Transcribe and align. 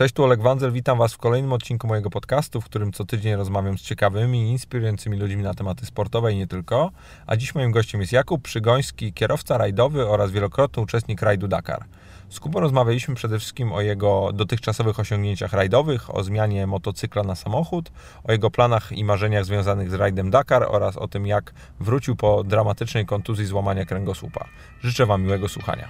Cześć, 0.00 0.14
tu 0.14 0.24
Oleg 0.24 0.42
Wandzel, 0.42 0.72
witam 0.72 0.98
Was 0.98 1.14
w 1.14 1.18
kolejnym 1.18 1.52
odcinku 1.52 1.86
mojego 1.86 2.10
podcastu, 2.10 2.60
w 2.60 2.64
którym 2.64 2.92
co 2.92 3.04
tydzień 3.04 3.34
rozmawiam 3.34 3.78
z 3.78 3.82
ciekawymi 3.82 4.50
inspirującymi 4.50 5.16
ludźmi 5.16 5.42
na 5.42 5.54
tematy 5.54 5.86
sportowe 5.86 6.32
i 6.32 6.36
nie 6.36 6.46
tylko. 6.46 6.90
A 7.26 7.36
dziś 7.36 7.54
moim 7.54 7.70
gościem 7.70 8.00
jest 8.00 8.12
Jakub 8.12 8.42
Przygoński, 8.42 9.12
kierowca 9.12 9.58
rajdowy 9.58 10.08
oraz 10.08 10.30
wielokrotny 10.30 10.82
uczestnik 10.82 11.22
rajdu 11.22 11.48
Dakar. 11.48 11.84
Z 12.28 12.40
Kubą 12.40 12.60
rozmawialiśmy 12.60 13.14
przede 13.14 13.38
wszystkim 13.38 13.72
o 13.72 13.80
jego 13.80 14.32
dotychczasowych 14.32 15.00
osiągnięciach 15.00 15.52
rajdowych, 15.52 16.14
o 16.16 16.24
zmianie 16.24 16.66
motocykla 16.66 17.22
na 17.22 17.34
samochód, 17.34 17.92
o 18.24 18.32
jego 18.32 18.50
planach 18.50 18.92
i 18.92 19.04
marzeniach 19.04 19.44
związanych 19.44 19.90
z 19.90 19.94
rajdem 19.94 20.30
Dakar 20.30 20.66
oraz 20.68 20.96
o 20.96 21.08
tym, 21.08 21.26
jak 21.26 21.52
wrócił 21.80 22.16
po 22.16 22.44
dramatycznej 22.44 23.06
kontuzji 23.06 23.46
złamania 23.46 23.84
kręgosłupa. 23.84 24.44
Życzę 24.82 25.06
Wam 25.06 25.22
miłego 25.22 25.48
słuchania. 25.48 25.88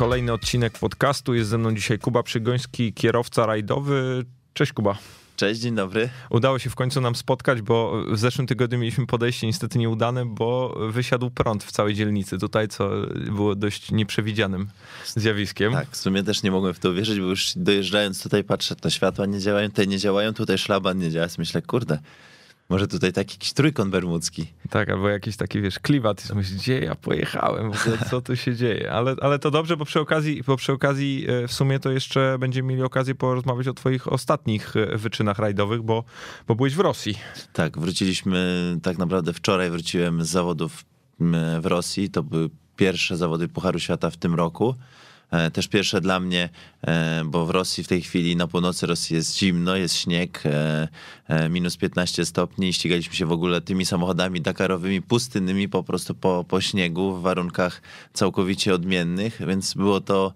Kolejny 0.00 0.32
odcinek 0.32 0.78
podcastu. 0.78 1.34
Jest 1.34 1.50
ze 1.50 1.58
mną 1.58 1.74
dzisiaj 1.74 1.98
Kuba 1.98 2.22
Przygoński, 2.22 2.92
kierowca 2.92 3.46
rajdowy. 3.46 4.24
Cześć 4.54 4.72
Kuba. 4.72 4.98
Cześć, 5.36 5.60
dzień 5.60 5.74
dobry. 5.74 6.08
Udało 6.30 6.58
się 6.58 6.70
w 6.70 6.74
końcu 6.74 7.00
nam 7.00 7.14
spotkać, 7.14 7.62
bo 7.62 8.02
w 8.12 8.18
zeszłym 8.18 8.46
tygodniu 8.46 8.78
mieliśmy 8.78 9.06
podejście 9.06 9.46
niestety 9.46 9.78
nieudane, 9.78 10.26
bo 10.26 10.76
wysiadł 10.90 11.30
prąd 11.30 11.64
w 11.64 11.72
całej 11.72 11.94
dzielnicy. 11.94 12.38
Tutaj, 12.38 12.68
co 12.68 12.90
było 13.30 13.54
dość 13.54 13.92
nieprzewidzianym 13.92 14.68
zjawiskiem. 15.06 15.72
Tak, 15.72 15.90
w 15.90 15.96
sumie 15.96 16.22
też 16.22 16.42
nie 16.42 16.50
mogłem 16.50 16.74
w 16.74 16.78
to 16.78 16.94
wierzyć, 16.94 17.20
bo 17.20 17.26
już 17.26 17.52
dojeżdżając 17.56 18.22
tutaj 18.22 18.44
patrzę, 18.44 18.76
to 18.76 18.90
światła 18.90 19.26
nie 19.26 19.40
działają, 19.40 19.70
te 19.70 19.86
nie 19.86 19.98
działają, 19.98 20.34
tutaj 20.34 20.58
szlaban 20.58 20.98
nie 20.98 21.10
działa. 21.10 21.26
Myślę, 21.38 21.62
kurde, 21.62 21.98
może 22.70 22.88
tutaj 22.88 23.12
taki 23.12 23.34
jakiś 23.34 23.52
trójkąt 23.52 23.90
bermudzki. 23.90 24.46
Tak, 24.70 24.90
albo 24.90 25.08
jakiś 25.08 25.36
taki, 25.36 25.60
wiesz, 25.60 25.78
kliwat. 25.78 26.34
Myślisz, 26.34 26.58
gdzie 26.58 26.80
ja 26.80 26.94
pojechałem? 26.94 27.72
W 27.72 27.80
ogóle, 27.80 27.98
co 28.10 28.20
tu 28.20 28.36
się 28.36 28.56
dzieje? 28.56 28.92
Ale, 28.92 29.16
ale 29.20 29.38
to 29.38 29.50
dobrze, 29.50 29.76
bo 29.76 29.84
przy 29.84 30.00
okazji, 30.00 30.42
bo 30.46 30.56
przy 30.56 30.72
okazji 30.72 31.26
e, 31.28 31.48
w 31.48 31.52
sumie 31.52 31.80
to 31.80 31.90
jeszcze 31.90 32.36
będziemy 32.38 32.68
mieli 32.68 32.82
okazję 32.82 33.14
porozmawiać 33.14 33.68
o 33.68 33.74
twoich 33.74 34.12
ostatnich 34.12 34.76
e, 34.76 34.98
wyczynach 34.98 35.38
rajdowych, 35.38 35.82
bo, 35.82 36.04
bo 36.48 36.54
byłeś 36.54 36.74
w 36.74 36.80
Rosji. 36.80 37.14
Tak, 37.52 37.78
wróciliśmy, 37.78 38.76
tak 38.82 38.98
naprawdę 38.98 39.32
wczoraj 39.32 39.70
wróciłem 39.70 40.24
z 40.24 40.28
zawodów 40.28 40.84
w 41.60 41.66
Rosji. 41.66 42.10
To 42.10 42.22
były 42.22 42.50
pierwsze 42.76 43.16
zawody 43.16 43.48
Pucharu 43.48 43.78
Świata 43.78 44.10
w 44.10 44.16
tym 44.16 44.34
roku. 44.34 44.74
E, 45.30 45.50
też 45.50 45.68
pierwsze 45.68 46.00
dla 46.00 46.20
mnie, 46.20 46.48
e, 46.86 47.22
bo 47.24 47.46
w 47.46 47.50
Rosji 47.50 47.84
w 47.84 47.88
tej 47.88 48.02
chwili 48.02 48.36
na 48.36 48.46
północy 48.46 48.86
Rosji 48.86 49.16
jest 49.16 49.38
zimno, 49.38 49.76
jest 49.76 49.96
śnieg, 49.96 50.42
e, 50.44 50.88
minus 51.50 51.76
15 51.76 52.24
stopni 52.24 52.68
i 52.68 52.72
ścigaliśmy 52.72 53.14
się 53.14 53.26
w 53.26 53.32
ogóle 53.32 53.60
tymi 53.60 53.86
samochodami 53.86 54.40
dakarowymi, 54.40 55.02
pustynnymi 55.02 55.68
po 55.68 55.82
prostu 55.82 56.14
po, 56.14 56.44
po 56.48 56.60
śniegu 56.60 57.14
w 57.14 57.22
warunkach 57.22 57.82
całkowicie 58.12 58.74
odmiennych, 58.74 59.42
więc 59.46 59.74
było 59.74 60.00
to 60.00 60.32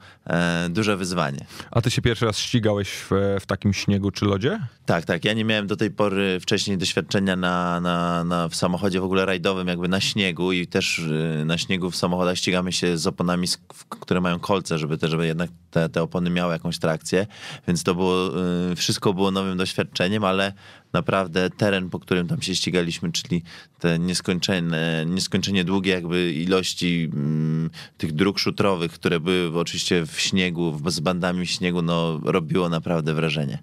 duże 0.71 0.97
wyzwanie. 0.97 1.47
A 1.71 1.81
ty 1.81 1.91
się 1.91 2.03
pierwszy 2.03 2.27
raz 2.27 2.39
ścigałeś 2.39 2.89
w, 2.89 3.11
w 3.41 3.47
takim 3.47 3.73
śniegu 3.73 4.11
czy 4.11 4.25
lodzie? 4.25 4.61
Tak, 4.87 5.05
tak. 5.05 5.25
Ja 5.25 5.33
nie 5.33 5.45
miałem 5.45 5.67
do 5.67 5.77
tej 5.77 5.91
pory 5.91 6.41
wcześniej 6.41 6.79
doświadczenia 6.79 7.37
na, 7.37 7.81
na, 7.81 8.25
na, 8.25 8.49
w 8.49 8.57
samochodzie 8.57 9.01
w 9.01 9.05
ogóle 9.05 9.27
rajdowym, 9.27 9.69
jakby 9.69 9.89
na 9.89 10.01
śniegu 10.01 10.53
i 10.53 10.67
też 10.67 11.03
na 11.45 11.59
śniegu 11.59 11.91
w 11.91 11.97
samochodach 11.97 12.37
ścigamy 12.37 12.73
się 12.73 12.99
z 12.99 13.07
oponami, 13.07 13.49
które 13.89 14.21
mają 14.21 14.39
kolce, 14.39 14.79
żeby 14.85 14.99
też, 14.99 15.11
żeby 15.11 15.27
jednak 15.27 15.51
te, 15.71 15.89
te 15.89 16.03
opony 16.03 16.31
miały 16.31 16.53
jakąś 16.53 16.79
trakcję, 16.79 17.27
więc 17.69 17.83
to 17.83 17.95
było, 17.95 18.31
y, 18.73 18.77
wszystko 18.77 19.15
było 19.15 19.31
nowym 19.31 19.59
doświadczeniem, 19.59 20.25
ale 20.25 20.53
naprawdę 20.93 21.51
teren, 21.51 21.91
po 21.91 21.99
którym 21.99 22.29
tam 22.29 22.43
się 22.43 22.55
ścigaliśmy, 22.55 23.13
czyli 23.13 23.43
te 23.79 23.99
nieskończone, 23.99 25.05
nieskończenie 25.07 25.65
długie 25.65 25.93
jakby 25.93 26.33
ilości 26.33 27.11
mm, 27.13 27.71
tych 27.99 28.13
dróg 28.13 28.39
szutrowych, 28.39 28.93
które 28.93 29.21
były 29.21 29.61
oczywiście 29.61 30.07
w 30.07 30.21
śniegu, 30.21 30.81
z 30.87 31.01
bandami 31.01 31.47
w 31.47 31.51
śniegu, 31.51 31.83
no 31.83 32.21
robiło 32.25 32.69
naprawdę 32.69 33.15
wrażenie. 33.15 33.59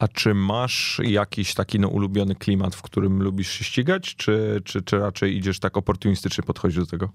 A 0.00 0.08
czy 0.08 0.34
masz 0.34 1.00
jakiś 1.04 1.54
taki 1.54 1.80
no, 1.80 1.88
ulubiony 1.88 2.34
klimat, 2.34 2.74
w 2.74 2.82
którym 2.82 3.22
lubisz 3.22 3.50
się 3.50 3.64
ścigać, 3.64 4.16
czy, 4.16 4.62
czy, 4.64 4.82
czy 4.82 4.98
raczej 4.98 5.36
idziesz 5.36 5.58
tak 5.58 5.76
oportunistycznie 5.76 6.44
podchodzić 6.44 6.78
do 6.78 6.86
tego? 6.86 7.08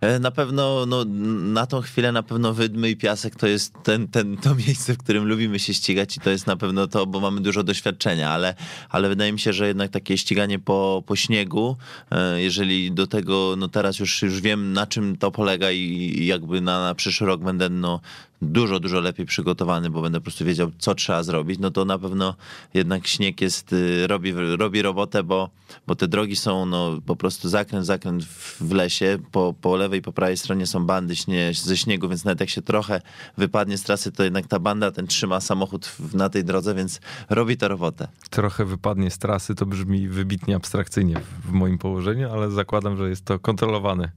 E, 0.00 0.18
na 0.18 0.30
pewno, 0.30 0.86
no, 0.86 1.04
na 1.52 1.66
tą 1.66 1.80
chwilę 1.80 2.12
na 2.12 2.22
pewno 2.22 2.54
wydmy 2.54 2.90
i 2.90 2.96
piasek 2.96 3.36
to 3.36 3.46
jest 3.46 3.74
ten, 3.82 4.08
ten, 4.08 4.36
to 4.36 4.54
miejsce, 4.66 4.94
w 4.94 4.98
którym 4.98 5.24
lubimy 5.24 5.58
się 5.58 5.74
ścigać 5.74 6.16
i 6.16 6.20
to 6.20 6.30
jest 6.30 6.46
na 6.46 6.56
pewno 6.56 6.86
to, 6.86 7.06
bo 7.06 7.20
mamy 7.20 7.40
dużo 7.40 7.62
doświadczenia, 7.62 8.30
ale, 8.30 8.54
ale 8.90 9.08
wydaje 9.08 9.32
mi 9.32 9.38
się, 9.38 9.52
że 9.52 9.66
jednak 9.66 9.90
takie 9.90 10.18
ściganie 10.18 10.58
po, 10.58 11.02
po 11.06 11.16
śniegu, 11.16 11.76
e, 12.10 12.42
jeżeli 12.42 12.92
do 12.92 13.06
tego, 13.06 13.54
no 13.58 13.68
teraz 13.68 13.98
już, 13.98 14.22
już 14.22 14.40
wiem 14.40 14.72
na 14.72 14.86
czym 14.86 15.16
to 15.16 15.30
polega 15.30 15.70
i 15.70 16.26
jakby 16.26 16.60
na, 16.60 16.84
na 16.84 16.94
przyszły 16.94 17.26
rok 17.26 17.40
będę 17.40 17.68
no, 17.68 18.00
dużo, 18.42 18.80
dużo 18.80 19.00
lepiej 19.00 19.26
przygotowany, 19.26 19.90
bo 19.90 20.02
będę 20.02 20.20
po 20.20 20.24
prostu 20.24 20.44
wiedział, 20.44 20.70
co 20.78 20.94
trzeba 20.94 21.22
zrobić, 21.22 21.58
no 21.60 21.70
to 21.70 21.84
na 21.84 21.98
pewno 21.98 22.34
jednak 22.74 23.06
śnieg 23.06 23.40
jest, 23.40 23.72
y, 23.72 24.06
robi, 24.06 24.32
robi 24.56 24.82
robotę, 24.82 25.22
bo, 25.22 25.50
bo 25.86 25.94
te 25.94 26.08
drogi 26.08 26.36
są 26.36 26.66
no, 26.66 27.00
po 27.06 27.16
prostu 27.16 27.48
zakręt, 27.48 27.86
zakręt 27.86 28.24
w 28.24 28.72
lesie, 28.72 29.18
po, 29.32 29.54
po 29.60 29.76
lewej 29.76 29.98
i 29.98 30.02
po 30.02 30.12
prawej 30.12 30.36
stronie 30.36 30.66
są 30.66 30.86
bandy 30.86 31.16
śnie, 31.16 31.52
ze 31.54 31.76
śniegu, 31.76 32.08
więc 32.08 32.24
nawet 32.24 32.40
jak 32.40 32.50
się 32.50 32.62
trochę 32.62 33.00
wypadnie 33.36 33.78
z 33.78 33.82
trasy, 33.82 34.12
to 34.12 34.24
jednak 34.24 34.46
ta 34.46 34.58
banda 34.58 34.90
ten 34.90 35.06
trzyma 35.06 35.40
samochód 35.40 35.96
na 36.14 36.28
tej 36.28 36.44
drodze, 36.44 36.74
więc 36.74 37.00
robi 37.30 37.56
to 37.56 37.68
robotę. 37.68 38.08
Trochę 38.30 38.64
wypadnie 38.64 39.10
z 39.10 39.18
trasy, 39.18 39.54
to 39.54 39.66
brzmi 39.66 40.08
wybitnie 40.08 40.56
abstrakcyjnie 40.56 41.20
w 41.44 41.52
moim 41.52 41.78
położeniu, 41.78 42.32
ale 42.32 42.50
zakładam, 42.50 42.96
że 42.96 43.08
jest 43.08 43.24
to 43.24 43.38
kontrolowane 43.38 44.10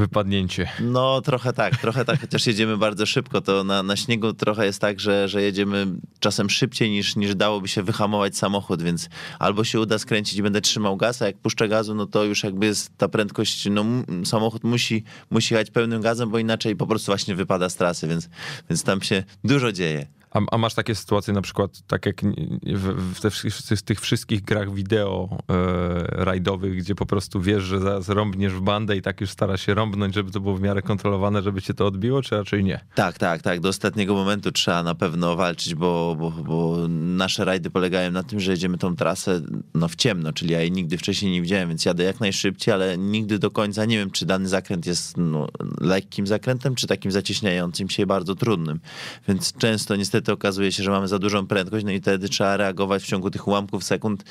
wypadnięcie. 0.00 0.68
No 0.80 1.20
trochę 1.20 1.52
tak, 1.52 1.76
trochę 1.76 2.04
tak, 2.04 2.20
chociaż 2.20 2.46
jedziemy 2.46 2.76
bardzo 2.76 3.06
szybko, 3.06 3.40
to 3.40 3.64
na, 3.64 3.82
na 3.82 3.96
śniegu 3.96 4.32
trochę 4.32 4.66
jest 4.66 4.80
tak, 4.80 5.00
że, 5.00 5.28
że 5.28 5.42
jedziemy 5.42 5.86
czasem 6.20 6.50
szybciej 6.50 6.90
niż, 6.90 7.16
niż 7.16 7.34
dałoby 7.34 7.68
się 7.68 7.82
wyhamować 7.82 8.36
samochód, 8.36 8.82
więc 8.82 9.08
albo 9.38 9.64
się 9.64 9.80
uda 9.80 9.98
skręcić 9.98 10.38
i 10.38 10.42
będę 10.42 10.60
trzymał 10.60 10.96
gaz, 10.96 11.22
a 11.22 11.26
jak 11.26 11.38
puszczę 11.38 11.68
gazu, 11.68 11.94
no 11.94 12.06
to 12.06 12.24
już 12.24 12.44
jakby 12.44 12.66
jest 12.66 12.96
ta 12.96 13.08
prędkość, 13.08 13.68
no 13.70 13.84
samochód 14.24 14.64
musi, 14.64 15.04
musi 15.30 15.54
jechać 15.54 15.70
pełnym 15.70 16.02
gazem, 16.02 16.30
bo 16.30 16.38
inaczej 16.38 16.76
po 16.76 16.86
prostu 16.86 17.06
właśnie 17.06 17.34
wypada 17.34 17.68
z 17.68 17.76
trasy, 17.76 18.08
więc, 18.08 18.28
więc 18.70 18.82
tam 18.82 19.02
się 19.02 19.24
dużo 19.44 19.72
dzieje. 19.72 20.19
A, 20.30 20.40
a, 20.50 20.58
masz 20.58 20.74
takie 20.74 20.94
sytuacje 20.94 21.34
na 21.34 21.42
przykład, 21.42 21.82
tak 21.86 22.06
jak 22.06 22.22
w, 22.62 23.14
w, 23.14 23.20
te, 23.20 23.30
w 23.76 23.82
tych 23.82 24.00
wszystkich 24.00 24.42
grach 24.42 24.74
wideo 24.74 25.28
e, 25.48 26.24
rajdowych, 26.24 26.76
gdzie 26.76 26.94
po 26.94 27.06
prostu 27.06 27.40
wiesz, 27.40 27.62
że 27.62 27.80
zaraz 27.80 28.08
rąbniesz 28.08 28.52
w 28.52 28.60
bandę 28.60 28.96
i 28.96 29.02
tak 29.02 29.20
już 29.20 29.30
starasz 29.30 29.66
się 29.66 29.74
rąbnąć, 29.74 30.14
żeby 30.14 30.30
to 30.30 30.40
było 30.40 30.56
w 30.56 30.60
miarę 30.60 30.82
kontrolowane, 30.82 31.42
żeby 31.42 31.62
cię 31.62 31.74
to 31.74 31.86
odbiło, 31.86 32.22
czy 32.22 32.36
raczej 32.36 32.64
nie? 32.64 32.80
Tak, 32.94 33.18
tak, 33.18 33.42
tak. 33.42 33.60
Do 33.60 33.68
ostatniego 33.68 34.14
momentu 34.14 34.52
trzeba 34.52 34.82
na 34.82 34.94
pewno 34.94 35.36
walczyć, 35.36 35.74
bo, 35.74 36.16
bo, 36.18 36.30
bo 36.30 36.88
nasze 36.88 37.44
rajdy 37.44 37.70
polegają 37.70 38.10
na 38.10 38.22
tym, 38.22 38.40
że 38.40 38.50
jedziemy 38.50 38.78
tą 38.78 38.96
trasę 38.96 39.40
no, 39.74 39.88
w 39.88 39.96
ciemno, 39.96 40.32
czyli 40.32 40.52
ja 40.52 40.60
jej 40.60 40.72
nigdy 40.72 40.98
wcześniej 40.98 41.32
nie 41.32 41.42
widziałem, 41.42 41.68
więc 41.68 41.84
jadę 41.84 42.04
jak 42.04 42.20
najszybciej, 42.20 42.74
ale 42.74 42.98
nigdy 42.98 43.38
do 43.38 43.50
końca 43.50 43.84
nie 43.84 43.98
wiem, 43.98 44.10
czy 44.10 44.26
dany 44.26 44.48
zakręt 44.48 44.86
jest 44.86 45.16
no, 45.16 45.48
lekkim 45.80 46.26
zakrętem, 46.26 46.74
czy 46.74 46.86
takim 46.86 47.12
zacieśniającym 47.12 47.90
się 47.90 48.06
bardzo 48.06 48.34
trudnym. 48.34 48.80
Więc 49.28 49.52
często 49.52 49.96
niestety 49.96 50.19
niestety 50.20 50.32
okazuje 50.32 50.72
się, 50.72 50.82
że 50.82 50.90
mamy 50.90 51.08
za 51.08 51.18
dużą 51.18 51.46
prędkość, 51.46 51.84
no 51.84 51.90
i 51.90 52.00
wtedy 52.00 52.28
trzeba 52.28 52.56
reagować 52.56 53.02
w 53.02 53.06
ciągu 53.06 53.30
tych 53.30 53.48
ułamków 53.48 53.84
sekund, 53.84 54.24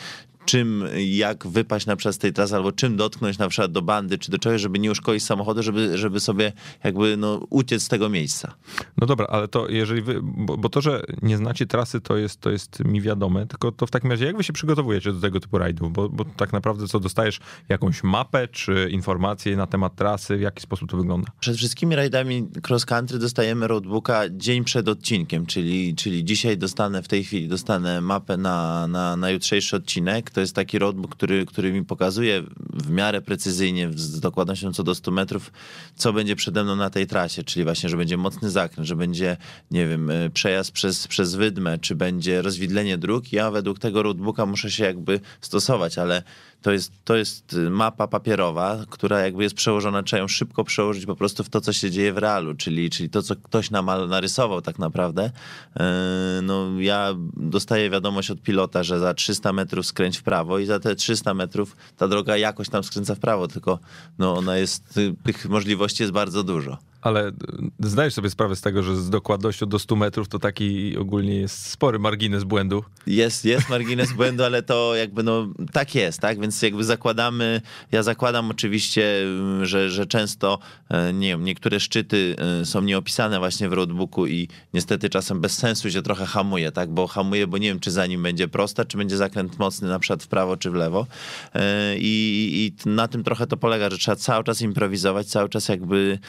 czym, 0.45 0.83
jak 0.97 1.47
wypaść 1.47 1.85
na 1.85 1.95
przykład 1.95 2.15
z 2.15 2.17
tej 2.17 2.33
trasy, 2.33 2.55
albo 2.55 2.71
czym 2.71 2.97
dotknąć 2.97 3.37
na 3.37 3.49
przykład 3.49 3.71
do 3.71 3.81
bandy, 3.81 4.17
czy 4.17 4.31
do 4.31 4.39
czegoś, 4.39 4.61
żeby 4.61 4.79
nie 4.79 4.91
uszkodzić 4.91 5.23
samochodu, 5.23 5.63
żeby, 5.63 5.97
żeby 5.97 6.19
sobie 6.19 6.51
jakby 6.83 7.17
no, 7.17 7.41
uciec 7.49 7.83
z 7.83 7.87
tego 7.87 8.09
miejsca. 8.09 8.53
No 8.97 9.07
dobra, 9.07 9.27
ale 9.29 9.47
to 9.47 9.67
jeżeli 9.67 10.01
wy, 10.01 10.19
bo, 10.23 10.57
bo, 10.57 10.69
to, 10.69 10.81
że 10.81 11.03
nie 11.21 11.37
znacie 11.37 11.65
trasy, 11.65 12.01
to 12.01 12.17
jest, 12.17 12.41
to 12.41 12.49
jest 12.49 12.85
mi 12.85 13.01
wiadome, 13.01 13.47
tylko 13.47 13.71
to 13.71 13.85
w 13.85 13.91
takim 13.91 14.11
razie 14.11 14.25
jak 14.25 14.37
wy 14.37 14.43
się 14.43 14.53
przygotowujecie 14.53 15.13
do 15.13 15.21
tego 15.21 15.39
typu 15.39 15.57
rajdów? 15.57 15.93
Bo, 15.93 16.09
bo 16.09 16.25
tak 16.25 16.53
naprawdę 16.53 16.87
co, 16.87 16.99
dostajesz 16.99 17.39
jakąś 17.69 18.03
mapę, 18.03 18.47
czy 18.47 18.89
informacje 18.91 19.57
na 19.57 19.67
temat 19.67 19.95
trasy, 19.95 20.37
w 20.37 20.41
jaki 20.41 20.61
sposób 20.61 20.89
to 20.91 20.97
wygląda? 20.97 21.31
Przed 21.39 21.57
wszystkimi 21.57 21.95
rajdami 21.95 22.47
cross 22.69 22.85
country 22.85 23.19
dostajemy 23.19 23.67
roadbooka 23.67 24.21
dzień 24.31 24.63
przed 24.63 24.87
odcinkiem, 24.87 25.45
czyli, 25.45 25.95
czyli 25.95 26.25
dzisiaj 26.25 26.57
dostanę, 26.57 27.03
w 27.03 27.07
tej 27.07 27.23
chwili 27.23 27.47
dostanę 27.47 28.01
mapę 28.01 28.37
na, 28.37 28.87
na, 28.87 29.15
na 29.15 29.29
jutrzejszy 29.29 29.75
odcinek, 29.75 30.31
to 30.39 30.41
jest 30.41 30.55
taki 30.55 30.79
roadbook, 30.79 31.15
który, 31.15 31.45
który 31.45 31.73
mi 31.73 31.85
pokazuje 31.85 32.43
w 32.73 32.89
miarę 32.89 33.21
precyzyjnie, 33.21 33.89
z 33.95 34.19
dokładnością 34.19 34.73
co 34.73 34.83
do 34.83 34.95
100 34.95 35.11
metrów, 35.11 35.51
co 35.95 36.13
będzie 36.13 36.35
przede 36.35 36.63
mną 36.63 36.75
na 36.75 36.89
tej 36.89 37.07
trasie, 37.07 37.43
czyli 37.43 37.63
właśnie, 37.63 37.89
że 37.89 37.97
będzie 37.97 38.17
mocny 38.17 38.49
zakręt, 38.49 38.87
że 38.87 38.95
będzie, 38.95 39.37
nie 39.71 39.87
wiem, 39.87 40.09
e, 40.09 40.29
przejazd 40.29 40.71
przez, 40.71 41.07
przez 41.07 41.35
wydmę, 41.35 41.79
czy 41.79 41.95
będzie 41.95 42.41
rozwidlenie 42.41 42.97
dróg. 42.97 43.33
Ja 43.33 43.51
według 43.51 43.79
tego 43.79 44.03
roadbooka 44.03 44.45
muszę 44.45 44.71
się 44.71 44.83
jakby 44.83 45.19
stosować, 45.41 45.97
ale 45.97 46.23
to 46.61 46.71
jest, 46.71 46.91
to 47.03 47.15
jest 47.15 47.55
mapa 47.69 48.07
papierowa, 48.07 48.77
która 48.89 49.19
jakby 49.19 49.43
jest 49.43 49.55
przełożona, 49.55 50.03
trzeba 50.03 50.21
ją 50.21 50.27
szybko 50.27 50.63
przełożyć 50.63 51.05
po 51.05 51.15
prostu 51.15 51.43
w 51.43 51.49
to, 51.49 51.61
co 51.61 51.73
się 51.73 51.91
dzieje 51.91 52.13
w 52.13 52.17
realu, 52.17 52.55
czyli, 52.55 52.89
czyli 52.89 53.09
to, 53.09 53.21
co 53.21 53.35
ktoś 53.35 53.71
nam 53.71 54.09
narysował 54.09 54.61
tak 54.61 54.79
naprawdę. 54.79 55.31
E, 55.79 56.39
no 56.43 56.79
ja 56.79 57.15
dostaję 57.37 57.89
wiadomość 57.89 58.31
od 58.31 58.41
pilota, 58.41 58.83
że 58.83 58.99
za 58.99 59.13
300 59.13 59.53
metrów 59.53 59.85
skręć 59.85 60.18
w 60.19 60.23
prawo 60.23 60.59
i 60.59 60.65
za 60.65 60.79
te 60.79 60.95
300 60.95 61.33
metrów 61.33 61.75
ta 61.97 62.07
droga 62.07 62.37
jakoś 62.37 62.69
tam 62.69 62.83
skręca 62.83 63.15
w 63.15 63.19
prawo, 63.19 63.47
tylko 63.47 63.79
no 64.19 64.37
ona 64.37 64.57
jest, 64.57 64.99
tych 65.23 65.49
możliwości 65.49 66.03
jest 66.03 66.13
bardzo 66.13 66.43
dużo. 66.43 66.77
Ale 67.01 67.27
y, 67.27 67.33
zdajesz 67.79 68.13
sobie 68.13 68.29
sprawę 68.29 68.55
z 68.55 68.61
tego, 68.61 68.83
że 68.83 68.95
z 68.95 69.09
dokładnością 69.09 69.65
do 69.65 69.79
100 69.79 69.95
metrów 69.95 70.27
to 70.27 70.39
taki 70.39 70.97
ogólnie 70.97 71.35
jest 71.35 71.65
spory 71.65 71.99
margines 71.99 72.43
błędu. 72.43 72.83
Jest, 73.07 73.45
jest 73.45 73.69
margines 73.69 74.13
błędu, 74.13 74.43
ale 74.43 74.63
to 74.63 74.95
jakby 74.95 75.23
no 75.23 75.47
tak 75.71 75.95
jest, 75.95 76.19
tak? 76.19 76.39
Więc 76.39 76.61
jakby 76.61 76.83
zakładamy, 76.83 77.61
ja 77.91 78.03
zakładam 78.03 78.51
oczywiście, 78.51 79.25
że, 79.61 79.89
że 79.89 80.05
często 80.05 80.59
e, 80.89 81.13
nie 81.13 81.27
wiem, 81.27 81.43
niektóre 81.43 81.79
szczyty 81.79 82.35
e, 82.61 82.65
są 82.65 82.81
nieopisane 82.81 83.39
właśnie 83.39 83.69
w 83.69 83.73
roadbooku 83.73 84.27
i 84.27 84.47
niestety 84.73 85.09
czasem 85.09 85.41
bez 85.41 85.57
sensu 85.57 85.91
się 85.91 86.01
trochę 86.01 86.25
hamuje, 86.25 86.71
tak? 86.71 86.89
Bo 86.89 87.07
hamuje, 87.07 87.47
bo 87.47 87.57
nie 87.57 87.67
wiem, 87.67 87.79
czy 87.79 87.91
za 87.91 88.05
nim 88.05 88.23
będzie 88.23 88.47
prosta, 88.47 88.85
czy 88.85 88.97
będzie 88.97 89.17
zakręt 89.17 89.59
mocny 89.59 89.89
na 89.89 89.99
przykład 89.99 90.23
w 90.23 90.27
prawo 90.27 90.57
czy 90.57 90.71
w 90.71 90.73
lewo. 90.73 91.07
E, 91.55 91.95
I, 91.97 92.73
i 92.85 92.89
na 92.89 93.07
tym 93.07 93.23
trochę 93.23 93.47
to 93.47 93.57
polega, 93.57 93.89
że 93.89 93.97
trzeba 93.97 94.15
cały 94.15 94.43
czas 94.43 94.61
improwizować, 94.61 95.27
cały 95.27 95.49
czas 95.49 95.69
jakby 95.69 96.19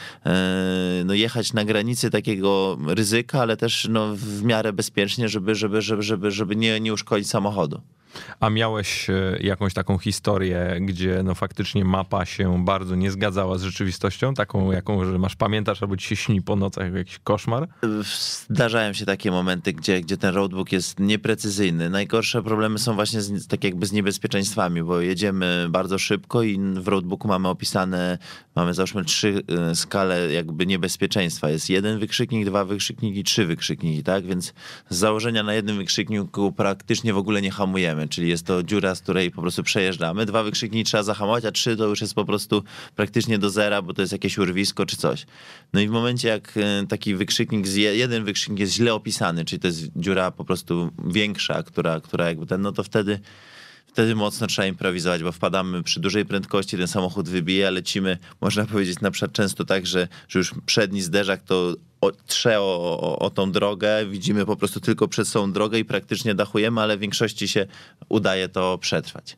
no, 1.05 1.13
jechać 1.13 1.53
na 1.53 1.65
granicy 1.65 2.09
takiego 2.09 2.77
ryzyka, 2.87 3.41
ale 3.41 3.57
też 3.57 3.87
no, 3.89 4.15
w 4.15 4.43
miarę 4.43 4.73
bezpiecznie, 4.73 5.29
żeby, 5.29 5.55
żeby, 5.55 5.81
żeby, 5.81 6.01
żeby, 6.01 6.31
żeby 6.31 6.55
nie, 6.55 6.79
nie 6.79 6.93
uszkodzić 6.93 7.29
samochodu. 7.29 7.81
A 8.39 8.49
miałeś 8.49 9.09
e, 9.09 9.37
jakąś 9.39 9.73
taką 9.73 9.97
historię, 9.97 10.77
gdzie 10.81 11.21
no 11.23 11.35
faktycznie 11.35 11.85
mapa 11.85 12.25
się 12.25 12.65
bardzo 12.65 12.95
nie 12.95 13.11
zgadzała 13.11 13.57
z 13.57 13.63
rzeczywistością, 13.63 14.33
taką 14.33 14.71
jaką, 14.71 15.05
że 15.05 15.19
masz 15.19 15.35
pamiętasz 15.35 15.81
albo 15.81 15.97
ci 15.97 16.07
się 16.07 16.15
śni 16.15 16.41
po 16.41 16.55
nocach 16.55 16.85
jak 16.85 16.93
jakiś 16.93 17.19
koszmar? 17.19 17.67
Zdarzają 18.49 18.93
się 18.93 19.05
takie 19.05 19.31
momenty, 19.31 19.73
gdzie, 19.73 20.01
gdzie 20.01 20.17
ten 20.17 20.35
roadbook 20.35 20.71
jest 20.71 20.99
nieprecyzyjny. 20.99 21.89
Najgorsze 21.89 22.43
problemy 22.43 22.79
są 22.79 22.95
właśnie 22.95 23.21
z, 23.21 23.47
tak 23.47 23.63
jakby 23.63 23.85
z 23.85 23.91
niebezpieczeństwami, 23.91 24.83
bo 24.83 25.01
jedziemy 25.01 25.67
bardzo 25.69 25.99
szybko 25.99 26.43
i 26.43 26.59
w 26.59 26.87
roadbooku 26.87 27.27
mamy 27.27 27.47
opisane, 27.47 28.17
mamy 28.55 28.73
załóżmy 28.73 29.05
trzy 29.05 29.43
e, 29.69 29.75
skale 29.75 30.33
jakby 30.33 30.65
niebezpieczeństwa. 30.65 31.49
Jest 31.49 31.69
jeden 31.69 31.99
wykrzyknik, 31.99 32.45
dwa 32.45 32.65
wykrzykniki, 32.65 33.23
trzy 33.23 33.45
wykrzykniki, 33.45 34.03
tak? 34.03 34.25
Więc 34.25 34.53
z 34.89 34.97
założenia 34.97 35.43
na 35.43 35.53
jednym 35.53 35.77
wykrzykniku 35.77 36.51
praktycznie 36.51 37.13
w 37.13 37.17
ogóle 37.17 37.41
nie 37.41 37.51
hamujemy 37.51 38.00
czyli 38.07 38.29
jest 38.29 38.45
to 38.45 38.63
dziura, 38.63 38.95
z 38.95 39.01
której 39.01 39.31
po 39.31 39.41
prostu 39.41 39.63
przejeżdżamy. 39.63 40.25
Dwa 40.25 40.43
wykrzykniki 40.43 40.83
trzeba 40.83 41.03
zahamować, 41.03 41.45
a 41.45 41.51
trzy 41.51 41.77
to 41.77 41.85
już 41.85 42.01
jest 42.01 42.13
po 42.13 42.25
prostu 42.25 42.63
praktycznie 42.95 43.39
do 43.39 43.49
zera, 43.49 43.81
bo 43.81 43.93
to 43.93 44.01
jest 44.01 44.11
jakieś 44.11 44.37
urwisko 44.37 44.85
czy 44.85 44.97
coś. 44.97 45.25
No 45.73 45.79
i 45.81 45.87
w 45.87 45.91
momencie, 45.91 46.27
jak 46.27 46.53
e, 46.57 46.87
taki 46.87 47.15
wykrzyknik, 47.15 47.67
jeden 47.75 48.23
wykrzyknik 48.23 48.59
jest 48.59 48.73
źle 48.73 48.93
opisany, 48.93 49.45
czyli 49.45 49.59
to 49.59 49.67
jest 49.67 49.91
dziura 49.95 50.31
po 50.31 50.45
prostu 50.45 50.91
większa, 51.05 51.63
która, 51.63 51.99
która 51.99 52.27
jakby 52.27 52.45
ten, 52.45 52.61
no 52.61 52.71
to 52.71 52.83
wtedy 52.83 53.19
wtedy 53.91 54.15
mocno 54.15 54.47
trzeba 54.47 54.67
improwizować, 54.67 55.23
bo 55.23 55.31
wpadamy 55.31 55.83
przy 55.83 55.99
dużej 55.99 56.25
prędkości, 56.25 56.77
ten 56.77 56.87
samochód 56.87 57.29
wybija, 57.29 57.69
lecimy, 57.69 58.17
można 58.41 58.65
powiedzieć 58.65 59.01
na 59.01 59.11
przykład 59.11 59.31
często 59.31 59.65
tak, 59.65 59.87
że, 59.87 60.07
że 60.27 60.39
już 60.39 60.53
przedni 60.65 61.01
zderzak 61.01 61.43
to 61.43 61.75
trze 62.27 62.59
o, 62.59 62.99
o, 63.01 63.19
o, 63.19 63.29
tą 63.29 63.51
drogę, 63.51 64.05
widzimy 64.05 64.45
po 64.45 64.55
prostu 64.55 64.79
tylko 64.79 65.07
przed 65.07 65.27
sobą 65.27 65.51
drogę 65.51 65.79
i 65.79 65.85
praktycznie 65.85 66.35
dachujemy, 66.35 66.81
ale 66.81 66.97
w 66.97 66.99
większości 66.99 67.47
się 67.47 67.65
udaje 68.09 68.49
to 68.49 68.77
przetrwać. 68.77 69.37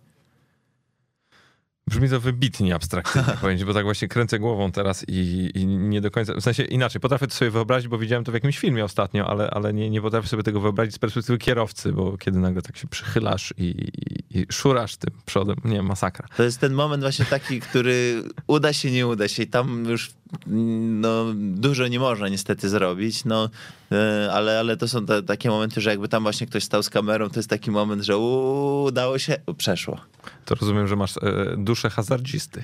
Brzmi 1.94 2.10
to 2.10 2.20
wybitnie 2.20 2.76
abstrakcyjnie 2.76 3.38
powiedzieć, 3.42 3.66
bo 3.66 3.74
tak 3.74 3.84
właśnie 3.84 4.08
kręcę 4.08 4.40
głową 4.40 4.72
teraz 4.72 5.06
i, 5.08 5.52
i, 5.56 5.66
nie 5.68 6.02
do 6.02 6.12
końca, 6.12 6.34
w 6.34 6.42
sensie 6.42 6.64
inaczej, 6.64 7.02
potrafię 7.02 7.28
to 7.28 7.34
sobie 7.34 7.52
wyobrazić, 7.52 7.88
bo 7.88 7.98
widziałem 7.98 8.24
to 8.24 8.32
w 8.32 8.36
jakimś 8.36 8.60
filmie 8.60 8.86
ostatnio, 8.86 9.30
ale, 9.30 9.50
ale 9.50 9.74
nie, 9.74 9.90
nie 9.90 10.02
potrafię 10.02 10.28
sobie 10.28 10.44
tego 10.44 10.60
wyobrazić 10.60 10.96
z 10.96 11.00
perspektywy 11.00 11.38
kierowcy, 11.38 11.94
bo 11.94 12.18
kiedy 12.18 12.40
nagle 12.40 12.62
tak 12.62 12.78
się 12.78 12.88
przychylasz 12.88 13.54
i, 13.58 13.64
i, 13.64 14.40
i 14.40 14.46
szurasz 14.52 14.98
tym 14.98 15.14
przodem, 15.26 15.56
nie, 15.66 15.84
masakra. 15.84 16.28
To 16.38 16.44
jest 16.44 16.60
ten 16.60 16.74
moment 16.74 17.04
właśnie 17.04 17.26
taki, 17.26 17.60
który 17.62 18.24
uda 18.48 18.74
się, 18.74 18.92
nie 18.92 19.08
uda 19.08 19.28
się 19.28 19.44
i 19.44 19.48
tam 19.48 19.86
już 19.86 20.12
no, 20.48 21.26
dużo 21.36 21.88
nie 21.88 22.00
można 22.00 22.30
niestety 22.30 22.70
zrobić, 22.70 23.26
no, 23.26 23.50
e, 23.92 24.30
ale, 24.34 24.60
ale 24.60 24.78
to 24.78 24.88
są 24.88 25.06
te, 25.06 25.24
takie 25.24 25.50
momenty, 25.50 25.82
że 25.82 25.90
jakby 25.90 26.08
tam 26.08 26.24
właśnie 26.24 26.48
ktoś 26.48 26.64
stał 26.64 26.84
z 26.84 26.90
kamerą, 26.90 27.30
to 27.30 27.40
jest 27.40 27.50
taki 27.50 27.72
moment, 27.72 28.04
że 28.04 28.18
udało 28.18 29.20
się, 29.20 29.36
przeszło. 29.58 30.00
To 30.46 30.56
rozumiem, 30.56 30.88
że 30.88 30.96
masz 30.96 31.18
e, 31.18 31.56
duszę 31.58 31.90
hazardzisty. 31.90 32.64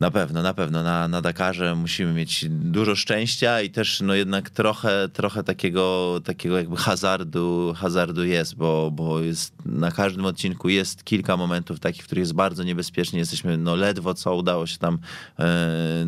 Na 0.00 0.10
pewno, 0.10 0.42
na 0.42 0.54
pewno. 0.54 0.82
Na, 0.82 1.08
na 1.08 1.22
Dakarze 1.22 1.74
musimy 1.74 2.12
mieć 2.12 2.44
dużo 2.48 2.96
szczęścia 2.96 3.62
i 3.62 3.70
też 3.70 4.00
no 4.00 4.14
jednak 4.14 4.50
trochę, 4.50 5.08
trochę 5.12 5.44
takiego, 5.44 6.14
takiego 6.24 6.56
jakby 6.56 6.76
hazardu, 6.76 7.74
hazardu 7.76 8.24
jest, 8.24 8.54
bo, 8.54 8.90
bo 8.90 9.20
jest, 9.20 9.54
na 9.66 9.90
każdym 9.90 10.24
odcinku 10.24 10.68
jest 10.68 11.04
kilka 11.04 11.36
momentów 11.36 11.80
takich, 11.80 12.02
w 12.02 12.06
których 12.06 12.22
jest 12.22 12.32
bardzo 12.32 12.62
niebezpiecznie. 12.62 13.18
Jesteśmy 13.18 13.56
no 13.56 13.76
ledwo 13.76 14.14
co 14.14 14.36
udało 14.36 14.66
się 14.66 14.78
tam 14.78 14.98
e, 15.38 16.06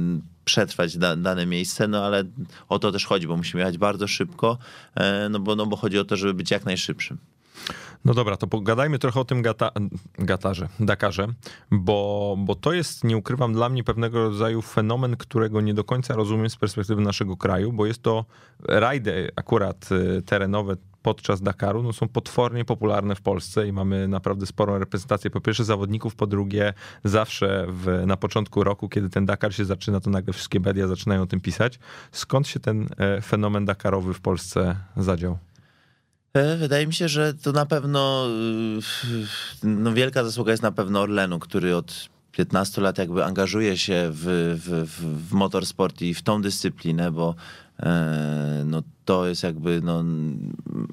przetrwać 0.51 0.99
da, 0.99 1.17
dane 1.17 1.47
miejsce, 1.47 1.89
no 1.89 2.05
ale 2.05 2.25
o 2.69 2.79
to 2.79 2.93
też 2.93 3.07
chodzi, 3.07 3.27
bo 3.27 3.37
musimy 3.37 3.61
jechać 3.61 3.79
bardzo 3.79 4.09
szybko, 4.09 4.59
e, 4.95 5.29
no 5.29 5.41
bo, 5.41 5.57
no 5.57 5.67
bo 5.67 5.77
chodzi 5.77 5.99
o 5.99 6.05
to, 6.05 6.17
żeby 6.17 6.35
być 6.35 6.51
jak 6.51 6.65
najszybszym. 6.65 7.19
No 8.05 8.15
dobra, 8.15 8.37
to 8.37 8.47
pogadajmy 8.47 8.99
trochę 8.99 9.21
o 9.21 9.25
tym 9.25 9.43
gata, 9.43 9.71
gatarze, 10.19 10.69
Dakarze, 10.81 11.29
bo, 11.71 12.37
bo 12.39 12.55
to 12.55 12.73
jest, 12.73 13.05
nie 13.05 13.17
ukrywam, 13.17 13.53
dla 13.53 13.69
mnie 13.69 13.85
pewnego 13.85 14.29
rodzaju 14.29 14.63
fenomen, 14.63 15.17
którego 15.17 15.61
nie 15.61 15.75
do 15.75 15.85
końca 15.85 16.15
rozumiem 16.15 16.51
z 16.51 16.57
perspektywy 16.57 17.03
naszego 17.03 17.37
kraju, 17.37 17.73
bo 17.73 17.87
jest 17.87 18.03
to 18.03 18.25
rajdy 18.61 19.31
akurat 19.37 19.89
y, 19.93 20.23
terenowe 20.23 20.77
podczas 21.03 21.43
Dakaru 21.43 21.83
no 21.83 21.93
są 21.93 22.09
potwornie 22.09 22.65
popularne 22.65 23.15
w 23.15 23.21
Polsce 23.21 23.69
i 23.69 23.73
mamy 23.73 24.09
naprawdę 24.09 24.47
sporą 24.47 24.79
reprezentację 24.79 25.31
po 25.31 25.41
pierwsze 25.41 25.65
zawodników, 25.65 26.15
po 26.15 26.27
drugie 26.27 26.75
zawsze 27.05 27.67
w, 27.69 28.03
na 28.07 28.17
początku 28.17 28.65
roku, 28.65 28.89
kiedy 28.89 29.11
ten 29.11 29.27
Dakar 29.27 29.55
się 29.55 29.65
zaczyna, 29.65 30.01
to 30.01 30.11
nagle 30.11 30.33
wszystkie 30.33 30.61
media 30.61 30.87
zaczynają 30.87 31.23
o 31.23 31.27
tym 31.27 31.41
pisać. 31.41 31.79
Skąd 32.13 32.49
się 32.49 32.61
ten 32.61 32.89
e, 32.99 33.21
fenomen 33.21 33.65
Dakarowy 33.65 34.15
w 34.15 34.21
Polsce 34.21 34.77
zadział? 34.97 35.39
E, 36.35 36.57
wydaje 36.57 36.87
mi 36.87 36.95
się, 36.95 37.09
że 37.09 37.35
to 37.35 37.53
na 37.53 37.67
pewno 37.67 38.27
y, 39.15 39.67
no 39.67 39.93
wielka 39.93 40.25
zasługa 40.25 40.51
jest 40.51 40.63
na 40.63 40.73
pewno 40.73 41.01
Orlenu, 41.01 41.39
który 41.39 41.77
od 41.77 42.09
15 42.33 42.81
lat 42.81 42.99
jakby 42.99 43.25
angażuje 43.25 43.77
się 43.77 44.11
w, 44.13 44.25
w, 44.65 44.89
w 45.29 45.33
motorsport 45.33 46.03
i 46.03 46.15
w 46.15 46.23
tą 46.23 46.43
dyscyplinę, 46.43 47.11
bo 47.11 47.35
e, 47.81 48.63
no, 48.67 48.83
to 49.11 49.27
jest 49.27 49.43
jakby, 49.43 49.81
no, 49.85 50.05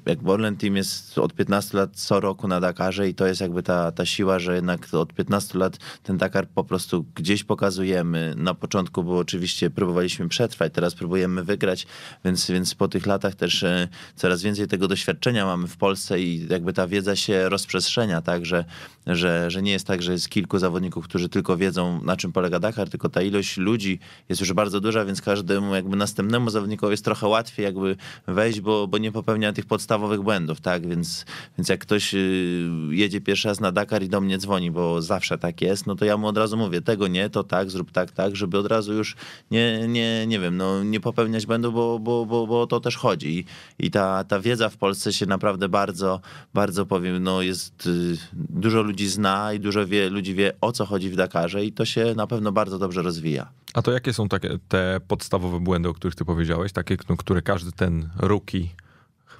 jakby 0.06 0.32
Orlen 0.32 0.56
Team 0.56 0.76
jest 0.76 1.18
od 1.18 1.34
15 1.34 1.78
lat 1.78 1.96
co 1.96 2.20
roku 2.20 2.48
na 2.48 2.60
Dakarze 2.60 3.08
i 3.08 3.14
to 3.14 3.26
jest 3.26 3.40
jakby 3.40 3.62
ta, 3.62 3.92
ta 3.92 4.06
siła, 4.06 4.38
że 4.38 4.54
jednak 4.54 4.94
od 4.94 5.12
15 5.12 5.58
lat 5.58 5.78
ten 6.02 6.16
Dakar 6.16 6.48
po 6.48 6.64
prostu 6.64 7.04
gdzieś 7.14 7.44
pokazujemy. 7.44 8.34
Na 8.36 8.54
początku 8.54 9.04
było 9.04 9.18
oczywiście, 9.18 9.70
próbowaliśmy 9.70 10.28
przetrwać, 10.28 10.72
teraz 10.72 10.94
próbujemy 10.94 11.44
wygrać, 11.44 11.86
więc, 12.24 12.50
więc 12.50 12.74
po 12.74 12.88
tych 12.88 13.06
latach 13.06 13.34
też 13.34 13.62
e, 13.62 13.88
coraz 14.16 14.42
więcej 14.42 14.66
tego 14.66 14.88
doświadczenia 14.88 15.46
mamy 15.46 15.68
w 15.68 15.76
Polsce 15.76 16.20
i 16.20 16.48
jakby 16.48 16.72
ta 16.72 16.86
wiedza 16.86 17.16
się 17.16 17.48
rozprzestrzenia, 17.48 18.22
tak, 18.22 18.46
że, 18.46 18.64
że, 19.06 19.50
że 19.50 19.62
nie 19.62 19.72
jest 19.72 19.86
tak, 19.86 20.02
że 20.02 20.12
jest 20.12 20.28
kilku 20.28 20.58
zawodników, 20.58 21.04
którzy 21.04 21.28
tylko 21.28 21.56
wiedzą, 21.56 22.02
na 22.02 22.16
czym 22.16 22.32
polega 22.32 22.58
Dakar, 22.58 22.90
tylko 22.90 23.08
ta 23.08 23.22
ilość 23.22 23.56
ludzi 23.56 23.98
jest 24.28 24.40
już 24.40 24.52
bardzo 24.52 24.80
duża, 24.80 25.04
więc 25.04 25.22
każdemu 25.22 25.74
jakby 25.74 25.96
następnemu 25.96 26.50
zawodnikowi 26.50 26.90
jest 26.90 27.04
trochę 27.04 27.26
łatwiej 27.26 27.64
jakby 27.64 27.96
wejść, 28.26 28.60
bo, 28.60 28.86
bo 28.86 28.98
nie 28.98 29.12
popełnia 29.12 29.52
tych 29.52 29.66
podstawowych 29.66 30.22
błędów, 30.22 30.60
tak? 30.60 30.86
Więc, 30.86 31.24
więc 31.58 31.68
jak 31.68 31.80
ktoś 31.80 32.14
y, 32.14 32.68
jedzie 32.90 33.20
pierwszy 33.20 33.48
raz 33.48 33.60
na 33.60 33.72
Dakar 33.72 34.02
i 34.02 34.08
do 34.08 34.20
mnie 34.20 34.38
dzwoni, 34.38 34.70
bo 34.70 35.02
zawsze 35.02 35.38
tak 35.38 35.60
jest, 35.60 35.86
no 35.86 35.94
to 35.94 36.04
ja 36.04 36.16
mu 36.16 36.26
od 36.26 36.38
razu 36.38 36.56
mówię, 36.56 36.80
tego 36.80 37.08
nie, 37.08 37.30
to 37.30 37.44
tak, 37.44 37.70
zrób 37.70 37.92
tak, 37.92 38.10
tak, 38.10 38.36
żeby 38.36 38.58
od 38.58 38.66
razu 38.66 38.92
już 38.92 39.16
nie, 39.50 39.88
nie, 39.88 40.26
nie 40.26 40.38
wiem, 40.38 40.56
no 40.56 40.84
nie 40.84 41.00
popełniać 41.00 41.46
błędów, 41.46 41.74
bo, 41.74 41.98
bo, 41.98 42.26
bo, 42.26 42.46
bo 42.46 42.60
o 42.62 42.66
to 42.66 42.80
też 42.80 42.96
chodzi. 42.96 43.38
I, 43.38 43.44
i 43.86 43.90
ta, 43.90 44.24
ta 44.24 44.40
wiedza 44.40 44.68
w 44.68 44.76
Polsce 44.76 45.12
się 45.12 45.26
naprawdę 45.26 45.68
bardzo, 45.68 46.20
bardzo 46.54 46.86
powiem, 46.86 47.22
no 47.22 47.42
jest, 47.42 47.86
y, 47.86 48.16
dużo 48.32 48.82
ludzi 48.82 49.08
zna 49.08 49.52
i 49.52 49.60
dużo 49.60 49.86
wie, 49.86 50.10
ludzi 50.10 50.34
wie 50.34 50.52
o 50.60 50.72
co 50.72 50.86
chodzi 50.86 51.10
w 51.10 51.16
Dakarze 51.16 51.64
i 51.64 51.72
to 51.72 51.84
się 51.84 52.14
na 52.16 52.26
pewno 52.26 52.52
bardzo 52.52 52.78
dobrze 52.78 53.02
rozwija. 53.02 53.48
A 53.78 53.82
to 53.82 53.92
jakie 53.92 54.12
są 54.12 54.28
takie 54.28 54.58
te 54.68 55.00
podstawowe 55.08 55.60
błędy, 55.60 55.88
o 55.88 55.94
których 55.94 56.14
ty 56.14 56.24
powiedziałeś, 56.24 56.72
takie, 56.72 56.96
no, 57.08 57.16
które 57.16 57.42
każdy 57.42 57.72
ten 57.72 58.10
rookie 58.16 58.68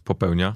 popełnia? 0.05 0.55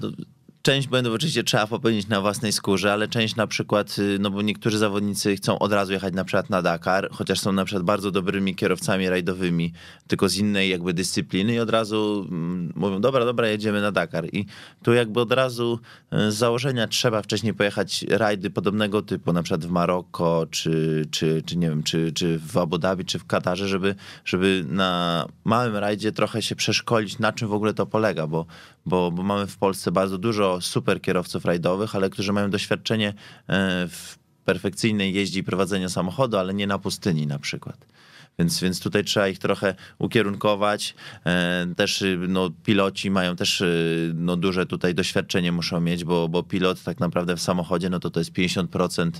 Część 0.65 0.87
błędów 0.87 1.13
oczywiście 1.13 1.43
trzeba 1.43 1.67
popełnić 1.67 2.07
na 2.07 2.21
własnej 2.21 2.51
skórze, 2.51 2.93
ale 2.93 3.07
część 3.07 3.35
na 3.35 3.47
przykład, 3.47 3.99
y, 3.99 4.17
no 4.19 4.29
bo 4.29 4.41
niektórzy 4.41 4.77
zawodnicy 4.77 5.35
chcą 5.35 5.59
od 5.59 5.73
razu 5.73 5.93
jechać 5.93 6.13
na 6.13 6.23
przykład 6.25 6.49
na 6.49 6.61
Dakar, 6.61 7.09
chociaż 7.11 7.39
są 7.39 7.51
na 7.51 7.65
przykład 7.65 7.83
bardzo 7.83 8.11
dobrymi 8.11 8.55
kierowcami 8.55 9.09
rajdowymi, 9.09 9.73
tylko 10.07 10.29
z 10.29 10.37
innej 10.37 10.69
jakby 10.69 10.93
dyscypliny 10.93 11.53
i 11.53 11.59
od 11.59 11.69
razu 11.69 12.27
mm, 12.29 12.73
mówią, 12.75 13.01
dobra, 13.01 13.25
dobra, 13.25 13.47
jedziemy 13.47 13.81
na 13.81 13.91
Dakar. 13.91 14.25
I 14.31 14.45
tu 14.83 14.93
jakby 14.93 15.19
od 15.19 15.31
razu 15.31 15.79
y, 16.13 16.31
z 16.31 16.35
założenia 16.35 16.87
trzeba 16.87 17.21
wcześniej 17.21 17.53
pojechać 17.53 18.05
rajdy 18.09 18.49
podobnego 18.49 19.01
typu, 19.01 19.33
na 19.33 19.43
przykład 19.43 19.65
w 19.65 19.69
Maroko, 19.69 20.45
czy, 20.51 21.05
czy, 21.11 21.43
czy 21.45 21.57
nie 21.57 21.69
wiem, 21.69 21.83
czy, 21.83 22.11
czy 22.11 22.39
w 22.39 22.57
Abu 22.57 22.77
Dhabi, 22.77 23.05
czy 23.05 23.19
w 23.19 23.25
Katarze, 23.25 23.67
żeby, 23.67 23.95
żeby 24.25 24.65
na 24.67 25.25
małym 25.43 25.75
rajdzie 25.75 26.11
trochę 26.11 26.41
się 26.41 26.55
przeszkolić, 26.55 27.19
na 27.19 27.33
czym 27.33 27.47
w 27.47 27.53
ogóle 27.53 27.73
to 27.73 27.85
polega, 27.85 28.27
bo, 28.27 28.45
bo, 28.85 29.11
bo 29.11 29.23
mamy 29.23 29.47
w 29.47 29.57
Polsce 29.57 29.91
bardzo 29.91 30.17
dużo 30.17 30.52
super 30.61 31.01
kierowców 31.01 31.45
rajdowych, 31.45 31.95
ale 31.95 32.09
którzy 32.09 32.33
mają 32.33 32.49
doświadczenie 32.49 33.07
e, 33.09 33.13
w 33.87 34.17
perfekcyjnej 34.45 35.13
jeździ 35.13 35.39
i 35.39 35.43
prowadzenia 35.43 35.89
samochodu, 35.89 36.37
ale 36.37 36.53
nie 36.53 36.67
na 36.67 36.79
pustyni 36.79 37.27
na 37.27 37.39
przykład. 37.39 37.85
Więc, 38.39 38.61
więc 38.61 38.79
tutaj 38.79 39.03
trzeba 39.03 39.27
ich 39.27 39.39
trochę 39.39 39.75
ukierunkować. 39.99 40.95
E, 41.25 41.67
też 41.75 42.01
y, 42.01 42.17
no, 42.29 42.49
piloci 42.63 43.11
mają 43.11 43.35
też 43.35 43.61
y, 43.61 44.11
no, 44.15 44.37
duże 44.37 44.65
tutaj 44.65 44.95
doświadczenie 44.95 45.51
muszą 45.51 45.81
mieć, 45.81 46.03
bo, 46.03 46.29
bo 46.29 46.43
pilot 46.43 46.83
tak 46.83 46.99
naprawdę 46.99 47.35
w 47.35 47.41
samochodzie 47.41 47.89
no 47.89 47.99
to 47.99 48.09
to 48.09 48.19
jest 48.19 48.33
50% 48.33 49.11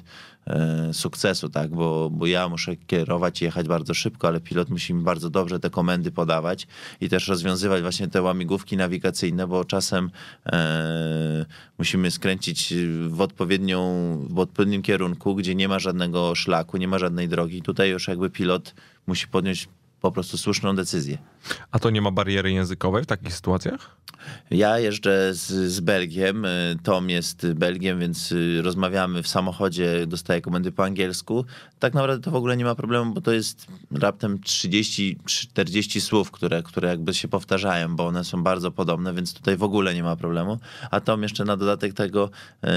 e, 0.48 0.94
sukcesu, 0.94 1.50
tak? 1.50 1.70
Bo, 1.70 2.10
bo 2.10 2.28
ja 2.28 2.50
muszę 2.50 2.76
kierować 2.76 3.42
i 3.42 3.46
jechać 3.46 3.68
bardzo 3.68 3.94
szybko, 3.94 4.28
ale 4.28 4.40
pilot 4.42 4.70
musi 4.70 4.94
mi 4.94 5.04
bardzo 5.04 5.30
dobrze 5.30 5.60
te 5.60 5.70
komendy 5.70 6.12
podawać 6.12 6.68
i 7.02 7.10
też 7.10 7.28
rozwiązywać 7.28 7.82
właśnie 7.82 8.08
te 8.08 8.22
łamigłówki 8.22 8.78
nawigacyjne, 8.78 9.48
bo 9.48 9.66
czasem 9.66 10.12
e, 10.46 11.46
musimy 11.78 12.12
skręcić 12.12 12.74
w, 13.08 13.22
odpowiednią, 13.22 14.18
w 14.30 14.40
odpowiednim 14.40 14.82
kierunku, 14.82 15.36
gdzie 15.36 15.56
nie 15.56 15.68
ma 15.68 15.80
żadnego 15.80 16.36
szlaku, 16.36 16.78
nie 16.78 16.88
ma 16.88 17.00
żadnej 17.00 17.28
drogi. 17.28 17.62
Tutaj 17.62 17.90
już 17.90 18.08
jakby 18.08 18.30
pilot 18.30 18.74
musi 19.08 19.28
podjąć 19.28 19.70
po 20.02 20.12
prostu 20.12 20.38
słuszną 20.38 20.76
decyzję. 20.76 21.18
A 21.72 21.80
to 21.80 21.90
nie 21.90 22.02
ma 22.02 22.12
bariery 22.12 22.52
językowej 22.52 23.04
w 23.04 23.06
takich 23.06 23.34
sytuacjach? 23.34 23.98
Ja 24.52 24.80
jeżdżę 24.80 25.34
z, 25.34 25.48
z 25.72 25.80
Belgiem, 25.80 26.46
y, 26.46 26.78
Tom 26.84 27.10
jest 27.10 27.54
Belgiem, 27.54 28.00
więc 28.00 28.32
y, 28.32 28.62
rozmawiamy 28.62 29.24
w 29.24 29.28
samochodzie, 29.28 30.08
dostaję 30.08 30.42
komendy 30.42 30.72
po 30.72 30.84
angielsku. 30.84 31.46
Tak 31.80 31.94
naprawdę 31.94 32.24
to 32.24 32.32
w 32.32 32.36
ogóle 32.36 32.58
nie 32.58 32.66
ma 32.66 32.76
problemu, 32.76 33.14
bo 33.14 33.22
to 33.22 33.32
jest 33.32 33.68
raptem 33.92 34.38
30-40 34.38 36.02
słów, 36.02 36.32
które, 36.32 36.64
które 36.64 36.90
jakby 36.90 37.14
się 37.14 37.28
powtarzają, 37.28 37.96
bo 37.96 38.08
one 38.08 38.24
są 38.24 38.44
bardzo 38.44 38.72
podobne, 38.72 39.14
więc 39.14 39.34
tutaj 39.34 39.58
w 39.58 39.64
ogóle 39.64 39.96
nie 39.96 40.04
ma 40.04 40.16
problemu. 40.16 40.60
A 40.92 41.00
Tom 41.00 41.24
jeszcze 41.24 41.46
na 41.46 41.58
dodatek 41.58 41.94
tego 41.94 42.30
yy, 42.64 42.70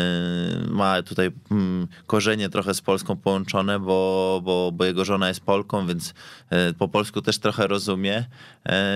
ma 0.70 1.02
tutaj 1.02 1.26
yy, 1.26 1.86
korzenie 2.06 2.48
trochę 2.48 2.74
z 2.74 2.80
Polską 2.80 3.16
połączone, 3.16 3.80
bo, 3.80 4.40
bo, 4.44 4.72
bo 4.72 4.84
jego 4.84 5.04
żona 5.04 5.28
jest 5.28 5.40
Polką, 5.40 5.86
więc 5.86 6.14
yy, 6.50 6.74
po 6.78 6.88
polsku 6.88 7.22
też 7.22 7.38
trochę 7.38 7.66
rozumie, 7.66 8.18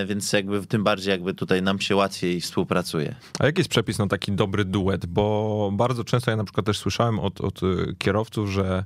y, 0.03 0.07
więc 0.07 0.33
jakby 0.33 0.67
tym 0.67 0.85
bardziej 0.85 1.11
jakby 1.11 1.35
tutaj 1.35 1.63
nam 1.63 1.81
się 1.81 1.97
łatwiej 1.97 2.30
współpracuje. 2.41 3.15
A 3.39 3.47
jaki 3.47 3.61
jest 3.61 3.71
przepis 3.71 3.99
na 3.99 4.07
taki 4.07 4.33
dobry 4.33 4.65
duet? 4.65 5.07
Bo 5.07 5.71
bardzo 5.73 6.05
często 6.05 6.31
ja 6.31 6.37
na 6.37 6.45
przykład 6.45 6.67
też 6.67 6.79
słyszałem 6.79 7.19
od, 7.19 7.41
od 7.41 7.63
y, 7.63 7.95
kierowców, 7.99 8.51
że 8.51 8.85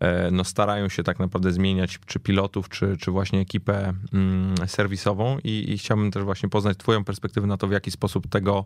e, 0.00 0.30
no 0.30 0.44
starają 0.44 0.88
się 0.88 1.02
tak 1.02 1.18
naprawdę 1.18 1.52
zmieniać 1.52 1.98
czy 2.06 2.20
pilotów, 2.20 2.68
czy, 2.68 2.96
czy 2.96 3.10
właśnie 3.10 3.40
ekipę 3.40 3.92
mm, 4.12 4.54
serwisową 4.66 5.38
i, 5.44 5.64
i 5.68 5.78
chciałbym 5.78 6.10
też 6.10 6.24
właśnie 6.24 6.48
poznać 6.48 6.78
twoją 6.78 7.04
perspektywę 7.04 7.46
na 7.46 7.56
to, 7.56 7.66
w 7.66 7.72
jaki 7.72 7.90
sposób 7.90 8.28
tego, 8.28 8.64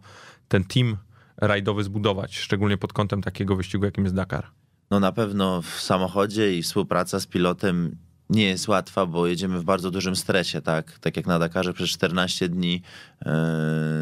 ten 0.48 0.64
team 0.64 0.96
rajdowy 1.36 1.84
zbudować, 1.84 2.38
szczególnie 2.38 2.78
pod 2.78 2.92
kątem 2.92 3.22
takiego 3.22 3.56
wyścigu, 3.56 3.84
jakim 3.84 4.04
jest 4.04 4.16
Dakar. 4.16 4.46
No 4.90 5.00
na 5.00 5.12
pewno 5.12 5.62
w 5.62 5.80
samochodzie 5.80 6.56
i 6.56 6.62
współpraca 6.62 7.20
z 7.20 7.26
pilotem 7.26 7.96
nie 8.30 8.44
jest 8.44 8.68
łatwa, 8.68 9.06
bo 9.06 9.26
jedziemy 9.26 9.58
w 9.58 9.64
bardzo 9.64 9.90
dużym 9.90 10.16
stresie, 10.16 10.62
tak? 10.62 10.98
Tak 10.98 11.16
jak 11.16 11.26
na 11.26 11.38
Dakarze 11.38 11.72
przez 11.72 11.90
14 11.90 12.48
dni 12.48 12.82
yy, 13.26 13.32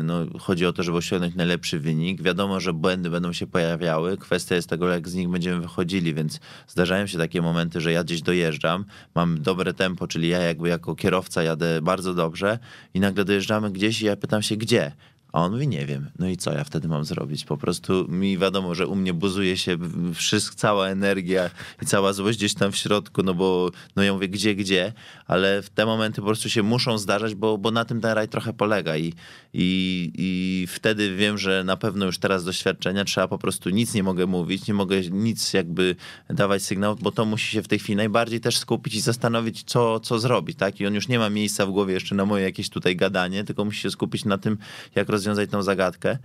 no, 0.02 0.26
chodzi 0.38 0.66
o 0.66 0.72
to, 0.72 0.82
żeby 0.82 0.96
osiągnąć 0.96 1.34
najlepszy 1.34 1.80
wynik. 1.80 2.22
Wiadomo, 2.22 2.60
że 2.60 2.72
błędy 2.72 3.10
będą 3.10 3.32
się 3.32 3.46
pojawiały. 3.46 4.16
Kwestia 4.16 4.54
jest 4.54 4.68
tego, 4.68 4.88
jak 4.88 5.08
z 5.08 5.14
nich 5.14 5.28
będziemy 5.28 5.60
wychodzili, 5.60 6.14
więc 6.14 6.40
zdarzają 6.66 7.06
się 7.06 7.18
takie 7.18 7.42
momenty, 7.42 7.80
że 7.80 7.92
ja 7.92 8.04
gdzieś 8.04 8.22
dojeżdżam, 8.22 8.84
mam 9.14 9.42
dobre 9.42 9.74
tempo, 9.74 10.06
czyli 10.06 10.28
ja 10.28 10.38
jakby 10.38 10.68
jako 10.68 10.94
kierowca 10.94 11.42
jadę 11.42 11.82
bardzo 11.82 12.14
dobrze 12.14 12.58
i 12.94 13.00
nagle 13.00 13.24
dojeżdżamy 13.24 13.70
gdzieś 13.70 14.02
i 14.02 14.04
ja 14.04 14.16
pytam 14.16 14.42
się, 14.42 14.56
gdzie? 14.56 14.92
A 15.32 15.42
on 15.42 15.52
mówi, 15.52 15.68
nie 15.68 15.86
wiem. 15.86 16.10
No 16.18 16.28
i 16.28 16.36
co 16.36 16.52
ja 16.52 16.64
wtedy 16.64 16.88
mam 16.88 17.04
zrobić? 17.04 17.44
Po 17.44 17.56
prostu 17.56 18.06
mi 18.08 18.38
wiadomo, 18.38 18.74
że 18.74 18.86
u 18.86 18.96
mnie 18.96 19.14
buzuje 19.14 19.56
się 19.56 19.76
wszystko, 20.14 20.56
cała 20.56 20.88
energia 20.88 21.50
i 21.82 21.86
cała 21.86 22.12
złość 22.12 22.38
gdzieś 22.38 22.54
tam 22.54 22.72
w 22.72 22.76
środku, 22.76 23.22
no 23.22 23.34
bo 23.34 23.70
no 23.96 24.02
ja 24.02 24.12
mówię, 24.12 24.28
gdzie, 24.28 24.54
gdzie, 24.54 24.92
ale 25.26 25.62
w 25.62 25.70
te 25.70 25.86
momenty 25.86 26.20
po 26.20 26.26
prostu 26.26 26.50
się 26.50 26.62
muszą 26.62 26.98
zdarzać, 26.98 27.34
bo, 27.34 27.58
bo 27.58 27.70
na 27.70 27.84
tym 27.84 28.00
ten 28.00 28.12
raj 28.12 28.28
trochę 28.28 28.52
polega 28.52 28.96
i, 28.96 29.12
i, 29.54 30.12
i 30.14 30.66
wtedy 30.68 31.16
wiem, 31.16 31.38
że 31.38 31.64
na 31.64 31.76
pewno 31.76 32.06
już 32.06 32.18
teraz 32.18 32.44
doświadczenia 32.44 33.04
trzeba 33.04 33.28
po 33.28 33.38
prostu 33.38 33.70
nic 33.70 33.94
nie 33.94 34.02
mogę 34.02 34.26
mówić, 34.26 34.66
nie 34.66 34.74
mogę 34.74 35.00
nic 35.00 35.52
jakby 35.52 35.96
dawać 36.30 36.62
sygnał, 36.62 36.96
bo 36.96 37.10
to 37.10 37.24
musi 37.24 37.52
się 37.52 37.62
w 37.62 37.68
tej 37.68 37.78
chwili 37.78 37.96
najbardziej 37.96 38.40
też 38.40 38.56
skupić 38.56 38.94
i 38.94 39.00
zastanowić, 39.00 39.62
co, 39.62 40.00
co 40.00 40.18
zrobić, 40.18 40.58
tak? 40.58 40.80
I 40.80 40.86
on 40.86 40.94
już 40.94 41.08
nie 41.08 41.18
ma 41.18 41.30
miejsca 41.30 41.66
w 41.66 41.70
głowie 41.70 41.94
jeszcze 41.94 42.14
na 42.14 42.26
moje 42.26 42.44
jakieś 42.44 42.70
tutaj 42.70 42.96
gadanie, 42.96 43.44
tylko 43.44 43.64
musi 43.64 43.80
się 43.80 43.90
skupić 43.90 44.24
na 44.24 44.38
tym, 44.38 44.58
jak 44.94 45.08
rozwiązać 45.08 45.27
tę 45.50 45.62
zagadkę, 45.62 46.18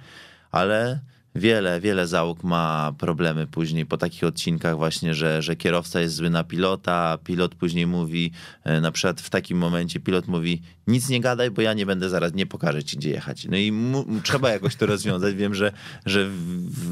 ale 0.51 0.99
wiele, 1.35 1.81
wiele 1.81 2.07
załóg 2.07 2.43
ma 2.43 2.93
problemy 2.97 3.47
później 3.47 3.85
po 3.85 3.97
takich 3.97 4.23
odcinkach 4.23 4.77
właśnie, 4.77 5.13
że, 5.13 5.41
że 5.41 5.55
kierowca 5.55 6.01
jest 6.01 6.15
zły 6.15 6.29
na 6.29 6.43
pilota, 6.43 7.17
pilot 7.23 7.55
później 7.55 7.87
mówi, 7.87 8.31
e, 8.63 8.81
na 8.81 8.91
przykład 8.91 9.21
w 9.21 9.29
takim 9.29 9.57
momencie 9.57 9.99
pilot 9.99 10.27
mówi, 10.27 10.61
nic 10.87 11.09
nie 11.09 11.21
gadaj, 11.21 11.51
bo 11.51 11.61
ja 11.61 11.73
nie 11.73 11.85
będę 11.85 12.09
zaraz, 12.09 12.33
nie 12.33 12.45
pokażę 12.45 12.83
ci, 12.83 12.97
gdzie 12.97 13.09
jechać. 13.09 13.45
No 13.45 13.57
i 13.57 13.71
mu, 13.71 14.05
trzeba 14.23 14.49
jakoś 14.49 14.75
to 14.75 14.85
rozwiązać. 14.85 15.35
Wiem, 15.35 15.55
że, 15.55 15.71
że 16.05 16.25
w, 16.25 16.35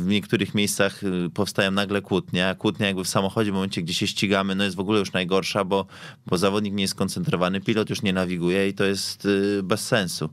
w 0.04 0.08
niektórych 0.08 0.56
miejscach 0.56 1.04
y, 1.04 1.30
powstają 1.34 1.72
nagle 1.72 2.02
kłótnie, 2.02 2.48
a 2.48 2.56
kłótnia 2.56 2.88
jakby 2.88 3.04
w 3.04 3.10
samochodzie, 3.10 3.52
w 3.52 3.54
momencie, 3.54 3.82
gdzie 3.82 3.94
się 3.94 4.08
ścigamy, 4.08 4.56
no 4.56 4.64
jest 4.64 4.76
w 4.76 4.80
ogóle 4.80 5.00
już 5.00 5.14
najgorsza, 5.14 5.64
bo, 5.64 5.86
bo 6.26 6.38
zawodnik 6.38 6.74
nie 6.74 6.84
jest 6.84 6.92
skoncentrowany, 6.92 7.62
pilot 7.62 7.90
już 7.90 8.02
nie 8.02 8.14
nawiguje 8.14 8.68
i 8.68 8.74
to 8.74 8.84
jest 8.84 9.26
y, 9.26 9.64
bez 9.64 9.88
sensu. 9.88 10.30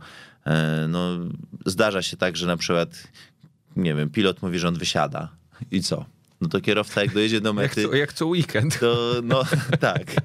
E, 0.48 0.86
no, 0.88 1.18
zdarza 1.66 2.02
się 2.02 2.16
tak, 2.16 2.36
że 2.36 2.46
na 2.46 2.56
przykład, 2.56 3.08
nie 3.76 3.94
wiem, 3.94 4.10
pilot 4.10 4.42
mówi, 4.42 4.58
że 4.58 4.68
on 4.68 4.74
wysiada. 4.74 5.28
I 5.70 5.82
co? 5.82 6.04
No 6.40 6.48
to 6.48 6.60
kierowca 6.60 7.02
jak 7.02 7.14
dojedzie 7.14 7.40
do 7.40 7.52
mety... 7.52 7.80
Jak 7.82 7.90
co, 7.90 7.96
jak 7.96 8.12
co 8.12 8.26
weekend. 8.26 8.80
To, 8.80 9.14
no 9.22 9.42
tak, 9.80 10.16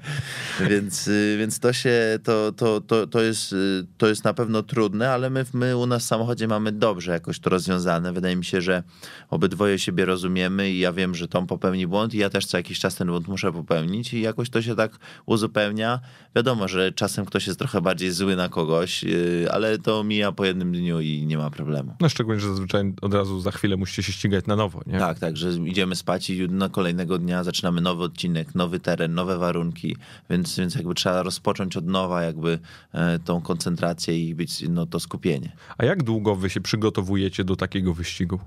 więc, 0.68 1.08
y, 1.08 1.36
więc 1.38 1.58
to 1.58 1.72
się, 1.72 2.18
to, 2.24 2.52
to, 2.52 2.80
to, 2.80 3.06
to, 3.06 3.22
jest, 3.22 3.52
y, 3.52 3.86
to 3.98 4.08
jest 4.08 4.24
na 4.24 4.34
pewno 4.34 4.62
trudne, 4.62 5.10
ale 5.10 5.30
my, 5.30 5.44
my 5.54 5.76
u 5.76 5.86
nas 5.86 6.04
w 6.04 6.06
samochodzie 6.06 6.48
mamy 6.48 6.72
dobrze 6.72 7.12
jakoś 7.12 7.38
to 7.38 7.50
rozwiązane. 7.50 8.12
Wydaje 8.12 8.36
mi 8.36 8.44
się, 8.44 8.60
że 8.60 8.82
obydwoje 9.30 9.78
siebie 9.78 10.04
rozumiemy 10.04 10.70
i 10.70 10.78
ja 10.78 10.92
wiem, 10.92 11.14
że 11.14 11.28
Tom 11.28 11.46
popełni 11.46 11.86
błąd 11.86 12.14
i 12.14 12.18
ja 12.18 12.30
też 12.30 12.46
co 12.46 12.56
jakiś 12.56 12.78
czas 12.78 12.94
ten 12.94 13.08
błąd 13.08 13.28
muszę 13.28 13.52
popełnić 13.52 14.14
i 14.14 14.20
jakoś 14.20 14.50
to 14.50 14.62
się 14.62 14.76
tak 14.76 14.98
uzupełnia. 15.26 16.00
Wiadomo, 16.36 16.68
że 16.68 16.92
czasem 16.92 17.24
ktoś 17.24 17.46
jest 17.46 17.58
trochę 17.58 17.80
bardziej 17.80 18.10
zły 18.10 18.36
na 18.36 18.48
kogoś, 18.48 19.04
y, 19.04 19.46
ale 19.50 19.78
to 19.78 20.04
mija 20.04 20.32
po 20.32 20.44
jednym 20.44 20.72
dniu 20.72 21.00
i 21.00 21.26
nie 21.26 21.38
ma 21.38 21.50
problemu. 21.50 21.96
No 22.00 22.08
szczególnie, 22.08 22.40
że 22.40 22.48
zazwyczaj 22.48 22.92
od 23.02 23.14
razu 23.14 23.40
za 23.40 23.50
chwilę 23.50 23.76
musicie 23.76 24.02
się 24.02 24.12
ścigać 24.12 24.46
na 24.46 24.56
nowo, 24.56 24.80
nie? 24.86 24.98
Tak, 24.98 25.18
tak, 25.18 25.36
że 25.36 25.50
idziemy 25.50 25.96
spać 26.04 26.30
i 26.30 26.48
na 26.48 26.68
kolejnego 26.68 27.18
dnia 27.18 27.44
zaczynamy 27.44 27.80
nowy 27.80 28.02
odcinek, 28.02 28.54
nowy 28.54 28.80
teren, 28.80 29.14
nowe 29.14 29.38
warunki, 29.38 29.96
więc, 30.30 30.56
więc 30.58 30.74
jakby 30.74 30.94
trzeba 30.94 31.22
rozpocząć 31.22 31.76
od 31.76 31.86
nowa 31.86 32.22
jakby 32.22 32.58
e, 32.92 33.18
tą 33.18 33.40
koncentrację 33.40 34.28
i 34.28 34.34
być 34.34 34.64
no, 34.68 34.86
to 34.86 35.00
skupienie. 35.00 35.52
A 35.78 35.84
jak 35.84 36.02
długo 36.02 36.36
wy 36.36 36.50
się 36.50 36.60
przygotowujecie 36.60 37.44
do 37.44 37.56
takiego 37.56 37.94
wyścigu? 37.94 38.40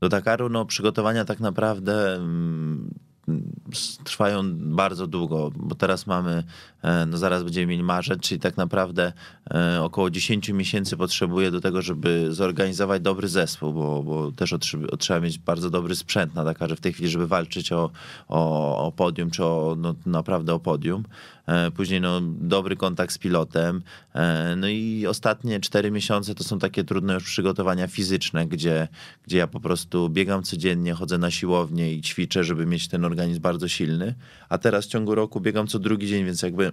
Do 0.00 0.08
Dakaru 0.08 0.48
no, 0.48 0.64
przygotowania 0.64 1.24
tak 1.24 1.40
naprawdę 1.40 2.14
mm, 2.14 2.94
trwają 4.04 4.42
bardzo 4.54 5.06
długo, 5.06 5.50
bo 5.56 5.74
teraz 5.74 6.06
mamy, 6.06 6.44
e, 6.82 7.06
no 7.06 7.18
zaraz 7.18 7.42
będziemy 7.42 7.66
mieli 7.66 7.82
marzec, 7.82 8.20
czyli 8.20 8.40
tak 8.40 8.56
naprawdę 8.56 9.12
e, 9.54 9.82
około 9.82 10.10
10 10.10 10.48
miesięcy 10.48 10.96
potrzebuje 10.96 11.50
do 11.50 11.60
tego, 11.60 11.82
żeby 11.82 12.26
zorganizować 12.30 13.02
dobry 13.02 13.28
zespół, 13.28 13.72
bo, 13.72 14.02
bo 14.02 14.32
też 14.32 14.54
trzeba 14.98 15.20
mieć 15.20 15.38
bardzo 15.38 15.70
dobry 15.70 15.96
sprzęt 15.96 16.34
na 16.34 16.44
Dakarze 16.44 16.76
w 16.76 16.80
tej 16.80 16.92
chwili, 16.92 17.08
żeby 17.08 17.26
walczyć 17.26 17.72
o, 17.72 17.90
o, 18.28 18.86
o 18.86 18.92
podium, 18.92 19.30
czy 19.30 19.44
o, 19.44 19.76
no, 19.78 19.94
naprawdę 20.06 20.54
o 20.54 20.58
podium. 20.58 21.04
E, 21.46 21.70
później 21.70 22.00
no, 22.00 22.20
dobry 22.22 22.76
kontakt 22.76 23.14
z 23.14 23.18
pilotem. 23.18 23.82
E, 24.14 24.54
no 24.56 24.68
i 24.68 25.06
ostatnie 25.06 25.60
cztery 25.60 25.90
miesiące 25.90 26.34
to 26.34 26.44
są 26.44 26.58
takie 26.58 26.84
trudne 26.84 27.14
już 27.14 27.24
przygotowania 27.24 27.86
fizyczne, 27.86 28.46
gdzie, 28.46 28.88
gdzie 29.26 29.38
ja 29.38 29.46
po 29.46 29.60
prostu 29.60 30.08
biegam 30.08 30.42
codziennie, 30.42 30.92
chodzę 30.92 31.18
na 31.18 31.30
siłownię 31.30 31.94
i 31.94 32.02
ćwiczę, 32.02 32.44
żeby 32.44 32.66
mieć 32.66 32.88
ten 32.88 33.04
organizm 33.04 33.40
bardzo 33.40 33.68
silny. 33.68 34.14
A 34.48 34.58
teraz 34.58 34.86
w 34.86 34.88
ciągu 34.88 35.14
roku 35.14 35.40
biegam 35.40 35.66
co 35.66 35.78
drugi 35.78 36.08
dzień, 36.08 36.24
więc 36.24 36.42
jakby 36.42 36.72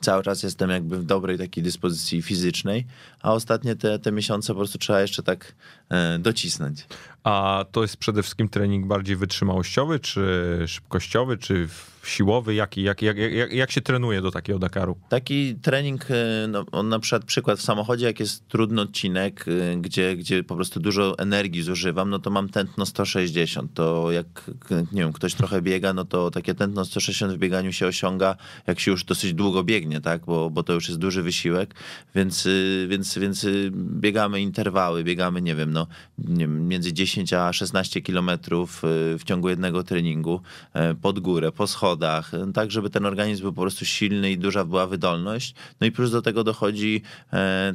cały 0.00 0.22
czas 0.22 0.42
jestem 0.42 0.70
jakby 0.70 0.98
w 0.98 1.04
dobrej 1.04 1.38
takiej 1.38 1.64
dyspozycji 1.64 2.22
fizycznej, 2.22 2.86
a 3.22 3.32
ostatnie 3.32 3.76
te, 3.76 3.98
te 3.98 4.12
miesiące 4.12 4.52
po 4.52 4.58
prostu 4.58 4.78
trzeba 4.78 5.00
jeszcze 5.00 5.22
tak 5.22 5.54
e, 5.88 6.18
docisnąć. 6.18 6.86
A 7.24 7.64
to 7.72 7.82
jest 7.82 7.96
przede 7.96 8.22
wszystkim 8.22 8.48
trening 8.48 8.86
bardziej 8.86 9.16
wytrzymałościowy, 9.16 9.98
czy 9.98 10.64
szybkościowy, 10.66 11.36
czy 11.36 11.68
siłowy? 12.08 12.54
Jaki, 12.54 12.82
jak, 12.82 13.02
jak, 13.02 13.18
jak, 13.18 13.52
jak 13.52 13.70
się 13.70 13.80
trenuje 13.80 14.22
do 14.22 14.30
takiego 14.30 14.58
Dakaru? 14.58 14.96
Taki 15.08 15.54
trening, 15.54 16.06
e, 16.10 16.48
no, 16.48 16.64
on 16.72 16.88
na 16.88 16.98
przykład 16.98 17.24
przykład 17.24 17.58
w 17.58 17.62
samochodzie, 17.62 18.06
jak 18.06 18.20
jest 18.20 18.48
trudny 18.48 18.80
odcinek, 18.80 19.44
e, 19.48 19.76
gdzie, 19.76 20.16
gdzie 20.16 20.44
po 20.44 20.54
prostu 20.54 20.80
dużo 20.80 21.18
energii 21.18 21.62
zużywam, 21.62 22.10
no 22.10 22.18
to 22.18 22.30
mam 22.30 22.48
tętno 22.48 22.86
160. 22.86 23.74
To 23.74 24.12
jak, 24.12 24.50
nie 24.92 25.02
wiem, 25.02 25.12
ktoś 25.12 25.34
trochę 25.34 25.62
biega, 25.62 25.92
no 25.92 26.04
to 26.04 26.30
takie 26.30 26.54
tętno 26.54 26.84
160 26.84 27.32
w 27.32 27.38
bieganiu 27.38 27.72
się 27.72 27.86
osiąga, 27.86 28.36
jak 28.66 28.80
się 28.80 28.90
już 28.90 29.04
dosyć 29.04 29.34
długo 29.34 29.64
biegnie, 29.64 30.00
tak? 30.00 30.24
Bo, 30.24 30.50
bo 30.50 30.62
to 30.62 30.72
już 30.72 30.88
jest 30.88 31.00
duży 31.00 31.22
wysiłek, 31.22 31.74
więc, 32.14 32.48
więc, 32.88 33.18
więc 33.18 33.46
biegamy 33.74 34.40
interwały, 34.40 35.04
biegamy, 35.04 35.42
nie 35.42 35.54
wiem, 35.54 35.72
no 35.72 35.86
nie 36.18 36.38
wiem, 36.38 36.68
między 36.68 36.92
10 36.92 37.10
10 37.10 37.32
a 37.32 37.52
16 37.52 38.00
kilometrów 38.00 38.82
w 39.18 39.20
ciągu 39.24 39.48
jednego 39.48 39.82
treningu 39.82 40.40
pod 41.02 41.20
górę, 41.20 41.52
po 41.52 41.66
schodach, 41.66 41.89
tak 42.54 42.70
żeby 42.70 42.90
ten 42.90 43.06
organizm 43.06 43.42
był 43.42 43.52
po 43.52 43.60
prostu 43.60 43.84
silny 43.84 44.30
i 44.30 44.38
duża 44.38 44.64
była 44.64 44.86
wydolność. 44.86 45.54
No 45.80 45.86
i 45.86 45.92
plus 45.92 46.10
do 46.10 46.22
tego 46.22 46.44
dochodzi 46.44 47.02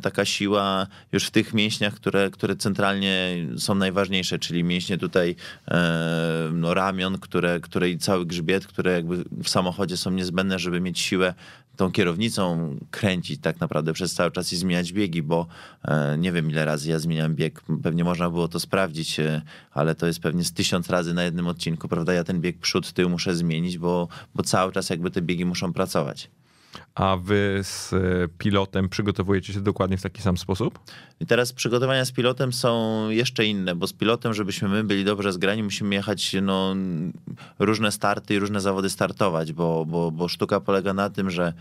taka 0.02 0.26
siła 0.26 0.88
już 1.12 1.26
w 1.26 1.32
tych 1.32 1.54
mięśniach, 1.54 1.94
które, 1.94 2.30
które 2.30 2.56
centralnie 2.56 3.36
są 3.58 3.76
najważniejsze, 3.76 4.40
czyli 4.40 4.64
mięśnie 4.64 4.98
tutaj 4.98 5.36
no, 6.54 6.74
ramion, 6.74 7.18
które, 7.18 7.60
które 7.60 7.90
i 7.90 7.98
cały 7.98 8.26
grzbiet, 8.26 8.68
które 8.68 8.92
jakby 8.92 9.24
w 9.44 9.50
samochodzie 9.50 9.98
są 9.98 10.12
niezbędne, 10.12 10.60
żeby 10.60 10.82
mieć 10.82 11.00
siłę 11.00 11.34
tą 11.76 11.92
kierownicą 11.92 12.76
kręcić 12.92 13.42
tak 13.42 13.60
naprawdę 13.60 13.94
przez 13.94 14.14
cały 14.14 14.32
czas 14.32 14.54
i 14.54 14.58
zmieniać 14.58 14.94
biegi, 14.94 15.24
bo 15.24 15.48
e, 15.84 16.18
nie 16.18 16.32
wiem 16.32 16.50
ile 16.50 16.66
razy 16.66 16.90
ja 16.90 17.00
zmieniam 17.00 17.36
bieg, 17.36 17.62
pewnie 17.84 18.04
można 18.04 18.30
było 18.30 18.48
to 18.48 18.60
sprawdzić, 18.60 19.20
e, 19.20 19.42
ale 19.72 19.96
to 19.96 20.08
jest 20.08 20.20
pewnie 20.20 20.44
z 20.44 20.54
tysiąc 20.54 20.90
razy 20.90 21.14
na 21.14 21.24
jednym 21.24 21.48
odcinku, 21.48 21.88
prawda? 21.88 22.14
Ja 22.14 22.24
ten 22.24 22.42
bieg 22.42 22.58
przód, 22.58 22.94
tył 22.94 23.10
muszę 23.10 23.36
zmienić, 23.36 23.78
bo, 23.78 24.05
bo 24.36 24.44
cały 24.44 24.72
czas 24.72 24.90
jakby 24.90 25.12
te 25.12 25.22
biegi 25.22 25.46
muszą 25.46 25.74
pracować. 25.74 26.30
A 26.96 27.18
wy 27.18 27.60
z 27.64 27.94
e, 27.94 27.98
pilotem 28.38 28.90
przygotowujecie 28.90 29.54
się 29.54 29.62
dokładnie 29.62 29.98
w 29.98 30.02
taki 30.02 30.22
sam 30.22 30.38
sposób? 30.38 30.80
I 31.20 31.26
teraz 31.26 31.54
przygotowania 31.54 32.06
z 32.06 32.12
pilotem 32.12 32.54
są 32.54 33.10
jeszcze 33.10 33.46
inne, 33.46 33.76
bo 33.76 33.88
z 33.88 33.94
pilotem, 33.94 34.34
żebyśmy 34.34 34.68
my 34.70 34.84
byli 34.84 35.06
dobrze 35.06 35.34
zgrani, 35.34 35.64
musimy 35.64 35.96
jechać 35.96 36.36
no, 36.42 36.76
różne 37.60 37.92
starty 37.92 38.36
i 38.36 38.40
różne 38.40 38.62
zawody 38.62 38.90
startować, 38.90 39.54
bo, 39.54 39.86
bo, 39.86 40.12
bo 40.12 40.28
sztuka 40.28 40.60
polega 40.60 40.94
na 40.94 41.10
tym, 41.10 41.30
że 41.30 41.54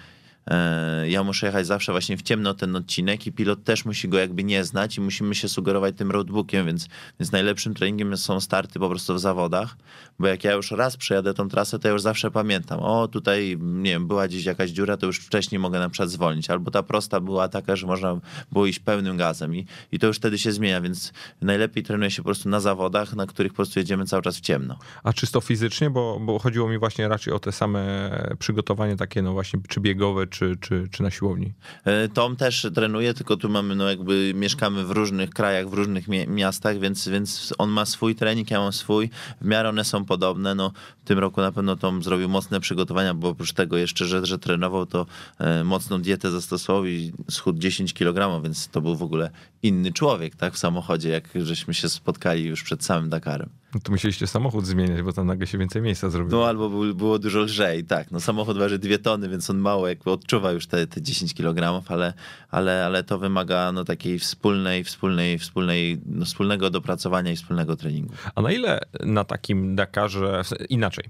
ja 1.07 1.25
muszę 1.25 1.47
jechać 1.47 1.67
zawsze 1.67 1.93
właśnie 1.93 2.17
w 2.17 2.23
ciemno 2.23 2.55
ten 2.55 2.77
odcinek 2.77 3.27
i 3.27 3.33
pilot 3.33 3.65
też 3.65 3.85
musi 3.85 4.09
go 4.09 4.19
jakby 4.19 4.45
nie 4.45 4.65
znać 4.65 4.97
i 4.97 5.01
musimy 5.01 5.35
się 5.35 5.49
sugerować 5.49 5.97
tym 5.97 6.11
roadbookiem, 6.11 6.67
więc, 6.67 6.89
więc 7.21 7.33
najlepszym 7.33 7.75
treningiem 7.75 8.17
są 8.17 8.41
starty 8.41 8.79
po 8.79 8.89
prostu 8.89 9.15
w 9.15 9.21
zawodach, 9.21 9.77
bo 10.19 10.27
jak 10.27 10.45
ja 10.45 10.53
już 10.53 10.71
raz 10.71 10.97
przejadę 10.97 11.35
tą 11.35 11.49
trasę, 11.49 11.79
to 11.79 11.89
ja 11.89 11.93
już 11.93 12.03
zawsze 12.03 12.31
pamiętam, 12.31 12.81
o 12.81 13.09
tutaj, 13.09 13.59
nie 13.61 13.91
wiem, 13.91 14.07
była 14.07 14.29
gdzieś 14.29 14.45
jakaś 14.45 14.71
dziura, 14.71 14.97
to 14.97 15.07
już 15.07 15.19
wcześniej 15.19 15.59
mogę 15.59 15.79
na 15.79 15.89
przykład 15.89 16.11
zwolnić, 16.11 16.51
albo 16.51 16.71
ta 16.71 16.83
prosta 16.83 17.21
była 17.21 17.49
taka, 17.49 17.77
że 17.77 17.87
można 17.87 18.21
było 18.53 18.67
iść 18.67 18.79
pełnym 18.79 19.17
gazem 19.17 19.57
i, 19.57 19.67
i 19.93 19.99
to 19.99 20.07
już 20.07 20.17
wtedy 20.17 20.39
się 20.39 20.53
zmienia, 20.53 20.81
więc 20.81 21.13
najlepiej 21.41 21.83
trenuje 21.83 22.11
się 22.11 22.23
po 22.23 22.25
prostu 22.27 22.49
na 22.49 22.61
zawodach, 22.61 23.15
na 23.15 23.27
których 23.27 23.53
po 23.53 23.57
prostu 23.57 23.79
jedziemy 23.79 24.07
cały 24.07 24.23
czas 24.23 24.37
w 24.37 24.41
ciemno. 24.41 24.79
A 25.03 25.13
czysto 25.13 25.41
fizycznie, 25.41 25.91
bo, 25.91 26.21
bo 26.21 26.39
chodziło 26.39 26.69
mi 26.69 26.79
właśnie 26.79 27.09
raczej 27.09 27.33
o 27.33 27.39
te 27.39 27.53
same 27.53 28.11
przygotowanie 28.39 28.97
takie, 28.97 29.23
no 29.23 29.33
właśnie, 29.33 29.61
czy 29.69 29.81
biegowe, 29.81 30.27
czy, 30.35 30.57
czy, 30.61 30.89
czy 30.91 31.03
na 31.03 31.11
siłowni? 31.11 31.53
E, 31.85 32.09
Tom 32.09 32.37
też 32.37 32.67
trenuje, 32.75 33.15
tylko 33.15 33.37
tu 33.37 33.49
mamy, 33.49 33.77
no 33.77 33.89
jakby 33.89 34.33
mieszkamy 34.35 34.85
w 34.85 34.91
różnych 34.91 35.31
krajach, 35.31 35.69
w 35.69 35.73
różnych 35.73 36.09
miastach, 36.29 36.79
więc, 36.79 37.09
więc 37.09 37.55
on 37.59 37.71
ma 37.71 37.87
swój 37.87 38.15
trening, 38.15 38.51
ja 38.51 38.61
mam 38.61 38.73
swój. 38.73 39.11
W 39.41 39.47
miarę 39.47 39.69
one 39.69 39.85
są 39.85 40.05
podobne. 40.05 40.55
No, 40.55 40.73
w 41.05 41.07
tym 41.07 41.19
roku 41.19 41.41
na 41.41 41.53
pewno 41.53 41.77
Tom 41.77 42.03
zrobił 42.03 42.29
mocne 42.29 42.61
przygotowania, 42.61 43.15
bo 43.15 43.29
oprócz 43.29 43.53
tego 43.53 43.77
jeszcze, 43.77 44.07
że, 44.07 44.27
że 44.27 44.39
trenował, 44.39 44.87
to 44.87 45.07
e, 45.39 45.65
mocną 45.65 46.03
dietę 46.03 46.31
zastosował 46.31 46.87
i 46.87 47.13
schudł 47.31 47.59
10 47.59 47.95
kg, 47.95 48.43
więc 48.43 48.69
to 48.69 48.81
był 48.81 48.97
w 48.97 49.03
ogóle 49.03 49.31
inny 49.65 49.93
człowiek, 49.93 50.37
tak, 50.37 50.55
w 50.55 50.59
samochodzie, 50.59 51.09
jak 51.09 51.29
żeśmy 51.35 51.75
się 51.75 51.89
spotkali 51.89 52.45
już 52.45 52.63
przed 52.63 52.85
samym 52.85 53.11
Dakarem. 53.11 53.51
No 53.75 53.81
to 53.81 53.93
musieliście 53.93 54.27
samochód 54.27 54.67
zmieniać, 54.67 55.03
bo 55.03 55.13
tam 55.13 55.27
nagle 55.27 55.47
się 55.47 55.59
więcej 55.59 55.83
miejsca 55.83 56.11
zrobiło. 56.11 56.41
No 56.41 56.49
albo 56.49 56.71
było, 56.71 56.95
było 56.95 57.19
dużo 57.19 57.41
lżej, 57.41 57.85
tak. 57.85 58.11
No 58.11 58.21
samochód 58.21 58.59
waży 58.59 58.79
dwie 58.79 58.99
tony, 58.99 59.29
więc 59.29 59.51
on 59.51 59.59
mało 59.59 59.89
jakby 59.89 60.11
odczuwa 60.11 60.53
już 60.53 60.67
te, 60.67 60.87
te 60.87 61.03
10 61.03 61.35
kg, 61.35 61.83
ale, 61.89 62.13
ale, 62.51 62.87
ale 62.87 63.05
to 63.05 63.19
wymaga 63.19 63.73
no, 63.73 63.85
takiej 63.85 64.19
wspólnej, 64.19 64.85
wspólnej, 64.85 65.39
wspólnej, 65.39 66.01
no, 66.07 66.25
wspólnego 66.25 66.71
dopracowania 66.71 67.33
i 67.33 67.37
wspólnego 67.37 67.77
treningu. 67.77 68.15
A 68.35 68.43
na 68.43 68.53
ile 68.53 68.81
na 69.01 69.25
takim 69.25 69.77
Dakarze, 69.77 70.43
inaczej, 70.69 71.05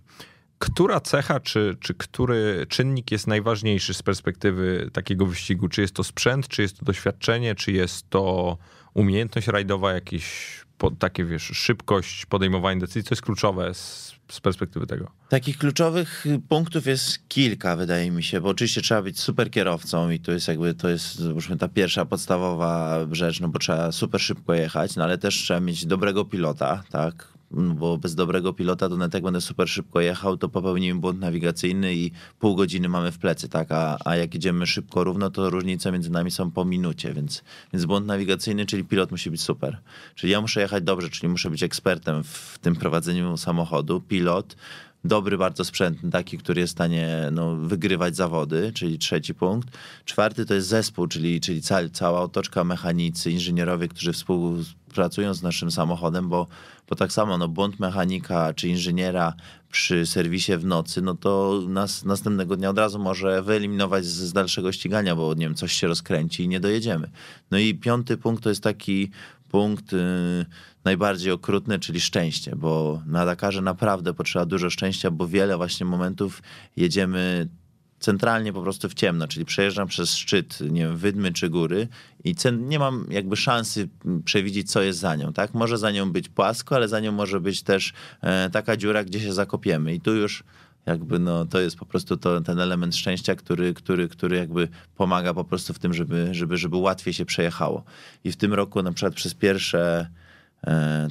która 0.65 1.01
cecha, 1.01 1.41
czy, 1.41 1.77
czy 1.81 1.95
który 1.95 2.67
czynnik 2.69 3.13
jest 3.13 3.27
najważniejszy 3.27 3.95
z 3.95 4.03
perspektywy 4.03 4.91
takiego 4.93 5.27
wyścigu? 5.27 5.69
Czy 5.69 5.81
jest 5.81 5.95
to 5.95 6.05
sprzęt, 6.05 6.49
czy 6.49 6.63
jest 6.63 6.79
to 6.79 6.85
doświadczenie, 6.85 7.55
czy 7.55 7.73
jest 7.73 8.11
to 8.11 8.57
umiejętność 8.95 9.49
rajdowa, 9.49 9.93
jakieś 9.93 10.25
takie, 10.99 11.25
wiesz, 11.25 11.43
szybkość 11.43 12.27
podejmowania 12.27 12.81
decyzji, 12.81 13.03
co 13.03 13.13
jest 13.13 13.23
kluczowe 13.23 13.75
z, 13.75 14.15
z, 14.31 14.41
perspektywy 14.41 14.87
tego? 14.87 15.11
Takich 15.29 15.59
kluczowych 15.59 16.25
punktów 16.49 16.87
jest 16.87 17.29
kilka, 17.29 17.77
wydaje 17.77 18.11
mi 18.11 18.23
się, 18.23 18.41
bo 18.41 18.49
oczywiście 18.49 18.83
trzeba 18.83 19.03
być 19.03 19.21
super 19.21 19.51
kierowcą 19.51 20.11
i 20.11 20.21
to 20.21 20.33
jest 20.33 20.49
jakby, 20.49 20.75
to 20.75 20.89
jest 20.89 21.15
załóżmy 21.15 21.57
ta 21.57 21.69
pierwsza 21.69 22.05
podstawowa 22.05 22.99
rzecz, 23.13 23.41
no 23.41 23.49
bo 23.49 23.59
trzeba 23.59 23.93
super 23.93 24.21
szybko 24.21 24.55
jechać, 24.55 24.97
no 24.97 25.05
ale 25.05 25.19
też 25.19 25.35
trzeba 25.35 25.61
mieć 25.61 25.87
dobrego 25.87 26.25
pilota, 26.25 26.83
tak, 26.91 27.34
bo 27.51 27.99
bez 27.99 28.15
dobrego 28.15 28.53
pilota 28.53 28.89
to 28.89 28.97
nawet 28.97 29.15
jak 29.15 29.23
będę 29.23 29.41
super 29.41 29.69
szybko 29.69 30.01
jechał, 30.01 30.37
to 30.37 30.49
popełnimy 30.49 31.01
błąd 31.01 31.21
nawigacyjny 31.21 31.95
i 31.95 32.11
pół 32.39 32.57
godziny 32.57 32.89
mamy 32.89 33.13
w 33.13 33.19
plecy, 33.19 33.49
tak? 33.49 33.73
A, 33.73 33.99
a 34.05 34.17
jak 34.17 34.35
idziemy 34.35 34.67
szybko, 34.67 35.05
równo, 35.05 35.31
to 35.31 35.51
różnice 35.51 35.93
między 35.93 36.11
nami 36.11 36.31
są 36.31 36.51
po 36.51 36.65
minucie, 36.65 37.15
więc, 37.15 37.43
więc 37.73 37.85
błąd 37.85 38.07
nawigacyjny, 38.07 38.67
czyli 38.67 38.85
pilot 38.85 39.11
musi 39.11 39.31
być 39.31 39.43
super. 39.43 39.79
Czyli 40.15 40.33
ja 40.33 40.41
muszę 40.41 40.61
jechać 40.61 40.85
dobrze, 40.85 41.11
czyli 41.11 41.29
muszę 41.29 41.51
być 41.51 41.63
ekspertem 41.63 42.25
w 42.25 42.59
tym 42.61 42.77
prowadzeniu 42.77 43.37
samochodu. 43.37 44.01
Pilot 44.01 44.57
dobry 45.05 45.39
bardzo 45.39 45.65
sprzęt, 45.65 45.99
taki, 46.13 46.39
który 46.39 46.61
jest 46.61 46.73
w 46.73 46.77
stanie 46.77 47.29
no, 47.33 47.57
wygrywać 47.57 48.17
zawody, 48.17 48.73
czyli 48.75 48.99
trzeci 48.99 49.35
punkt. 49.35 49.69
Czwarty 50.05 50.47
to 50.47 50.55
jest 50.55 50.69
zespół, 50.69 51.07
czyli, 51.07 51.41
czyli 51.41 51.63
ca 51.63 51.89
cała 51.93 52.21
otoczka 52.21 52.65
mechanicy, 52.65 53.31
inżynierowie, 53.31 53.89
którzy 53.89 54.13
współpracują 54.13 55.35
z 55.35 55.43
naszym 55.43 55.71
samochodem, 55.71 56.29
bo, 56.29 56.47
bo 56.95 56.99
tak 56.99 57.13
samo 57.13 57.39
no, 57.39 57.49
błąd 57.49 57.81
mechanika 57.81 58.55
czy 58.55 58.69
inżyniera 58.69 59.35
przy 59.71 60.07
serwisie 60.07 60.57
w 60.57 60.65
nocy, 60.65 61.03
no 61.03 61.15
to 61.15 61.63
nas 61.69 62.05
następnego 62.05 62.57
dnia 62.57 62.71
od 62.71 62.79
razu 62.79 62.99
może 62.99 63.43
wyeliminować 63.43 64.05
z, 64.05 64.15
z 64.15 64.33
dalszego 64.33 64.73
ścigania, 64.73 65.17
bo 65.17 65.35
nie 65.35 65.47
wiem, 65.47 65.55
coś 65.55 65.73
się 65.73 65.87
rozkręci 65.87 66.43
i 66.43 66.49
nie 66.49 66.61
dojedziemy. 66.61 67.11
No 67.51 67.59
i 67.59 67.75
piąty 67.75 68.17
punkt 68.17 68.43
to 68.43 68.49
jest 68.49 68.63
taki 68.63 69.11
punkt 69.49 69.93
y, 69.93 69.97
najbardziej 70.85 71.33
okrutny, 71.33 71.79
czyli 71.79 72.01
szczęście, 72.01 72.57
bo 72.57 73.03
na 73.07 73.27
Dakarze 73.27 73.63
naprawdę 73.63 74.15
potrzeba 74.15 74.47
dużo 74.47 74.71
szczęścia, 74.71 75.11
bo 75.11 75.29
wiele 75.29 75.57
właśnie 75.57 75.87
momentów 75.87 76.43
jedziemy 76.77 77.49
centralnie 78.05 78.53
po 78.53 78.63
prostu 78.63 78.89
w 78.89 78.95
ciemno, 78.95 79.29
czyli 79.29 79.45
przejeżdżam 79.45 79.89
przez 79.89 80.17
szczyt, 80.17 80.61
nie 80.61 80.81
wiem, 80.81 80.97
wydmy 80.97 81.33
czy 81.33 81.49
góry 81.49 81.89
i 82.25 82.35
nie 82.53 82.79
mam 82.79 83.07
jakby 83.11 83.37
szansy 83.37 83.89
przewidzieć, 84.25 84.71
co 84.71 84.83
jest 84.83 84.99
za 84.99 85.17
nią, 85.17 85.33
tak? 85.33 85.55
Może 85.55 85.79
za 85.79 85.91
nią 85.91 86.13
być 86.13 86.29
płasko, 86.29 86.75
ale 86.75 86.89
za 86.89 87.01
nią 87.01 87.13
może 87.13 87.41
być 87.41 87.63
też 87.63 87.93
e, 88.21 88.51
taka 88.51 88.77
dziura, 88.77 89.05
gdzie 89.05 89.21
się 89.21 89.33
zakopiemy 89.33 89.95
i 89.95 90.01
tu 90.01 90.15
już 90.15 90.45
jakby 90.87 91.19
no, 91.19 91.45
to 91.45 91.61
jest 91.61 91.77
po 91.77 91.87
prostu 91.87 92.17
to, 92.17 92.41
ten 92.41 92.61
element 92.61 92.97
szczęścia, 92.97 93.35
który, 93.35 93.75
który, 93.75 94.09
który 94.09 94.37
jakby 94.37 94.69
pomaga 94.97 95.35
po 95.35 95.45
prostu 95.45 95.75
w 95.75 95.79
tym, 95.79 95.95
żeby, 95.95 96.29
żeby, 96.33 96.57
żeby 96.57 96.77
łatwiej 96.77 97.15
się 97.15 97.25
przejechało. 97.25 97.85
I 98.25 98.33
w 98.33 98.37
tym 98.37 98.55
roku 98.55 98.83
na 98.83 98.93
przykład 98.93 99.15
przez 99.15 99.35
pierwsze 99.35 100.09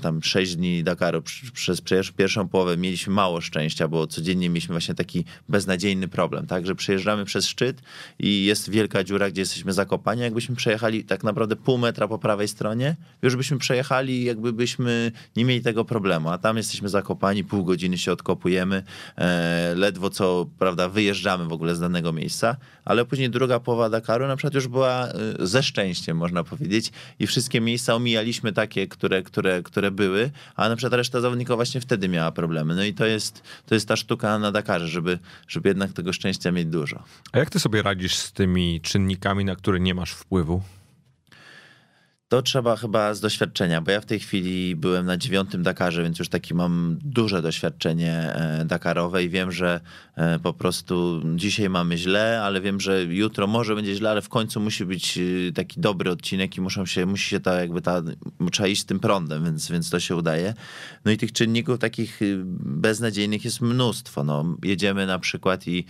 tam 0.02 0.24
6 0.24 0.56
dni 0.56 0.84
Dakaru 0.84 1.22
przez 1.54 1.82
pierwszą 2.18 2.48
połowę 2.48 2.78
mieliśmy 2.78 3.14
mało 3.14 3.42
szczęścia, 3.42 3.88
bo 3.88 4.08
codziennie 4.08 4.50
mieliśmy 4.50 4.74
właśnie 4.74 4.96
taki 4.96 5.26
beznadziejny 5.50 6.08
problem, 6.08 6.48
tak, 6.48 6.66
że 6.66 6.76
przejeżdżamy 6.76 7.26
przez 7.26 7.48
szczyt 7.48 7.82
i 8.20 8.46
jest 8.46 8.70
wielka 8.70 9.04
dziura, 9.04 9.32
gdzie 9.32 9.42
jesteśmy 9.42 9.74
zakopani, 9.74 10.22
jakbyśmy 10.22 10.56
przejechali 10.56 11.04
tak 11.04 11.24
naprawdę 11.24 11.56
pół 11.56 11.78
metra 11.78 12.08
po 12.08 12.20
prawej 12.20 12.48
stronie, 12.48 12.96
już 13.22 13.36
byśmy 13.36 13.58
przejechali, 13.58 14.24
jakby 14.24 14.54
byśmy 14.54 15.12
nie 15.36 15.46
mieli 15.46 15.62
tego 15.62 15.86
problemu, 15.86 16.30
a 16.30 16.38
tam 16.38 16.58
jesteśmy 16.58 16.90
zakopani, 16.90 17.44
pół 17.44 17.64
godziny 17.64 17.98
się 17.98 18.12
odkopujemy, 18.12 18.84
e, 19.18 19.74
ledwo 19.76 20.10
co, 20.10 20.46
prawda, 20.60 20.90
wyjeżdżamy 20.90 21.46
w 21.46 21.52
ogóle 21.52 21.76
z 21.76 21.80
danego 21.80 22.14
miejsca, 22.14 22.56
ale 22.86 23.06
później 23.06 23.30
druga 23.30 23.60
połowa 23.60 23.90
Dakaru 23.90 24.28
na 24.28 24.36
przykład 24.36 24.54
już 24.54 24.68
była 24.68 25.08
e, 25.08 25.14
ze 25.40 25.64
szczęściem, 25.64 26.18
można 26.18 26.44
powiedzieć, 26.44 26.92
i 27.20 27.28
wszystkie 27.28 27.62
miejsca 27.62 27.96
omijaliśmy 27.96 28.54
takie, 28.54 28.88
które, 28.88 29.24
które 29.24 29.43
które, 29.44 29.64
które 29.64 29.92
były, 29.92 30.32
a 30.56 30.70
na 30.70 30.76
przykład 30.76 30.94
reszta 30.94 31.22
zawodników 31.22 31.56
właśnie 31.56 31.82
wtedy 31.82 32.10
miała 32.10 32.32
problemy. 32.32 32.76
No 32.76 32.84
i 32.84 32.94
to 32.94 33.06
jest, 33.06 33.44
to 33.66 33.76
jest 33.76 33.88
ta 33.88 33.96
sztuka 33.96 34.40
na 34.40 34.52
Dakarze, 34.52 34.88
żeby, 34.88 35.20
żeby 35.48 35.70
jednak 35.70 35.94
tego 35.94 36.14
szczęścia 36.14 36.52
mieć 36.52 36.66
dużo. 36.66 37.04
A 37.32 37.38
jak 37.38 37.50
ty 37.50 37.60
sobie 37.60 37.82
radzisz 37.82 38.16
z 38.16 38.32
tymi 38.32 38.82
czynnikami, 38.82 39.46
na 39.46 39.56
które 39.56 39.80
nie 39.80 39.96
masz 39.96 40.12
wpływu? 40.12 40.62
To 42.34 42.42
trzeba 42.42 42.76
chyba 42.76 43.14
z 43.14 43.20
doświadczenia, 43.20 43.82
bo 43.82 43.92
ja 43.92 44.02
w 44.02 44.06
tej 44.06 44.20
chwili 44.20 44.76
byłem 44.76 45.06
na 45.06 45.18
dziewiątym 45.18 45.64
Dakarze, 45.64 46.04
więc 46.04 46.20
już 46.20 46.30
taki 46.30 46.54
mam 46.54 46.98
duże 47.02 47.42
doświadczenie 47.42 48.12
e, 48.12 48.66
Dakarowe 48.66 49.24
i 49.24 49.30
wiem, 49.30 49.52
że 49.52 49.80
e, 50.16 50.40
po 50.40 50.54
prostu 50.54 51.22
dzisiaj 51.36 51.70
mamy 51.70 51.98
źle, 51.98 52.42
ale 52.44 52.62
wiem, 52.62 52.80
że 52.80 53.04
jutro 53.04 53.48
może 53.48 53.76
będzie 53.76 53.96
źle, 53.96 54.10
ale 54.10 54.22
w 54.22 54.30
końcu 54.30 54.60
musi 54.60 54.86
być 54.86 55.18
e, 55.18 55.52
taki 55.52 55.82
dobry 55.82 56.12
odcinek 56.12 56.58
i 56.58 56.62
muszą 56.62 56.86
się, 56.86 57.06
musi 57.06 57.30
się 57.30 57.40
ta 57.40 57.62
jakby 57.62 57.82
ta, 57.82 58.02
trzeba 58.52 58.68
iść 58.68 58.84
tym 58.84 59.00
prądem, 59.00 59.44
więc, 59.46 59.72
więc 59.72 59.90
to 59.90 60.00
się 60.00 60.16
udaje. 60.16 60.54
No 61.06 61.12
i 61.12 61.18
tych 61.18 61.32
czynników 61.32 61.80
takich 61.80 62.20
beznadziejnych 62.60 63.46
jest 63.46 63.62
mnóstwo. 63.62 64.24
No, 64.24 64.58
jedziemy 64.64 65.06
na 65.06 65.20
przykład 65.20 65.68
i 65.68 65.86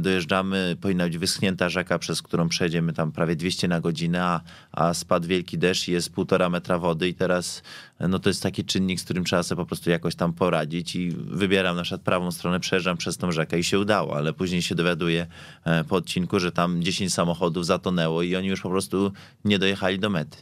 dojeżdżamy, 0.00 0.76
powinna 0.80 1.04
być 1.04 1.18
wyschnięta 1.18 1.68
rzeka, 1.68 1.98
przez 1.98 2.22
którą 2.22 2.48
przejdziemy 2.48 2.92
tam 2.92 3.12
prawie 3.12 3.36
200 3.36 3.68
na 3.68 3.80
godzinę, 3.80 4.24
a, 4.24 4.40
a 4.72 4.94
spadł 4.94 5.28
wielki 5.28 5.47
wielki 5.48 5.58
deszcz 5.58 5.88
jest 5.88 6.12
półtora 6.12 6.48
metra 6.48 6.78
wody 6.78 7.08
i 7.08 7.14
teraz 7.14 7.62
no 8.00 8.18
to 8.18 8.30
jest 8.30 8.42
taki 8.42 8.64
czynnik, 8.64 9.00
z 9.00 9.04
którym 9.04 9.24
trzeba 9.24 9.42
sobie 9.42 9.62
po 9.62 9.66
prostu 9.66 9.90
jakoś 9.90 10.14
tam 10.14 10.32
poradzić 10.32 10.96
i 10.96 11.10
wybieram 11.10 11.76
na 11.76 11.82
przykład 11.82 12.02
prawą 12.02 12.32
stronę, 12.32 12.60
przejeżdżam 12.60 12.96
przez 12.96 13.16
tą 13.16 13.32
rzekę 13.32 13.58
i 13.58 13.64
się 13.64 13.78
udało, 13.78 14.16
ale 14.16 14.32
później 14.32 14.62
się 14.62 14.74
dowiaduję 14.74 15.26
e, 15.64 15.84
po 15.84 15.96
odcinku, 15.96 16.40
że 16.40 16.52
tam 16.52 16.82
10 16.82 17.14
samochodów 17.14 17.66
zatonęło 17.66 18.22
i 18.22 18.36
oni 18.36 18.48
już 18.48 18.60
po 18.60 18.70
prostu 18.70 19.12
nie 19.44 19.58
dojechali 19.58 19.98
do 19.98 20.10
mety. 20.10 20.38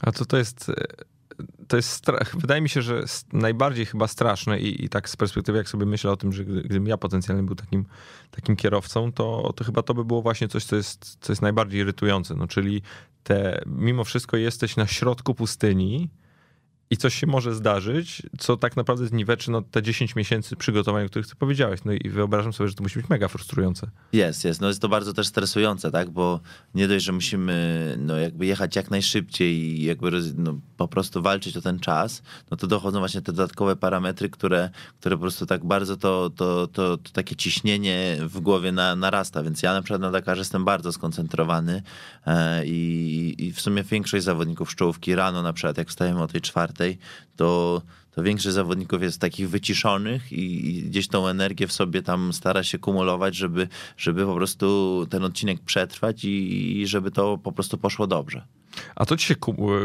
A 0.00 0.12
co 0.12 0.24
to 0.24 0.36
jest 0.36 0.68
e, 0.68 0.74
to 1.68 1.76
jest 1.76 1.90
strach. 1.90 2.36
Wydaje 2.36 2.60
mi 2.60 2.68
się, 2.68 2.82
że 2.82 3.04
najbardziej 3.32 3.86
chyba 3.86 4.08
straszne 4.08 4.60
i, 4.60 4.84
i, 4.84 4.88
tak 4.88 5.08
z 5.08 5.16
perspektywy, 5.16 5.58
jak 5.58 5.68
sobie 5.68 5.86
myślę 5.86 6.10
o 6.10 6.16
tym, 6.16 6.32
że 6.32 6.44
gdybym 6.44 6.86
ja 6.86 6.96
potencjalnie 6.96 7.42
był 7.42 7.54
takim, 7.54 7.86
takim 8.30 8.56
kierowcą, 8.56 9.12
to, 9.12 9.52
to 9.56 9.64
chyba 9.64 9.82
to 9.82 9.94
by 9.94 10.04
było 10.04 10.22
właśnie 10.22 10.48
coś, 10.48 10.64
co 10.64 10.76
jest, 10.76 11.16
co 11.20 11.32
jest 11.32 11.42
najbardziej 11.42 11.80
irytujące. 11.80 12.34
No, 12.34 12.46
czyli 12.46 12.82
te, 13.24 13.62
mimo 13.66 14.04
wszystko 14.04 14.36
jesteś 14.36 14.76
na 14.76 14.86
środku 14.86 15.34
pustyni, 15.34 16.10
i 16.94 16.96
coś 16.96 17.14
się 17.14 17.26
może 17.26 17.54
zdarzyć, 17.54 18.22
co 18.38 18.56
tak 18.56 18.76
naprawdę 18.76 19.06
zniweczy 19.06 19.50
no, 19.50 19.62
te 19.62 19.82
10 19.82 20.16
miesięcy 20.16 20.56
przygotowań, 20.56 21.04
o 21.04 21.08
których 21.08 21.28
ty 21.28 21.36
powiedziałeś. 21.36 21.80
No 21.84 21.92
i 21.92 22.10
wyobrażam 22.10 22.52
sobie, 22.52 22.68
że 22.68 22.74
to 22.74 22.82
musi 22.82 22.98
być 22.98 23.08
mega 23.08 23.28
frustrujące. 23.28 23.90
Jest, 24.12 24.44
jest. 24.44 24.60
No 24.60 24.68
jest 24.68 24.82
to 24.82 24.88
bardzo 24.88 25.12
też 25.12 25.26
stresujące, 25.26 25.90
tak? 25.90 26.10
Bo 26.10 26.40
nie 26.74 26.88
dość, 26.88 27.04
że 27.04 27.12
musimy 27.12 27.54
no, 27.98 28.16
jakby 28.18 28.46
jechać 28.46 28.76
jak 28.76 28.90
najszybciej 28.90 29.54
i 29.54 29.84
jakby 29.84 30.10
no, 30.36 30.58
po 30.76 30.88
prostu 30.88 31.22
walczyć 31.22 31.56
o 31.56 31.60
ten 31.60 31.80
czas, 31.80 32.22
no 32.50 32.56
to 32.56 32.66
dochodzą 32.66 32.98
właśnie 32.98 33.22
te 33.22 33.32
dodatkowe 33.32 33.76
parametry, 33.76 34.30
które, 34.30 34.70
które 35.00 35.16
po 35.16 35.20
prostu 35.20 35.46
tak 35.46 35.64
bardzo 35.64 35.96
to, 35.96 36.30
to, 36.30 36.66
to, 36.66 36.96
to 36.96 37.12
takie 37.12 37.36
ciśnienie 37.36 38.16
w 38.20 38.40
głowie 38.40 38.72
na, 38.72 38.96
narasta. 38.96 39.42
Więc 39.42 39.62
ja 39.62 39.72
na 39.72 39.82
przykład 39.82 40.00
na 40.00 40.10
Dakarze 40.10 40.40
jestem 40.40 40.64
bardzo 40.64 40.92
skoncentrowany 40.92 41.82
e, 42.26 42.66
i, 42.66 43.34
i 43.38 43.52
w 43.52 43.60
sumie 43.60 43.82
większość 43.82 44.24
zawodników 44.24 44.70
szczołówki 44.70 45.14
rano 45.14 45.42
na 45.42 45.52
przykład, 45.52 45.78
jak 45.78 45.88
wstajemy 45.88 46.22
o 46.22 46.26
tej 46.26 46.40
czwartej, 46.40 46.83
to, 47.36 47.82
to 48.14 48.22
większość 48.22 48.54
zawodników 48.54 49.02
jest 49.02 49.20
takich 49.20 49.50
wyciszonych 49.50 50.32
i, 50.32 50.68
i, 50.68 50.82
gdzieś 50.82 51.08
tą 51.08 51.28
energię 51.28 51.66
w 51.66 51.72
sobie 51.72 52.02
tam 52.02 52.32
stara 52.32 52.62
się 52.62 52.78
kumulować, 52.78 53.36
żeby, 53.36 53.68
żeby 53.96 54.26
po 54.26 54.34
prostu 54.34 55.06
ten 55.10 55.24
odcinek 55.24 55.60
przetrwać 55.60 56.24
i, 56.24 56.80
i 56.80 56.86
żeby 56.86 57.10
to 57.10 57.38
po 57.38 57.52
prostu 57.52 57.78
poszło 57.78 58.06
dobrze. 58.06 58.44
A 58.96 59.04
co 59.04 59.16
ci 59.16 59.26
się 59.26 59.34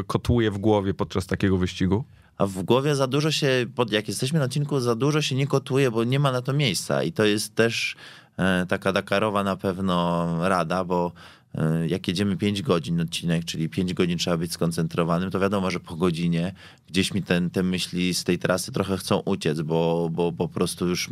kotłuje 0.08 0.52
w 0.52 0.58
głowie 0.58 0.94
podczas 0.94 1.28
takiego 1.28 1.58
wyścigu? 1.58 2.04
A 2.38 2.46
w 2.46 2.64
głowie 2.64 2.96
za 2.96 3.08
dużo 3.08 3.32
się, 3.32 3.66
jak 3.90 4.08
jesteśmy 4.08 4.40
na 4.40 4.46
odcinku, 4.46 4.80
za 4.80 4.96
dużo 4.96 5.22
się 5.22 5.36
nie 5.36 5.48
kotuje, 5.48 5.92
bo 5.92 6.04
nie 6.04 6.20
ma 6.20 6.32
na 6.32 6.42
to 6.42 6.54
miejsca. 6.54 7.04
I 7.04 7.12
to 7.12 7.26
jest 7.26 7.56
też 7.56 7.96
e, 8.38 8.66
taka 8.70 8.94
Dakarowa 8.94 9.44
na 9.44 9.56
pewno 9.56 10.28
rada, 10.50 10.84
bo 10.84 11.12
E, 11.12 11.39
jak 11.88 12.08
jedziemy 12.08 12.38
5 12.38 12.62
godzin 12.62 13.02
odcinek, 13.02 13.46
czyli 13.46 13.70
5 13.70 13.94
godzin 13.94 14.18
trzeba 14.18 14.38
być 14.38 14.52
skoncentrowanym, 14.52 15.32
to 15.32 15.40
wiadomo, 15.40 15.72
że 15.72 15.80
po 15.80 15.96
godzinie 15.96 16.54
gdzieś 16.88 17.14
mi 17.14 17.24
ten, 17.24 17.50
te 17.50 17.64
myśli 17.64 18.14
z 18.14 18.24
tej 18.24 18.40
trasy 18.40 18.72
trochę 18.72 18.98
chcą 18.98 19.20
uciec, 19.20 19.62
bo, 19.62 20.10
bo 20.12 20.32
po 20.32 20.48
prostu 20.48 20.88
już 20.88 21.10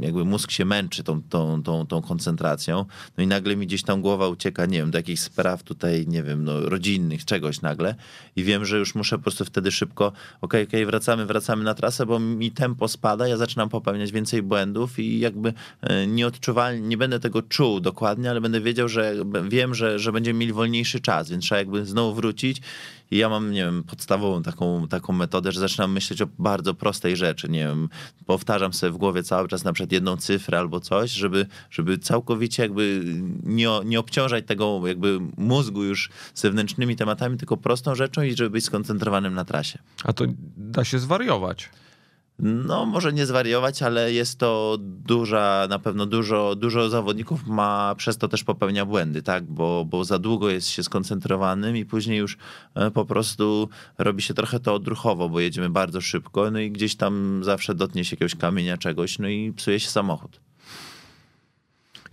jakby 0.00 0.24
mózg 0.24 0.50
się 0.50 0.64
męczy 0.64 1.04
tą, 1.04 1.22
tą, 1.22 1.62
tą, 1.62 1.86
tą 1.86 2.02
koncentracją, 2.02 2.84
no 3.18 3.24
i 3.24 3.26
nagle 3.26 3.56
mi 3.56 3.66
gdzieś 3.66 3.82
tam 3.82 4.00
głowa 4.00 4.28
ucieka, 4.28 4.66
nie 4.66 4.78
wiem, 4.78 4.90
do 4.90 4.98
jakichś 4.98 5.20
spraw 5.20 5.62
tutaj, 5.62 6.06
nie 6.08 6.22
wiem, 6.22 6.44
no, 6.44 6.60
rodzinnych, 6.60 7.24
czegoś 7.24 7.60
nagle. 7.60 7.94
I 8.36 8.44
wiem, 8.44 8.64
że 8.64 8.78
już 8.78 8.94
muszę 8.94 9.16
po 9.16 9.22
prostu 9.22 9.44
wtedy 9.44 9.72
szybko, 9.72 10.06
okej, 10.06 10.16
okay, 10.40 10.62
okay, 10.62 10.86
wracamy, 10.86 11.26
wracamy 11.26 11.64
na 11.64 11.74
trasę, 11.74 12.06
bo 12.06 12.18
mi 12.18 12.50
tempo 12.50 12.88
spada, 12.88 13.28
ja 13.28 13.36
zaczynam 13.36 13.68
popełniać 13.68 14.12
więcej 14.12 14.42
błędów 14.42 14.98
i 14.98 15.18
jakby 15.18 15.52
e, 15.80 16.06
nie 16.06 16.26
odczuwalnie, 16.26 16.88
nie 16.88 16.96
będę 16.96 17.20
tego 17.20 17.42
czuł 17.42 17.80
dokładnie, 17.80 18.30
ale 18.30 18.40
będę 18.40 18.60
wiedział, 18.60 18.88
że 18.88 19.14
wiem, 19.48 19.74
że, 19.74 19.98
że 19.98 20.12
będziemy 20.12 20.38
mieli 20.38 20.52
wolniejszy 20.52 21.00
czas, 21.00 21.30
więc 21.30 21.44
trzeba 21.44 21.58
jakby 21.58 21.86
znowu 21.86 22.14
wrócić 22.14 22.62
i 23.12 23.16
ja 23.16 23.28
mam, 23.28 23.50
nie 23.50 23.64
wiem, 23.64 23.84
podstawową 23.84 24.42
taką, 24.42 24.88
taką 24.88 25.12
metodę, 25.12 25.52
że 25.52 25.60
zaczynam 25.60 25.92
myśleć 25.92 26.22
o 26.22 26.26
bardzo 26.38 26.74
prostej 26.74 27.16
rzeczy. 27.16 27.48
Nie 27.48 27.66
wiem, 27.66 27.88
powtarzam 28.26 28.72
sobie 28.72 28.92
w 28.92 28.96
głowie 28.96 29.22
cały 29.22 29.48
czas 29.48 29.64
na 29.64 29.72
przykład 29.72 29.92
jedną 29.92 30.16
cyfrę 30.16 30.58
albo 30.58 30.80
coś, 30.80 31.10
żeby, 31.10 31.46
żeby 31.70 31.98
całkowicie 31.98 32.62
jakby 32.62 33.02
nie, 33.42 33.68
nie 33.84 34.00
obciążać 34.00 34.46
tego 34.46 34.80
jakby 34.86 35.18
mózgu 35.36 35.84
już 35.84 36.10
zewnętrznymi 36.34 36.96
tematami, 36.96 37.38
tylko 37.38 37.56
prostą 37.56 37.94
rzeczą 37.94 38.22
i 38.22 38.36
żeby 38.36 38.50
być 38.50 38.64
skoncentrowanym 38.64 39.34
na 39.34 39.44
trasie. 39.44 39.78
A 40.04 40.12
to 40.12 40.24
da 40.56 40.84
się 40.84 40.98
zwariować 40.98 41.68
no 42.42 42.86
może 42.86 43.12
nie 43.12 43.26
zwariować, 43.26 43.82
ale 43.82 44.12
jest 44.12 44.38
to 44.38 44.76
duża, 44.80 45.66
na 45.70 45.78
pewno 45.78 46.06
dużo, 46.06 46.54
dużo 46.54 46.90
zawodników 46.90 47.46
ma 47.46 47.94
przez 47.96 48.18
to 48.18 48.28
też 48.28 48.44
popełnia 48.44 48.86
błędy, 48.86 49.22
tak, 49.22 49.44
bo, 49.44 49.84
bo 49.84 50.04
za 50.04 50.18
długo 50.18 50.50
jest 50.50 50.68
się 50.68 50.82
skoncentrowanym 50.82 51.76
i 51.76 51.84
później 51.84 52.18
już 52.18 52.36
e, 52.74 52.90
po 52.90 53.04
prostu 53.04 53.68
robi 53.98 54.22
się 54.22 54.34
trochę 54.34 54.60
to 54.60 54.74
odruchowo, 54.74 55.28
bo 55.28 55.40
jedziemy 55.40 55.70
bardzo 55.70 56.00
szybko, 56.00 56.50
no 56.50 56.58
i 56.58 56.70
gdzieś 56.70 56.96
tam 56.96 57.40
zawsze 57.44 57.74
dotnie 57.74 58.04
się 58.04 58.14
jakiegoś 58.14 58.34
kamienia, 58.34 58.76
czegoś, 58.76 59.18
no 59.18 59.28
i 59.28 59.52
psuje 59.52 59.80
się 59.80 59.88
samochód. 59.88 60.40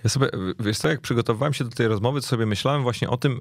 Ja 0.04 0.10
sobie, 0.10 0.30
wiesz 0.60 0.78
co, 0.78 0.90
jak 0.90 1.02
przygotowywałem 1.02 1.54
się 1.54 1.64
do 1.64 1.70
tej 1.70 1.88
rozmowy, 1.88 2.22
to 2.22 2.28
sobie 2.28 2.46
myślałem 2.46 2.84
właśnie 2.84 3.10
o 3.10 3.18
tym, 3.18 3.40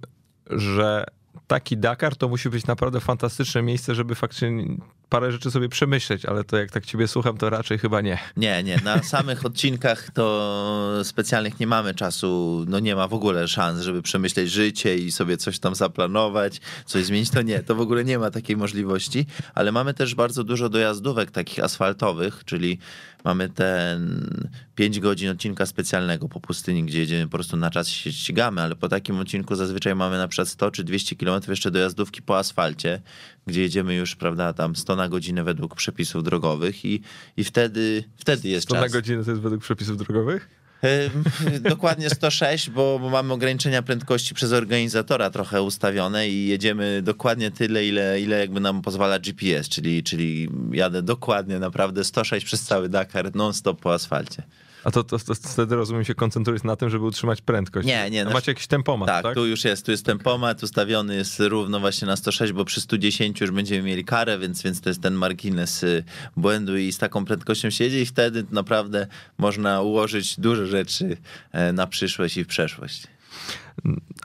że 0.51 1.05
taki 1.47 1.77
Dakar 1.77 2.17
to 2.17 2.29
musi 2.29 2.51
być 2.51 2.67
naprawdę 2.67 3.01
fantastyczne 3.01 3.63
miejsce, 3.63 3.95
żeby 3.95 4.15
faktycznie 4.15 4.65
parę 5.09 5.33
rzeczy 5.33 5.51
sobie 5.51 5.69
przemyśleć, 5.69 6.25
ale 6.25 6.45
to 6.45 6.57
jak 6.57 6.71
tak 6.71 6.87
ciebie 6.87 7.09
słucham, 7.09 7.39
to 7.39 7.51
raczej 7.51 7.79
chyba 7.79 8.01
nie. 8.01 8.19
Nie, 8.37 8.63
nie. 8.63 8.77
Na 8.85 9.03
samych 9.15 9.47
odcinkach 9.47 10.11
to 10.11 11.01
specjalnych 11.03 11.61
nie 11.61 11.67
mamy 11.67 11.95
czasu, 11.95 12.65
no 12.69 12.79
nie 12.79 12.97
ma 12.97 13.09
w 13.09 13.15
ogóle 13.15 13.49
szans, 13.49 13.81
żeby 13.81 14.03
przemyśleć 14.03 14.51
życie 14.51 14.97
i 14.97 15.13
sobie 15.13 15.37
coś 15.37 15.59
tam 15.59 15.75
zaplanować, 15.75 16.61
coś 16.87 17.05
zmienić, 17.05 17.31
to 17.31 17.43
nie. 17.43 17.63
To 17.63 17.75
w 17.75 17.81
ogóle 17.81 18.05
nie 18.05 18.19
ma 18.19 18.31
takiej 18.31 18.57
możliwości, 18.57 19.27
ale 19.55 19.73
mamy 19.73 19.95
też 19.95 20.15
bardzo 20.15 20.45
dużo 20.45 20.69
dojazdówek 20.69 21.31
takich 21.31 21.65
asfaltowych, 21.65 22.43
czyli 22.45 22.79
mamy 23.25 23.49
ten 23.49 24.31
5 24.75 25.01
godzin 25.01 25.31
odcinka 25.31 25.67
specjalnego 25.67 26.29
po 26.29 26.41
pustyni, 26.41 26.85
gdzie 26.85 26.99
jedziemy 26.99 27.25
po 27.25 27.31
prostu 27.31 27.57
na 27.57 27.71
czas 27.71 27.89
się 27.89 28.13
ścigamy, 28.13 28.63
ale 28.63 28.77
po 28.77 28.89
takim 28.89 29.19
odcinku 29.19 29.55
zazwyczaj 29.55 29.95
mamy 29.95 30.19
na 30.19 30.29
przykład 30.29 30.49
100 30.49 30.71
czy 30.71 30.85
200 30.85 31.17
km 31.17 31.43
jeszcze 31.49 31.71
dojazdówki 31.71 32.23
po 32.23 32.39
asfalcie, 32.39 33.01
gdzie 33.49 33.63
jedziemy 33.63 33.95
już, 33.95 34.17
prawda, 34.17 34.53
tam 34.53 34.77
100 34.77 34.97
na 34.97 35.09
godzinę 35.09 35.45
według 35.45 35.75
przepisów 35.75 36.25
drogowych 36.25 36.85
i, 36.85 37.01
i 37.37 37.45
wtedy, 37.45 38.05
wtedy 38.17 38.49
jest 38.49 38.67
100 38.67 38.75
czas. 38.75 38.85
100 38.85 38.87
na 38.87 39.01
godzinę 39.01 39.25
to 39.25 39.31
jest 39.31 39.43
według 39.43 39.63
przepisów 39.63 39.97
drogowych? 39.97 40.49
Dokładnie 41.71 42.11
106, 42.11 42.71
bo, 42.71 42.99
bo, 42.99 43.11
mamy 43.11 43.33
ograniczenia 43.33 43.83
prędkości 43.83 44.35
przez 44.35 44.53
organizatora 44.53 45.31
trochę 45.31 45.63
ustawione 45.63 46.29
i 46.29 46.47
jedziemy 46.47 47.03
dokładnie 47.03 47.51
tyle, 47.51 47.87
ile, 47.87 48.21
ile 48.21 48.39
jakby 48.39 48.61
nam 48.61 48.83
pozwala 48.83 49.19
GPS, 49.19 49.69
czyli, 49.69 50.03
czyli 50.03 50.49
jadę 50.73 51.03
dokładnie 51.03 51.59
naprawdę 51.59 52.05
106 52.05 52.47
przez 52.47 52.63
cały 52.63 52.89
Dakar 52.89 53.35
non-stop 53.35 53.81
po 53.81 53.95
asfalcie. 53.95 54.43
A 54.85 54.91
to, 54.91 55.05
to, 55.05 55.19
to, 55.19 55.35
wtedy 55.35 55.77
rozumiem 55.77 56.05
się 56.05 56.15
koncentrujesz 56.15 56.63
na 56.63 56.77
tym, 56.77 56.91
żeby 56.91 57.05
utrzymać 57.05 57.41
prędkość. 57.41 57.89
Nie, 57.89 58.11
nie. 58.11 58.27
A 58.27 58.31
macie 58.31 58.51
jakiś 58.51 58.67
tempomat, 58.67 59.09
tak, 59.09 59.23
tak? 59.23 59.35
tu 59.35 59.47
już 59.47 59.65
jest, 59.65 59.85
tu 59.87 59.91
jest 59.91 60.07
tempomat 60.07 60.63
ustawiony 60.63 61.17
jest 61.17 61.41
równo 61.41 61.81
właśnie 61.81 62.07
na 62.07 62.17
106, 62.17 62.53
bo 62.53 62.65
przy 62.65 62.81
110 62.81 63.41
już 63.41 63.51
będziemy 63.51 63.83
mieli 63.83 64.05
karę, 64.05 64.39
więc, 64.39 64.63
więc 64.63 64.81
to 64.81 64.91
jest 64.91 65.03
ten 65.03 65.15
margines 65.15 65.83
y, 65.83 66.05
błędu 66.37 66.77
i 66.77 66.93
z 66.93 66.99
taką 66.99 67.25
prędkością 67.25 67.71
siedzi 67.71 67.97
i 67.97 68.07
wtedy 68.07 68.45
naprawdę 68.51 69.07
można 69.39 69.83
ułożyć 69.83 70.41
dużo 70.41 70.67
rzeczy 70.67 71.17
e, 71.53 71.73
na 71.73 71.87
przyszłość 71.87 72.37
i 72.37 72.45
w 72.45 72.47
przeszłość. 72.47 73.07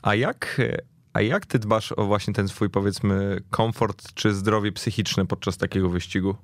A 0.01 0.15
jak, 0.15 0.61
a 1.13 1.21
jak 1.21 1.45
ty 1.45 1.59
dbasz 1.59 1.91
o 1.91 2.05
właśnie 2.05 2.33
ten 2.33 2.47
swój, 2.47 2.69
powiedzmy, 2.69 3.41
komfort 3.49 4.13
czy 4.13 4.33
zdrowie 4.33 4.71
psychiczne 4.71 5.25
podczas 5.25 5.57
takiego 5.57 5.89
wyścigu? 5.89 6.35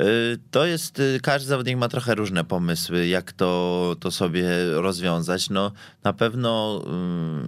Y, 0.00 0.38
to 0.50 0.66
jest, 0.66 0.98
y, 0.98 1.20
każdy 1.22 1.48
zawodnik 1.48 1.78
ma 1.78 1.88
trochę 1.88 2.14
różne 2.14 2.44
pomysły, 2.44 3.06
jak 3.06 3.32
to, 3.32 3.96
to 4.00 4.10
sobie 4.10 4.44
rozwiązać. 4.72 5.50
No, 5.50 5.72
na 6.04 6.12
pewno 6.12 6.82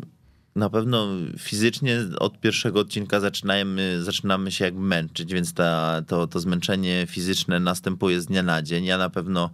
y, 0.05 0.19
na 0.57 0.71
pewno 0.71 1.09
fizycznie 1.39 1.99
od 2.19 2.41
pierwszego 2.41 2.81
odcinka 2.81 3.21
zaczynamy, 3.21 4.03
zaczynamy 4.03 4.53
się 4.53 4.65
jakby 4.65 4.81
męczyć, 4.81 5.33
więc 5.33 5.55
ta, 5.55 6.03
to, 6.07 6.27
to 6.27 6.41
zmęczenie 6.41 7.07
fizyczne 7.09 7.61
następuje 7.61 8.21
z 8.21 8.27
dnia 8.27 8.43
na 8.43 8.63
dzień. 8.63 8.85
Ja 8.85 8.99
na 8.99 9.11
pewno 9.11 9.51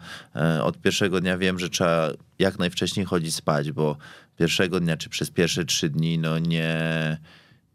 od 0.62 0.78
pierwszego 0.78 1.20
dnia 1.20 1.38
wiem, 1.38 1.58
że 1.58 1.70
trzeba 1.70 2.10
jak 2.38 2.58
najwcześniej 2.58 3.06
chodzić 3.06 3.34
spać, 3.34 3.72
bo 3.72 3.96
pierwszego 4.38 4.80
dnia 4.80 4.96
czy 4.96 5.08
przez 5.08 5.30
pierwsze 5.30 5.64
trzy 5.64 5.88
dni 5.88 6.18
no 6.18 6.38
nie 6.38 6.80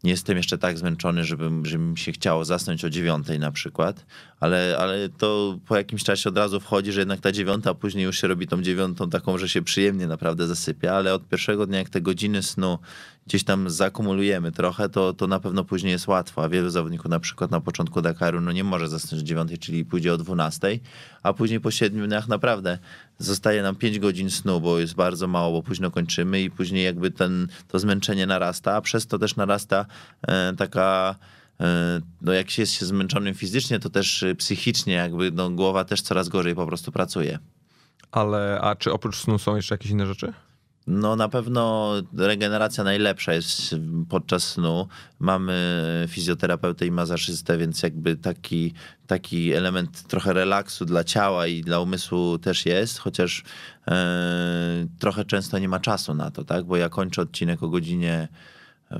nie 0.04 0.10
jestem 0.10 0.36
jeszcze 0.36 0.58
tak 0.58 0.78
zmęczony, 0.78 1.24
żeby, 1.24 1.50
mi 1.78 1.98
się 1.98 2.12
chciało 2.12 2.44
zasnąć 2.44 2.84
o 2.84 2.90
dziewiątej 2.90 3.38
na 3.38 3.52
przykład, 3.52 4.06
ale, 4.40 4.76
ale 4.78 5.08
to 5.08 5.58
po 5.66 5.76
jakimś 5.76 6.04
czasie 6.04 6.28
od 6.28 6.36
razu 6.36 6.60
wchodzi, 6.60 6.92
że 6.92 7.00
jednak 7.00 7.20
ta 7.20 7.32
dziewiąta 7.32 7.74
później 7.74 8.04
już 8.04 8.20
się 8.20 8.28
robi 8.28 8.46
tą 8.46 8.62
dziewiątą 8.62 9.10
taką, 9.10 9.38
że 9.38 9.48
się 9.48 9.62
przyjemnie 9.62 10.06
naprawdę 10.06 10.46
zasypia, 10.46 10.92
ale 10.92 11.14
od 11.14 11.28
pierwszego 11.28 11.66
dnia 11.66 11.78
jak 11.78 11.90
te 11.90 12.00
godziny 12.00 12.42
snu 12.42 12.78
gdzieś 13.26 13.44
tam 13.44 13.70
zakumulujemy 13.70 14.52
trochę, 14.52 14.88
to, 14.88 15.12
to 15.12 15.26
na 15.26 15.40
pewno 15.40 15.64
później 15.64 15.92
jest 15.92 16.08
łatwo, 16.08 16.44
a 16.44 16.48
wielu 16.48 16.70
zawodników 16.70 17.10
na 17.10 17.20
przykład 17.20 17.50
na 17.50 17.60
początku 17.60 18.02
Dakaru 18.02 18.40
no 18.40 18.52
nie 18.52 18.64
może 18.64 18.88
zasnąć 18.88 19.22
o 19.22 19.26
dziewiątej, 19.26 19.58
czyli 19.58 19.84
pójdzie 19.84 20.14
o 20.14 20.16
dwunastej, 20.16 20.80
a 21.22 21.32
później 21.32 21.60
po 21.60 21.70
siedmiu 21.70 22.06
dniach 22.06 22.28
naprawdę 22.28 22.78
zostaje 23.18 23.62
nam 23.62 23.76
5 23.76 23.98
godzin 23.98 24.30
snu, 24.30 24.60
bo 24.60 24.78
jest 24.78 24.94
bardzo 24.94 25.26
mało, 25.26 25.52
bo 25.52 25.62
późno 25.62 25.90
kończymy 25.90 26.42
i 26.42 26.50
później 26.50 26.84
jakby 26.84 27.10
ten, 27.10 27.48
to 27.68 27.78
zmęczenie 27.78 28.26
narasta, 28.26 28.74
a 28.74 28.80
przez 28.80 29.06
to 29.06 29.18
też 29.18 29.36
narasta 29.36 29.86
e, 30.28 30.52
taka 30.58 31.14
e, 31.60 32.00
no 32.22 32.32
jak 32.32 32.50
się 32.50 32.62
jest 32.62 32.72
się 32.72 32.86
zmęczonym 32.86 33.34
fizycznie, 33.34 33.80
to 33.80 33.90
też 33.90 34.24
psychicznie 34.38 34.94
jakby 34.94 35.30
no, 35.30 35.50
głowa 35.50 35.84
też 35.84 36.02
coraz 36.02 36.28
gorzej 36.28 36.54
po 36.54 36.66
prostu 36.66 36.92
pracuje. 36.92 37.38
Ale, 38.12 38.60
a 38.60 38.76
czy 38.76 38.92
oprócz 38.92 39.16
snu 39.16 39.38
są 39.38 39.56
jeszcze 39.56 39.74
jakieś 39.74 39.90
inne 39.90 40.06
rzeczy? 40.06 40.32
No 40.90 41.16
na 41.16 41.28
pewno 41.28 41.92
regeneracja 42.16 42.84
najlepsza 42.84 43.34
jest 43.34 43.74
podczas 44.08 44.44
snu. 44.44 44.88
Mamy 45.18 45.54
fizjoterapeutę 46.08 46.86
i 46.86 46.90
masażystę, 46.90 47.58
więc 47.58 47.82
jakby 47.82 48.16
taki, 48.16 48.74
taki 49.06 49.52
element 49.52 50.02
trochę 50.02 50.32
relaksu 50.32 50.84
dla 50.84 51.04
ciała 51.04 51.46
i 51.46 51.60
dla 51.60 51.80
umysłu 51.80 52.38
też 52.38 52.66
jest, 52.66 52.98
chociaż 52.98 53.44
e, 53.88 54.86
trochę 54.98 55.24
często 55.24 55.58
nie 55.58 55.68
ma 55.68 55.80
czasu 55.80 56.14
na 56.14 56.30
to, 56.30 56.44
tak? 56.44 56.64
Bo 56.64 56.76
ja 56.76 56.88
kończę 56.88 57.22
odcinek 57.22 57.62
o 57.62 57.68
godzinie 57.68 58.28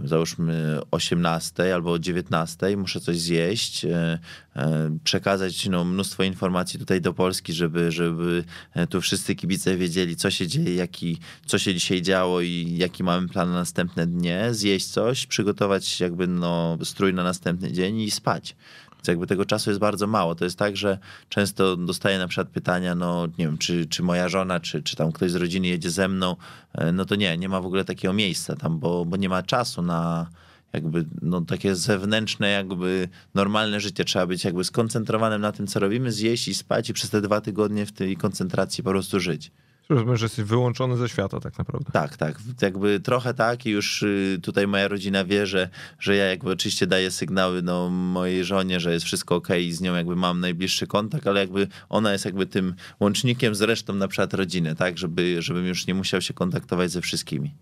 załóżmy 0.04 0.80
18 0.90 1.74
albo 1.74 1.98
19, 1.98 2.76
muszę 2.76 3.00
coś 3.00 3.18
zjeść, 3.18 3.84
e, 3.84 4.18
e, 4.56 4.98
przekazać 5.04 5.68
no, 5.68 5.84
mnóstwo 5.84 6.22
informacji 6.22 6.78
tutaj 6.78 7.00
do 7.00 7.12
Polski, 7.12 7.52
żeby, 7.52 7.92
żeby 7.92 8.44
e, 8.74 8.86
tu 8.86 9.00
wszyscy 9.00 9.34
kibice 9.34 9.76
wiedzieli, 9.76 10.16
co 10.16 10.30
się 10.30 10.46
dzieje, 10.46 10.74
jaki, 10.74 11.18
co 11.46 11.58
się 11.58 11.74
dzisiaj 11.74 12.02
działo 12.02 12.40
i 12.40 12.76
jaki 12.78 13.04
mamy 13.04 13.28
plan 13.28 13.48
na 13.48 13.54
następne 13.54 14.06
dnie, 14.06 14.48
zjeść 14.50 14.86
coś, 14.86 15.26
przygotować 15.26 16.00
jakby 16.00 16.26
no, 16.26 16.78
strój 16.84 17.14
na 17.14 17.24
następny 17.24 17.72
dzień 17.72 18.00
i 18.00 18.10
spać. 18.10 18.56
Więc 19.00 19.08
jakby 19.08 19.26
tego 19.26 19.44
czasu 19.44 19.70
jest 19.70 19.80
bardzo 19.80 20.06
mało. 20.06 20.34
To 20.34 20.44
jest 20.44 20.58
tak, 20.58 20.76
że 20.76 20.98
często 21.28 21.76
dostaję 21.76 22.18
na 22.18 22.28
przykład 22.28 22.48
pytania, 22.48 22.94
no 22.94 23.26
nie 23.26 23.46
wiem, 23.46 23.58
czy, 23.58 23.86
czy 23.86 24.02
moja 24.02 24.28
żona, 24.28 24.60
czy, 24.60 24.82
czy 24.82 24.96
tam 24.96 25.12
ktoś 25.12 25.30
z 25.30 25.34
rodziny 25.34 25.66
jedzie 25.66 25.90
ze 25.90 26.08
mną, 26.08 26.36
e, 26.74 26.92
no 26.92 27.04
to 27.04 27.14
nie, 27.14 27.38
nie 27.38 27.48
ma 27.48 27.60
w 27.60 27.66
ogóle 27.66 27.84
takiego 27.84 28.14
miejsca 28.14 28.56
tam, 28.56 28.78
bo, 28.78 29.04
bo 29.04 29.16
nie 29.16 29.28
ma 29.28 29.42
czasu 29.42 29.82
na 29.82 30.26
jakby 30.72 31.04
no, 31.22 31.40
takie 31.40 31.76
zewnętrzne, 31.76 32.50
jakby 32.50 33.08
normalne 33.34 33.80
życie. 33.80 34.04
Trzeba 34.04 34.26
być 34.26 34.44
jakby 34.44 34.64
skoncentrowanym 34.64 35.40
na 35.40 35.52
tym, 35.52 35.66
co 35.66 35.80
robimy, 35.80 36.12
zjeść 36.12 36.48
i 36.48 36.54
spać 36.54 36.90
i 36.90 36.92
przez 36.92 37.10
te 37.10 37.20
dwa 37.20 37.40
tygodnie 37.40 37.86
w 37.86 37.92
tej 37.92 38.16
koncentracji 38.16 38.84
po 38.84 38.90
prostu 38.90 39.20
żyć. 39.20 39.50
Rozumiem, 39.90 40.16
że 40.16 40.24
jesteś 40.24 40.44
wyłączony 40.44 40.96
ze 40.96 41.08
świata 41.08 41.40
tak 41.40 41.58
naprawdę. 41.58 41.92
Tak, 41.92 42.16
tak. 42.16 42.38
Jakby 42.62 43.00
trochę 43.00 43.34
tak 43.34 43.66
i 43.66 43.70
już 43.70 44.02
y, 44.02 44.38
tutaj 44.42 44.66
moja 44.66 44.88
rodzina 44.88 45.24
wie, 45.24 45.46
że, 45.46 45.68
że 45.98 46.16
ja 46.16 46.24
jakby 46.24 46.50
oczywiście 46.50 46.86
daję 46.86 47.10
sygnały 47.10 47.62
no, 47.62 47.88
mojej 47.90 48.44
żonie, 48.44 48.80
że 48.80 48.92
jest 48.92 49.06
wszystko 49.06 49.36
ok 49.36 49.48
i 49.60 49.72
z 49.72 49.80
nią 49.80 49.94
jakby 49.94 50.16
mam 50.16 50.40
najbliższy 50.40 50.86
kontakt, 50.86 51.26
ale 51.26 51.40
jakby 51.40 51.68
ona 51.88 52.12
jest 52.12 52.24
jakby 52.24 52.46
tym 52.46 52.74
łącznikiem 53.00 53.54
z 53.54 53.60
resztą 53.60 53.94
na 53.94 54.08
przykład 54.08 54.34
rodziny, 54.34 54.74
tak, 54.74 54.98
żeby, 54.98 55.42
żebym 55.42 55.66
już 55.66 55.86
nie 55.86 55.94
musiał 55.94 56.20
się 56.20 56.34
kontaktować 56.34 56.90
ze 56.90 57.00
wszystkimi. 57.00 57.54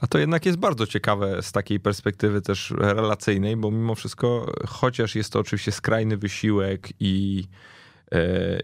A 0.00 0.06
to 0.06 0.18
jednak 0.18 0.46
jest 0.46 0.58
bardzo 0.58 0.86
ciekawe 0.86 1.42
z 1.42 1.52
takiej 1.52 1.80
perspektywy 1.80 2.42
też 2.42 2.70
relacyjnej, 2.78 3.56
bo 3.56 3.70
mimo 3.70 3.94
wszystko, 3.94 4.52
chociaż 4.68 5.14
jest 5.14 5.32
to 5.32 5.38
oczywiście 5.38 5.72
skrajny 5.72 6.16
wysiłek 6.16 6.88
i 7.00 7.44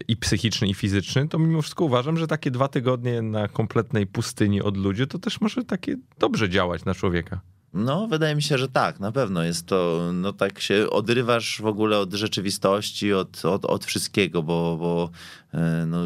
i 0.07 0.17
psychiczny, 0.17 0.67
i 0.67 0.73
fizyczny, 0.73 1.27
to 1.27 1.39
mimo 1.39 1.61
wszystko 1.61 1.85
uważam, 1.85 2.17
że 2.17 2.27
takie 2.27 2.51
dwa 2.51 2.67
tygodnie 2.67 3.21
na 3.21 3.47
kompletnej 3.47 4.07
pustyni 4.07 4.61
od 4.61 4.77
ludzi, 4.77 5.07
to 5.07 5.19
też 5.19 5.41
może 5.41 5.63
takie 5.63 5.95
dobrze 6.19 6.49
działać 6.49 6.85
na 6.85 6.95
człowieka. 6.95 7.41
No, 7.73 8.07
wydaje 8.07 8.35
mi 8.35 8.41
się, 8.41 8.57
że 8.57 8.69
tak, 8.69 8.99
na 8.99 9.11
pewno 9.11 9.43
jest 9.43 9.65
to, 9.65 10.09
no 10.13 10.33
tak 10.33 10.59
się 10.59 10.89
odrywasz 10.89 11.61
w 11.61 11.65
ogóle 11.65 11.99
od 11.99 12.13
rzeczywistości, 12.13 13.13
od, 13.13 13.45
od, 13.45 13.65
od 13.65 13.85
wszystkiego, 13.85 14.43
bo, 14.43 14.77
bo 14.77 15.09
e, 15.53 15.85
no, 15.87 15.99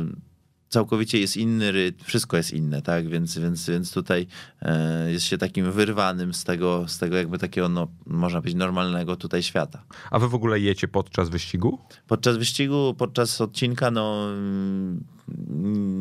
całkowicie 0.72 1.20
jest 1.20 1.38
inny 1.38 1.72
rytm, 1.72 2.04
wszystko 2.06 2.38
jest 2.38 2.54
inne, 2.54 2.82
tak? 2.82 3.10
Więc, 3.10 3.38
więc, 3.38 3.70
więc 3.70 3.94
tutaj 3.94 4.28
e, 4.62 5.12
jest 5.12 5.26
się 5.26 5.38
takim 5.38 5.72
wyrwanym 5.72 6.34
z 6.34 6.44
tego, 6.44 6.88
z 6.88 6.98
tego 6.98 7.18
jakby 7.18 7.38
takiego, 7.38 7.70
no, 7.70 7.88
można 8.06 8.42
być 8.42 8.56
normalnego 8.56 9.16
tutaj 9.16 9.44
świata. 9.44 9.84
A 10.12 10.20
wy 10.20 10.30
w 10.30 10.36
ogóle 10.36 10.60
jecie 10.60 10.88
podczas 10.88 11.30
wyścigu? 11.30 11.80
Podczas 12.08 12.38
wyścigu, 12.38 12.96
podczas 12.98 13.42
odcinka, 13.42 13.92
no 13.92 14.28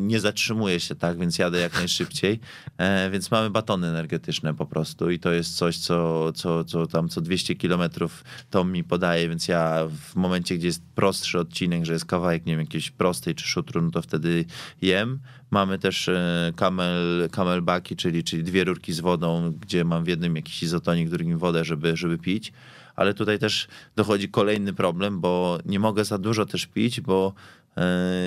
nie 0.07 0.19
zatrzymuję 0.19 0.79
się, 0.79 0.95
tak, 0.95 1.19
więc 1.19 1.37
jadę 1.37 1.59
jak 1.59 1.73
najszybciej. 1.73 2.39
E, 2.77 3.09
więc 3.09 3.31
mamy 3.31 3.49
batony 3.49 3.87
energetyczne 3.87 4.53
po 4.53 4.65
prostu 4.65 5.11
i 5.11 5.19
to 5.19 5.31
jest 5.31 5.57
coś, 5.57 5.77
co, 5.77 6.31
co, 6.33 6.63
co 6.63 6.87
tam 6.87 7.09
co 7.09 7.21
200 7.21 7.55
kilometrów 7.55 8.23
to 8.49 8.63
mi 8.63 8.83
podaje, 8.83 9.29
więc 9.29 9.47
ja 9.47 9.87
w 10.11 10.15
momencie, 10.15 10.57
gdzie 10.57 10.67
jest 10.67 10.83
prostszy 10.95 11.39
odcinek, 11.39 11.85
że 11.85 11.93
jest 11.93 12.05
kawałek, 12.05 12.45
nie 12.45 12.53
wiem, 12.53 12.59
jakiejś 12.59 12.91
prostej 12.91 13.35
czy 13.35 13.47
szutru, 13.47 13.81
no 13.81 13.91
to 13.91 14.01
wtedy 14.01 14.45
jem. 14.81 15.19
Mamy 15.51 15.79
też 15.79 16.09
e, 16.09 16.53
camel, 16.55 17.29
camelbaki, 17.31 17.95
czyli, 17.95 18.23
czyli 18.23 18.43
dwie 18.43 18.63
rurki 18.63 18.93
z 18.93 18.99
wodą, 18.99 19.53
gdzie 19.61 19.83
mam 19.83 20.03
w 20.03 20.07
jednym 20.07 20.35
jakiś 20.35 20.63
izotonik, 20.63 21.07
w 21.07 21.11
drugim 21.11 21.37
wodę, 21.37 21.65
żeby, 21.65 21.97
żeby 21.97 22.17
pić 22.17 22.53
ale 22.95 23.13
tutaj 23.13 23.39
też 23.39 23.67
dochodzi 23.95 24.29
kolejny 24.29 24.73
problem, 24.73 25.19
bo 25.19 25.59
nie 25.65 25.79
mogę 25.79 26.05
za 26.05 26.17
dużo 26.17 26.45
też 26.45 26.65
pić, 26.65 27.01
bo 27.01 27.33
E, 27.33 27.60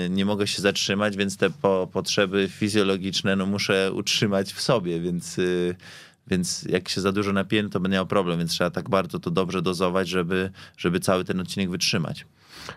nie 0.09 0.25
mogę 0.25 0.47
się 0.47 0.61
zatrzymać, 0.61 1.17
więc 1.17 1.37
te 1.37 1.49
po, 1.49 1.89
potrzeby 1.93 2.49
fizjologiczne 2.51 3.35
no, 3.35 3.45
muszę 3.45 3.91
utrzymać 3.93 4.53
w 4.53 4.61
sobie, 4.61 4.99
więc, 4.99 5.39
y, 5.39 5.75
więc 6.27 6.63
jak 6.69 6.89
się 6.89 7.01
za 7.01 7.11
dużo 7.11 7.33
napiję, 7.33 7.69
to 7.69 7.79
będę 7.79 7.95
miał 7.95 8.07
problem, 8.07 8.39
więc 8.39 8.51
trzeba 8.51 8.69
tak 8.69 8.89
bardzo 8.89 9.19
to 9.19 9.31
dobrze 9.31 9.61
dozować, 9.61 10.07
żeby, 10.07 10.51
żeby 10.77 10.99
cały 10.99 11.23
ten 11.23 11.39
odcinek 11.39 11.69
wytrzymać. 11.69 12.25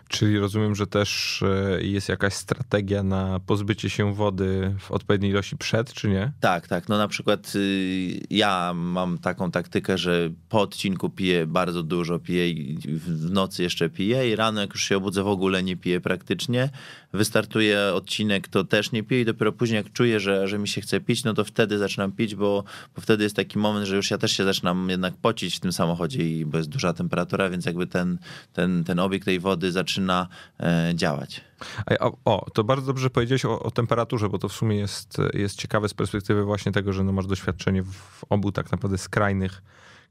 Czyli 0.07 0.39
rozumiem, 0.39 0.75
że 0.75 0.87
też 0.87 1.41
e, 1.43 1.83
jest 1.83 2.09
jakaś 2.09 2.33
strategia 2.33 3.03
na 3.03 3.39
pozbycie 3.39 3.89
się 3.89 4.13
wody 4.13 4.75
w 4.79 4.91
odpowiedniej 4.91 5.31
ilości 5.31 5.57
przed, 5.57 5.93
czy 5.93 6.09
nie? 6.09 6.31
Tak, 6.39 6.67
tak. 6.67 6.89
No 6.89 6.97
na 6.97 7.07
przykład 7.07 7.55
y, 7.55 8.19
ja 8.29 8.73
mam 8.75 9.17
taką 9.17 9.51
taktykę, 9.51 9.97
że 9.97 10.29
po 10.49 10.61
odcinku 10.61 11.09
piję 11.09 11.47
bardzo 11.47 11.83
dużo, 11.83 12.19
piję 12.19 12.53
w 12.87 13.31
nocy 13.31 13.63
jeszcze 13.63 13.89
piję 13.89 14.29
i 14.29 14.35
rano 14.35 14.61
jak 14.61 14.73
już 14.73 14.83
się 14.83 14.97
obudzę 14.97 15.23
w 15.23 15.27
ogóle 15.27 15.63
nie 15.63 15.77
piję 15.77 16.01
praktycznie. 16.01 16.69
Wystartuje 17.13 17.93
odcinek, 17.93 18.47
to 18.47 18.63
też 18.63 18.91
nie 18.91 19.03
piję 19.03 19.21
i 19.21 19.25
dopiero 19.25 19.51
później 19.51 19.77
jak 19.77 19.93
czuję, 19.93 20.19
że, 20.19 20.47
że 20.47 20.57
mi 20.57 20.67
się 20.67 20.81
chce 20.81 21.01
pić, 21.01 21.23
no 21.23 21.33
to 21.33 21.45
wtedy 21.45 21.77
zaczynam 21.77 22.11
pić, 22.11 22.35
bo, 22.35 22.63
bo 22.95 23.01
wtedy 23.01 23.23
jest 23.23 23.35
taki 23.35 23.59
moment, 23.59 23.87
że 23.87 23.95
już 23.95 24.11
ja 24.11 24.17
też 24.17 24.31
się 24.31 24.43
zaczynam 24.43 24.89
jednak 24.89 25.13
pocić 25.17 25.55
w 25.55 25.59
tym 25.59 25.73
samochodzie 25.73 26.29
i 26.29 26.45
bo 26.45 26.57
jest 26.57 26.69
duża 26.69 26.93
temperatura, 26.93 27.49
więc 27.49 27.65
jakby 27.65 27.87
ten, 27.87 28.17
ten, 28.53 28.83
ten 28.83 28.99
obieg 28.99 29.25
tej 29.25 29.39
wody 29.39 29.71
zaczyna 29.79 30.27
e, 30.59 30.91
działać. 30.95 31.41
O, 31.99 32.17
o, 32.25 32.49
to 32.53 32.63
bardzo 32.63 32.85
dobrze 32.85 33.09
powiedziałeś 33.09 33.45
o, 33.45 33.59
o, 33.59 33.71
temperaturze, 33.71 34.29
bo 34.29 34.37
to 34.37 34.49
w 34.49 34.53
sumie 34.53 34.77
jest, 34.77 35.17
jest 35.33 35.55
ciekawe 35.55 35.89
z 35.89 35.93
perspektywy 35.93 36.43
właśnie 36.43 36.71
tego, 36.71 36.93
że 36.93 37.03
no 37.03 37.11
masz 37.11 37.27
doświadczenie 37.27 37.83
w 37.83 38.25
obu 38.29 38.51
tak 38.51 38.71
naprawdę 38.71 38.97
skrajnych 38.97 39.61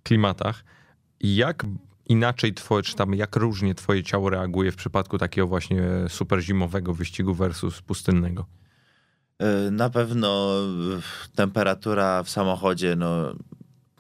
klimatach. 0.03 0.65
Jak 1.21 1.67
inaczej 2.07 2.55
twoje, 2.55 2.83
czy 2.83 2.95
tam 2.95 3.15
jak 3.15 3.37
różnie 3.37 3.75
twoje 3.75 4.03
ciało 4.03 4.31
reaguje 4.31 4.73
w 4.73 4.77
przypadku 4.77 5.19
takiego 5.19 5.47
właśnie 5.47 5.83
super 6.09 6.41
zimowego 6.41 6.95
wyścigu 6.95 7.35
versus 7.35 7.83
pustynnego? 7.83 8.47
E, 9.39 9.71
na 9.71 9.91
pewno 9.91 10.51
temperatura 11.35 12.23
w 12.23 12.31
samochodzie, 12.31 12.97
no 12.97 13.35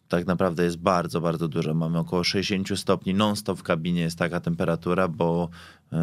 tak 0.08 0.26
naprawdę 0.26 0.64
jest 0.64 0.76
bardzo, 0.76 1.20
bardzo 1.20 1.48
dużo. 1.48 1.74
Mamy 1.74 1.98
około 1.98 2.24
60 2.24 2.78
stopni 2.78 3.14
non-stop 3.14 3.58
w 3.58 3.62
kabinie 3.62 4.00
jest 4.00 4.18
taka 4.18 4.40
temperatura, 4.40 5.08
bo 5.08 5.48
yy, 5.92 5.98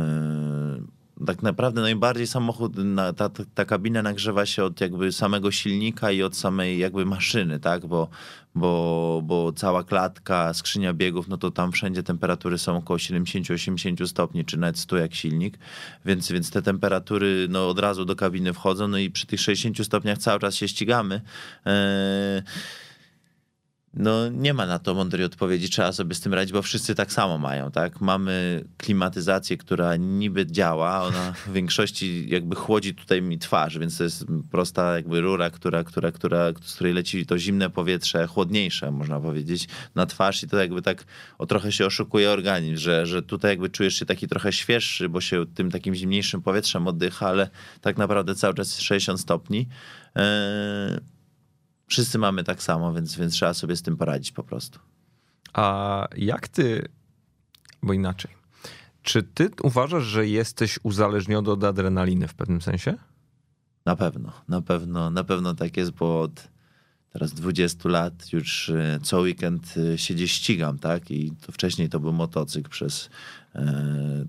tak 1.26 1.44
naprawdę 1.44 1.82
najbardziej 1.82 2.28
samochód, 2.28 2.74
ta, 3.18 3.30
ta 3.30 3.66
kabina 3.66 4.02
nagrzewa 4.02 4.46
się 4.46 4.64
od 4.64 4.82
jakby 4.82 5.12
samego 5.12 5.52
silnika 5.52 6.12
i 6.12 6.24
od 6.24 6.36
samej 6.36 6.78
jakby 6.78 7.06
maszyny, 7.06 7.60
tak, 7.60 7.86
bo, 7.86 8.08
bo, 8.56 9.22
bo 9.24 9.52
cała 9.52 9.84
klatka, 9.84 10.54
skrzynia 10.54 10.94
biegów, 10.94 11.28
no 11.28 11.38
to 11.38 11.52
tam 11.52 11.72
wszędzie 11.72 12.04
temperatury 12.04 12.58
są 12.58 12.78
około 12.78 12.98
70-80 12.98 14.08
stopni, 14.08 14.46
czy 14.46 14.58
nawet 14.58 14.80
100 14.80 14.98
jak 14.98 15.16
silnik, 15.16 15.58
więc, 16.06 16.32
więc 16.32 16.52
te 16.52 16.62
temperatury 16.62 17.48
no 17.50 17.70
od 17.70 17.80
razu 17.80 18.06
do 18.06 18.16
kabiny 18.16 18.54
wchodzą, 18.54 18.88
no 18.88 18.98
i 18.98 19.10
przy 19.10 19.28
tych 19.28 19.40
60 19.40 19.86
stopniach 19.86 20.18
cały 20.18 20.40
czas 20.40 20.56
się 20.56 20.68
ścigamy. 20.68 21.22
Yy, 21.66 21.72
no 23.96 24.30
nie 24.30 24.54
ma 24.54 24.66
na 24.66 24.80
to 24.80 24.94
mądrej 24.94 25.26
odpowiedzi, 25.26 25.70
trzeba 25.70 25.92
sobie 25.92 26.16
z 26.16 26.20
tym 26.20 26.34
radzić, 26.34 26.54
bo 26.54 26.62
wszyscy 26.62 26.96
tak 26.96 27.12
samo 27.12 27.38
mają, 27.38 27.72
tak? 27.72 28.02
Mamy 28.02 28.66
klimatyzację, 28.78 29.58
która 29.58 29.96
niby 29.96 30.48
działa, 30.48 31.04
ona 31.04 31.32
w 31.32 31.54
większości 31.54 32.30
jakby 32.30 32.56
chłodzi 32.56 32.96
tutaj 32.96 33.22
mi 33.22 33.40
twarz, 33.40 33.78
więc 33.80 33.98
to 33.98 34.04
jest 34.04 34.26
prosta 34.52 34.96
jakby 34.96 35.22
rura, 35.22 35.50
która, 35.50 35.84
która, 35.84 36.12
która, 36.12 36.52
z 36.62 36.76
której 36.76 36.94
leci 36.94 37.26
to 37.26 37.38
zimne 37.38 37.70
powietrze, 37.70 38.28
chłodniejsze 38.28 38.92
można 38.92 39.20
powiedzieć, 39.20 39.68
na 39.96 40.06
twarz 40.06 40.44
i 40.44 40.48
to 40.48 40.58
jakby 40.58 40.82
tak 40.82 41.06
o 41.38 41.46
trochę 41.46 41.72
się 41.72 41.86
oszukuje 41.86 42.32
organizm, 42.32 42.78
że, 42.78 43.06
że 43.06 43.22
tutaj 43.22 43.52
jakby 43.52 43.70
czujesz 43.70 43.96
się 43.96 44.06
taki 44.06 44.28
trochę 44.28 44.54
świeższy, 44.54 45.10
bo 45.10 45.22
się 45.22 45.46
tym 45.56 45.72
takim 45.72 45.96
zimniejszym 45.96 46.42
powietrzem 46.42 46.88
oddycha, 46.88 47.28
ale 47.28 47.50
tak 47.82 47.98
naprawdę 47.98 48.36
cały 48.36 48.54
czas 48.54 48.68
jest 48.68 48.82
60 48.82 49.20
stopni. 49.20 49.68
Yy 50.16 51.15
wszyscy 51.88 52.18
mamy 52.18 52.44
tak 52.44 52.64
samo, 52.64 52.94
więc, 52.94 53.16
więc 53.16 53.34
trzeba 53.34 53.54
sobie 53.54 53.76
z 53.76 53.82
tym 53.82 53.98
poradzić 53.98 54.32
po 54.32 54.44
prostu. 54.44 54.80
A 55.54 56.08
jak 56.18 56.48
ty, 56.48 56.88
bo 57.84 57.94
inaczej, 57.94 58.32
czy 59.02 59.24
ty 59.24 59.50
uważasz, 59.64 60.04
że 60.04 60.28
jesteś 60.28 60.80
uzależniony 60.84 61.52
od 61.52 61.64
adrenaliny 61.64 62.28
w 62.28 62.34
pewnym 62.34 62.62
sensie? 62.62 62.98
Na 63.86 63.96
pewno, 63.96 64.32
na 64.48 64.62
pewno, 64.62 65.10
na 65.10 65.24
pewno 65.24 65.54
tak 65.54 65.78
jest, 65.78 65.92
bo 65.92 66.22
od 66.22 66.48
teraz 67.10 67.34
20 67.34 67.90
lat 67.90 68.34
już 68.34 68.70
e, 68.70 69.00
co 69.04 69.20
weekend 69.20 69.74
e, 69.78 69.98
się 69.98 70.14
gdzieś 70.14 70.32
ścigam, 70.32 70.80
tak? 70.80 71.12
I 71.12 71.32
to 71.46 71.52
wcześniej 71.52 71.90
to 71.90 72.00
był 72.00 72.14
motocykl 72.14 72.70
przez 72.70 73.10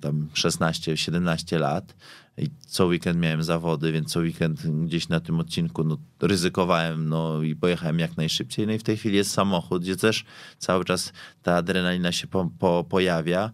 tam 0.00 0.28
16-17 0.34 1.58
lat 1.58 1.94
i 2.38 2.50
co 2.66 2.86
weekend 2.86 3.18
miałem 3.20 3.42
zawody, 3.42 3.92
więc 3.92 4.12
co 4.12 4.20
weekend 4.20 4.66
gdzieś 4.66 5.08
na 5.08 5.20
tym 5.20 5.40
odcinku 5.40 5.84
no, 5.84 5.98
ryzykowałem 6.20 7.08
no, 7.08 7.42
i 7.42 7.56
pojechałem 7.56 7.98
jak 7.98 8.16
najszybciej. 8.16 8.66
No 8.66 8.72
i 8.72 8.78
w 8.78 8.82
tej 8.82 8.96
chwili 8.96 9.16
jest 9.16 9.30
samochód, 9.30 9.82
gdzie 9.82 9.96
też 9.96 10.24
cały 10.58 10.84
czas 10.84 11.12
ta 11.42 11.56
adrenalina 11.56 12.12
się 12.12 12.26
po, 12.26 12.50
po, 12.58 12.84
pojawia. 12.88 13.50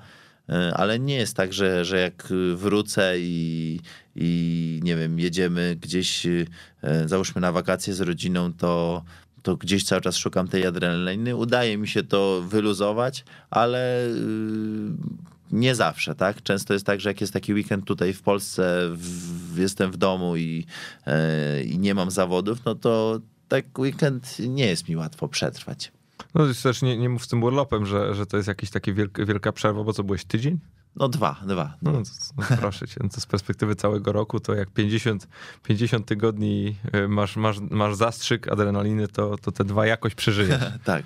E, 0.49 0.75
ale 0.75 0.99
nie 0.99 1.15
jest 1.15 1.37
tak, 1.37 1.53
że, 1.53 1.85
że 1.85 2.01
jak 2.01 2.29
wrócę 2.55 3.15
i, 3.19 3.81
i 4.17 4.81
nie 4.83 4.97
wiem, 4.97 5.19
jedziemy 5.19 5.77
gdzieś, 5.81 6.27
e, 6.27 7.09
załóżmy 7.09 7.41
na 7.41 7.53
wakacje 7.53 7.95
z 7.95 8.01
rodziną, 8.01 8.53
to, 8.53 9.05
to 9.43 9.57
gdzieś 9.57 9.85
cały 9.85 10.01
czas 10.01 10.17
szukam 10.17 10.49
tej 10.49 10.67
adrenaliny. 10.67 11.37
Udaje 11.37 11.79
mi 11.79 11.89
się 11.89 12.03
to 12.03 12.43
wyluzować, 12.49 13.25
ale 13.51 14.07
y, 14.07 14.13
nie 15.53 15.75
zawsze, 15.75 16.15
tak? 16.15 16.43
Często 16.43 16.73
jest 16.73 16.87
tak, 16.87 17.01
że 17.01 17.11
jak 17.11 17.21
jest 17.21 17.33
taki 17.33 17.55
weekend 17.55 17.85
tutaj 17.85 18.13
w 18.13 18.23
Polsce, 18.23 18.89
w, 18.95 19.59
jestem 19.59 19.93
w 19.93 19.97
domu 19.97 20.37
i, 20.37 20.67
e, 21.07 21.63
i 21.63 21.79
nie 21.79 21.95
mam 21.95 22.11
zawodów, 22.11 22.65
no 22.65 22.75
to 22.75 23.21
tak 23.49 23.79
weekend 23.79 24.39
nie 24.39 24.67
jest 24.67 24.89
mi 24.89 24.97
łatwo 24.97 25.29
przetrwać. 25.29 25.93
No 26.35 26.45
też 26.63 26.83
nie, 26.83 26.97
nie 26.97 27.09
mów 27.09 27.25
z 27.25 27.29
tym 27.29 27.43
urlopem, 27.43 27.87
że, 27.87 28.15
że 28.15 28.27
to 28.27 28.37
jest 28.37 28.49
jakaś 28.49 28.71
taka 28.71 28.93
wielka, 28.93 29.25
wielka 29.25 29.53
przerwa, 29.53 29.85
bo 29.85 29.93
co, 29.93 30.05
byłeś 30.05 30.25
tydzień? 30.25 30.59
No 30.97 31.09
dwa, 31.09 31.37
dwa. 31.47 31.75
No, 31.83 31.93
no, 31.93 32.03
no 32.37 32.57
proszę 32.59 32.89
cię, 32.89 33.01
no 33.03 33.09
to 33.09 33.21
z 33.21 33.27
perspektywy 33.27 33.77
całego 33.77 34.13
roku 34.13 34.41
to 34.41 34.55
jak 34.55 34.71
50, 34.71 35.29
50 35.63 36.07
tygodni 36.07 36.77
y, 36.95 37.09
masz, 37.09 37.37
masz, 37.37 37.61
masz 37.71 37.95
zastrzyk 37.95 38.49
adrenaliny, 38.49 39.09
to, 39.09 39.39
to 39.39 39.53
te 39.53 39.65
dwa 39.65 39.87
jakoś 39.87 40.15
przeżyjesz. 40.15 40.63
tak. 40.85 41.05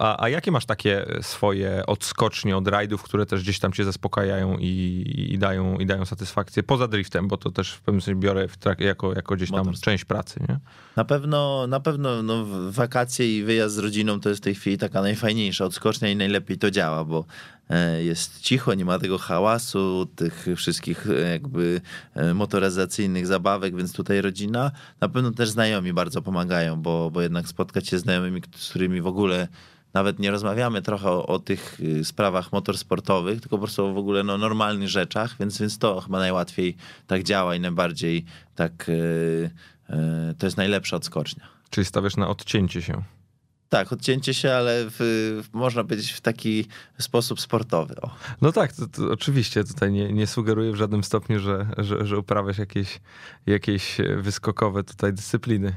A, 0.00 0.22
a 0.24 0.28
jakie 0.28 0.50
masz 0.50 0.66
takie 0.66 1.06
swoje 1.22 1.86
odskocznie 1.86 2.56
od 2.56 2.68
rajdów, 2.68 3.02
które 3.02 3.26
też 3.26 3.42
gdzieś 3.42 3.58
tam 3.58 3.72
cię 3.72 3.84
zaspokajają 3.84 4.56
i, 4.58 5.28
i, 5.30 5.38
dają, 5.38 5.78
i 5.78 5.86
dają 5.86 6.04
satysfakcję 6.04 6.62
poza 6.62 6.88
driftem, 6.88 7.28
bo 7.28 7.36
to 7.36 7.50
też 7.50 7.72
w 7.72 7.80
pewnym 7.80 8.00
sensie 8.00 8.20
biorę 8.20 8.46
trak- 8.46 8.80
jako, 8.80 9.14
jako 9.14 9.36
gdzieś 9.36 9.50
tam 9.50 9.72
część 9.72 10.04
pracy, 10.04 10.40
nie? 10.48 10.58
Na 10.96 11.04
pewno, 11.04 11.66
na 11.66 11.80
pewno 11.80 12.22
no, 12.22 12.46
wakacje 12.70 13.38
i 13.38 13.44
wyjazd 13.44 13.74
z 13.74 13.78
rodziną 13.78 14.20
to 14.20 14.28
jest 14.28 14.40
w 14.40 14.44
tej 14.44 14.54
chwili 14.54 14.78
taka 14.78 15.02
najfajniejsza 15.02 15.64
odskocznia 15.64 16.10
i 16.10 16.16
najlepiej 16.16 16.58
to 16.58 16.70
działa, 16.70 17.04
bo 17.04 17.18
e, 17.18 17.57
jest 18.00 18.40
cicho, 18.40 18.74
nie 18.74 18.84
ma 18.84 18.98
tego 18.98 19.18
hałasu, 19.18 20.08
tych 20.16 20.46
wszystkich 20.56 21.06
e, 21.10 21.30
jakby 21.30 21.80
e, 22.14 22.34
motoryzacyjnych 22.34 23.26
zabawek, 23.26 23.76
więc 23.76 23.92
tutaj 23.92 24.20
rodzina. 24.20 24.70
Na 25.00 25.08
pewno 25.08 25.30
też 25.30 25.48
znajomi 25.48 25.92
bardzo 25.92 26.22
pomagają, 26.22 26.76
bo, 26.76 27.10
bo 27.10 27.22
jednak 27.22 27.48
spotkać 27.48 27.88
się 27.88 27.98
z 27.98 28.02
znajomymi, 28.02 28.42
z 28.56 28.70
którymi 28.70 29.00
w 29.00 29.06
ogóle 29.06 29.48
nawet 29.94 30.18
nie 30.18 30.30
rozmawiamy 30.30 30.82
trochę 30.82 31.10
o, 31.10 31.26
o, 31.26 31.38
tych 31.38 31.80
y, 31.80 32.04
sprawach 32.04 32.52
motorsportowych, 32.52 33.40
tylko 33.40 33.56
po 33.56 33.62
prostu 33.62 33.94
w 33.94 33.98
ogóle 33.98 34.24
no, 34.24 34.38
normalnych 34.38 34.88
rzeczach, 34.88 35.36
więc, 35.40 35.58
więc 35.58 35.78
to 35.78 36.00
chyba 36.00 36.18
najłatwiej 36.18 36.76
tak 37.06 37.22
działa 37.22 37.54
i 37.54 37.60
najbardziej 37.60 38.24
tak 38.54 38.88
yy, 38.88 39.50
yy, 39.88 40.34
to 40.38 40.46
jest 40.46 40.56
najlepsza 40.56 40.96
odskocznia. 40.96 41.44
Czyli 41.70 41.84
stawiasz 41.84 42.16
na 42.16 42.28
odcięcie 42.28 42.82
się. 42.82 43.02
Tak, 43.68 43.92
odcięcie 43.92 44.34
się, 44.34 44.52
ale 44.52 44.84
w, 44.90 44.96
w, 45.44 45.54
można 45.54 45.84
powiedzieć 45.84 46.12
w 46.12 46.20
taki 46.20 46.66
sposób 46.98 47.40
sportowy. 47.40 48.00
O. 48.00 48.10
No 48.40 48.52
tak, 48.52 48.72
to, 48.72 48.86
to 48.86 49.10
oczywiście 49.10 49.64
tutaj 49.64 49.92
nie, 49.92 50.12
nie 50.12 50.26
sugeruję 50.26 50.72
w 50.72 50.76
żadnym 50.76 51.04
stopniu, 51.04 51.40
że, 51.40 51.66
że, 51.78 52.06
że 52.06 52.18
uprawiasz 52.18 52.58
jakieś, 52.58 53.00
jakieś 53.46 53.96
wyskokowe 54.16 54.84
tutaj 54.84 55.12
dyscypliny 55.12 55.74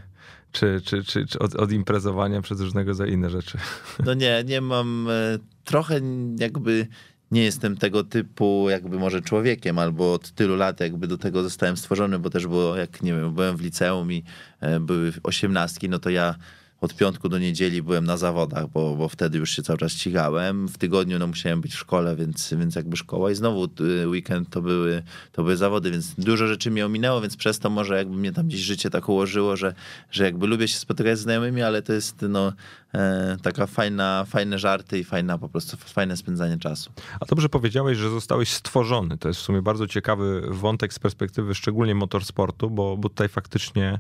czy, 0.52 0.82
czy, 0.86 1.04
czy, 1.04 1.26
czy 1.26 1.40
od, 1.40 1.56
od, 1.56 1.72
imprezowania 1.72 2.42
przez 2.42 2.62
różnego 2.62 2.94
za 2.94 3.08
inne 3.08 3.30
rzeczy? 3.30 3.58
No 4.06 4.14
nie, 4.14 4.44
nie 4.46 4.62
mam 4.62 5.08
e, 5.10 5.38
trochę 5.64 6.02
jakby 6.40 6.88
nie 7.32 7.44
jestem 7.44 7.78
tego 7.78 8.04
typu 8.04 8.70
jakby 8.70 9.00
może 9.00 9.22
człowiekiem, 9.22 9.80
albo 9.80 10.14
od 10.14 10.32
tylu 10.32 10.56
lat 10.56 10.80
jakby 10.80 11.08
do 11.08 11.18
tego 11.18 11.44
zostałem 11.44 11.78
stworzony, 11.78 12.20
bo 12.20 12.30
też 12.30 12.48
było, 12.48 12.76
jak 12.76 13.02
nie 13.02 13.14
wiem, 13.14 13.34
byłem 13.34 13.58
w 13.58 13.62
liceum 13.62 14.12
i 14.12 14.24
e, 14.60 14.80
były 14.80 15.14
osiemnastki, 15.24 15.90
no 15.90 16.00
to 16.00 16.10
ja 16.10 16.36
od 16.82 16.96
piątku 16.96 17.30
do 17.30 17.40
niedzieli 17.40 17.84
byłem 17.84 18.06
na 18.06 18.18
zawodach, 18.18 18.68
bo, 18.68 18.96
bo 18.96 19.10
wtedy 19.10 19.38
już 19.38 19.52
się 19.52 19.64
cały 19.64 19.80
czas 19.80 19.92
ścigałem. 19.92 20.68
W 20.68 20.78
tygodniu 20.78 21.20
no, 21.20 21.28
musiałem 21.28 21.62
być 21.62 21.74
w 21.74 21.78
szkole, 21.78 22.16
więc, 22.16 22.54
więc 22.54 22.76
jakby 22.76 22.98
szkoła 22.98 23.32
i 23.32 23.36
znowu 23.36 23.68
y, 24.04 24.08
weekend 24.08 24.50
to 24.50 24.62
były, 24.62 25.04
to 25.32 25.44
były 25.44 25.58
zawody, 25.58 25.92
więc 25.92 26.16
dużo 26.16 26.48
rzeczy 26.48 26.72
mi 26.72 26.82
ominęło, 26.82 27.22
więc 27.22 27.38
przez 27.38 27.60
to 27.60 27.70
może 27.70 27.98
jakby 27.98 28.18
mnie 28.18 28.32
tam 28.32 28.48
gdzieś 28.48 28.62
życie 28.62 28.90
tak 28.90 29.10
ułożyło, 29.10 29.56
że, 29.56 29.74
że 30.12 30.24
jakby 30.24 30.48
lubię 30.48 30.68
się 30.68 30.78
spotykać 30.78 31.18
z 31.18 31.22
znajomymi, 31.22 31.62
ale 31.62 31.82
to 31.82 31.94
jest 31.94 32.26
no, 32.30 32.54
e, 32.94 33.38
taka 33.42 33.68
fajna, 33.68 34.26
fajne 34.28 34.60
żarty 34.60 35.00
i 35.00 35.04
fajna 35.04 35.38
po 35.38 35.50
prostu 35.50 35.78
fajne 35.78 36.18
spędzanie 36.18 36.58
czasu. 36.58 36.92
A 37.20 37.26
dobrze 37.26 37.50
powiedziałeś, 37.50 37.98
że 37.98 38.10
zostałeś 38.10 38.50
stworzony. 38.50 39.18
To 39.18 39.28
jest 39.28 39.40
w 39.40 39.44
sumie 39.44 39.62
bardzo 39.62 39.88
ciekawy 39.88 40.42
wątek 40.50 40.94
z 40.94 41.00
perspektywy 41.00 41.56
szczególnie 41.56 41.96
motorsportu, 41.96 42.70
bo, 42.70 42.98
bo 42.98 43.10
tutaj 43.10 43.30
faktycznie 43.30 44.00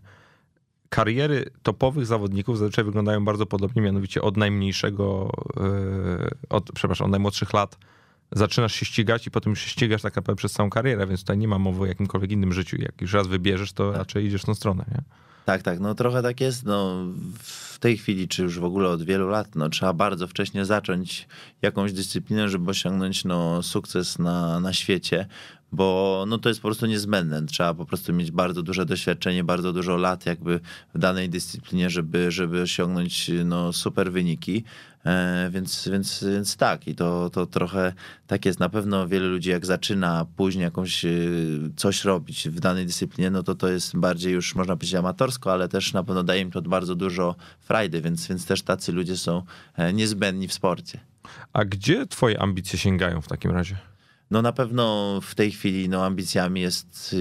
kariery 0.92 1.50
topowych 1.64 2.06
zawodników 2.06 2.58
zazwyczaj 2.58 2.86
wyglądają 2.86 3.26
bardzo 3.26 3.46
podobnie, 3.46 3.82
mianowicie 3.82 4.22
od 4.22 4.38
najmniejszego, 4.38 5.32
e, 5.58 6.30
od, 6.50 6.72
przepraszam, 6.72 7.06
od 7.06 7.12
najmłodszych 7.12 7.54
lat 7.54 7.78
zaczynasz 8.32 8.76
się 8.76 8.86
ścigać 8.86 9.28
i 9.28 9.32
potem 9.32 9.56
się 9.56 9.70
ścigasz 9.70 10.02
tak 10.02 10.16
naprawdę 10.16 10.38
przez 10.38 10.52
całą 10.52 10.70
karierę, 10.70 11.08
więc 11.08 11.20
tutaj 11.20 11.38
nie 11.38 11.48
ma 11.48 11.60
mowy 11.60 11.82
o 11.82 11.86
jakimkolwiek 11.86 12.32
innym 12.32 12.54
życiu. 12.54 12.78
Jak 12.82 13.02
już 13.02 13.14
raz 13.14 13.28
wybierzesz, 13.28 13.74
to 13.74 13.92
raczej 13.92 14.26
idziesz 14.26 14.42
w 14.42 14.46
tą 14.46 14.56
stronę, 14.56 14.86
nie? 14.92 15.02
Tak, 15.46 15.62
tak, 15.62 15.80
no 15.80 15.96
trochę 15.96 16.22
tak 16.22 16.42
jest. 16.42 16.66
No, 16.66 17.06
w 17.40 17.80
tej 17.80 17.98
chwili, 17.98 18.28
czy 18.28 18.44
już 18.44 18.60
w 18.60 18.64
ogóle 18.64 18.90
od 18.90 19.04
wielu 19.04 19.30
lat, 19.30 19.56
no, 19.56 19.70
trzeba 19.70 19.94
bardzo 19.94 20.28
wcześnie 20.28 20.66
zacząć 20.66 21.28
jakąś 21.62 21.94
dyscyplinę, 21.94 22.50
żeby 22.50 22.72
osiągnąć 22.72 23.26
no, 23.26 23.64
sukces 23.64 24.20
na, 24.20 24.60
na 24.60 24.74
świecie, 24.74 25.28
bo 25.72 26.26
no, 26.28 26.38
to 26.38 26.50
jest 26.50 26.62
po 26.62 26.68
prostu 26.68 26.86
niezbędne. 26.86 27.46
Trzeba 27.46 27.74
po 27.74 27.86
prostu 27.86 28.14
mieć 28.14 28.32
bardzo 28.32 28.64
duże 28.64 28.86
doświadczenie, 28.86 29.44
bardzo 29.44 29.74
dużo 29.74 29.98
lat 29.98 30.26
jakby 30.26 30.60
w 30.96 31.00
danej 31.00 31.30
dyscyplinie, 31.30 31.90
żeby, 31.90 32.32
żeby 32.32 32.62
osiągnąć 32.62 33.32
no, 33.46 33.74
super 33.74 34.12
wyniki. 34.12 34.64
E, 35.06 35.50
więc, 35.52 35.88
więc, 35.92 36.24
więc 36.24 36.58
tak, 36.58 36.88
i 36.88 36.96
to, 36.96 37.30
to 37.30 37.46
trochę 37.46 37.94
tak 38.28 38.46
jest. 38.46 38.60
Na 38.60 38.70
pewno 38.70 39.08
wiele 39.08 39.28
ludzi, 39.28 39.50
jak 39.50 39.66
zaczyna 39.66 40.26
później 40.36 40.64
jakąś 40.64 41.06
e, 41.06 41.10
coś 41.76 42.06
robić 42.06 42.50
w 42.50 42.60
danej 42.60 42.86
dyscyplinie, 42.86 43.32
no 43.32 43.44
to 43.44 43.56
to 43.56 43.68
jest 43.68 43.98
bardziej 43.98 44.34
już, 44.34 44.56
można 44.56 44.76
powiedzieć, 44.76 44.96
amatorsko, 44.96 45.52
ale 45.54 45.70
też 45.70 45.94
na 45.94 46.04
pewno 46.04 46.24
daje 46.24 46.42
im 46.42 46.52
to 46.52 46.62
bardzo 46.62 46.96
dużo 46.96 47.36
frajdy, 47.60 48.02
więc, 48.02 48.28
więc 48.28 48.46
też 48.46 48.62
tacy 48.62 48.92
ludzie 48.92 49.18
są 49.18 49.44
e, 49.76 49.94
niezbędni 49.94 50.48
w 50.48 50.54
sporcie. 50.54 51.00
A 51.54 51.66
gdzie 51.66 52.08
twoje 52.08 52.42
ambicje 52.42 52.80
sięgają 52.80 53.22
w 53.22 53.28
takim 53.28 53.52
razie? 53.52 53.91
No 54.32 54.42
na 54.42 54.52
pewno 54.52 55.20
w 55.22 55.36
tej 55.36 55.52
chwili 55.52 55.90
no, 55.90 56.06
ambicjami 56.06 56.62
jest 56.62 57.16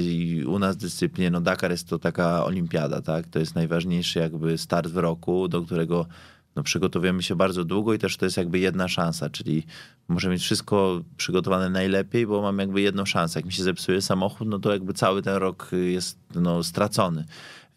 u 0.46 0.59
nas 0.59 0.77
dyscyplinie, 0.77 1.31
no 1.31 1.40
Dakar 1.40 1.70
jest 1.70 1.88
to 1.88 1.99
taka 1.99 2.44
olimpiada, 2.44 3.03
tak? 3.03 3.27
To 3.27 3.38
jest 3.38 3.55
najważniejszy 3.55 4.18
jakby 4.18 4.59
start 4.59 4.88
w 4.88 4.96
roku, 4.96 5.49
do 5.49 5.62
którego 5.62 6.07
no, 6.57 6.62
przygotowujemy 6.62 7.23
się 7.23 7.37
bardzo 7.37 7.64
długo 7.64 7.94
i 7.94 7.99
też 7.99 8.16
to 8.16 8.25
jest 8.25 8.37
jakby 8.37 8.59
jedna 8.59 8.88
szansa, 8.88 9.31
czyli 9.31 9.66
możemy 10.09 10.35
mieć 10.35 10.42
wszystko 10.42 11.01
przygotowane 11.16 11.70
najlepiej, 11.70 12.27
bo 12.27 12.42
mam 12.42 12.59
jakby 12.59 12.81
jedną 12.81 13.05
szansę. 13.05 13.38
Jak 13.38 13.46
mi 13.46 13.53
się 13.53 13.62
zepsuje 13.62 14.03
samochód, 14.03 14.49
no 14.49 14.59
to 14.59 14.73
jakby 14.73 14.94
cały 14.94 15.23
ten 15.23 15.35
rok 15.35 15.70
jest 15.73 16.18
no, 16.35 16.62
stracony. 16.64 17.25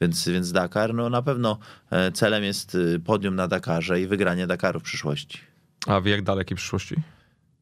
Więc, 0.01 0.27
więc 0.27 0.51
Dakar, 0.51 0.93
no 0.93 1.09
na 1.09 1.21
pewno 1.21 1.57
e, 1.91 2.11
celem 2.11 2.43
jest 2.43 2.77
e, 2.95 2.99
podium 2.99 3.35
na 3.35 3.47
Dakarze 3.47 4.01
i 4.01 4.07
wygranie 4.07 4.47
Dakaru 4.47 4.79
w 4.79 4.83
przyszłości. 4.83 5.39
A 5.87 5.99
w 5.99 6.05
jak 6.05 6.23
dalekiej 6.23 6.57
przyszłości? 6.57 6.95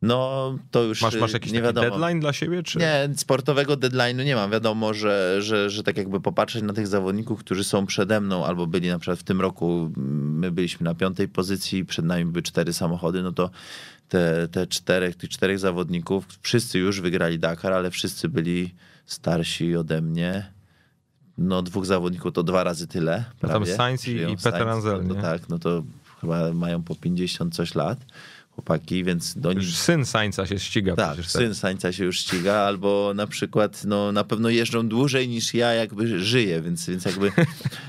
No, 0.02 0.58
to 0.72 0.84
już 0.84 1.02
masz, 1.02 1.16
masz 1.16 1.34
jakiś 1.34 1.52
nie 1.52 1.62
wiadomo. 1.62 1.90
deadline 1.90 2.20
dla 2.20 2.34
siebie? 2.34 2.64
Czy? 2.64 2.80
Nie, 2.80 3.10
sportowego 3.16 3.74
deadline'u 3.74 4.26
nie 4.26 4.36
mam. 4.36 4.52
Wiadomo, 4.52 4.94
że, 4.94 5.42
że, 5.42 5.70
że 5.70 5.84
tak 5.84 5.98
jakby 5.98 6.22
popatrzeć 6.22 6.64
na 6.64 6.74
tych 6.74 6.88
zawodników, 6.88 7.40
którzy 7.40 7.64
są 7.64 7.86
przede 7.86 8.22
mną 8.22 8.46
albo 8.46 8.68
byli 8.68 8.90
na 8.90 9.00
przykład 9.00 9.20
w 9.20 9.24
tym 9.24 9.42
roku, 9.42 9.92
my 9.98 10.52
byliśmy 10.52 10.84
na 10.84 10.96
piątej 10.96 11.28
pozycji, 11.28 11.86
przed 11.86 12.06
nami 12.06 12.26
były 12.26 12.42
cztery 12.42 12.74
samochody, 12.74 13.24
no 13.24 13.32
to 13.32 13.50
te, 14.10 14.48
te 14.48 14.68
czterech, 14.68 15.16
tych 15.16 15.30
czterech 15.30 15.60
zawodników, 15.60 16.26
wszyscy 16.42 16.80
już 16.80 17.02
wygrali 17.02 17.40
Dakar, 17.40 17.74
ale 17.74 17.92
wszyscy 17.92 18.30
byli 18.30 18.74
starsi 19.06 19.76
ode 19.76 20.02
mnie. 20.02 20.52
No 21.38 21.62
dwóch 21.62 21.86
zawodników 21.86 22.34
to 22.34 22.44
dwa 22.44 22.64
razy 22.64 22.88
tyle. 22.88 23.26
Prawie. 23.40 23.66
Tam 23.66 23.76
Sainz 23.78 24.08
i, 24.08 24.12
i 24.12 24.38
Peter 24.44 24.70
Anzel, 24.70 25.08
no, 25.08 25.16
tak, 25.16 25.50
no 25.50 25.60
to 25.60 25.84
chyba 26.22 26.54
mają 26.54 26.84
po 26.84 26.96
50 26.96 27.56
coś 27.56 27.76
lat 27.76 28.00
chłopaki, 28.62 29.04
więc 29.04 29.38
do 29.38 29.54
nich... 29.54 29.78
Syn 29.78 30.06
Sańca 30.06 30.46
się 30.46 30.60
ściga 30.60 30.96
Tak, 30.96 31.26
syn 31.26 31.56
Sańca 31.56 31.92
się 31.92 32.06
już 32.06 32.20
ściga, 32.20 32.54
albo 32.54 33.14
na 33.16 33.28
przykład 33.28 33.86
no, 33.86 34.12
na 34.12 34.24
pewno 34.24 34.50
jeżdżą 34.50 34.88
dłużej 34.88 35.28
niż 35.28 35.54
ja 35.54 35.74
jakby 35.74 36.20
żyję, 36.20 36.62
więc, 36.62 36.90
więc 36.90 37.06
jakby 37.06 37.28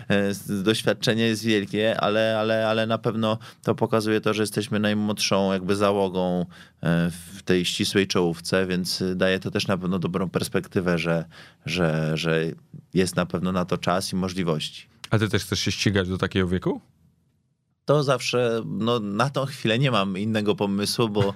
e, 0.08 0.62
doświadczenie 0.62 1.26
jest 1.26 1.44
wielkie, 1.44 2.00
ale, 2.00 2.38
ale, 2.38 2.68
ale 2.68 2.86
na 2.86 2.98
pewno 2.98 3.38
to 3.62 3.74
pokazuje 3.74 4.20
to, 4.20 4.34
że 4.34 4.42
jesteśmy 4.42 4.80
najmłodszą 4.80 5.52
jakby 5.52 5.76
załogą 5.76 6.46
e, 6.82 7.10
w 7.10 7.42
tej 7.42 7.64
ścisłej 7.64 8.06
czołówce, 8.06 8.66
więc 8.66 9.04
daje 9.14 9.38
to 9.38 9.50
też 9.50 9.66
na 9.66 9.78
pewno 9.78 9.98
dobrą 9.98 10.30
perspektywę, 10.30 10.98
że, 10.98 11.24
że, 11.66 12.12
że 12.14 12.42
jest 12.94 13.16
na 13.16 13.26
pewno 13.26 13.52
na 13.52 13.64
to 13.64 13.78
czas 13.78 14.12
i 14.12 14.16
możliwości. 14.16 14.86
A 15.10 15.18
ty 15.18 15.28
też 15.28 15.44
chcesz 15.44 15.60
się 15.60 15.72
ścigać 15.72 16.08
do 16.08 16.18
takiego 16.18 16.48
wieku? 16.48 16.80
To 17.85 18.03
zawsze, 18.03 18.62
no 18.66 19.01
na 19.01 19.30
tą 19.30 19.47
chwilę 19.47 19.78
nie 19.78 19.91
mam 19.91 20.18
innego 20.18 20.55
pomysłu, 20.55 21.09
bo, 21.09 21.35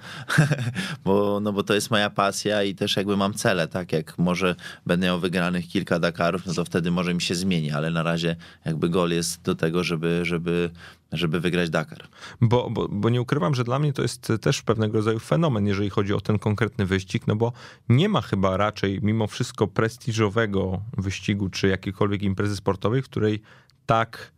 bo, 1.04 1.40
no 1.40 1.52
bo 1.52 1.62
to 1.62 1.74
jest 1.74 1.90
moja 1.90 2.10
pasja 2.10 2.62
i 2.62 2.74
też 2.74 2.96
jakby 2.96 3.16
mam 3.16 3.34
cele, 3.34 3.68
tak, 3.68 3.92
jak 3.92 4.18
może 4.18 4.56
będę 4.86 5.06
miał 5.06 5.20
wygranych 5.20 5.68
kilka 5.68 5.98
Dakarów, 5.98 6.46
no 6.46 6.54
to 6.54 6.64
wtedy 6.64 6.90
może 6.90 7.14
mi 7.14 7.22
się 7.22 7.34
zmieni, 7.34 7.70
ale 7.70 7.90
na 7.90 8.02
razie 8.02 8.36
jakby 8.64 8.88
gol 8.88 9.10
jest 9.10 9.42
do 9.42 9.54
tego, 9.54 9.84
żeby, 9.84 10.20
żeby, 10.22 10.70
żeby 11.12 11.40
wygrać 11.40 11.70
Dakar. 11.70 12.08
Bo, 12.40 12.70
bo, 12.70 12.88
bo 12.88 13.10
nie 13.10 13.20
ukrywam, 13.20 13.54
że 13.54 13.64
dla 13.64 13.78
mnie 13.78 13.92
to 13.92 14.02
jest 14.02 14.32
też 14.40 14.62
pewnego 14.62 14.98
rodzaju 14.98 15.18
fenomen, 15.18 15.66
jeżeli 15.66 15.90
chodzi 15.90 16.14
o 16.14 16.20
ten 16.20 16.38
konkretny 16.38 16.86
wyścig, 16.86 17.26
no 17.26 17.36
bo 17.36 17.52
nie 17.88 18.08
ma 18.08 18.20
chyba 18.20 18.56
raczej 18.56 19.00
mimo 19.02 19.26
wszystko 19.26 19.66
prestiżowego 19.66 20.82
wyścigu 20.96 21.48
czy 21.48 21.68
jakiejkolwiek 21.68 22.22
imprezy 22.22 22.56
sportowej, 22.56 23.02
w 23.02 23.08
której 23.08 23.42
tak 23.86 24.35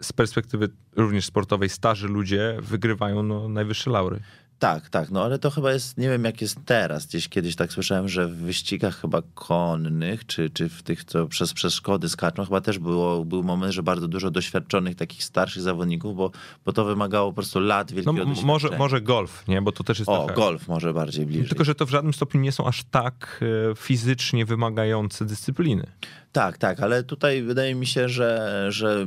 z 0.00 0.12
perspektywy 0.12 0.68
również 0.96 1.24
sportowej 1.24 1.68
starzy 1.68 2.08
ludzie 2.08 2.56
wygrywają 2.60 3.22
no, 3.22 3.48
najwyższe 3.48 3.90
laury. 3.90 4.20
Tak, 4.60 4.88
tak, 4.88 5.10
no 5.10 5.24
ale 5.24 5.38
to 5.38 5.50
chyba 5.50 5.72
jest, 5.72 5.98
nie 5.98 6.08
wiem 6.08 6.24
jak 6.24 6.40
jest 6.40 6.58
teraz, 6.64 7.06
gdzieś 7.06 7.28
kiedyś 7.28 7.56
tak 7.56 7.72
słyszałem, 7.72 8.08
że 8.08 8.28
w 8.28 8.36
wyścigach 8.36 9.00
chyba 9.00 9.22
konnych, 9.34 10.26
czy, 10.26 10.50
czy 10.50 10.68
w 10.68 10.82
tych, 10.82 11.04
co 11.04 11.26
przez 11.26 11.52
przeszkody 11.52 12.08
skaczą, 12.08 12.44
chyba 12.44 12.60
też 12.60 12.78
było, 12.78 13.24
był 13.24 13.42
moment, 13.42 13.74
że 13.74 13.82
bardzo 13.82 14.08
dużo 14.08 14.30
doświadczonych 14.30 14.94
takich 14.94 15.24
starszych 15.24 15.62
zawodników, 15.62 16.16
bo, 16.16 16.30
bo 16.64 16.72
to 16.72 16.84
wymagało 16.84 17.30
po 17.30 17.34
prostu 17.34 17.60
lat 17.60 17.92
wielkiego 17.92 18.12
no, 18.12 18.18
doświadczenia. 18.18 18.46
Może, 18.46 18.78
może 18.78 19.00
golf, 19.00 19.48
nie, 19.48 19.62
bo 19.62 19.72
to 19.72 19.84
też 19.84 19.98
jest 19.98 20.08
O, 20.08 20.26
taka... 20.26 20.34
golf 20.34 20.68
może 20.68 20.94
bardziej 20.94 21.26
bliżej. 21.26 21.48
Tylko, 21.48 21.64
że 21.64 21.74
to 21.74 21.86
w 21.86 21.90
żadnym 21.90 22.14
stopniu 22.14 22.40
nie 22.40 22.52
są 22.52 22.66
aż 22.66 22.84
tak 22.84 23.40
e, 23.70 23.74
fizycznie 23.74 24.46
wymagające 24.46 25.24
dyscypliny. 25.24 25.86
Tak, 26.32 26.58
tak, 26.58 26.80
ale 26.80 27.02
tutaj 27.02 27.42
wydaje 27.42 27.74
mi 27.74 27.86
się, 27.86 28.08
że, 28.08 28.66
że 28.68 29.06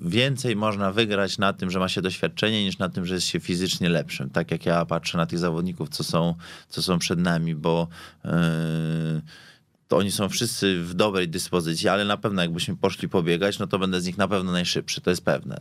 więcej 0.00 0.56
można 0.56 0.92
wygrać 0.92 1.38
na 1.38 1.52
tym, 1.52 1.70
że 1.70 1.78
ma 1.78 1.88
się 1.88 2.02
doświadczenie, 2.02 2.64
niż 2.64 2.78
na 2.78 2.88
tym, 2.88 3.06
że 3.06 3.14
jest 3.14 3.26
się 3.26 3.40
fizycznie 3.40 3.88
lepszym. 3.88 4.30
Tak 4.30 4.50
jak 4.50 4.66
ja 4.66 4.84
patrzę 4.84 5.18
na 5.18 5.26
tych 5.26 5.38
zawodników, 5.38 5.88
co 5.88 6.04
są, 6.04 6.34
co 6.68 6.82
są 6.82 6.98
przed 6.98 7.18
nami, 7.18 7.54
bo 7.54 7.88
yy, 8.24 8.30
to 9.88 9.96
oni 9.96 10.12
są 10.12 10.28
wszyscy 10.28 10.82
w 10.82 10.94
dobrej 10.94 11.28
dyspozycji, 11.28 11.88
ale 11.88 12.04
na 12.04 12.16
pewno 12.16 12.42
jakbyśmy 12.42 12.76
poszli 12.76 13.08
pobiegać, 13.08 13.58
no 13.58 13.66
to 13.66 13.78
będę 13.78 14.00
z 14.00 14.06
nich 14.06 14.18
na 14.18 14.28
pewno 14.28 14.52
najszybszy, 14.52 15.00
to 15.00 15.10
jest 15.10 15.24
pewne. 15.24 15.58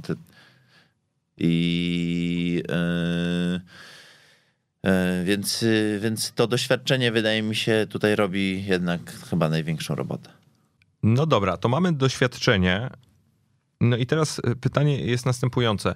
I 1.37 2.63
yy, 4.83 5.23
więc, 5.23 5.65
więc 5.99 6.31
to 6.31 6.47
doświadczenie 6.47 7.11
wydaje 7.11 7.41
mi 7.41 7.55
się 7.55 7.87
tutaj 7.89 8.15
robi 8.15 8.65
jednak 8.65 9.01
chyba 9.29 9.49
największą 9.49 9.95
robotę. 9.95 10.42
No 11.03 11.25
dobra, 11.25 11.57
to 11.57 11.69
mamy 11.69 11.93
doświadczenie. 11.93 12.89
No 13.81 13.97
i 13.97 14.05
teraz 14.05 14.41
e, 14.43 14.55
pytanie 14.55 15.05
jest 15.05 15.25
następujące. 15.25 15.95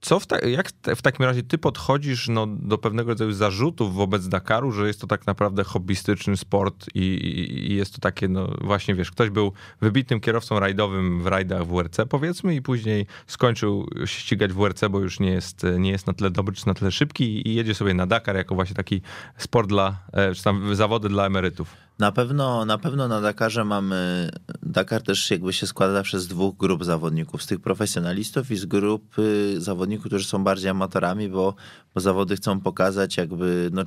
Co 0.00 0.20
w 0.20 0.26
ta, 0.26 0.38
jak 0.38 0.68
w 0.96 1.02
takim 1.02 1.24
razie 1.24 1.42
ty 1.42 1.58
podchodzisz 1.58 2.28
no, 2.28 2.46
do 2.46 2.78
pewnego 2.78 3.10
rodzaju 3.10 3.32
zarzutów 3.32 3.94
wobec 3.94 4.28
Dakaru, 4.28 4.72
że 4.72 4.86
jest 4.86 5.00
to 5.00 5.06
tak 5.06 5.26
naprawdę 5.26 5.64
hobbystyczny 5.64 6.36
sport 6.36 6.86
i, 6.94 7.00
i, 7.00 7.70
i 7.72 7.74
jest 7.74 7.94
to 7.94 8.00
takie, 8.00 8.28
no 8.28 8.48
właśnie 8.60 8.94
wiesz, 8.94 9.10
ktoś 9.10 9.30
był 9.30 9.52
wybitnym 9.80 10.20
kierowcą 10.20 10.60
rajdowym 10.60 11.22
w 11.22 11.26
rajdach 11.26 11.66
WRC 11.66 11.96
powiedzmy 12.08 12.54
i 12.54 12.62
później 12.62 13.06
skończył 13.26 13.88
się 14.00 14.20
ścigać 14.20 14.52
WRC, 14.52 14.84
bo 14.90 15.00
już 15.00 15.20
nie 15.20 15.30
jest, 15.30 15.66
nie 15.78 15.90
jest 15.90 16.06
na 16.06 16.12
tyle 16.12 16.30
dobry 16.30 16.54
czy 16.54 16.66
na 16.66 16.74
tyle 16.74 16.92
szybki 16.92 17.48
i 17.48 17.54
jedzie 17.54 17.74
sobie 17.74 17.94
na 17.94 18.06
Dakar 18.06 18.36
jako 18.36 18.54
właśnie 18.54 18.76
taki 18.76 19.02
sport 19.36 19.68
dla, 19.68 19.96
e, 20.12 20.34
czy 20.34 20.44
tam 20.44 20.74
zawody 20.74 21.08
dla 21.08 21.26
emerytów. 21.26 21.87
Na 21.98 22.12
pewno, 22.12 22.64
na 22.64 22.78
pewno 22.78 23.08
na 23.08 23.20
Dakarze 23.20 23.64
mamy. 23.64 24.30
Dakar 24.62 25.02
też 25.02 25.30
jakby 25.30 25.52
się 25.52 25.66
składa 25.66 25.92
zawsze 25.92 26.20
z 26.20 26.26
dwóch 26.26 26.56
grup 26.56 26.84
zawodników: 26.84 27.42
z 27.42 27.46
tych 27.46 27.60
profesjonalistów 27.60 28.50
i 28.50 28.56
z 28.56 28.66
grup 28.66 29.16
zawodników, 29.56 30.06
którzy 30.06 30.24
są 30.24 30.44
bardziej 30.44 30.70
amatorami, 30.70 31.28
bo, 31.28 31.54
bo 31.94 32.00
zawody 32.00 32.36
chcą 32.36 32.60
pokazać, 32.60 33.16
jakby, 33.16 33.70
no, 33.72 33.84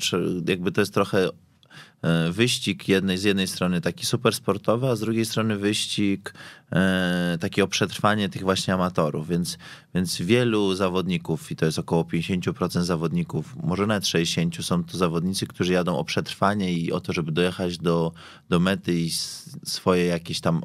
jakby 0.48 0.72
to 0.72 0.82
jest 0.82 0.94
trochę 0.94 1.30
E, 2.02 2.32
wyścig 2.32 2.88
jednej, 2.88 3.18
z 3.18 3.24
jednej 3.24 3.48
strony 3.48 3.82
taki 3.82 4.06
super 4.06 4.36
sportowy, 4.36 4.88
a 4.88 4.96
z 4.96 5.00
drugiej 5.00 5.26
strony 5.26 5.58
wyścig 5.58 6.34
e, 6.72 7.38
taki 7.40 7.62
o 7.62 7.68
przetrwanie 7.68 8.30
tych 8.30 8.42
właśnie 8.42 8.74
amatorów, 8.74 9.28
więc, 9.28 9.58
więc 9.96 10.22
wielu 10.22 10.76
zawodników, 10.76 11.52
i 11.52 11.56
to 11.56 11.66
jest 11.66 11.80
około 11.80 12.04
50% 12.04 12.82
zawodników, 12.82 13.56
może 13.64 13.88
nawet 13.88 14.04
60%, 14.04 14.62
są 14.62 14.84
to 14.84 14.98
zawodnicy, 14.98 15.48
którzy 15.48 15.74
jadą 15.74 15.98
o 15.98 16.04
przetrwanie 16.04 16.74
i 16.74 16.92
o 16.92 17.02
to, 17.02 17.14
żeby 17.14 17.32
dojechać 17.32 17.78
do, 17.78 18.12
do 18.50 18.60
mety 18.60 18.94
i 18.94 19.10
swoje 19.66 20.06
jakieś 20.06 20.42
tam, 20.42 20.62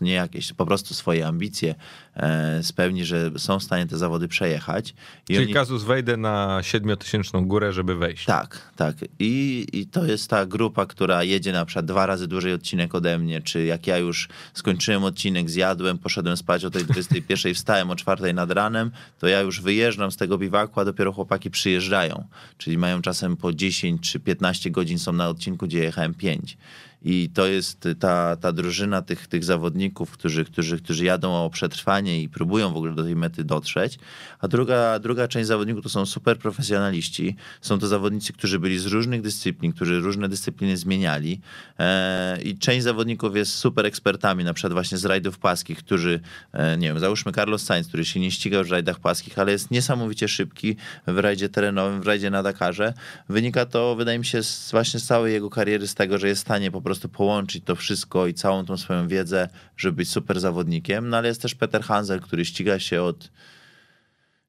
nie 0.00 0.12
jakieś, 0.12 0.52
po 0.52 0.66
prostu 0.66 0.94
swoje 0.94 1.26
ambicje 1.26 1.74
e, 2.14 2.62
spełni, 2.62 3.04
że 3.04 3.30
są 3.36 3.58
w 3.58 3.62
stanie 3.62 3.86
te 3.86 3.98
zawody 3.98 4.28
przejechać. 4.28 4.94
I 5.28 5.34
Czyli 5.34 5.44
oni... 5.44 5.54
kazus 5.54 5.82
wejdę 5.82 6.16
na 6.16 6.58
7000 6.62 7.42
górę, 7.42 7.72
żeby 7.72 7.94
wejść. 7.94 8.24
Tak, 8.24 8.72
tak. 8.76 8.96
I, 9.18 9.66
I 9.72 9.86
to 9.86 10.04
jest 10.04 10.30
ta 10.30 10.46
grupa, 10.46 10.86
która 10.86 11.24
jedzie 11.24 11.52
na 11.52 11.64
przykład 11.64 11.86
dwa 11.86 12.06
razy 12.06 12.28
dłużej 12.28 12.52
odcinek 12.52 12.94
ode 12.94 13.18
mnie, 13.18 13.42
czy 13.42 13.64
jak 13.64 13.86
ja 13.86 13.98
już 13.98 14.28
skończyłem 14.54 15.04
odcinek, 15.10 15.50
zjadłem, 15.50 15.98
poszedłem 15.98 16.36
spać 16.36 16.64
o 16.64 16.70
tej 16.70 16.84
21, 16.84 17.54
wstałem 17.54 17.90
o 17.90 17.96
4 17.96 18.32
nad 18.32 18.50
ranem, 18.50 18.90
to 19.18 19.26
ja 19.26 19.40
już 19.40 19.60
wyjeżdżam 19.60 20.10
z 20.10 20.16
tego 20.16 20.38
biwaku, 20.38 20.80
a 20.80 20.84
dopiero 20.84 21.12
chłopaki 21.12 21.50
przyjeżdżają. 21.50 22.24
Czyli 22.58 22.78
mają 22.78 23.02
czasem 23.02 23.36
po 23.36 23.52
10 23.52 24.10
czy 24.10 24.20
15 24.20 24.70
godzin 24.70 24.98
są 24.98 25.12
na 25.12 25.28
odcinku, 25.28 25.66
gdzie 25.66 25.78
jechałem 25.78 26.14
5. 26.14 26.56
I 27.02 27.30
to 27.34 27.46
jest 27.46 27.88
ta, 27.98 28.36
ta 28.36 28.52
drużyna 28.52 29.02
tych, 29.02 29.26
tych 29.26 29.44
zawodników, 29.44 30.10
którzy, 30.10 30.44
którzy, 30.44 30.78
którzy 30.78 31.04
jadą 31.04 31.44
o 31.44 31.50
przetrwanie 31.50 32.22
i 32.22 32.28
próbują 32.28 32.72
w 32.72 32.76
ogóle 32.76 32.94
do 32.94 33.02
tej 33.02 33.16
mety 33.16 33.44
dotrzeć. 33.44 33.98
A 34.40 34.48
druga, 34.48 34.98
druga 34.98 35.28
część 35.28 35.48
zawodników 35.48 35.82
to 35.82 35.88
są 35.88 36.06
super 36.06 36.38
profesjonaliści. 36.38 37.36
Są 37.60 37.78
to 37.78 37.86
zawodnicy, 37.86 38.32
którzy 38.32 38.58
byli 38.58 38.78
z 38.78 38.86
różnych 38.86 39.22
dyscyplin, 39.22 39.72
którzy 39.72 40.00
różne 40.00 40.28
dyscypliny 40.28 40.76
zmieniali. 40.76 41.40
E, 41.78 42.42
I 42.42 42.58
część 42.58 42.84
zawodników 42.84 43.36
jest 43.36 43.54
super 43.54 43.86
ekspertami, 43.86 44.44
na 44.44 44.54
przykład 44.54 44.72
właśnie 44.72 44.98
z 44.98 45.04
rajdów 45.04 45.38
płaskich, 45.38 45.78
którzy, 45.78 46.20
e, 46.52 46.76
nie 46.76 46.88
wiem, 46.88 46.98
załóżmy 46.98 47.32
Carlos 47.32 47.62
Sainz, 47.62 47.88
który 47.88 48.04
się 48.04 48.20
nie 48.20 48.30
ścigał 48.30 48.64
w 48.64 48.70
rajdach 48.70 48.98
płaskich, 48.98 49.38
ale 49.38 49.52
jest 49.52 49.70
niesamowicie 49.70 50.28
szybki 50.28 50.76
w 51.06 51.18
rajdzie 51.18 51.48
terenowym, 51.48 52.02
w 52.02 52.06
rajdzie 52.06 52.30
na 52.30 52.42
Dakarze. 52.42 52.94
Wynika 53.28 53.66
to, 53.66 53.96
wydaje 53.96 54.18
mi 54.18 54.24
się, 54.24 54.42
z, 54.42 54.70
właśnie 54.70 55.00
z 55.00 55.04
całej 55.06 55.32
jego 55.32 55.50
kariery 55.50 55.88
z 55.88 55.94
tego, 55.94 56.18
że 56.18 56.28
jest 56.28 56.40
w 56.40 56.44
stanie 56.44 56.70
po 56.70 56.82
prostu 56.82 56.89
prostu 56.90 57.08
połączyć 57.08 57.64
to 57.64 57.76
wszystko 57.76 58.26
i 58.26 58.34
całą 58.34 58.64
tą 58.64 58.76
swoją 58.76 59.08
wiedzę, 59.08 59.48
żeby 59.76 59.96
być 59.96 60.10
super 60.10 60.40
zawodnikiem. 60.40 61.08
No 61.08 61.16
ale 61.16 61.28
jest 61.28 61.42
też 61.42 61.54
Peter 61.54 61.82
Hansel, 61.82 62.20
który 62.20 62.44
ściga 62.44 62.78
się 62.78 63.02
od 63.02 63.30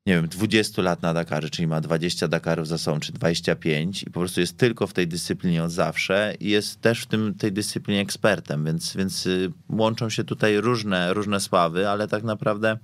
nie 0.06 0.14
wiem, 0.14 0.28
20 0.28 0.82
lat 0.82 1.02
na 1.02 1.14
Dakarze, 1.14 1.50
czyli 1.50 1.68
ma 1.68 1.82
20 1.82 2.28
Dakarów 2.28 2.68
za 2.68 2.78
sobą, 2.78 3.00
czy 3.00 3.12
25 3.12 4.04
i 4.04 4.06
po 4.06 4.20
prostu 4.20 4.40
jest 4.40 4.58
tylko 4.58 4.88
w 4.88 4.94
tej 4.94 5.08
dyscyplinie 5.08 5.64
od 5.64 5.72
zawsze 5.72 6.34
i 6.40 6.50
jest 6.50 6.82
też 6.82 7.02
w 7.02 7.06
tym, 7.06 7.34
tej 7.36 7.52
dyscyplinie 7.52 8.02
ekspertem, 8.02 8.66
więc, 8.66 8.96
więc 8.96 9.26
y, 9.26 9.52
łączą 9.70 10.10
się 10.10 10.24
tutaj 10.24 10.62
różne, 10.62 11.14
różne 11.14 11.40
sławy, 11.40 11.90
ale 11.90 12.08
tak 12.08 12.24
naprawdę 12.24 12.78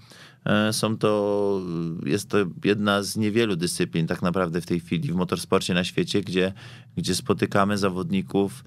e, 0.45 0.73
są 0.73 0.97
to, 0.97 1.61
jest 2.05 2.29
to 2.29 2.37
jedna 2.63 3.03
z 3.03 3.17
niewielu 3.17 3.55
dyscyplin 3.55 4.07
tak 4.07 4.21
naprawdę 4.21 4.61
w 4.61 4.65
tej 4.65 4.79
chwili 4.79 5.11
w 5.11 5.15
motorsporcie 5.15 5.73
na 5.73 5.83
świecie, 5.83 6.21
gdzie, 6.21 6.53
gdzie 6.97 7.15
spotykamy 7.15 7.77
zawodników 7.77 8.63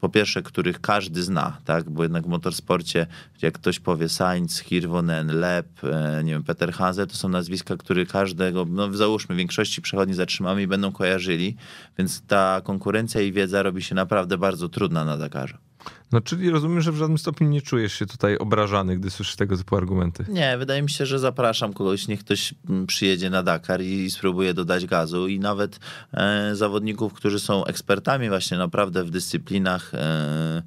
po 0.00 0.08
pierwsze, 0.08 0.42
których 0.42 0.80
każdy 0.80 1.22
zna, 1.22 1.58
tak? 1.64 1.90
Bo 1.90 2.02
jednak 2.02 2.24
w 2.24 2.28
motorsporcie, 2.28 3.06
jak 3.42 3.54
ktoś 3.54 3.80
powie 3.80 4.08
Sainz, 4.08 4.58
Hirvonen, 4.58 5.26
Lep, 5.26 5.84
e, 5.84 6.24
nie 6.24 6.32
wiem, 6.32 6.44
Peter 6.44 6.72
Hanze, 6.72 7.06
to 7.06 7.14
są 7.14 7.28
nazwiska, 7.28 7.76
które 7.76 8.06
każdego, 8.06 8.64
no 8.68 8.92
załóżmy, 8.92 9.36
większości 9.36 9.82
przechodni 9.82 10.14
zatrzymamy 10.14 10.62
i 10.62 10.66
będą 10.66 10.92
kojarzyli, 10.92 11.56
więc 11.98 12.22
ta 12.26 12.60
konkurencja 12.64 13.20
i 13.20 13.32
wiedza 13.32 13.62
robi 13.62 13.82
się 13.82 13.94
naprawdę 13.94 14.38
bardzo 14.38 14.68
trudna 14.68 15.04
na 15.04 15.16
Dakarze. 15.16 15.65
No 16.12 16.20
czyli 16.20 16.50
rozumiem, 16.50 16.80
że 16.80 16.92
w 16.92 16.96
żadnym 16.96 17.18
stopniu 17.18 17.48
nie 17.48 17.62
czujesz 17.62 17.92
się 17.92 18.06
tutaj 18.06 18.38
obrażany, 18.38 18.96
gdy 18.96 19.10
słyszysz 19.10 19.36
tego 19.36 19.56
typu 19.56 19.76
argumenty. 19.76 20.24
Nie, 20.28 20.58
wydaje 20.58 20.82
mi 20.82 20.90
się, 20.90 21.06
że 21.06 21.18
zapraszam 21.18 21.72
kogoś, 21.72 22.08
niech 22.08 22.20
ktoś 22.20 22.54
mm, 22.68 22.86
przyjedzie 22.86 23.30
na 23.30 23.42
Dakar 23.42 23.82
i 23.82 24.10
spróbuje 24.10 24.54
dodać 24.54 24.86
gazu. 24.86 25.28
I 25.28 25.40
nawet 25.40 25.80
e, 26.12 26.50
zawodników, 26.54 27.12
którzy 27.12 27.40
są 27.40 27.64
ekspertami 27.64 28.28
właśnie 28.28 28.58
naprawdę 28.58 29.04
w 29.04 29.10
dyscyplinach 29.10 29.94
e, 29.94 30.62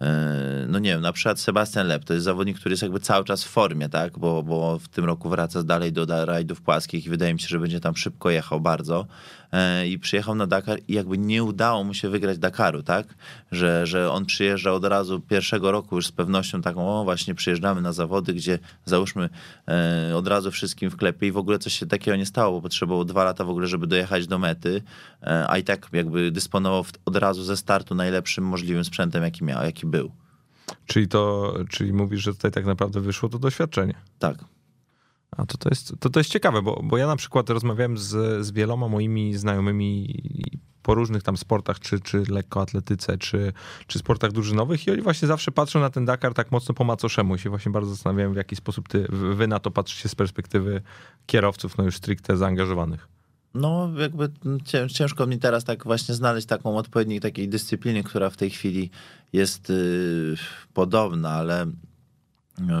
e, 0.00 0.66
no 0.68 0.78
nie 0.78 0.90
wiem, 0.90 1.00
na 1.00 1.12
przykład 1.12 1.40
Sebastian 1.40 1.86
Lep, 1.86 2.04
to 2.04 2.14
jest 2.14 2.24
zawodnik, 2.24 2.58
który 2.58 2.72
jest 2.72 2.82
jakby 2.82 3.00
cały 3.00 3.24
czas 3.24 3.44
w 3.44 3.48
formie, 3.48 3.88
tak, 3.88 4.18
bo, 4.18 4.42
bo 4.42 4.78
w 4.78 4.88
tym 4.88 5.04
roku 5.04 5.28
wraca 5.28 5.62
dalej 5.62 5.92
do 5.92 6.24
rajdów 6.24 6.60
płaskich 6.60 7.06
i 7.06 7.10
wydaje 7.10 7.34
mi 7.34 7.40
się, 7.40 7.48
że 7.48 7.58
będzie 7.58 7.80
tam 7.80 7.96
szybko 7.96 8.30
jechał 8.30 8.60
bardzo 8.60 9.06
i 9.88 9.98
przyjechał 9.98 10.34
na 10.34 10.46
Dakar 10.46 10.78
i 10.88 10.92
jakby 10.92 11.18
nie 11.18 11.44
udało 11.44 11.84
mu 11.84 11.94
się 11.94 12.08
wygrać 12.08 12.38
Dakaru, 12.38 12.82
tak, 12.82 13.14
że, 13.52 13.86
że 13.86 14.10
on 14.10 14.26
przyjeżdża 14.26 14.72
od 14.72 14.84
razu 14.84 15.20
pierwszego 15.20 15.72
roku 15.72 15.96
już 15.96 16.06
z 16.06 16.12
pewnością 16.12 16.62
taką, 16.62 17.00
o 17.00 17.04
właśnie 17.04 17.34
przyjeżdżamy 17.34 17.82
na 17.82 17.92
zawody, 17.92 18.34
gdzie 18.34 18.58
załóżmy 18.84 19.28
od 20.14 20.28
razu 20.28 20.50
wszystkim 20.50 20.90
w 20.90 20.96
klepie 20.96 21.26
i 21.26 21.32
w 21.32 21.36
ogóle 21.36 21.58
coś 21.58 21.72
się 21.72 21.86
takiego 21.86 22.16
nie 22.16 22.26
stało, 22.26 22.52
bo 22.52 22.62
potrzebowało 22.62 23.04
dwa 23.04 23.24
lata 23.24 23.44
w 23.44 23.50
ogóle, 23.50 23.66
żeby 23.66 23.86
dojechać 23.86 24.26
do 24.26 24.38
mety, 24.38 24.82
a 25.48 25.58
i 25.58 25.64
tak 25.64 25.88
jakby 25.92 26.30
dysponował 26.30 26.84
od 27.04 27.16
razu 27.16 27.44
ze 27.44 27.56
startu 27.56 27.94
najlepszym 27.94 28.44
możliwym 28.44 28.84
sprzętem, 28.84 29.22
jaki 29.22 29.44
miał, 29.44 29.64
jaki 29.64 29.86
był. 29.86 30.12
Czyli 30.86 31.08
to, 31.08 31.54
czyli 31.70 31.92
mówisz, 31.92 32.22
że 32.22 32.34
tutaj 32.34 32.50
tak 32.50 32.66
naprawdę 32.66 33.00
wyszło 33.00 33.28
to 33.28 33.38
doświadczenie. 33.38 33.94
Tak. 34.18 34.44
A 35.36 35.46
to, 35.46 35.58
to, 35.58 35.68
jest, 35.68 35.94
to, 36.00 36.10
to 36.10 36.20
jest 36.20 36.30
ciekawe, 36.30 36.62
bo, 36.62 36.80
bo 36.84 36.96
ja 36.96 37.06
na 37.06 37.16
przykład 37.16 37.50
rozmawiałem 37.50 37.98
z, 37.98 38.46
z 38.46 38.50
wieloma 38.50 38.88
moimi 38.88 39.34
znajomymi 39.34 40.22
po 40.82 40.94
różnych 40.94 41.22
tam 41.22 41.36
sportach, 41.36 41.80
czy, 41.80 42.00
czy 42.00 42.22
lekkoatletyce, 42.28 43.18
czy, 43.18 43.52
czy 43.86 43.98
sportach 43.98 44.32
drużynowych 44.32 44.86
i 44.86 44.90
oni 44.90 45.02
właśnie 45.02 45.28
zawsze 45.28 45.52
patrzą 45.52 45.80
na 45.80 45.90
ten 45.90 46.04
Dakar 46.04 46.34
tak 46.34 46.52
mocno 46.52 46.74
po 46.74 46.84
macoszemu 46.84 47.34
i 47.34 47.38
się 47.38 47.50
właśnie 47.50 47.72
bardzo 47.72 47.90
zastanawiałem, 47.90 48.32
w 48.32 48.36
jaki 48.36 48.56
sposób 48.56 48.88
ty, 48.88 49.06
wy 49.10 49.46
na 49.46 49.58
to 49.58 49.70
patrzycie 49.70 50.08
z 50.08 50.14
perspektywy 50.14 50.82
kierowców, 51.26 51.78
no 51.78 51.84
już 51.84 51.96
stricte 51.96 52.36
zaangażowanych. 52.36 53.08
No, 53.54 53.90
jakby 53.98 54.28
ciężko 54.88 55.26
mi 55.26 55.38
teraz 55.38 55.64
tak 55.64 55.84
właśnie 55.84 56.14
znaleźć 56.14 56.46
taką 56.46 56.76
odpowiednik 56.76 57.22
takiej 57.22 57.48
dyscypliny, 57.48 58.02
która 58.02 58.30
w 58.30 58.36
tej 58.36 58.50
chwili 58.50 58.90
jest 59.32 59.68
yy, 59.68 60.36
podobna, 60.74 61.30
ale 61.30 61.66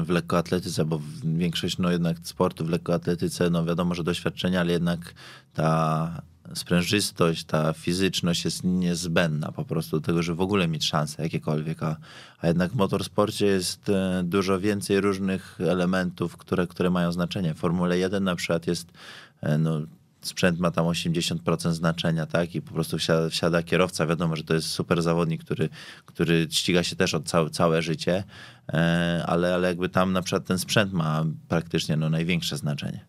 w 0.04 0.10
lekkoatletyce, 0.10 0.84
bo 0.84 1.00
większość 1.24 1.78
no 1.78 1.90
jednak 1.90 2.16
sportu 2.22 2.64
w 2.64 2.70
lekkoatletyce, 2.70 3.50
no 3.50 3.64
wiadomo, 3.64 3.94
że 3.94 4.04
doświadczenia, 4.04 4.60
ale 4.60 4.72
jednak 4.72 5.14
ta 5.54 6.22
sprężystość, 6.54 7.44
ta 7.44 7.72
fizyczność 7.72 8.44
jest 8.44 8.64
niezbędna 8.64 9.52
po 9.52 9.64
prostu 9.64 10.00
do 10.00 10.06
tego, 10.06 10.22
żeby 10.22 10.36
w 10.36 10.40
ogóle 10.40 10.68
mieć 10.68 10.84
szanse 10.84 11.22
jakiekolwiek, 11.22 11.82
a, 11.82 11.96
a 12.40 12.46
jednak 12.46 12.72
w 12.72 12.76
motorsporcie 12.76 13.46
jest 13.46 13.88
e, 13.88 14.22
dużo 14.24 14.60
więcej 14.60 15.00
różnych 15.00 15.60
elementów, 15.60 16.36
które, 16.36 16.66
które 16.66 16.90
mają 16.90 17.12
znaczenie. 17.12 17.54
W 17.54 17.58
Formule 17.58 17.98
1 17.98 18.24
na 18.24 18.36
przykład 18.36 18.66
jest 18.66 18.92
e, 19.40 19.58
no, 19.58 19.80
sprzęt 20.26 20.60
ma 20.60 20.70
tam 20.70 20.86
80% 20.86 21.72
znaczenia, 21.72 22.26
tak? 22.26 22.54
I 22.54 22.62
po 22.62 22.72
prostu 22.74 22.98
wsiada, 22.98 23.28
wsiada, 23.28 23.62
kierowca. 23.62 24.06
Wiadomo, 24.06 24.36
że 24.36 24.44
to 24.44 24.54
jest 24.54 24.68
super 24.68 25.02
zawodnik, 25.02 25.44
który, 25.44 25.68
który 26.06 26.46
ściga 26.50 26.82
się 26.82 26.96
też 26.96 27.14
od 27.14 27.24
całe, 27.24 27.50
całe 27.50 27.82
życie, 27.82 28.24
e, 28.68 29.24
ale, 29.26 29.54
ale 29.54 29.68
jakby 29.68 29.88
tam 29.88 30.12
na 30.12 30.22
przykład 30.22 30.44
ten 30.44 30.58
sprzęt 30.58 30.92
ma 30.92 31.24
praktycznie 31.48 31.96
no, 31.96 32.10
największe 32.10 32.56
znaczenie. 32.56 33.04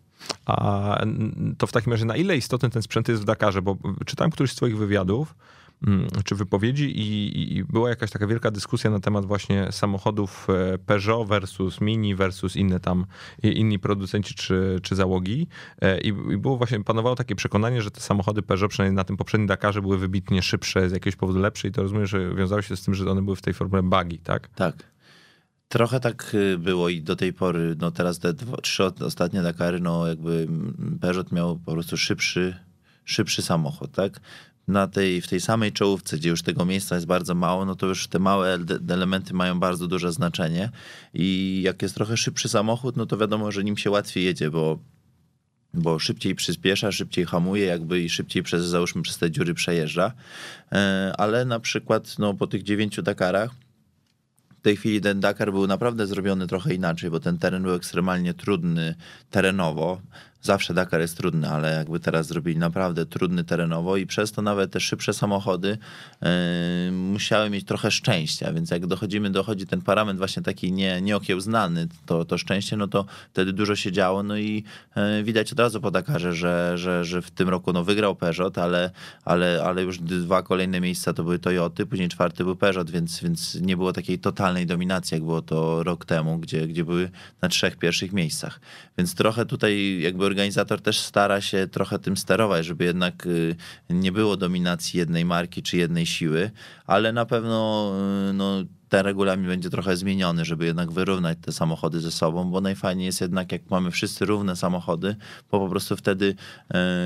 A 0.45 1.05
to 1.57 1.67
w 1.67 1.71
takim 1.71 1.91
razie 1.91 2.05
na 2.05 2.15
ile 2.15 2.37
istotny 2.37 2.69
ten 2.69 2.81
sprzęt 2.81 3.07
jest 3.07 3.21
w 3.21 3.25
Dakarze? 3.25 3.61
Bo 3.61 3.77
czytałem 4.05 4.31
któryś 4.31 4.51
z 4.51 4.55
twoich 4.55 4.77
wywiadów, 4.77 5.35
czy 6.25 6.35
wypowiedzi 6.35 6.99
i, 6.99 7.57
i, 7.57 7.63
była 7.63 7.89
jakaś 7.89 8.11
taka 8.11 8.27
wielka 8.27 8.51
dyskusja 8.51 8.89
na 8.89 8.99
temat 8.99 9.25
właśnie 9.25 9.71
samochodów 9.71 10.47
e, 10.49 10.77
Peugeot 10.77 11.27
versus 11.27 11.81
Mini 11.81 12.15
versus 12.15 12.55
inne 12.55 12.79
tam, 12.79 13.05
inni 13.43 13.79
producenci 13.79 14.35
czy, 14.35 14.79
czy 14.83 14.95
załogi 14.95 15.47
e, 15.81 15.99
I, 15.99 16.13
było 16.13 16.57
właśnie, 16.57 16.83
panowało 16.83 17.15
takie 17.15 17.35
przekonanie, 17.35 17.81
że 17.81 17.91
te 17.91 18.01
samochody 18.01 18.41
Peugeot 18.41 18.71
przynajmniej 18.71 18.95
na 18.95 19.03
tym 19.03 19.17
poprzednim 19.17 19.47
Dakarze 19.47 19.81
były 19.81 19.97
wybitnie 19.97 20.41
szybsze, 20.41 20.89
z 20.89 20.91
jakiegoś 20.91 21.15
powodu 21.15 21.39
lepsze 21.39 21.67
i 21.67 21.71
to 21.71 21.81
rozumiem, 21.81 22.05
że 22.05 22.35
wiązało 22.35 22.61
się 22.61 22.77
z 22.77 22.83
tym, 22.83 22.93
że 22.93 23.11
one 23.11 23.21
były 23.21 23.35
w 23.35 23.41
tej 23.41 23.53
formule 23.53 23.83
buggy, 23.83 24.17
tak? 24.23 24.47
Tak. 24.47 24.93
Trochę 25.67 25.99
tak 25.99 26.31
y, 26.33 26.57
było 26.57 26.89
i 26.89 27.01
do 27.01 27.15
tej 27.15 27.33
pory, 27.33 27.75
no 27.79 27.91
teraz 27.91 28.19
te 28.19 28.33
dwa, 28.33 28.57
trzy 28.57 28.83
ostatnie 28.85 29.41
Dakary, 29.41 29.79
no 29.79 30.07
jakby 30.07 30.47
Peugeot 31.01 31.31
miał 31.31 31.59
po 31.59 31.71
prostu 31.71 31.97
szybszy, 31.97 32.55
szybszy 33.05 33.41
samochód, 33.41 33.91
tak? 33.91 34.19
Na 34.67 34.87
tej, 34.87 35.21
w 35.21 35.27
tej 35.27 35.41
samej 35.41 35.71
czołówce, 35.71 36.17
gdzie 36.17 36.29
już 36.29 36.41
tego 36.41 36.65
miejsca 36.65 36.95
jest 36.95 37.07
bardzo 37.07 37.35
mało, 37.35 37.65
no 37.65 37.75
to 37.75 37.85
już 37.85 38.07
te 38.07 38.19
małe 38.19 38.59
elementy 38.89 39.33
mają 39.33 39.59
bardzo 39.59 39.87
duże 39.87 40.11
znaczenie 40.11 40.69
i 41.13 41.61
jak 41.63 41.81
jest 41.81 41.95
trochę 41.95 42.17
szybszy 42.17 42.49
samochód, 42.49 42.97
no 42.97 43.05
to 43.05 43.17
wiadomo, 43.17 43.51
że 43.51 43.63
nim 43.63 43.77
się 43.77 43.91
łatwiej 43.91 44.23
jedzie, 44.23 44.51
bo 44.51 44.79
bo 45.73 45.99
szybciej 45.99 46.35
przyspiesza, 46.35 46.91
szybciej 46.91 47.25
hamuje, 47.25 47.65
jakby 47.65 48.01
i 48.01 48.09
szybciej 48.09 48.43
przez, 48.43 48.65
załóżmy, 48.65 49.01
przez 49.01 49.17
te 49.17 49.31
dziury 49.31 49.53
przejeżdża. 49.53 50.11
E, 50.71 51.13
ale 51.17 51.45
na 51.45 51.59
przykład 51.59 52.19
no, 52.19 52.33
po 52.33 52.47
tych 52.47 52.63
dziewięciu 52.63 53.01
Dakarach 53.01 53.51
tej 54.63 54.77
chwili 54.77 55.01
ten 55.01 55.19
Dakar 55.19 55.51
był 55.51 55.67
naprawdę 55.67 56.07
zrobiony 56.07 56.47
trochę 56.47 56.73
inaczej, 56.73 57.09
bo 57.09 57.19
ten 57.19 57.37
teren 57.37 57.63
był 57.63 57.73
ekstremalnie 57.73 58.33
trudny 58.33 58.95
terenowo. 59.29 60.01
Zawsze 60.43 60.73
Dakar 60.73 61.01
jest 61.01 61.17
trudny, 61.17 61.49
ale 61.49 61.73
jakby 61.73 61.99
teraz 61.99 62.27
zrobili 62.27 62.57
naprawdę 62.57 63.05
trudny 63.05 63.43
terenowo 63.43 63.97
i 63.97 64.05
przez 64.05 64.31
to 64.31 64.41
nawet 64.41 64.71
te 64.71 64.79
szybsze 64.79 65.13
samochody 65.13 65.77
yy, 66.21 66.27
musiały 66.91 67.49
mieć 67.49 67.65
trochę 67.65 67.91
szczęścia, 67.91 68.53
więc 68.53 68.71
jak 68.71 68.87
dochodzimy, 68.87 69.29
dochodzi 69.29 69.67
ten 69.67 69.81
parametr 69.81 70.17
właśnie 70.17 70.43
taki 70.43 70.71
nie, 70.71 71.01
nieokiełznany, 71.01 71.87
to, 72.05 72.25
to 72.25 72.37
szczęście, 72.37 72.77
no 72.77 72.87
to 72.87 73.05
wtedy 73.33 73.53
dużo 73.53 73.75
się 73.75 73.91
działo, 73.91 74.23
no 74.23 74.37
i 74.37 74.63
yy, 74.95 75.23
widać 75.23 75.51
od 75.51 75.59
razu 75.59 75.81
po 75.81 75.91
Dakarze, 75.91 76.33
że, 76.33 76.77
że, 76.77 77.05
że 77.05 77.21
w 77.21 77.31
tym 77.31 77.49
roku 77.49 77.73
no 77.73 77.83
wygrał 77.83 78.15
Peugeot, 78.15 78.57
ale, 78.57 78.91
ale, 79.25 79.63
ale 79.65 79.83
już 79.83 79.99
dwa 79.99 80.41
kolejne 80.41 80.81
miejsca 80.81 81.13
to 81.13 81.23
były 81.23 81.39
Toyoty, 81.39 81.85
później 81.85 82.09
czwarty 82.09 82.43
był 82.43 82.55
Peugeot, 82.55 82.91
więc, 82.91 83.23
więc 83.23 83.55
nie 83.55 83.77
było 83.77 83.93
takiej 83.93 84.19
totalnej 84.19 84.65
dominacji, 84.65 85.15
jak 85.15 85.23
było 85.23 85.41
to 85.41 85.83
rok 85.83 86.05
temu, 86.05 86.37
gdzie, 86.37 86.67
gdzie 86.67 86.85
były 86.85 87.09
na 87.41 87.49
trzech 87.49 87.77
pierwszych 87.77 88.13
miejscach. 88.13 88.59
Więc 88.97 89.15
trochę 89.15 89.45
tutaj 89.45 89.99
jakby 90.01 90.32
organizator 90.33 90.81
też 90.81 90.99
stara 90.99 91.41
się 91.41 91.67
trochę 91.67 91.99
tym 91.99 92.17
sterować, 92.17 92.65
żeby 92.65 92.85
jednak 92.85 93.25
y, 93.25 93.55
nie 93.89 94.11
było 94.11 94.37
dominacji 94.37 94.99
jednej 94.99 95.25
marki 95.25 95.63
czy 95.63 95.77
jednej 95.77 96.05
siły, 96.05 96.51
ale 96.85 97.13
na 97.13 97.25
pewno 97.25 97.91
y, 98.29 98.33
no, 98.33 98.63
ten 98.89 99.05
regulamin 99.05 99.47
będzie 99.47 99.69
trochę 99.69 99.97
zmieniony, 99.97 100.45
żeby 100.45 100.65
jednak 100.65 100.91
wyrównać 100.91 101.37
te 101.41 101.51
samochody 101.51 101.99
ze 101.99 102.11
sobą, 102.11 102.51
bo 102.51 102.61
najfajniej 102.61 103.05
jest 103.05 103.21
jednak, 103.21 103.51
jak 103.51 103.61
mamy 103.69 103.91
wszyscy 103.91 104.25
równe 104.25 104.55
samochody, 104.55 105.15
bo 105.51 105.59
po 105.59 105.69
prostu 105.69 105.95
wtedy 105.95 106.35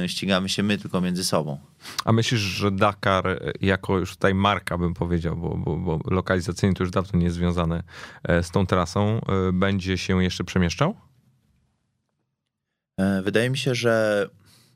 y, 0.03 0.09
ścigamy 0.09 0.49
się 0.49 0.63
my 0.63 0.77
tylko 0.77 1.01
między 1.01 1.23
sobą. 1.23 1.59
A 2.05 2.11
myślisz, 2.11 2.41
że 2.41 2.71
Dakar 2.71 3.53
jako 3.61 3.99
już 3.99 4.11
tutaj 4.11 4.33
marka, 4.33 4.77
bym 4.77 4.93
powiedział, 4.93 5.37
bo, 5.37 5.57
bo, 5.57 5.77
bo 5.77 5.99
lokalizacyjnie 6.11 6.75
to 6.75 6.83
już 6.83 6.91
dawno 6.91 7.19
nie 7.19 7.25
jest 7.25 7.35
związane 7.35 7.83
z 8.41 8.51
tą 8.51 8.65
trasą, 8.65 9.21
będzie 9.53 9.97
się 9.97 10.23
jeszcze 10.23 10.43
przemieszczał? 10.43 11.06
E, 12.97 13.21
wydaje 13.21 13.49
mi 13.49 13.57
się, 13.57 13.75
że 13.75 14.27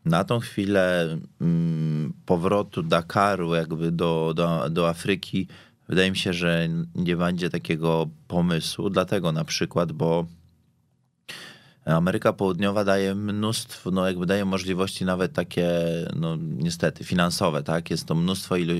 na 0.05 0.24
tą 0.24 0.39
chwilę 0.39 1.17
mm, 1.41 2.13
powrotu 2.26 2.84
Dakaru 2.84 3.55
jakby 3.55 3.91
do, 3.91 4.34
do, 4.36 4.69
do 4.69 4.89
Afryki, 4.89 5.47
wydaje 5.89 6.11
mi 6.11 6.17
się, 6.17 6.34
że 6.34 6.67
nie 6.95 7.17
będzie 7.17 7.49
takiego 7.49 8.09
pomysłu, 8.28 8.89
dlatego 8.89 9.32
na 9.32 9.45
przykład, 9.45 9.91
bo 9.91 10.26
Ameryka 11.86 12.34
Południowa 12.34 12.84
daje 12.84 13.15
mnóstwo, 13.15 13.91
no 13.91 14.07
jakby 14.07 14.26
daje 14.26 14.45
możliwości 14.45 15.05
nawet 15.05 15.34
takie, 15.34 15.69
no 16.15 16.38
niestety, 16.39 17.03
finansowe, 17.03 17.63
tak? 17.63 17.89
Jest 17.89 18.05
to 18.05 18.15
mnóstwo, 18.15 18.55
ilo 18.55 18.74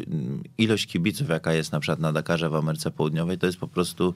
ilość 0.58 0.88
kibiców, 0.88 1.30
jaka 1.30 1.54
jest 1.54 1.72
na 1.72 1.80
przykład 1.80 2.00
na 2.00 2.14
Dakarze 2.14 2.50
w 2.50 2.56
Ameryce 2.56 2.92
Południowej, 2.92 3.38
to 3.38 3.46
jest 3.46 3.60
po 3.60 3.68
prostu, 3.68 4.14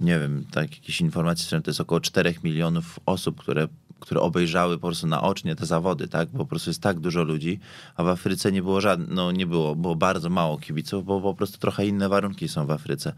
nie 0.00 0.18
wiem, 0.20 0.44
tak 0.50 0.72
jakieś 0.76 1.00
informacje, 1.00 1.62
to 1.62 1.70
jest 1.70 1.80
około 1.80 2.00
4 2.00 2.34
milionów 2.44 3.00
osób, 3.06 3.40
które 3.40 3.68
które 4.00 4.20
obejrzały 4.20 4.78
po 4.78 4.86
prostu 4.86 5.06
naocznie 5.06 5.56
te 5.56 5.66
zawody, 5.66 6.08
tak? 6.08 6.28
Bo 6.28 6.38
po 6.38 6.46
prostu 6.46 6.70
jest 6.70 6.82
tak 6.82 7.00
dużo 7.00 7.22
ludzi, 7.22 7.60
a 7.96 8.04
w 8.04 8.08
Afryce 8.08 8.52
nie 8.52 8.62
było 8.62 8.80
żadnego, 8.80 9.14
no 9.14 9.32
nie 9.32 9.46
było, 9.46 9.74
było 9.74 9.96
bardzo 9.96 10.30
mało 10.30 10.58
kibiców, 10.58 11.04
bo 11.04 11.20
po 11.20 11.34
prostu 11.34 11.58
trochę 11.58 11.86
inne 11.86 12.08
warunki 12.08 12.48
są 12.48 12.66
w 12.66 12.70
Afryce. 12.70 13.12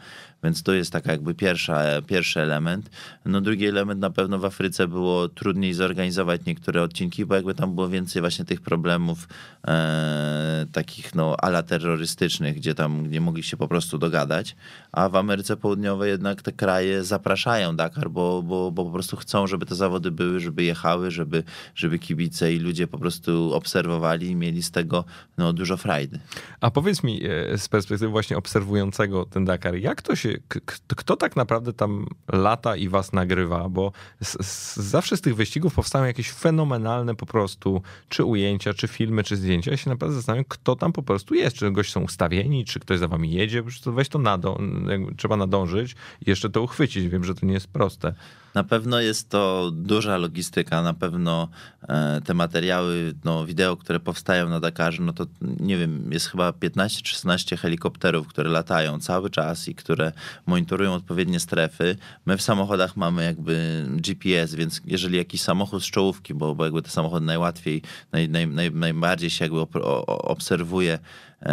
Więc 0.45 0.63
to 0.63 0.73
jest 0.73 0.93
taka 0.93 1.13
jakby 1.13 1.35
pierwsza, 1.35 1.83
pierwszy 2.07 2.41
element. 2.41 2.91
No 3.25 3.41
drugi 3.41 3.67
element 3.67 4.01
na 4.01 4.11
pewno 4.11 4.39
w 4.39 4.45
Afryce 4.45 4.89
było 4.89 5.29
trudniej 5.29 5.75
zorganizować 5.75 6.45
niektóre 6.47 6.83
odcinki, 6.83 7.27
bo 7.27 7.35
jakby 7.35 7.55
tam 7.55 7.75
było 7.75 7.89
więcej 7.89 8.23
właśnie 8.23 8.45
tych 8.45 8.61
problemów 8.61 9.29
e, 9.69 10.67
takich 10.73 11.15
no 11.15 11.37
ala 11.37 11.63
terrorystycznych, 11.63 12.57
gdzie 12.57 12.75
tam 12.75 13.11
nie 13.11 13.21
mogli 13.21 13.43
się 13.43 13.57
po 13.57 13.69
prostu 13.69 13.99
dogadać, 13.99 14.57
a 14.93 15.09
w 15.09 15.17
Ameryce 15.17 15.57
Południowej 15.57 16.11
jednak 16.11 16.43
te 16.43 16.53
kraje 16.53 17.05
zapraszają 17.05 17.77
Dakar, 17.77 18.11
bo, 18.11 18.43
bo, 18.43 18.71
bo 18.71 18.85
po 18.85 18.91
prostu 18.91 19.17
chcą, 19.17 19.47
żeby 19.47 19.67
te 19.67 19.75
zawody 19.75 20.11
były, 20.11 20.41
żeby 20.41 20.68
wyjechały, 20.69 21.11
żeby, 21.11 21.43
żeby 21.75 21.99
kibice 21.99 22.53
i 22.53 22.59
ludzie 22.59 22.87
po 22.87 22.99
prostu 22.99 23.55
obserwowali 23.55 24.31
i 24.31 24.37
mieli 24.37 24.63
z 24.63 24.71
tego 24.71 25.05
no, 25.39 25.53
dużo 25.53 25.77
frajdy. 25.77 26.21
A 26.61 26.71
powiedz 26.71 27.03
mi 27.03 27.21
e, 27.25 27.59
z 27.59 27.69
perspektywy 27.69 28.11
właśnie 28.11 28.37
obserwującego 28.37 29.25
ten 29.25 29.45
Dakar, 29.45 29.75
jak 29.75 30.03
to 30.03 30.17
się, 30.17 30.39
kto 30.89 31.17
tak 31.17 31.37
naprawdę 31.37 31.73
tam 31.73 32.07
lata 32.33 32.77
i 32.77 32.89
was 32.89 33.13
nagrywa? 33.13 33.69
Bo 33.69 33.93
z, 34.21 34.47
z, 34.47 34.77
zawsze 34.77 35.17
z 35.17 35.21
tych 35.21 35.37
wyścigów 35.37 35.75
powstają 35.75 36.05
jakieś 36.05 36.31
fenomenalne 36.31 37.15
po 37.15 37.27
prostu, 37.27 37.83
czy 38.09 38.25
ujęcia, 38.25 38.75
czy 38.75 38.89
filmy, 38.89 39.25
czy 39.25 39.37
zdjęcia. 39.37 39.71
Ja 39.71 39.77
się 39.77 39.91
naprawdę 39.91 40.17
zastanawiam, 40.17 40.45
kto 40.49 40.77
tam 40.77 40.93
po 40.93 41.03
prostu 41.03 41.35
jest. 41.35 41.57
Czy 41.57 41.71
goście 41.71 41.93
są 41.93 42.01
ustawieni, 42.01 42.65
czy 42.65 42.81
ktoś 42.81 42.99
za 42.99 43.09
wami 43.09 43.33
jedzie? 43.33 43.63
Weź 43.87 44.09
to 44.09 44.19
nadążyć 44.19 44.69
trzeba 45.17 45.37
nadążyć 45.37 45.93
i 46.27 46.31
jeszcze 46.31 46.51
to 46.51 46.63
uchwycić. 46.63 47.09
Wiem, 47.09 47.25
że 47.25 47.35
to 47.35 47.47
nie 47.47 47.55
jest 47.55 47.69
proste. 47.69 48.15
Na 48.55 48.65
pewno 48.65 49.01
jest 49.01 49.29
to 49.29 49.71
duża 49.75 50.17
logistyka, 50.17 50.83
na 50.83 50.95
pewno 50.95 51.49
e, 51.89 52.21
te 52.25 52.35
materiały, 52.35 53.15
no, 53.25 53.47
wideo, 53.47 53.77
które 53.77 54.01
powstają 54.01 54.49
na 54.49 54.61
Dakarze, 54.61 55.03
no 55.03 55.13
to 55.13 55.27
nie 55.41 55.77
wiem, 55.77 56.13
jest 56.13 56.27
chyba 56.27 56.51
15-16 56.51 57.59
helikopterów, 57.59 58.29
które 58.29 58.51
latają 58.51 59.01
cały 59.01 59.31
czas 59.31 59.69
i 59.69 59.75
które 59.75 60.13
monitorują 60.47 60.95
odpowiednie 60.95 61.41
strefy. 61.41 61.97
My 62.27 62.37
w 62.37 62.43
samochodach 62.43 62.97
mamy 62.97 63.25
jakby 63.25 63.85
GPS, 63.91 64.55
więc 64.55 64.81
jeżeli 64.85 65.17
jakiś 65.17 65.43
samochód 65.43 65.83
z 65.83 65.91
czołówki, 65.91 66.35
bo, 66.35 66.55
bo 66.55 66.65
jakby 66.65 66.83
te 66.83 66.91
samochody 66.91 67.27
najłatwiej, 67.27 67.83
naj, 68.13 68.29
naj, 68.29 68.49
naj, 68.49 68.73
najbardziej 68.73 69.31
się 69.31 69.45
jakby 69.45 69.61
obserwuje, 70.07 70.99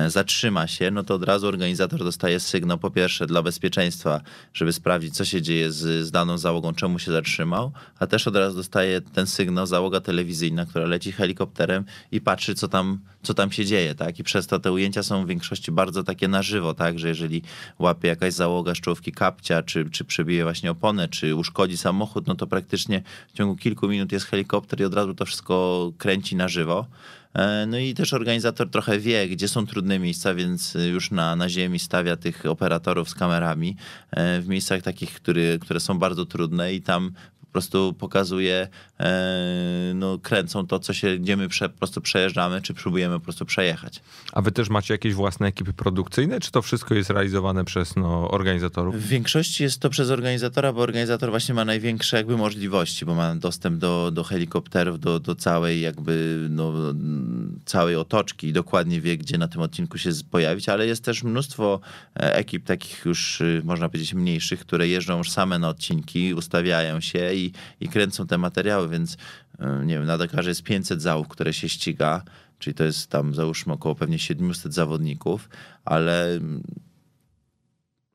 zatrzyma 0.07 0.67
się, 0.67 0.91
no 0.91 1.03
to 1.03 1.13
od 1.13 1.23
razu 1.23 1.47
organizator 1.47 2.03
dostaje 2.03 2.39
sygnał, 2.39 2.77
po 2.77 2.91
pierwsze 2.91 3.27
dla 3.27 3.41
bezpieczeństwa, 3.41 4.21
żeby 4.53 4.73
sprawdzić, 4.73 5.15
co 5.15 5.25
się 5.25 5.41
dzieje 5.41 5.71
z, 5.71 6.05
z 6.05 6.11
daną 6.11 6.37
załogą, 6.37 6.73
czemu 6.73 6.99
się 6.99 7.11
zatrzymał, 7.11 7.71
a 7.99 8.07
też 8.07 8.27
od 8.27 8.35
razu 8.35 8.57
dostaje 8.57 9.01
ten 9.01 9.27
sygnał 9.27 9.65
załoga 9.65 9.99
telewizyjna, 10.01 10.65
która 10.65 10.85
leci 10.85 11.11
helikopterem 11.11 11.85
i 12.11 12.21
patrzy, 12.21 12.55
co 12.55 12.67
tam, 12.67 12.99
co 13.23 13.33
tam 13.33 13.51
się 13.51 13.65
dzieje, 13.65 13.95
tak? 13.95 14.19
I 14.19 14.23
przez 14.23 14.47
to 14.47 14.59
te 14.59 14.71
ujęcia 14.71 15.03
są 15.03 15.25
w 15.25 15.27
większości 15.27 15.71
bardzo 15.71 16.03
takie 16.03 16.27
na 16.27 16.41
żywo, 16.41 16.73
tak? 16.73 16.99
Że 16.99 17.07
jeżeli 17.07 17.41
łapie 17.79 18.07
jakaś 18.07 18.33
załoga 18.33 18.75
z 18.75 18.77
czołówki 18.77 19.11
kapcia, 19.11 19.63
czy, 19.63 19.89
czy 19.89 20.05
przebije 20.05 20.43
właśnie 20.43 20.71
oponę, 20.71 21.07
czy 21.07 21.35
uszkodzi 21.35 21.77
samochód, 21.77 22.27
no 22.27 22.35
to 22.35 22.47
praktycznie 22.47 23.03
w 23.27 23.37
ciągu 23.37 23.55
kilku 23.55 23.87
minut 23.87 24.11
jest 24.11 24.25
helikopter 24.25 24.81
i 24.81 24.83
od 24.83 24.93
razu 24.93 25.13
to 25.13 25.25
wszystko 25.25 25.91
kręci 25.97 26.35
na 26.35 26.47
żywo. 26.47 26.85
E, 27.35 27.65
no 27.67 27.77
i 27.77 27.93
też 27.93 28.13
organizator 28.13 28.69
trochę 28.69 28.99
wie, 28.99 29.27
gdzie 29.27 29.47
są 29.47 29.67
trudne 29.67 29.99
miejsca, 29.99 30.35
więc 30.35 30.77
już 30.93 31.11
na, 31.11 31.35
na 31.35 31.49
ziemi 31.49 31.79
stawia 31.79 32.15
tych 32.15 32.45
operatorów 32.45 33.09
z 33.09 33.15
kamerami 33.15 33.75
e, 34.11 34.41
w 34.41 34.47
miejscach 34.47 34.81
takich, 34.81 35.13
które, 35.13 35.59
które 35.59 35.79
są 35.79 35.99
bardzo 35.99 36.25
trudne 36.25 36.73
i 36.73 36.81
tam 36.81 37.11
prostu 37.55 37.93
pokazuje, 37.99 38.67
e, 38.99 39.91
no, 39.95 40.19
kręcą 40.19 40.67
to, 40.67 40.79
co 40.79 40.93
się, 40.93 41.17
gdzie 41.17 41.37
my 41.37 41.47
prze, 41.49 41.69
po 41.69 41.77
prostu 41.77 42.01
przejeżdżamy, 42.01 42.61
czy 42.61 42.73
próbujemy 42.73 43.19
po 43.19 43.23
prostu 43.23 43.45
przejechać. 43.45 44.01
A 44.33 44.41
wy 44.41 44.51
też 44.51 44.69
macie 44.69 44.93
jakieś 44.93 45.13
własne 45.13 45.47
ekipy 45.47 45.73
produkcyjne, 45.73 46.39
czy 46.39 46.51
to 46.51 46.61
wszystko 46.61 46.95
jest 46.95 47.09
realizowane 47.09 47.65
przez 47.65 47.95
no, 47.95 48.31
organizatorów? 48.31 48.95
W 48.95 49.07
większości 49.07 49.63
jest 49.63 49.79
to 49.79 49.89
przez 49.89 50.09
organizatora, 50.09 50.73
bo 50.73 50.81
organizator 50.81 51.29
właśnie 51.29 51.55
ma 51.55 51.65
największe 51.65 52.17
jakby 52.17 52.37
możliwości, 52.37 53.05
bo 53.05 53.15
ma 53.15 53.35
dostęp 53.35 53.77
do, 53.77 54.11
do 54.11 54.23
helikopterów, 54.23 54.99
do, 54.99 55.19
do 55.19 55.35
całej 55.35 55.81
jakby 55.81 56.47
no, 56.49 56.73
całej 57.65 57.95
otoczki 57.95 58.47
i 58.47 58.53
dokładnie 58.53 59.01
wie, 59.01 59.17
gdzie 59.17 59.37
na 59.37 59.47
tym 59.47 59.61
odcinku 59.61 59.97
się 59.97 60.09
pojawić, 60.31 60.69
ale 60.69 60.87
jest 60.87 61.03
też 61.03 61.23
mnóstwo 61.23 61.79
e, 62.15 62.35
ekip 62.35 62.65
takich 62.65 63.05
już, 63.05 63.41
y, 63.41 63.61
można 63.63 63.89
powiedzieć, 63.89 64.13
mniejszych, 64.13 64.59
które 64.59 64.87
jeżdżą 64.87 65.17
już 65.17 65.31
same 65.31 65.59
na 65.59 65.69
odcinki, 65.69 66.33
ustawiają 66.33 67.01
się 67.01 67.33
i 67.33 67.44
i, 67.79 67.89
kręcą 67.89 68.27
te 68.27 68.37
materiały, 68.37 68.89
więc 68.89 69.17
e, 69.59 69.85
nie 69.85 69.93
wiem, 69.93 70.05
na 70.05 70.17
Dakarze 70.17 70.49
jest 70.49 70.63
500 70.63 71.01
załóg, 71.01 71.27
które 71.27 71.53
się 71.53 71.69
ściga, 71.69 72.21
czyli 72.59 72.73
to 72.73 72.83
jest 72.83 73.09
tam 73.09 73.33
załóżmy 73.33 73.73
około 73.73 73.95
pewnie 73.95 74.19
700 74.19 74.73
zawodników, 74.73 75.49
ale 75.85 76.33
mm, 76.33 76.63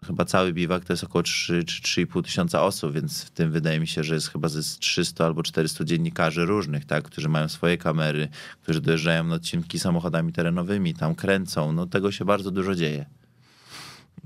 chyba 0.06 0.24
cały 0.24 0.52
biwak 0.52 0.84
to 0.84 0.92
jest 0.92 1.04
około 1.04 1.22
3 1.22 1.64
czy 1.64 1.82
3,5 2.06 2.24
tysiąca 2.24 2.62
osób, 2.62 2.92
więc 2.92 3.24
w 3.24 3.30
tym 3.30 3.52
wydaje 3.52 3.80
mi 3.80 3.86
się, 3.86 4.04
że 4.04 4.14
jest 4.14 4.28
chyba 4.28 4.48
ze 4.48 4.78
300 4.78 5.26
albo 5.26 5.42
400 5.42 5.84
dziennikarzy 5.84 6.46
różnych, 6.46 6.84
tak, 6.84 7.04
którzy 7.04 7.28
mają 7.28 7.48
swoje 7.48 7.78
kamery, 7.78 8.28
którzy 8.62 8.80
dojeżdżają 8.80 9.24
na 9.24 9.34
odcinki 9.34 9.78
samochodami 9.78 10.32
terenowymi, 10.32 10.94
tam 10.94 11.14
kręcą, 11.14 11.72
no 11.72 11.86
tego 11.86 12.12
się 12.12 12.24
bardzo 12.24 12.50
dużo 12.50 12.74
dzieje. 12.74 13.19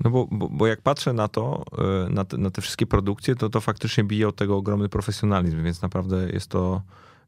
No 0.03 0.09
bo, 0.09 0.27
bo, 0.31 0.49
bo, 0.49 0.67
jak 0.67 0.81
patrzę 0.81 1.13
na 1.13 1.27
to, 1.27 1.63
e, 1.77 2.09
na 2.09 2.25
te, 2.25 2.37
na 2.37 2.49
te, 2.49 2.61
wszystkie 2.61 2.85
produkcje, 2.85 3.35
to 3.35 3.49
to 3.49 3.61
faktycznie 3.61 4.03
bije 4.03 4.27
od 4.27 4.35
tego 4.35 4.57
ogromny 4.57 4.89
profesjonalizm, 4.89 5.63
więc 5.63 5.81
naprawdę 5.81 6.29
jest 6.29 6.47
to, 6.47 6.81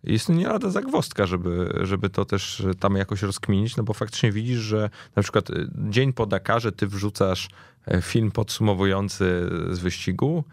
jest 0.04 0.30
nie 0.30 0.48
lada 0.48 0.70
zagwostka, 0.70 1.26
żeby, 1.26 1.80
żeby 1.82 2.10
to 2.10 2.26
też 2.26 2.66
tam 2.80 2.96
jakoś 2.96 3.22
rozkminić, 3.22 3.78
no 3.78 3.84
bo 3.84 3.94
faktycznie 3.94 4.32
widzisz, 4.32 4.60
że 4.60 4.90
na 5.16 5.24
przykład 5.24 5.50
e, 5.50 5.54
dzień 5.90 6.14
po 6.14 6.26
Dakarze 6.26 6.72
ty 6.72 6.88
wrzucasz 6.88 7.50
e, 7.86 8.02
film 8.02 8.32
podsumowujący 8.32 9.50
z 9.70 9.80
wyścigu, 9.80 10.44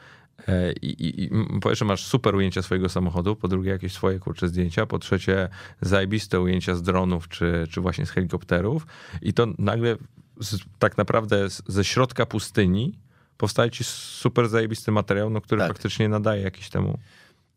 i, 0.82 0.86
i, 0.86 1.24
i 1.24 1.30
po 1.60 1.74
że 1.74 1.84
masz 1.84 2.04
super 2.04 2.34
ujęcia 2.34 2.62
swojego 2.62 2.88
samochodu, 2.88 3.36
po 3.36 3.48
drugie 3.48 3.70
jakieś 3.70 3.92
swoje 3.92 4.18
kurcze 4.18 4.48
zdjęcia, 4.48 4.86
po 4.86 4.98
trzecie 4.98 5.48
zajebiste 5.80 6.40
ujęcia 6.40 6.74
z 6.74 6.82
dronów 6.82 7.28
czy, 7.28 7.66
czy 7.70 7.80
właśnie 7.80 8.06
z 8.06 8.10
helikopterów 8.10 8.86
i 9.22 9.32
to 9.32 9.46
nagle 9.58 9.96
z, 10.40 10.58
tak 10.78 10.98
naprawdę 10.98 11.50
z, 11.50 11.62
ze 11.66 11.84
środka 11.84 12.26
pustyni 12.26 12.98
powstaje 13.36 13.70
ci 13.70 13.84
super 13.84 14.48
zajebisty 14.48 14.92
materiał, 14.92 15.30
no, 15.30 15.40
który 15.40 15.58
tak. 15.60 15.68
faktycznie 15.68 16.08
nadaje 16.08 16.42
jakiś 16.42 16.70
temu 16.70 16.98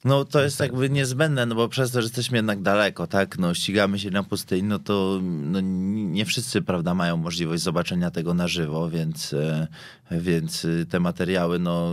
no 0.06 0.26
to 0.26 0.42
jest 0.42 0.60
jakby 0.60 0.90
niezbędne, 0.90 1.46
no 1.46 1.56
bo 1.56 1.70
przez 1.70 1.92
to, 1.92 2.02
że 2.02 2.06
jesteśmy 2.06 2.38
jednak 2.38 2.62
daleko, 2.62 3.08
tak, 3.08 3.38
no 3.38 3.54
ścigamy 3.54 4.00
się 4.00 4.12
na 4.12 4.24
pustyni, 4.24 4.64
no 4.64 4.80
to 4.80 5.20
no, 5.24 5.60
nie 5.62 6.26
wszyscy, 6.26 6.62
prawda, 6.62 6.94
mają 6.94 7.18
możliwość 7.18 7.64
zobaczenia 7.64 8.12
tego 8.12 8.34
na 8.34 8.48
żywo, 8.48 8.90
więc, 8.90 9.34
e, 9.34 9.68
więc 10.12 10.68
te 10.90 11.00
materiały, 11.00 11.60
no 11.60 11.92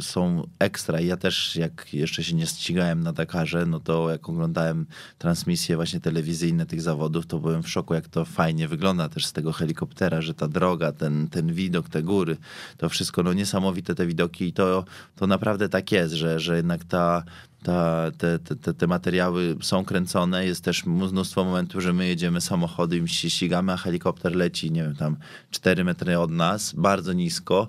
są 0.00 0.46
ekstra. 0.58 1.00
ja 1.00 1.16
też, 1.16 1.56
jak 1.56 1.94
jeszcze 1.94 2.24
się 2.24 2.34
nie 2.34 2.46
ścigałem 2.46 3.02
na 3.02 3.12
Dakarze, 3.12 3.66
no 3.66 3.80
to 3.80 4.10
jak 4.10 4.28
oglądałem 4.28 4.86
transmisje 5.18 5.76
właśnie 5.76 6.00
telewizyjne 6.00 6.66
tych 6.66 6.82
zawodów, 6.82 7.26
to 7.26 7.38
byłem 7.38 7.62
w 7.62 7.68
szoku, 7.68 7.94
jak 7.94 8.08
to 8.08 8.24
fajnie 8.24 8.68
wygląda 8.68 9.08
też 9.08 9.26
z 9.26 9.32
tego 9.32 9.52
helikoptera, 9.52 10.22
że 10.22 10.34
ta 10.34 10.48
droga, 10.48 10.92
ten, 10.92 11.28
ten 11.28 11.52
widok, 11.52 11.88
te 11.88 12.02
góry, 12.02 12.36
to 12.76 12.88
wszystko, 12.88 13.22
no 13.22 13.32
niesamowite 13.32 13.94
te 13.94 14.06
widoki 14.06 14.44
i 14.44 14.52
to, 14.52 14.84
to 15.16 15.26
naprawdę 15.26 15.68
tak 15.68 15.92
jest, 15.92 16.14
że, 16.14 16.40
że 16.40 16.56
jednak 16.56 16.84
ta 16.84 17.25
ta, 17.66 18.10
te, 18.18 18.38
te, 18.38 18.74
te 18.74 18.86
materiały 18.86 19.56
są 19.62 19.84
kręcone. 19.84 20.46
Jest 20.46 20.64
też 20.64 20.86
mnóstwo 20.86 21.44
momentów, 21.44 21.82
że 21.82 21.92
my 21.92 22.06
jedziemy 22.06 22.40
samochodem 22.40 23.04
i 23.04 23.08
ścigamy, 23.08 23.72
a 23.72 23.76
helikopter 23.76 24.36
leci, 24.36 24.70
nie 24.70 24.82
wiem, 24.82 24.96
tam 24.96 25.16
4 25.50 25.84
metry 25.84 26.18
od 26.18 26.30
nas, 26.30 26.72
bardzo 26.72 27.12
nisko, 27.12 27.68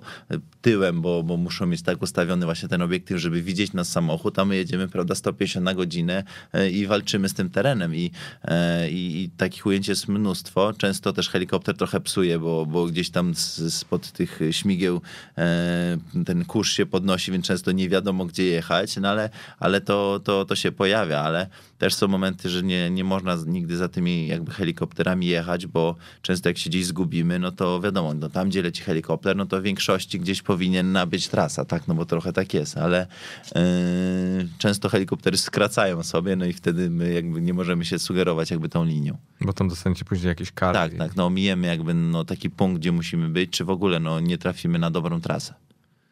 tyłem, 0.62 1.02
bo, 1.02 1.22
bo 1.22 1.36
muszą 1.36 1.66
mieć 1.66 1.82
tak 1.82 2.02
ustawiony 2.02 2.44
właśnie 2.44 2.68
ten 2.68 2.82
obiektyw, 2.82 3.20
żeby 3.20 3.42
widzieć 3.42 3.72
nas 3.72 3.88
samochód, 3.88 4.38
a 4.38 4.44
my 4.44 4.56
jedziemy, 4.56 4.88
prawda, 4.88 5.14
150 5.14 5.64
na 5.64 5.74
godzinę 5.74 6.24
e, 6.52 6.70
i 6.70 6.86
walczymy 6.86 7.28
z 7.28 7.34
tym 7.34 7.50
terenem. 7.50 7.94
I, 7.94 8.10
e, 8.44 8.90
i, 8.90 9.22
i 9.22 9.30
takich 9.30 9.66
ujęć 9.66 9.88
jest 9.88 10.08
mnóstwo. 10.08 10.72
Często 10.72 11.12
też 11.12 11.28
helikopter 11.28 11.76
trochę 11.76 12.00
psuje, 12.00 12.38
bo, 12.38 12.66
bo 12.66 12.86
gdzieś 12.86 13.10
tam 13.10 13.34
spod 13.68 14.12
tych 14.12 14.40
śmigieł 14.50 15.00
e, 15.38 15.98
ten 16.26 16.44
kurz 16.44 16.72
się 16.72 16.86
podnosi, 16.86 17.32
więc 17.32 17.46
często 17.46 17.72
nie 17.72 17.88
wiadomo, 17.88 18.24
gdzie 18.24 18.44
jechać, 18.44 18.96
no 18.96 19.08
ale, 19.08 19.30
ale 19.58 19.80
to, 19.88 20.20
to, 20.24 20.44
to 20.44 20.56
się 20.56 20.72
pojawia, 20.72 21.20
ale 21.20 21.46
też 21.78 21.94
są 21.94 22.08
momenty, 22.08 22.48
że 22.48 22.62
nie, 22.62 22.90
nie 22.90 23.04
można 23.04 23.36
nigdy 23.46 23.76
za 23.76 23.88
tymi 23.88 24.26
jakby 24.26 24.52
helikopterami 24.52 25.26
jechać, 25.26 25.66
bo 25.66 25.96
często 26.22 26.48
jak 26.48 26.58
się 26.58 26.70
gdzieś 26.70 26.86
zgubimy, 26.86 27.38
no 27.38 27.52
to 27.52 27.80
wiadomo, 27.80 28.14
no 28.14 28.28
tam 28.28 28.48
gdzie 28.48 28.62
leci 28.62 28.82
helikopter, 28.82 29.36
no 29.36 29.46
to 29.46 29.60
w 29.60 29.62
większości 29.62 30.20
gdzieś 30.20 30.42
powinien 30.42 30.92
nabyć 30.92 31.28
trasa, 31.28 31.64
tak, 31.64 31.88
no 31.88 31.94
bo 31.94 32.06
trochę 32.06 32.32
tak 32.32 32.54
jest, 32.54 32.76
ale 32.76 33.06
yy, 33.54 33.62
często 34.58 34.88
helikoptery 34.88 35.36
skracają 35.36 36.02
sobie, 36.02 36.36
no 36.36 36.44
i 36.44 36.52
wtedy 36.52 36.90
my 36.90 37.12
jakby 37.12 37.40
nie 37.40 37.54
możemy 37.54 37.84
się 37.84 37.98
sugerować 37.98 38.50
jakby 38.50 38.68
tą 38.68 38.84
linią. 38.84 39.16
Bo 39.40 39.52
tam 39.52 39.68
dostaniecie 39.68 40.04
później 40.04 40.28
jakieś 40.28 40.52
kary. 40.52 40.74
Tak, 40.74 40.94
tak, 40.94 41.16
no 41.16 41.26
omijemy 41.26 41.66
jakby 41.66 41.94
no 41.94 42.24
taki 42.24 42.50
punkt, 42.50 42.80
gdzie 42.80 42.92
musimy 42.92 43.28
być, 43.28 43.50
czy 43.50 43.64
w 43.64 43.70
ogóle 43.70 44.00
no 44.00 44.20
nie 44.20 44.38
trafimy 44.38 44.78
na 44.78 44.90
dobrą 44.90 45.20
trasę 45.20 45.54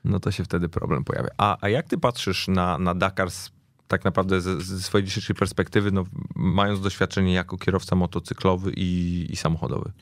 no 0.07 0.21
to 0.21 0.31
się 0.31 0.45
wtedy 0.45 0.69
problem 0.69 1.05
pojawia. 1.05 1.31
A, 1.39 1.57
a 1.61 1.69
jak 1.69 1.87
ty 1.89 1.99
patrzysz 1.99 2.49
na, 2.49 2.79
na 2.79 2.95
Dakar 2.95 3.31
z 3.31 3.51
tak 3.89 4.05
naprawdę 4.05 4.41
ze, 4.41 4.61
ze 4.61 4.81
swojej 4.81 5.07
dzisiejszej 5.07 5.37
perspektywy, 5.37 5.93
no, 5.93 6.05
mając 6.37 6.81
doświadczenie 6.81 7.33
jako 7.33 7.59
kierowca 7.59 7.97
motocyklowy 7.97 8.73
i, 8.77 9.27
i 9.31 9.37
samochodowy? 9.37 9.93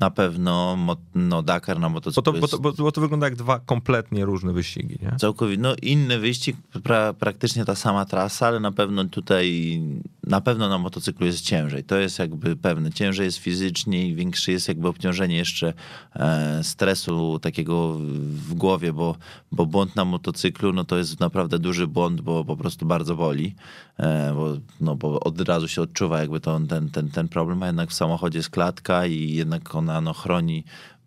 Na 0.00 0.10
pewno 0.10 0.76
no, 1.14 1.42
Dakar 1.42 1.80
na 1.80 1.88
motocyklu. 1.88 2.32
Bo 2.40 2.48
to, 2.48 2.58
bo, 2.58 2.72
to, 2.72 2.82
bo 2.82 2.92
to 2.92 3.00
wygląda 3.00 3.26
jak 3.26 3.36
dwa 3.36 3.60
kompletnie 3.60 4.24
różne 4.24 4.52
wyścigi, 4.52 4.98
nie? 5.02 5.16
Całkowicie. 5.18 5.62
No 5.62 5.74
inny 5.82 6.18
wyścig, 6.18 6.56
pra, 6.82 7.12
praktycznie 7.12 7.64
ta 7.64 7.74
sama 7.74 8.04
trasa, 8.04 8.46
ale 8.46 8.60
na 8.60 8.72
pewno 8.72 9.04
tutaj 9.04 9.80
na 10.26 10.40
pewno 10.40 10.68
na 10.68 10.78
motocyklu 10.78 11.26
jest 11.26 11.40
ciężej. 11.40 11.84
To 11.84 11.96
jest 11.96 12.18
jakby 12.18 12.56
pewne. 12.56 12.92
Ciężej 12.92 13.24
jest 13.24 13.38
fizycznie 13.38 14.08
i 14.08 14.14
większe 14.14 14.52
jest 14.52 14.68
jakby 14.68 14.88
obciążenie 14.88 15.36
jeszcze 15.36 15.74
e, 16.16 16.64
stresu 16.64 17.38
takiego 17.38 17.94
w 18.22 18.54
głowie, 18.54 18.92
bo, 18.92 19.16
bo 19.52 19.66
błąd 19.66 19.96
na 19.96 20.04
motocyklu 20.04 20.72
no 20.72 20.84
to 20.84 20.98
jest 20.98 21.20
naprawdę 21.20 21.58
duży 21.58 21.86
błąd, 21.86 22.20
bo 22.20 22.44
po 22.44 22.56
prostu 22.56 22.86
bardzo 22.86 23.16
boli, 23.16 23.54
e, 23.98 24.32
bo, 24.34 24.56
no, 24.80 24.96
bo 24.96 25.20
od 25.20 25.40
razu 25.40 25.68
się 25.68 25.82
odczuwa 25.82 26.20
jakby 26.20 26.40
to, 26.40 26.60
ten, 26.68 26.90
ten, 26.90 27.10
ten 27.10 27.28
problem, 27.28 27.62
a 27.62 27.66
jednak 27.66 27.90
w 27.90 27.94
samochodzie 27.94 28.38
jest 28.38 28.50
klatka 28.50 29.06
i 29.06 29.32
jednak 29.32 29.74
ona 29.74 30.00
no, 30.00 30.12
chroni 30.12 30.64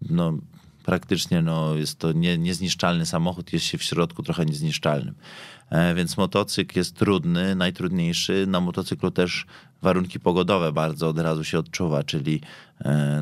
no, 0.09 0.37
praktycznie 0.85 1.41
no, 1.41 1.75
jest 1.75 1.99
to 1.99 2.11
nie, 2.11 2.37
niezniszczalny 2.37 3.05
samochód, 3.05 3.53
jest 3.53 3.65
się 3.65 3.77
w 3.77 3.83
środku 3.83 4.23
trochę 4.23 4.45
niezniszczalnym. 4.45 5.15
E, 5.69 5.95
więc 5.95 6.17
motocykl 6.17 6.79
jest 6.79 6.95
trudny, 6.95 7.55
najtrudniejszy. 7.55 8.45
Na 8.47 8.59
motocyklu 8.59 9.11
też 9.11 9.45
warunki 9.81 10.19
pogodowe 10.19 10.71
bardzo 10.71 11.09
od 11.09 11.19
razu 11.19 11.43
się 11.43 11.59
odczuwa, 11.59 12.03
czyli 12.03 12.41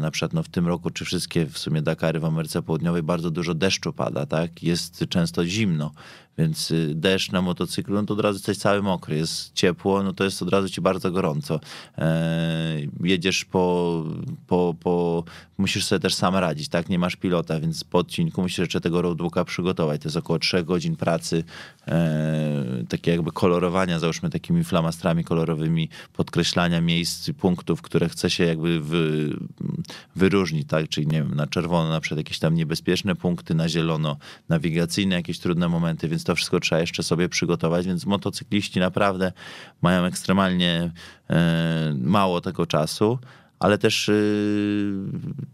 na 0.01 0.12
przykład 0.12 0.34
no 0.34 0.43
w 0.43 0.49
tym 0.49 0.68
roku, 0.68 0.89
czy 0.89 1.06
wszystkie 1.06 1.45
w 1.45 1.58
sumie 1.58 1.82
Dakary 1.82 2.20
w 2.20 2.26
Ameryce 2.26 2.62
Południowej 2.62 3.04
bardzo 3.04 3.32
dużo 3.32 3.54
deszczu 3.54 3.93
pada, 3.93 4.26
tak? 4.26 4.64
Jest 4.64 5.06
często 5.10 5.45
zimno, 5.45 5.91
więc 6.38 6.72
y, 6.72 6.91
deszcz 6.95 7.32
na 7.32 7.41
motocyklu, 7.41 7.95
no 7.95 8.04
to 8.04 8.14
od 8.14 8.20
razu 8.20 8.36
jesteś 8.36 8.58
cały 8.58 8.82
mokry, 8.82 9.16
jest 9.16 9.54
ciepło, 9.54 10.04
no 10.04 10.14
to 10.14 10.24
jest 10.24 10.41
od 10.41 10.49
razu 10.49 10.70
ci 10.70 10.82
bardzo 10.82 11.12
gorąco. 11.12 11.60
E, 11.97 12.78
jedziesz 13.04 13.45
po, 13.45 14.04
po, 14.47 14.76
po, 14.80 15.24
musisz 15.58 15.86
sobie 15.86 15.99
też 15.99 16.16
sam 16.16 16.36
radzić, 16.36 16.70
tak? 16.70 16.89
Nie 16.89 16.99
masz 16.99 17.16
pilota, 17.16 17.60
więc 17.60 17.84
po 17.84 17.97
odcinku 17.97 18.41
musisz 18.41 18.58
jeszcze 18.58 18.82
tego 18.82 19.01
roadbooka 19.01 19.45
przygotować. 19.45 20.01
To 20.01 20.08
jest 20.08 20.18
około 20.18 20.39
3 20.39 20.64
godzin 20.64 20.95
pracy, 20.95 21.43
e, 21.88 22.84
takie 22.89 23.12
jakby 23.12 23.32
kolorowania, 23.32 23.99
załóżmy 23.99 24.30
takimi 24.30 24.64
flamastrami 24.64 25.24
kolorowymi, 25.24 25.89
podkreślania 26.14 26.82
miejsc, 26.82 27.30
punktów, 27.39 27.82
które 27.82 28.10
chce 28.10 28.30
się 28.30 28.43
jakby 28.43 28.80
wy, 28.80 29.34
wyróżnić, 30.16 30.68
tak? 30.68 30.89
Czyli 30.89 31.08
nie 31.08 31.24
wiem, 31.24 31.36
na 31.36 31.48
czerwono 31.48 31.89
na 31.89 32.00
przykład 32.00 32.18
jakieś 32.18 32.39
tam 32.39 32.56
niebezpieczne 32.56 33.16
punkty, 33.16 33.56
na 33.56 33.70
zielono 33.70 34.18
nawigacyjne 34.50 35.16
jakieś 35.16 35.39
trudne 35.39 35.70
momenty, 35.70 36.08
więc 36.08 36.24
to 36.24 36.36
wszystko 36.36 36.60
trzeba 36.60 36.82
jeszcze 36.82 37.04
sobie 37.04 37.30
przygotować, 37.30 37.86
więc 37.86 38.06
motocykliści 38.06 38.80
naprawdę 38.80 39.32
mają 39.82 40.06
ekstremalnie 40.06 40.91
e, 41.30 41.96
mało 41.98 42.41
tego 42.41 42.66
czasu, 42.66 43.20
ale 43.64 43.78
też 43.78 44.10
y, 44.10 44.94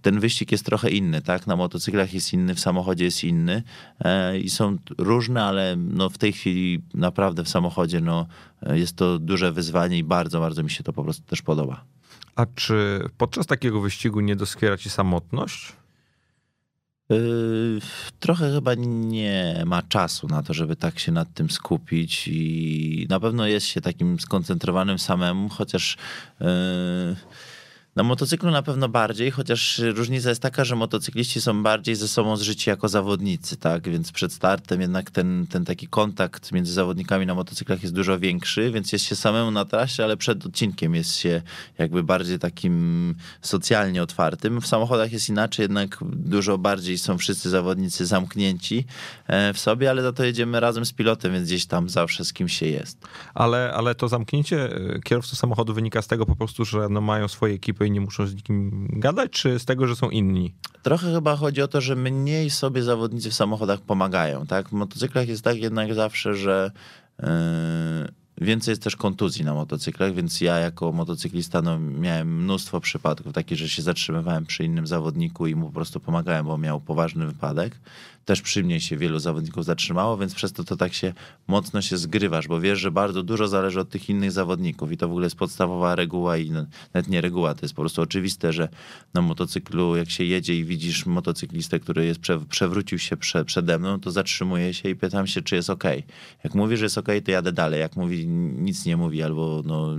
ten 0.01 0.19
wyścig 0.19 0.51
jest 0.51 0.65
trochę 0.65 0.89
inny, 0.89 1.21
tak? 1.21 1.47
Na 1.47 1.55
motocyklach 1.55 2.13
jest 2.13 2.33
inny, 2.33 2.55
w 2.55 2.59
samochodzie 2.59 3.05
jest 3.05 3.23
inny 3.23 3.63
e, 3.99 4.39
i 4.39 4.49
są 4.49 4.77
różne, 4.97 5.43
ale 5.43 5.75
no 5.75 6.09
w 6.09 6.17
tej 6.17 6.33
chwili 6.33 6.81
naprawdę 6.93 7.43
w 7.43 7.49
samochodzie 7.49 8.01
no, 8.01 8.27
jest 8.73 8.95
to 8.95 9.19
duże 9.19 9.51
wyzwanie 9.51 9.97
i 9.97 10.03
bardzo, 10.03 10.39
bardzo 10.39 10.63
mi 10.63 10.69
się 10.69 10.83
to 10.83 10.93
po 10.93 11.03
prostu 11.03 11.23
też 11.25 11.41
podoba. 11.41 11.83
A 12.39 12.45
czy 12.55 12.99
podczas 13.17 13.47
takiego 13.47 13.81
wyścigu 13.81 14.19
nie 14.19 14.35
doskwiera 14.35 14.77
ci 14.77 14.89
samotność? 14.89 15.73
Yy, 17.09 17.79
trochę 18.19 18.51
chyba 18.53 18.73
nie 18.77 19.63
ma 19.65 19.81
czasu 19.81 20.27
na 20.27 20.43
to, 20.43 20.53
żeby 20.53 20.75
tak 20.75 20.99
się 20.99 21.11
nad 21.11 21.33
tym 21.33 21.49
skupić 21.49 22.27
i 22.27 23.07
na 23.09 23.19
pewno 23.19 23.47
jest 23.47 23.65
się 23.65 23.81
takim 23.81 24.19
skoncentrowanym 24.19 24.99
samemu, 24.99 25.49
chociaż 25.49 25.97
yy, 26.39 26.47
na 27.95 28.03
motocyklu 28.03 28.51
na 28.51 28.61
pewno 28.61 28.89
bardziej, 28.89 29.31
chociaż 29.31 29.81
różnica 29.95 30.29
jest 30.29 30.41
taka, 30.41 30.63
że 30.63 30.75
motocykliści 30.75 31.41
są 31.41 31.63
bardziej 31.63 31.95
ze 31.95 32.07
sobą 32.07 32.37
zżyci 32.37 32.69
jako 32.69 32.87
zawodnicy, 32.87 33.57
tak? 33.57 33.89
Więc 33.89 34.11
przed 34.11 34.33
startem 34.33 34.81
jednak 34.81 35.11
ten, 35.11 35.47
ten 35.49 35.65
taki 35.65 35.87
kontakt 35.87 36.51
między 36.51 36.73
zawodnikami 36.73 37.25
na 37.25 37.35
motocyklach 37.35 37.81
jest 37.81 37.95
dużo 37.95 38.19
większy, 38.19 38.71
więc 38.71 38.91
jest 38.91 39.05
się 39.05 39.15
samemu 39.15 39.51
na 39.51 39.65
trasie, 39.65 40.03
ale 40.03 40.17
przed 40.17 40.45
odcinkiem 40.45 40.95
jest 40.95 41.15
się 41.15 41.41
jakby 41.77 42.03
bardziej 42.03 42.39
takim 42.39 43.15
socjalnie 43.41 44.03
otwartym. 44.03 44.61
W 44.61 44.67
samochodach 44.67 45.11
jest 45.11 45.29
inaczej, 45.29 45.63
jednak 45.63 45.97
dużo 46.01 46.57
bardziej 46.57 46.97
są 46.97 47.17
wszyscy 47.17 47.49
zawodnicy 47.49 48.05
zamknięci 48.05 48.85
e, 49.27 49.53
w 49.53 49.59
sobie, 49.59 49.89
ale 49.89 50.01
za 50.01 50.13
to 50.13 50.23
jedziemy 50.23 50.59
razem 50.59 50.85
z 50.85 50.93
pilotem, 50.93 51.33
więc 51.33 51.47
gdzieś 51.47 51.65
tam 51.65 51.89
zawsze 51.89 52.25
z 52.25 52.33
kim 52.33 52.49
się 52.49 52.65
jest. 52.65 52.97
Ale, 53.33 53.73
ale 53.73 53.95
to 53.95 54.07
zamknięcie 54.07 54.75
e, 54.75 54.99
kierowców 54.99 55.39
samochodu 55.39 55.73
wynika 55.73 56.01
z 56.01 56.07
tego 56.07 56.25
po 56.25 56.35
prostu, 56.35 56.65
że 56.65 56.89
no 56.89 57.01
mają 57.01 57.27
swoje 57.27 57.53
ekipy 57.53 57.78
i 57.83 57.91
nie 57.91 58.01
muszą 58.01 58.27
z 58.27 58.35
nikim 58.35 58.87
gadać, 58.93 59.31
czy 59.31 59.59
z 59.59 59.65
tego, 59.65 59.87
że 59.87 59.95
są 59.95 60.09
inni? 60.09 60.55
Trochę 60.83 61.13
chyba 61.13 61.35
chodzi 61.35 61.61
o 61.61 61.67
to, 61.67 61.81
że 61.81 61.95
mniej 61.95 62.49
sobie 62.49 62.83
zawodnicy 62.83 63.29
w 63.29 63.33
samochodach 63.33 63.81
pomagają, 63.81 64.45
tak? 64.45 64.69
W 64.69 64.71
motocyklach 64.71 65.27
jest 65.27 65.43
tak 65.43 65.57
jednak 65.57 65.93
zawsze, 65.93 66.35
że 66.35 66.71
yy, 67.19 67.27
więcej 68.41 68.71
jest 68.71 68.83
też 68.83 68.95
kontuzji 68.95 69.45
na 69.45 69.53
motocyklach, 69.53 70.13
więc 70.13 70.41
ja 70.41 70.57
jako 70.57 70.91
motocyklista 70.91 71.61
no, 71.61 71.79
miałem 71.79 72.43
mnóstwo 72.43 72.79
przypadków 72.79 73.33
takich, 73.33 73.57
że 73.57 73.69
się 73.69 73.81
zatrzymywałem 73.81 74.45
przy 74.45 74.63
innym 74.63 74.87
zawodniku 74.87 75.47
i 75.47 75.55
mu 75.55 75.65
po 75.65 75.73
prostu 75.73 75.99
pomagałem, 75.99 76.45
bo 76.45 76.57
miał 76.57 76.81
poważny 76.81 77.27
wypadek 77.27 77.79
też 78.25 78.41
przy 78.41 78.63
mnie 78.63 78.81
się 78.81 78.97
wielu 78.97 79.19
zawodników 79.19 79.65
zatrzymało, 79.65 80.17
więc 80.17 80.35
przez 80.35 80.53
to 80.53 80.63
to 80.63 80.75
tak 80.75 80.93
się 80.93 81.13
mocno 81.47 81.81
się 81.81 81.97
zgrywasz, 81.97 82.47
bo 82.47 82.59
wiesz, 82.59 82.79
że 82.79 82.91
bardzo 82.91 83.23
dużo 83.23 83.47
zależy 83.47 83.79
od 83.79 83.89
tych 83.89 84.09
innych 84.09 84.31
zawodników 84.31 84.91
i 84.91 84.97
to 84.97 85.07
w 85.07 85.11
ogóle 85.11 85.25
jest 85.25 85.35
podstawowa 85.35 85.95
reguła 85.95 86.37
i 86.37 86.51
nawet 86.93 87.09
nie 87.09 87.21
reguła, 87.21 87.55
to 87.55 87.61
jest 87.61 87.75
po 87.75 87.81
prostu 87.81 88.01
oczywiste, 88.01 88.53
że 88.53 88.69
na 89.13 89.21
motocyklu 89.21 89.95
jak 89.95 90.09
się 90.09 90.23
jedzie 90.23 90.55
i 90.55 90.65
widzisz 90.65 91.05
motocyklistę, 91.05 91.79
który 91.79 92.05
jest, 92.05 92.19
przewrócił 92.49 92.99
się 92.99 93.17
prze, 93.17 93.45
przede 93.45 93.79
mną, 93.79 93.99
to 93.99 94.11
zatrzymuję 94.11 94.73
się 94.73 94.89
i 94.89 94.95
pytam 94.95 95.27
się, 95.27 95.41
czy 95.41 95.55
jest 95.55 95.69
ok. 95.69 95.83
Jak 96.43 96.55
mówi, 96.55 96.77
że 96.77 96.85
jest 96.85 96.97
ok, 96.97 97.07
to 97.25 97.31
jadę 97.31 97.51
dalej. 97.51 97.79
Jak 97.79 97.95
mówi, 97.95 98.27
nic 98.27 98.85
nie 98.85 98.97
mówi 98.97 99.23
albo 99.23 99.61
no, 99.65 99.95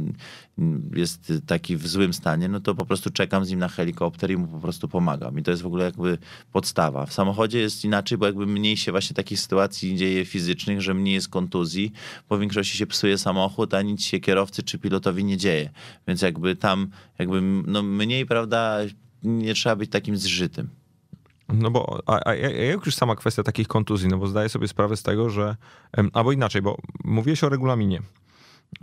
jest 0.95 1.33
taki 1.47 1.77
w 1.77 1.87
złym 1.87 2.13
stanie, 2.13 2.49
no 2.49 2.61
to 2.61 2.75
po 2.75 2.87
prostu 2.87 3.11
czekam 3.11 3.45
z 3.45 3.51
nim 3.51 3.59
na 3.59 3.69
helikopter 3.69 4.31
i 4.31 4.37
mu 4.37 4.47
po 4.47 4.59
prostu 4.59 4.89
pomagam. 4.89 5.39
I 5.39 5.43
to 5.43 5.51
jest 5.51 5.63
w 5.63 5.67
ogóle 5.67 5.85
jakby 5.85 6.19
podstawa. 6.53 7.07
W 7.07 7.13
samochodzie 7.13 7.59
jest 7.59 7.85
inaczej, 7.85 8.19
bo 8.19 8.27
jakby 8.27 8.47
mniej 8.47 8.77
się 8.77 8.93
właśnie 8.93 9.15
takich 9.15 9.41
sytuacji 9.41 9.97
dzieje 9.97 10.25
fizycznych, 10.25 10.81
że 10.81 10.95
mniej 10.95 11.15
jest 11.15 11.29
kontuzji, 11.29 11.93
bo 12.29 12.37
w 12.37 12.41
większości 12.41 12.79
się 12.79 12.87
psuje 12.87 13.19
samochód, 13.19 13.75
a 13.75 13.83
nic 13.83 14.05
się 14.05 14.21
kierowcy 14.21 14.63
czy 14.63 14.79
pilotowi 14.79 15.25
nie 15.25 15.37
dzieje. 15.37 15.71
Więc 16.09 16.23
jakby 16.23 16.57
tam 16.57 16.91
jakby 17.19 17.43
no 17.67 17.83
mniej, 17.83 18.27
prawda, 18.27 18.79
nie 19.23 19.55
trzeba 19.55 19.77
być 19.77 19.91
takim 19.91 20.17
zżytym. 20.17 20.69
No 21.49 21.71
bo, 21.71 22.03
a, 22.07 22.21
a, 22.25 22.35
jak 22.35 22.87
już 22.87 22.95
sama 22.95 23.17
kwestia 23.17 23.43
takich 23.43 23.69
kontuzji, 23.69 24.09
no 24.09 24.19
bo 24.19 24.27
zdaję 24.27 24.49
sobie 24.49 24.69
sprawę 24.69 24.97
z 24.97 25.03
tego, 25.03 25.31
że, 25.31 25.57
albo 26.13 26.33
inaczej, 26.33 26.63
bo 26.63 26.79
mówiłeś 27.05 27.45
o 27.45 27.49
regulaminie. 27.49 28.03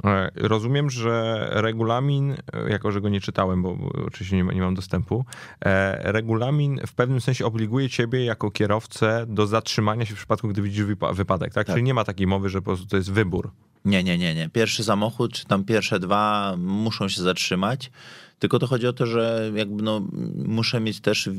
E, 0.04 0.32
rozumiem, 0.36 0.90
że 0.90 1.48
regulamin, 1.52 2.32
e, 2.32 2.70
jako 2.70 2.92
że 2.92 3.02
go 3.02 3.10
nie 3.10 3.22
czytałem, 3.22 3.62
bo 3.62 3.78
oczywiście 4.08 4.36
nie, 4.36 4.44
nie 4.44 4.62
mam 4.62 4.76
dostępu, 4.76 5.26
e, 5.66 6.12
regulamin 6.12 6.80
w 6.88 6.94
pewnym 6.94 7.22
sensie 7.22 7.46
obliguje 7.46 7.90
ciebie 7.90 8.26
jako 8.26 8.52
kierowcę 8.52 9.26
do 9.28 9.48
zatrzymania 9.48 10.06
się 10.06 10.14
w 10.14 10.18
przypadku, 10.18 10.48
gdy 10.48 10.62
widzisz 10.62 10.86
wypadek, 11.14 11.54
tak? 11.54 11.66
tak? 11.66 11.76
Czyli 11.76 11.84
nie 11.84 11.94
ma 11.94 12.04
takiej 12.04 12.28
mowy, 12.28 12.50
że 12.50 12.62
po 12.62 12.66
prostu 12.66 12.88
to 12.88 12.98
jest 12.98 13.12
wybór. 13.12 13.52
Nie, 13.86 14.04
nie, 14.04 14.18
nie, 14.18 14.36
nie. 14.36 14.50
Pierwszy 14.50 14.84
samochód, 14.84 15.34
czy 15.34 15.46
tam 15.46 15.64
pierwsze 15.64 16.00
dwa 16.00 16.56
muszą 16.58 17.08
się 17.08 17.22
zatrzymać. 17.22 17.92
Tylko 18.40 18.60
to 18.60 18.68
chodzi 18.68 18.88
o 18.88 18.94
to, 18.94 19.06
że 19.06 19.52
jakby 19.56 19.84
no, 19.84 20.08
muszę 20.46 20.80
mieć 20.80 21.00
też, 21.00 21.30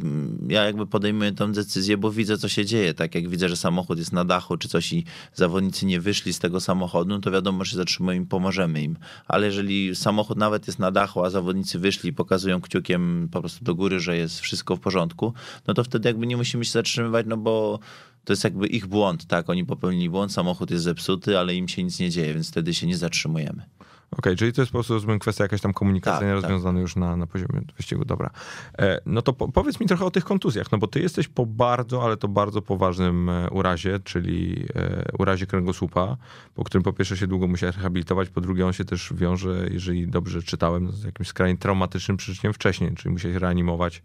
ja 0.49 0.65
jakby 0.65 0.87
podejmuję 0.87 1.33
tę 1.33 1.53
decyzję, 1.53 1.97
bo 1.97 2.11
widzę, 2.11 2.39
co 2.39 2.49
się 2.49 2.65
dzieje. 2.65 2.95
Tak 2.95 3.15
jak 3.15 3.29
widzę, 3.29 3.49
że 3.49 3.57
samochód 3.57 3.99
jest 3.99 4.13
na 4.13 4.25
dachu 4.25 4.57
czy 4.57 4.69
coś 4.69 4.93
i 4.93 5.05
zawodnicy 5.35 5.87
nie 5.87 6.01
wyszli 6.01 6.33
z 6.33 6.39
tego 6.39 6.61
samochodu, 6.61 7.11
no 7.11 7.21
to 7.21 7.31
wiadomo, 7.31 7.65
że 7.65 7.77
zatrzymują 7.77 8.23
i 8.23 8.27
pomożemy 8.27 8.83
im. 8.83 8.97
Ale 9.29 9.47
jeżeli 9.47 9.97
samochód 9.97 10.39
nawet 10.39 10.67
jest 10.67 10.79
na 10.79 10.91
dachu, 10.91 11.25
a 11.25 11.31
zawodnicy 11.31 11.79
wyszli 11.79 12.11
i 12.11 12.13
pokazują 12.13 12.61
kciukiem 12.61 13.29
po 13.33 13.41
prostu 13.41 13.65
do 13.65 13.75
góry, 13.75 14.01
że 14.01 14.17
jest 14.17 14.41
wszystko 14.41 14.77
w 14.77 14.81
porządku, 14.81 15.33
no 15.67 15.75
to 15.75 15.85
wtedy 15.85 16.09
jakby 16.09 16.27
nie 16.27 16.37
musimy 16.37 16.65
się 16.65 16.73
zatrzymywać, 16.73 17.27
no 17.29 17.37
bo 17.37 17.79
to 18.25 18.33
jest 18.33 18.45
jakby 18.45 18.67
ich 18.67 18.87
błąd, 18.87 19.27
tak? 19.27 19.51
Oni 19.51 19.65
popełnili 19.65 20.11
błąd, 20.11 20.33
samochód 20.33 20.71
jest 20.71 20.85
zepsuty, 20.85 21.39
ale 21.39 21.55
im 21.55 21.69
się 21.69 21.85
nic 21.85 21.99
nie 21.99 22.11
dzieje, 22.11 22.35
więc 22.35 22.49
wtedy 22.49 22.75
się 22.75 22.87
nie 22.87 22.97
zatrzymujemy. 22.97 23.63
Okej, 24.11 24.21
okay, 24.21 24.37
czyli 24.37 24.53
to 24.53 24.63
jest 24.63 24.73
po 24.73 24.77
prostu 24.77 24.95
rozumiem, 24.95 25.19
kwestia 25.19 25.45
jakaś 25.45 25.61
tam 25.61 25.73
komunikacyjna 25.73 26.35
tak, 26.35 26.43
rozwiązana 26.43 26.79
tak. 26.79 26.83
już 26.83 26.97
na, 26.97 27.17
na 27.17 27.27
poziomie 27.27 27.61
wyścigu. 27.77 28.05
Dobra. 28.05 28.31
E, 28.79 29.01
no 29.07 29.23
to 29.23 29.33
po, 29.33 29.49
powiedz 29.49 29.81
mi 29.81 29.87
trochę 29.87 30.05
o 30.05 30.11
tych 30.11 30.25
kontuzjach, 30.25 30.73
no 30.73 30.79
bo 30.79 30.87
ty 30.87 31.01
jesteś 31.01 31.29
po 31.29 31.47
bardzo, 31.47 32.05
ale 32.05 32.17
to 32.17 32.29
bardzo 32.29 32.63
poważnym 32.63 33.29
e, 33.29 33.51
urazie, 33.51 34.01
czyli 34.05 34.67
e, 34.75 35.05
urazie 35.19 35.47
kręgosłupa, 35.47 36.17
po 36.55 36.65
którym 36.65 36.83
po 36.83 36.93
pierwsze 36.93 37.17
się 37.17 37.27
długo 37.27 37.47
musiałeś 37.47 37.77
rehabilitować, 37.77 38.29
po 38.29 38.41
drugie 38.41 38.67
on 38.67 38.73
się 38.73 38.85
też 38.85 39.13
wiąże, 39.15 39.67
jeżeli 39.71 40.09
dobrze 40.09 40.43
czytałem, 40.43 40.93
z 40.93 41.05
jakimś 41.05 41.29
skrajnie 41.29 41.59
traumatycznym 41.59 42.17
przyczyniem 42.17 42.53
wcześniej, 42.53 42.95
czyli 42.95 43.13
musiałeś 43.13 43.37
reanimować 43.37 44.03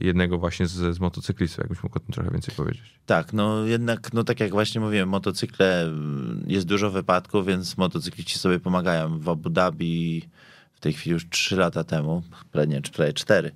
jednego 0.00 0.38
właśnie 0.38 0.66
z, 0.66 0.94
z 0.96 1.00
motocyklistów, 1.00 1.58
jakbyś 1.58 1.82
mógł 1.82 1.96
o 1.96 2.00
tym 2.00 2.12
trochę 2.12 2.30
więcej 2.30 2.54
powiedzieć. 2.54 3.00
Tak, 3.06 3.32
no 3.32 3.64
jednak, 3.64 4.12
no 4.12 4.24
tak 4.24 4.40
jak 4.40 4.50
właśnie 4.50 4.80
mówiłem, 4.80 5.08
motocykle, 5.08 5.82
mm, 5.82 6.44
jest 6.46 6.66
dużo 6.66 6.90
wypadków, 6.90 7.46
więc 7.46 7.76
motocykliści 7.76 8.38
sobie 8.38 8.60
pomagają. 8.60 9.18
W 9.18 9.28
Abu 9.28 9.50
Dhabi 9.50 10.22
w 10.72 10.80
tej 10.80 10.92
chwili 10.92 11.12
już 11.12 11.28
3 11.28 11.56
lata 11.56 11.84
temu, 11.84 12.22
prawie 12.52 12.82
4, 12.82 13.52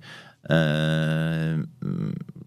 E, 0.49 1.63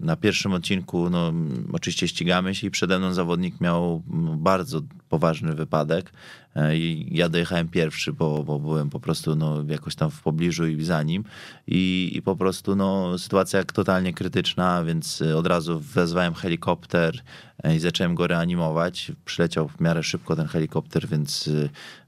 na 0.00 0.16
pierwszym 0.16 0.52
odcinku, 0.52 1.10
no, 1.10 1.32
oczywiście 1.72 2.08
ścigamy 2.08 2.54
się 2.54 2.66
i 2.66 2.70
przede 2.70 2.98
mną 2.98 3.14
zawodnik 3.14 3.60
miał 3.60 4.02
bardzo 4.36 4.80
poważny 5.08 5.54
wypadek. 5.54 6.12
E, 6.56 6.78
ja 7.10 7.28
dojechałem 7.28 7.68
pierwszy, 7.68 8.12
bo, 8.12 8.42
bo 8.42 8.58
byłem 8.58 8.90
po 8.90 9.00
prostu 9.00 9.36
no, 9.36 9.64
jakoś 9.68 9.94
tam 9.94 10.10
w 10.10 10.22
pobliżu 10.22 10.66
i 10.66 10.84
za 10.84 11.02
nim. 11.02 11.24
I, 11.66 12.12
I 12.14 12.22
po 12.22 12.36
prostu 12.36 12.76
no, 12.76 13.18
sytuacja 13.18 13.64
totalnie 13.64 14.14
krytyczna, 14.14 14.84
więc 14.84 15.22
od 15.22 15.46
razu 15.46 15.80
wezwałem 15.80 16.34
helikopter 16.34 17.22
i 17.76 17.78
zacząłem 17.78 18.14
go 18.14 18.26
reanimować. 18.26 19.12
Przyleciał 19.24 19.68
w 19.68 19.80
miarę 19.80 20.02
szybko 20.02 20.36
ten 20.36 20.46
helikopter, 20.46 21.08
więc 21.08 21.50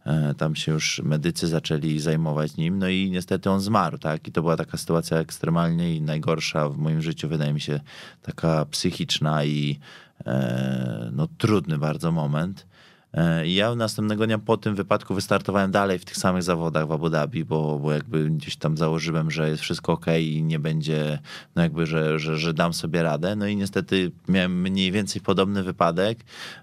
e, 0.06 0.34
tam 0.34 0.56
się 0.56 0.72
już 0.72 1.02
medycy 1.04 1.46
zaczęli 1.46 1.98
zajmować 1.98 2.56
nim. 2.56 2.78
No 2.78 2.88
i 2.88 3.10
niestety 3.10 3.50
on 3.50 3.60
zmarł, 3.60 3.98
tak? 3.98 4.28
I 4.28 4.32
to 4.32 4.42
była 4.42 4.56
taka 4.56 4.78
sytuacja 4.78 5.18
ekstremalnie 5.18 5.96
i 5.96 6.00
najgorsza 6.00 6.68
w 6.68 6.78
moim 6.78 7.02
życiu, 7.02 7.28
wydaje 7.28 7.52
mi 7.52 7.60
się, 7.60 7.80
taka 8.22 8.64
psychiczna 8.64 9.44
i 9.44 9.78
e, 10.26 11.10
no, 11.12 11.28
trudny 11.38 11.78
bardzo 11.78 12.12
moment. 12.12 12.66
E, 13.14 13.46
ja 13.46 13.74
następnego 13.74 14.26
dnia 14.26 14.38
po 14.38 14.56
tym 14.56 14.74
wypadku 14.74 15.14
wystartowałem 15.14 15.70
dalej 15.70 15.98
w 15.98 16.04
tych 16.04 16.16
samych 16.16 16.42
zawodach 16.42 16.86
w 16.86 16.92
Abu 16.92 17.10
Dhabi, 17.10 17.44
bo, 17.44 17.78
bo 17.78 17.92
jakby 17.92 18.30
gdzieś 18.30 18.56
tam 18.56 18.76
założyłem, 18.76 19.30
że 19.30 19.48
jest 19.48 19.62
wszystko 19.62 19.92
ok 19.92 20.06
i 20.20 20.42
nie 20.42 20.58
będzie, 20.58 21.18
no 21.56 21.62
jakby, 21.62 21.86
że, 21.86 22.18
że, 22.18 22.38
że 22.38 22.54
dam 22.54 22.72
sobie 22.72 23.02
radę. 23.02 23.36
No 23.36 23.46
i 23.46 23.56
niestety 23.56 24.10
miałem 24.28 24.60
mniej 24.60 24.92
więcej 24.92 25.22
podobny 25.22 25.62
wypadek, 25.62 26.18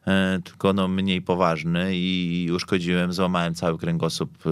e, 0.08 0.40
tylko 0.44 0.74
no 0.74 0.88
mniej 0.88 1.22
poważny 1.22 1.92
i 1.94 2.50
uszkodziłem, 2.56 3.14
złamałem 3.14 3.56
cały 3.56 3.78
kręgosłup 3.78 4.48
e, 4.48 4.50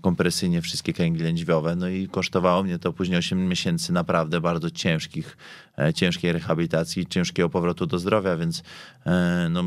kompresyjnie 0.00 0.62
wszystkie 0.62 0.92
kręgi 0.92 1.22
lędźwiowe, 1.22 1.76
no 1.76 1.88
i 1.88 2.08
kosztowało 2.08 2.62
mnie 2.62 2.78
to 2.78 2.92
później 2.92 3.18
8 3.18 3.48
miesięcy 3.48 3.92
naprawdę 3.92 4.40
bardzo 4.40 4.70
ciężkich, 4.70 5.36
ciężkiej 5.94 6.32
rehabilitacji, 6.32 7.06
ciężkiego 7.06 7.48
powrotu 7.48 7.86
do 7.86 7.98
zdrowia, 7.98 8.36
więc 8.36 8.62
no 9.50 9.64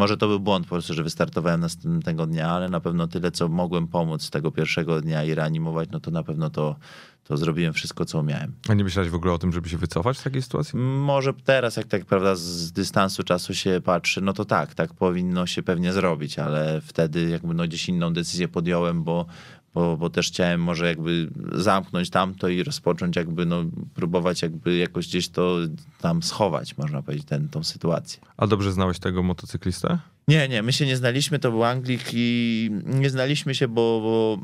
może 0.00 0.16
to 0.16 0.28
był 0.28 0.40
błąd 0.40 0.66
po 0.66 0.70
prostu, 0.70 0.94
że 0.94 1.02
wystartowałem 1.02 1.60
następnego 1.60 2.26
dnia, 2.26 2.50
ale 2.50 2.68
na 2.68 2.80
pewno 2.80 3.08
tyle, 3.08 3.30
co 3.30 3.48
mogłem 3.48 3.88
pomóc 3.88 4.30
tego 4.30 4.50
pierwszego 4.50 5.00
dnia 5.00 5.24
i 5.24 5.34
reanimować, 5.34 5.88
no 5.92 6.00
to 6.00 6.10
na 6.10 6.22
pewno 6.22 6.50
to, 6.50 6.76
to 7.24 7.36
zrobiłem 7.36 7.72
wszystko, 7.72 8.04
co 8.04 8.18
umiałem. 8.20 8.52
A 8.68 8.74
nie 8.74 8.84
myślałeś 8.84 9.10
w 9.10 9.14
ogóle 9.14 9.32
o 9.32 9.38
tym, 9.38 9.52
żeby 9.52 9.68
się 9.68 9.78
wycofać 9.78 10.18
w 10.18 10.22
takiej 10.22 10.42
sytuacji? 10.42 10.78
Może 10.78 11.34
teraz, 11.34 11.76
jak 11.76 11.86
tak 11.86 12.04
prawda 12.04 12.34
z 12.34 12.72
dystansu 12.72 13.22
czasu 13.22 13.54
się 13.54 13.80
patrzy, 13.84 14.20
no 14.20 14.32
to 14.32 14.44
tak, 14.44 14.74
tak 14.74 14.94
powinno 14.94 15.46
się 15.46 15.62
pewnie 15.62 15.92
zrobić, 15.92 16.38
ale 16.38 16.80
wtedy 16.80 17.28
jakby 17.28 17.54
no 17.54 17.64
gdzieś 17.64 17.88
inną 17.88 18.12
decyzję 18.12 18.48
podjąłem, 18.48 19.04
bo, 19.04 19.26
bo, 19.74 19.96
bo 19.96 20.10
też 20.10 20.28
chciałem 20.28 20.62
może 20.62 20.86
jakby 20.86 21.30
zamknąć 21.52 22.10
tamto 22.10 22.48
i 22.48 22.62
rozpocząć 22.62 23.16
jakby, 23.16 23.46
no, 23.46 23.64
próbować 23.94 24.42
jakby 24.42 24.76
jakoś 24.76 25.08
gdzieś 25.08 25.28
to 25.28 25.56
tam 26.00 26.22
schować, 26.22 26.76
można 26.76 27.02
powiedzieć, 27.02 27.26
ten, 27.26 27.48
tą 27.48 27.64
sytuację. 27.64 28.20
A 28.36 28.46
dobrze 28.46 28.72
znałeś 28.72 28.98
tego 28.98 29.22
motocyklistę? 29.22 29.98
Nie, 30.28 30.48
nie, 30.48 30.62
my 30.62 30.72
się 30.72 30.86
nie 30.86 30.96
znaliśmy, 30.96 31.38
to 31.38 31.50
był 31.50 31.64
Anglik 31.64 32.02
i 32.12 32.70
nie 32.86 33.10
znaliśmy 33.10 33.54
się, 33.54 33.68
bo, 33.68 34.00
bo 34.00 34.38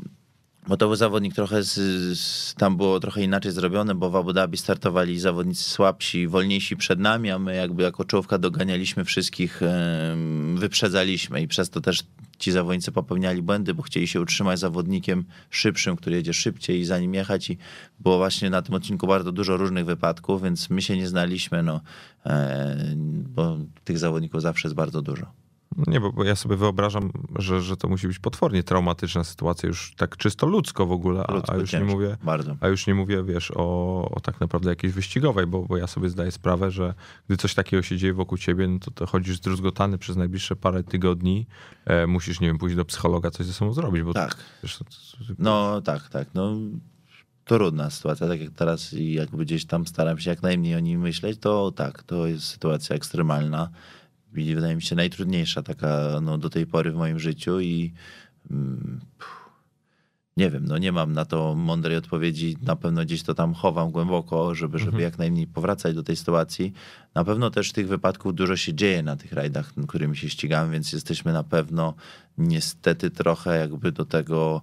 bo 0.67 0.77
to 0.77 0.87
był 0.87 0.95
zawodnik 0.95 1.35
trochę, 1.35 1.63
z, 1.63 1.73
z, 2.19 2.53
tam 2.53 2.77
było 2.77 2.99
trochę 2.99 3.23
inaczej 3.23 3.51
zrobione, 3.51 3.95
bo 3.95 4.09
w 4.09 4.15
Abu 4.15 4.33
Dhabi 4.33 4.57
startowali 4.57 5.19
zawodnicy 5.19 5.63
słabsi, 5.63 6.27
wolniejsi 6.27 6.77
przed 6.77 6.99
nami, 6.99 7.31
a 7.31 7.39
my 7.39 7.55
jakby 7.55 7.83
jako 7.83 8.05
czołówka 8.05 8.37
doganialiśmy 8.37 9.05
wszystkich, 9.05 9.61
wyprzedzaliśmy 10.55 11.41
i 11.41 11.47
przez 11.47 11.69
to 11.69 11.81
też 11.81 12.03
ci 12.39 12.51
zawodnicy 12.51 12.91
popełniali 12.91 13.41
błędy, 13.41 13.73
bo 13.73 13.83
chcieli 13.83 14.07
się 14.07 14.21
utrzymać 14.21 14.59
zawodnikiem 14.59 15.25
szybszym, 15.49 15.95
który 15.95 16.15
jedzie 16.15 16.33
szybciej 16.33 16.79
i 16.79 16.85
za 16.85 16.99
nim 16.99 17.13
jechać 17.13 17.49
i 17.49 17.57
było 17.99 18.17
właśnie 18.17 18.49
na 18.49 18.61
tym 18.61 18.75
odcinku 18.75 19.07
bardzo 19.07 19.31
dużo 19.31 19.57
różnych 19.57 19.85
wypadków, 19.85 20.43
więc 20.43 20.69
my 20.69 20.81
się 20.81 20.97
nie 20.97 21.07
znaliśmy, 21.07 21.63
no, 21.63 21.81
e, 22.25 22.75
bo 23.35 23.57
tych 23.83 23.97
zawodników 23.97 24.41
zawsze 24.41 24.67
jest 24.67 24.75
bardzo 24.75 25.01
dużo. 25.01 25.46
No 25.77 25.83
nie, 25.87 25.99
bo, 25.99 26.11
bo, 26.11 26.23
ja 26.23 26.35
sobie 26.35 26.55
wyobrażam, 26.55 27.11
że, 27.35 27.61
że 27.61 27.77
to 27.77 27.87
musi 27.87 28.07
być 28.07 28.19
potwornie 28.19 28.63
traumatyczna 28.63 29.23
sytuacja, 29.23 29.67
już 29.67 29.93
tak 29.95 30.17
czysto 30.17 30.47
ludzko 30.47 30.85
w 30.85 30.91
ogóle, 30.91 31.23
a, 31.27 31.51
a 31.51 31.55
już 31.55 31.73
nie 31.73 31.83
mówię, 31.83 32.17
bardzo. 32.23 32.55
a 32.59 32.67
już 32.67 32.87
nie 32.87 32.95
mówię, 32.95 33.23
wiesz, 33.23 33.51
o, 33.55 34.09
o 34.11 34.19
tak 34.19 34.39
naprawdę 34.39 34.69
jakiejś 34.69 34.93
wyścigowej, 34.93 35.47
bo, 35.47 35.63
bo 35.63 35.77
ja 35.77 35.87
sobie 35.87 36.09
zdaję 36.09 36.31
sprawę, 36.31 36.71
że 36.71 36.93
gdy 37.27 37.37
coś 37.37 37.53
takiego 37.53 37.83
się 37.83 37.97
dzieje 37.97 38.13
wokół 38.13 38.37
ciebie, 38.37 38.67
no 38.67 38.79
to, 38.79 38.91
to 38.91 39.05
chodzisz 39.05 39.37
zdruzgotany 39.37 39.97
przez 39.97 40.15
najbliższe 40.15 40.55
parę 40.55 40.83
tygodni, 40.83 41.47
e, 41.85 42.07
musisz, 42.07 42.39
nie 42.39 42.47
wiem, 42.47 42.57
pójść 42.57 42.75
do 42.75 42.85
psychologa, 42.85 43.31
coś 43.31 43.45
ze 43.45 43.53
sobą 43.53 43.73
zrobić, 43.73 44.03
bo 44.03 44.13
tak. 44.13 44.37
Wiesz, 44.63 44.77
to, 44.77 44.83
to, 44.83 44.91
no 45.39 45.81
tak, 45.81 46.09
tak, 46.09 46.27
no 46.33 46.55
trudna 47.47 47.89
sytuacja, 47.89 48.27
tak 48.27 48.41
jak 48.41 48.51
teraz 48.51 48.93
i 48.93 49.13
jakby 49.13 49.45
gdzieś 49.45 49.65
tam 49.65 49.87
staram 49.87 50.19
się 50.19 50.29
jak 50.29 50.41
najmniej 50.41 50.75
o 50.75 50.79
nim 50.79 51.01
myśleć, 51.01 51.39
to 51.39 51.71
tak, 51.71 52.03
to 52.03 52.27
jest 52.27 52.45
sytuacja 52.45 52.95
ekstremalna 52.95 53.69
i 54.37 54.55
wydaje 54.55 54.75
mi 54.75 54.81
się 54.81 54.95
najtrudniejsza 54.95 55.63
taka 55.63 56.19
no, 56.21 56.37
do 56.37 56.49
tej 56.49 56.65
pory 56.65 56.91
w 56.91 56.95
moim 56.95 57.19
życiu 57.19 57.59
i 57.59 57.93
mm, 58.51 58.99
nie 60.37 60.49
wiem, 60.49 60.65
no 60.65 60.77
nie 60.77 60.91
mam 60.91 61.13
na 61.13 61.25
to 61.25 61.55
mądrej 61.55 61.97
odpowiedzi. 61.97 62.57
Na 62.61 62.75
pewno 62.75 63.01
gdzieś 63.01 63.23
to 63.23 63.33
tam 63.33 63.53
chowam 63.53 63.91
głęboko, 63.91 64.55
żeby, 64.55 64.77
żeby 64.77 64.91
mhm. 64.91 65.03
jak 65.03 65.17
najmniej 65.17 65.47
powracać 65.47 65.95
do 65.95 66.03
tej 66.03 66.15
sytuacji. 66.15 66.73
Na 67.15 67.23
pewno 67.23 67.49
też 67.49 67.71
tych 67.71 67.87
wypadków 67.87 68.35
dużo 68.35 68.55
się 68.55 68.73
dzieje 68.73 69.03
na 69.03 69.15
tych 69.15 69.33
rajdach, 69.33 69.73
którymi 69.87 70.17
się 70.17 70.29
ścigamy, 70.29 70.71
więc 70.71 70.93
jesteśmy 70.93 71.33
na 71.33 71.43
pewno 71.43 71.93
niestety 72.37 73.11
trochę 73.11 73.59
jakby 73.59 73.91
do 73.91 74.05
tego 74.05 74.61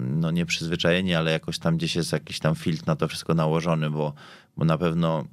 no 0.00 0.30
nie 0.30 0.46
przyzwyczajeni, 0.46 1.14
ale 1.14 1.32
jakoś 1.32 1.58
tam 1.58 1.76
gdzieś 1.76 1.96
jest 1.96 2.12
jakiś 2.12 2.38
tam 2.38 2.54
filtr 2.54 2.86
na 2.86 2.96
to 2.96 3.08
wszystko 3.08 3.34
nałożony, 3.34 3.90
bo, 3.90 4.12
bo 4.56 4.64
na 4.64 4.78
pewno 4.78 5.24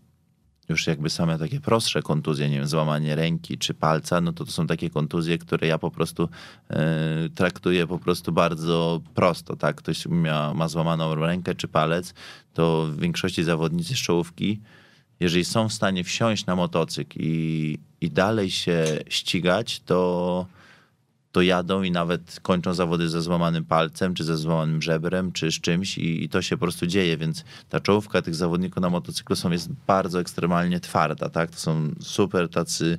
już 0.70 0.88
jakby 0.88 1.10
same 1.10 1.40
takie 1.40 1.60
prostsze 1.60 2.02
kontuzje, 2.02 2.50
nie 2.50 2.58
wiem, 2.58 2.68
złamanie 2.68 3.16
ręki 3.16 3.58
czy 3.58 3.74
palca, 3.74 4.22
no 4.22 4.34
to 4.34 4.46
to 4.46 4.52
są 4.52 4.68
takie 4.68 4.90
kontuzje, 4.90 5.38
które 5.38 5.68
ja 5.68 5.78
po 5.78 5.92
prostu 5.92 6.30
e, 6.70 7.30
traktuję 7.36 7.88
po 7.88 8.00
prostu 8.00 8.32
bardzo 8.32 9.02
prosto, 9.14 9.56
tak? 9.56 9.76
Ktoś 9.76 10.06
ma, 10.06 10.54
ma 10.54 10.68
złamaną 10.68 11.16
rękę 11.16 11.56
czy 11.56 11.68
palec, 11.68 12.14
to 12.54 12.86
w 12.86 13.00
większości 13.00 13.44
zawodnicy 13.44 13.96
z 13.96 13.98
czołówki, 13.98 14.60
jeżeli 15.20 15.46
są 15.46 15.70
w 15.70 15.74
stanie 15.74 16.04
wsiąść 16.04 16.46
na 16.46 16.56
motocykl 16.56 17.20
i, 17.22 17.78
i 18.02 18.12
dalej 18.12 18.52
się 18.52 18.86
ścigać, 19.10 19.80
to 19.80 20.46
to 21.36 21.42
jadą 21.42 21.84
i 21.84 21.92
nawet 21.92 22.40
kończą 22.42 22.74
zawody 22.74 23.10
ze 23.10 23.22
złamanym 23.22 23.66
palcem, 23.66 24.14
czy 24.14 24.24
ze 24.24 24.38
złamanym 24.38 24.82
żebrem, 24.82 25.32
czy 25.32 25.52
z 25.52 25.62
czymś 25.62 25.98
i, 25.98 26.24
i, 26.24 26.30
to 26.30 26.42
się 26.42 26.58
po 26.58 26.62
prostu 26.62 26.88
dzieje, 26.88 27.18
więc 27.18 27.44
ta 27.70 27.80
czołówka 27.80 28.22
tych 28.22 28.36
zawodników 28.36 28.82
na 28.82 28.90
motocyklu 28.90 29.36
są, 29.36 29.52
jest 29.52 29.70
bardzo 29.88 30.20
ekstremalnie 30.20 30.80
twarda, 30.80 31.30
tak? 31.30 31.52
To 31.52 31.58
są 31.58 31.92
super 32.02 32.50
tacy 32.50 32.98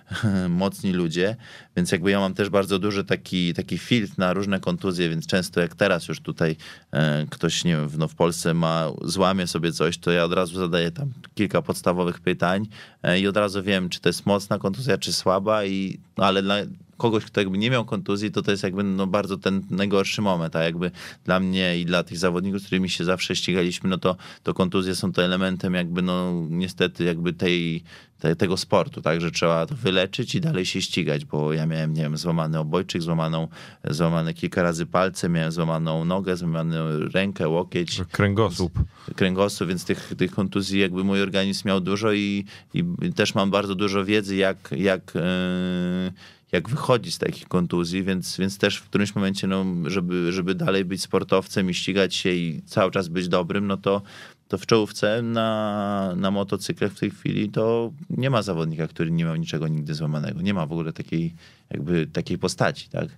mocni 0.48 0.92
ludzie, 0.92 1.36
więc 1.76 1.92
jakby 1.92 2.10
ja 2.10 2.20
mam 2.20 2.34
też 2.34 2.48
bardzo 2.48 2.78
duży 2.78 3.04
taki, 3.04 3.54
taki 3.54 3.78
filtr 3.78 4.14
na 4.18 4.32
różne 4.32 4.60
kontuzje, 4.60 5.08
więc 5.08 5.26
często 5.26 5.60
jak 5.60 5.74
teraz 5.74 6.08
już 6.08 6.20
tutaj 6.20 6.56
e, 6.92 7.26
ktoś, 7.30 7.64
nie 7.64 7.76
wiem, 7.76 7.88
no 7.98 8.08
w 8.08 8.14
Polsce 8.14 8.54
ma, 8.54 8.90
złamie 9.04 9.46
sobie 9.46 9.72
coś, 9.72 9.98
to 9.98 10.10
ja 10.10 10.24
od 10.24 10.32
razu 10.32 10.58
zadaję 10.58 10.90
tam 10.90 11.12
kilka 11.34 11.62
podstawowych 11.62 12.20
pytań 12.20 12.66
e, 13.02 13.20
i 13.20 13.26
od 13.26 13.36
razu 13.36 13.62
wiem, 13.62 13.88
czy 13.88 14.00
to 14.00 14.08
jest 14.08 14.26
mocna 14.26 14.58
kontuzja, 14.58 14.98
czy 14.98 15.12
słaba 15.12 15.64
i, 15.64 15.98
no 16.16 16.24
ale 16.24 16.42
dla, 16.42 16.56
kogoś, 16.96 17.24
kto 17.24 17.40
jakby 17.40 17.58
nie 17.58 17.70
miał 17.70 17.84
kontuzji, 17.84 18.30
to 18.30 18.42
to 18.42 18.50
jest 18.50 18.62
jakby 18.62 18.82
no 18.82 19.06
bardzo 19.06 19.36
ten 19.36 19.62
najgorszy 19.70 20.22
moment, 20.22 20.56
a 20.56 20.62
jakby 20.62 20.90
dla 21.24 21.40
mnie 21.40 21.80
i 21.80 21.84
dla 21.84 22.02
tych 22.02 22.18
zawodników, 22.18 22.60
z 22.60 22.66
którymi 22.66 22.90
się 22.90 23.04
zawsze 23.04 23.36
ścigaliśmy, 23.36 23.90
no 23.90 23.98
to, 23.98 24.16
to 24.42 24.54
kontuzje 24.54 24.94
są 24.94 25.12
to 25.12 25.24
elementem 25.24 25.74
jakby 25.74 26.02
no 26.02 26.32
niestety 26.50 27.04
jakby 27.04 27.32
tej, 27.32 27.82
te, 28.18 28.36
tego 28.36 28.56
sportu, 28.56 29.02
tak, 29.02 29.20
że 29.20 29.30
trzeba 29.30 29.66
to 29.66 29.74
wyleczyć 29.74 30.34
i 30.34 30.40
dalej 30.40 30.66
się 30.66 30.82
ścigać, 30.82 31.24
bo 31.24 31.52
ja 31.52 31.66
miałem, 31.66 31.94
nie 31.94 32.02
wiem, 32.02 32.16
złamany 32.16 32.58
obojczyk, 32.58 33.02
złamaną, 33.02 33.48
złamane 33.84 34.34
kilka 34.34 34.62
razy 34.62 34.86
palce, 34.86 35.28
miałem 35.28 35.52
złamaną 35.52 36.04
nogę, 36.04 36.36
złamaną 36.36 37.08
rękę, 37.14 37.48
łokieć. 37.48 38.02
Kręgosłup. 38.12 38.78
Kręgosłup, 39.16 39.68
więc 39.68 39.84
tych, 39.84 40.12
tych 40.18 40.30
kontuzji 40.30 40.80
jakby 40.80 41.04
mój 41.04 41.22
organizm 41.22 41.68
miał 41.68 41.80
dużo 41.80 42.12
i, 42.12 42.44
i 42.74 43.12
też 43.12 43.34
mam 43.34 43.50
bardzo 43.50 43.74
dużo 43.74 44.04
wiedzy, 44.04 44.36
jak, 44.36 44.70
jak 44.76 45.12
yy, 45.14 46.12
jak 46.56 46.68
wychodzić 46.68 47.14
z 47.14 47.18
takich 47.18 47.48
kontuzji, 47.48 48.02
więc, 48.02 48.36
więc 48.36 48.58
też 48.58 48.78
w 48.78 48.88
którymś 48.88 49.14
momencie, 49.14 49.46
no, 49.46 49.64
żeby, 49.84 50.32
żeby 50.32 50.54
dalej 50.54 50.84
być 50.84 51.02
sportowcem 51.02 51.70
i 51.70 51.74
ścigać 51.74 52.14
się 52.14 52.30
i 52.30 52.62
cały 52.66 52.90
czas 52.90 53.08
być 53.08 53.28
dobrym, 53.28 53.66
no 53.66 53.76
to, 53.76 54.02
to 54.48 54.58
w 54.58 54.66
czołówce 54.66 55.22
na, 55.22 56.12
na 56.16 56.30
motocyklach 56.30 56.92
w 56.92 57.00
tej 57.00 57.10
chwili 57.10 57.50
to 57.50 57.92
nie 58.10 58.30
ma 58.30 58.42
zawodnika, 58.42 58.88
który 58.88 59.10
nie 59.10 59.24
miał 59.24 59.36
niczego 59.36 59.68
nigdy 59.68 59.94
złamanego. 59.94 60.42
Nie 60.42 60.54
ma 60.54 60.66
w 60.66 60.72
ogóle 60.72 60.92
takiej, 60.92 61.34
jakby 61.70 62.06
takiej 62.06 62.38
postaci, 62.38 62.88
tak? 62.88 63.08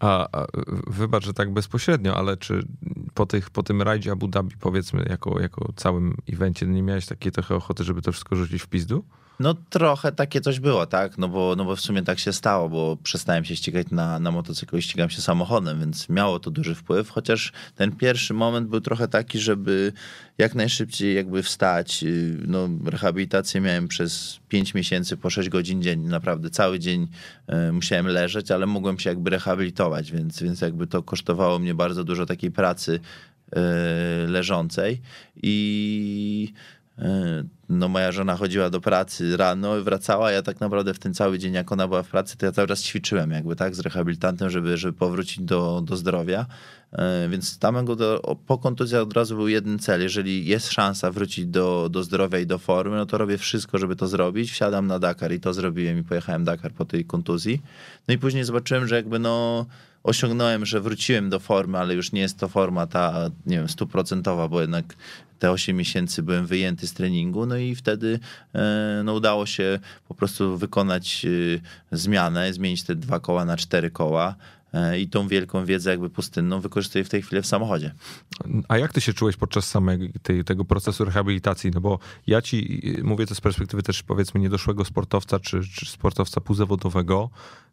A, 0.00 0.28
a 0.32 0.46
wybacz, 0.86 1.24
że 1.24 1.34
tak 1.34 1.52
bezpośrednio, 1.52 2.16
ale 2.16 2.36
czy 2.36 2.62
po, 3.14 3.26
tych, 3.26 3.50
po 3.50 3.62
tym 3.62 3.82
rajdzie 3.82 4.12
Abu 4.12 4.28
Dhabi, 4.28 4.54
powiedzmy, 4.60 5.06
jako, 5.08 5.40
jako 5.40 5.72
całym 5.76 6.16
evencie, 6.32 6.66
nie 6.66 6.82
miałeś 6.82 7.06
takiej 7.06 7.32
trochę 7.32 7.54
ochoty, 7.54 7.84
żeby 7.84 8.02
to 8.02 8.12
wszystko 8.12 8.36
rzucić 8.36 8.62
w 8.62 8.66
pizdu? 8.66 9.04
No 9.40 9.54
trochę 9.54 10.12
takie 10.12 10.40
coś 10.40 10.60
było, 10.60 10.86
tak? 10.86 11.18
No 11.18 11.28
bo, 11.28 11.54
no 11.56 11.64
bo 11.64 11.76
w 11.76 11.80
sumie 11.80 12.02
tak 12.02 12.18
się 12.18 12.32
stało, 12.32 12.68
bo 12.68 12.96
przestałem 13.02 13.44
się 13.44 13.56
ścigać 13.56 13.86
na, 13.90 14.18
na 14.18 14.30
motocyklu 14.30 14.78
i 14.78 14.82
ścigam 14.82 15.10
się 15.10 15.20
samochodem, 15.20 15.80
więc 15.80 16.08
miało 16.08 16.40
to 16.40 16.50
duży 16.50 16.74
wpływ, 16.74 17.10
chociaż 17.10 17.52
ten 17.74 17.96
pierwszy 17.96 18.34
moment 18.34 18.68
był 18.68 18.80
trochę 18.80 19.08
taki, 19.08 19.38
żeby 19.38 19.92
jak 20.38 20.54
najszybciej 20.54 21.14
jakby 21.14 21.42
wstać. 21.42 22.02
Y, 22.02 22.36
no 22.46 22.68
rehabilitację 22.84 23.60
miałem 23.60 23.88
przez 23.88 24.40
5 24.48 24.74
miesięcy 24.74 25.16
po 25.16 25.30
6 25.30 25.48
godzin 25.48 25.82
dziennie, 25.82 26.08
naprawdę 26.08 26.50
cały 26.50 26.78
dzień 26.78 27.08
y, 27.68 27.72
musiałem 27.72 28.06
leżeć, 28.06 28.50
ale 28.50 28.66
mogłem 28.66 28.98
się 28.98 29.10
jakby 29.10 29.30
rehabilitować, 29.30 30.12
więc, 30.12 30.42
więc 30.42 30.60
jakby 30.60 30.86
to 30.86 31.02
kosztowało 31.02 31.58
mnie 31.58 31.74
bardzo 31.74 32.04
dużo 32.04 32.26
takiej 32.26 32.50
pracy 32.50 33.00
y, 33.56 34.28
leżącej 34.28 35.00
i 35.42 36.52
no 37.68 37.88
moja 37.88 38.12
żona 38.12 38.36
chodziła 38.36 38.70
do 38.70 38.80
pracy 38.80 39.36
rano, 39.36 39.82
wracała, 39.82 40.32
ja 40.32 40.42
tak 40.42 40.60
naprawdę 40.60 40.94
w 40.94 40.98
ten 40.98 41.14
cały 41.14 41.38
dzień, 41.38 41.54
jak 41.54 41.72
ona 41.72 41.88
była 41.88 42.02
w 42.02 42.08
pracy, 42.08 42.36
to 42.36 42.46
ja 42.46 42.52
cały 42.52 42.68
czas 42.68 42.82
ćwiczyłem 42.82 43.30
jakby, 43.30 43.56
tak, 43.56 43.74
z 43.74 43.80
rehabilitantem, 43.80 44.50
żeby, 44.50 44.76
żeby 44.76 44.98
powrócić 44.98 45.40
do, 45.40 45.82
do 45.84 45.96
zdrowia. 45.96 46.46
E, 46.92 47.28
więc 47.28 47.58
tam 47.58 47.84
do, 47.84 48.38
po 48.46 48.58
kontuzji 48.58 48.96
od 48.96 49.12
razu 49.12 49.36
był 49.36 49.48
jeden 49.48 49.78
cel. 49.78 50.02
Jeżeli 50.02 50.46
jest 50.46 50.72
szansa 50.72 51.10
wrócić 51.10 51.46
do, 51.46 51.88
do 51.88 52.02
zdrowia 52.02 52.38
i 52.38 52.46
do 52.46 52.58
formy, 52.58 52.96
no 52.96 53.06
to 53.06 53.18
robię 53.18 53.38
wszystko, 53.38 53.78
żeby 53.78 53.96
to 53.96 54.08
zrobić. 54.08 54.52
Wsiadam 54.52 54.86
na 54.86 54.98
Dakar 54.98 55.32
i 55.32 55.40
to 55.40 55.54
zrobiłem 55.54 55.98
i 55.98 56.02
pojechałem 56.02 56.44
Dakar 56.44 56.72
po 56.72 56.84
tej 56.84 57.04
kontuzji. 57.04 57.62
No 58.08 58.14
i 58.14 58.18
później 58.18 58.44
zobaczyłem, 58.44 58.86
że 58.86 58.96
jakby 58.96 59.18
no 59.18 59.66
osiągnąłem, 60.02 60.66
że 60.66 60.80
wróciłem 60.80 61.30
do 61.30 61.38
formy, 61.38 61.78
ale 61.78 61.94
już 61.94 62.12
nie 62.12 62.20
jest 62.20 62.38
to 62.38 62.48
forma 62.48 62.86
ta, 62.86 63.30
nie 63.46 63.56
wiem, 63.56 63.68
stuprocentowa, 63.68 64.48
bo 64.48 64.60
jednak 64.60 64.94
te 65.38 65.50
8 65.50 65.76
miesięcy 65.76 66.22
byłem 66.22 66.46
wyjęty 66.46 66.86
z 66.86 66.92
treningu, 66.92 67.46
no 67.46 67.56
i 67.56 67.74
wtedy 67.74 68.20
e, 68.54 69.02
no, 69.04 69.14
udało 69.14 69.46
się 69.46 69.78
po 70.08 70.14
prostu 70.14 70.58
wykonać 70.58 71.26
e, 71.92 71.96
zmianę, 71.96 72.52
zmienić 72.52 72.82
te 72.82 72.94
dwa 72.94 73.20
koła 73.20 73.44
na 73.44 73.56
cztery 73.56 73.90
koła 73.90 74.34
e, 74.72 75.00
i 75.00 75.08
tą 75.08 75.28
wielką 75.28 75.64
wiedzę 75.64 75.90
jakby 75.90 76.10
pustynną 76.10 76.60
wykorzystuję 76.60 77.04
w 77.04 77.08
tej 77.08 77.22
chwili 77.22 77.42
w 77.42 77.46
samochodzie. 77.46 77.94
A 78.68 78.78
jak 78.78 78.92
ty 78.92 79.00
się 79.00 79.12
czułeś 79.12 79.36
podczas 79.36 79.68
samego 79.68 80.04
tego 80.46 80.64
procesu 80.64 81.04
rehabilitacji? 81.04 81.70
No 81.70 81.80
bo 81.80 81.98
ja 82.26 82.42
ci 82.42 82.82
mówię 83.02 83.26
to 83.26 83.34
z 83.34 83.40
perspektywy 83.40 83.82
też 83.82 84.02
powiedzmy 84.02 84.40
niedoszłego 84.40 84.84
sportowca 84.84 85.40
czy, 85.40 85.60
czy 85.74 85.86
sportowca 85.86 86.40
półzawodowego, 86.40 87.30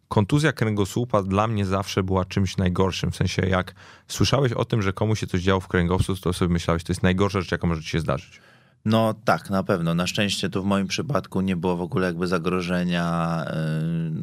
kontuzja 0.08 0.54
kręgosłupa 0.54 1.24
dla 1.24 1.48
mnie 1.48 1.66
zawsze 1.66 2.04
była 2.04 2.26
czymś 2.26 2.58
najgorszym. 2.58 3.12
W 3.12 3.16
sensie, 3.16 3.42
jak 3.42 3.76
słyszałeś 4.08 4.52
o 4.54 4.66
tym, 4.66 4.82
że 4.82 4.94
komuś 4.94 5.20
się 5.20 5.28
coś 5.28 5.42
działo 5.42 5.60
w 5.60 5.68
kręgosłup, 5.68 6.20
to 6.20 6.34
sobie 6.34 6.54
myślałeś, 6.54 6.84
to 6.84 6.94
jest 6.94 7.04
najgorsza 7.04 7.42
rzecz, 7.42 7.52
jaka 7.52 7.68
może 7.68 7.82
ci 7.82 7.90
się 7.90 8.00
zdarzyć. 8.00 8.42
No 8.86 9.14
tak, 9.26 9.50
na 9.50 9.64
pewno. 9.64 9.96
Na 9.96 10.08
szczęście 10.08 10.50
tu 10.50 10.64
w 10.64 10.66
moim 10.66 10.88
przypadku 10.88 11.42
nie 11.42 11.56
było 11.56 11.78
w 11.78 11.82
ogóle 11.82 12.08
jakby 12.08 12.28
zagrożenia 12.28 13.46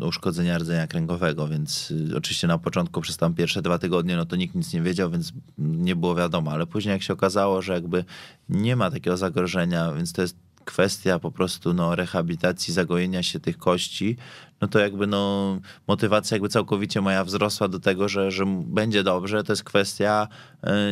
yy, 0.01 0.07
uszkodzenia 0.07 0.59
rdzenia 0.59 0.87
kręgowego, 0.87 1.49
więc 1.49 1.91
yy, 1.91 2.17
oczywiście 2.17 2.47
na 2.47 2.59
początku 2.59 3.01
przez 3.01 3.17
tam 3.17 3.35
pierwsze 3.35 3.63
dwa 3.63 3.79
tygodnie 3.79 4.17
no 4.17 4.27
to 4.27 4.37
nikt 4.37 4.55
nic 4.55 4.73
nie 4.73 4.83
wiedział, 4.83 5.11
więc 5.11 5.33
nie 5.59 5.97
było 5.97 6.15
wiadomo, 6.15 6.51
ale 6.51 6.67
później 6.67 6.93
jak 6.93 7.03
się 7.03 7.13
okazało, 7.13 7.63
że 7.63 7.73
jakby 7.73 8.05
nie 8.49 8.77
ma 8.77 8.91
takiego 8.91 9.17
zagrożenia, 9.17 9.93
więc 9.93 10.13
to 10.13 10.23
jest 10.23 10.37
kwestia 10.65 11.19
po 11.19 11.31
prostu 11.31 11.75
no, 11.75 11.95
rehabilitacji, 11.95 12.75
zagojenia 12.75 13.23
się 13.23 13.41
tych 13.41 13.59
kości, 13.59 14.17
no 14.63 14.69
to 14.69 14.79
jakby 14.79 15.07
no, 15.07 15.59
motywacja 15.89 16.35
jakby 16.35 16.49
całkowicie 16.49 17.01
moja 17.01 17.25
wzrosła 17.25 17.69
do 17.69 17.79
tego, 17.81 18.09
że, 18.09 18.31
że 18.31 18.45
będzie 18.67 19.03
dobrze. 19.03 19.45
To 19.45 19.53
jest 19.53 19.65
kwestia 19.65 20.29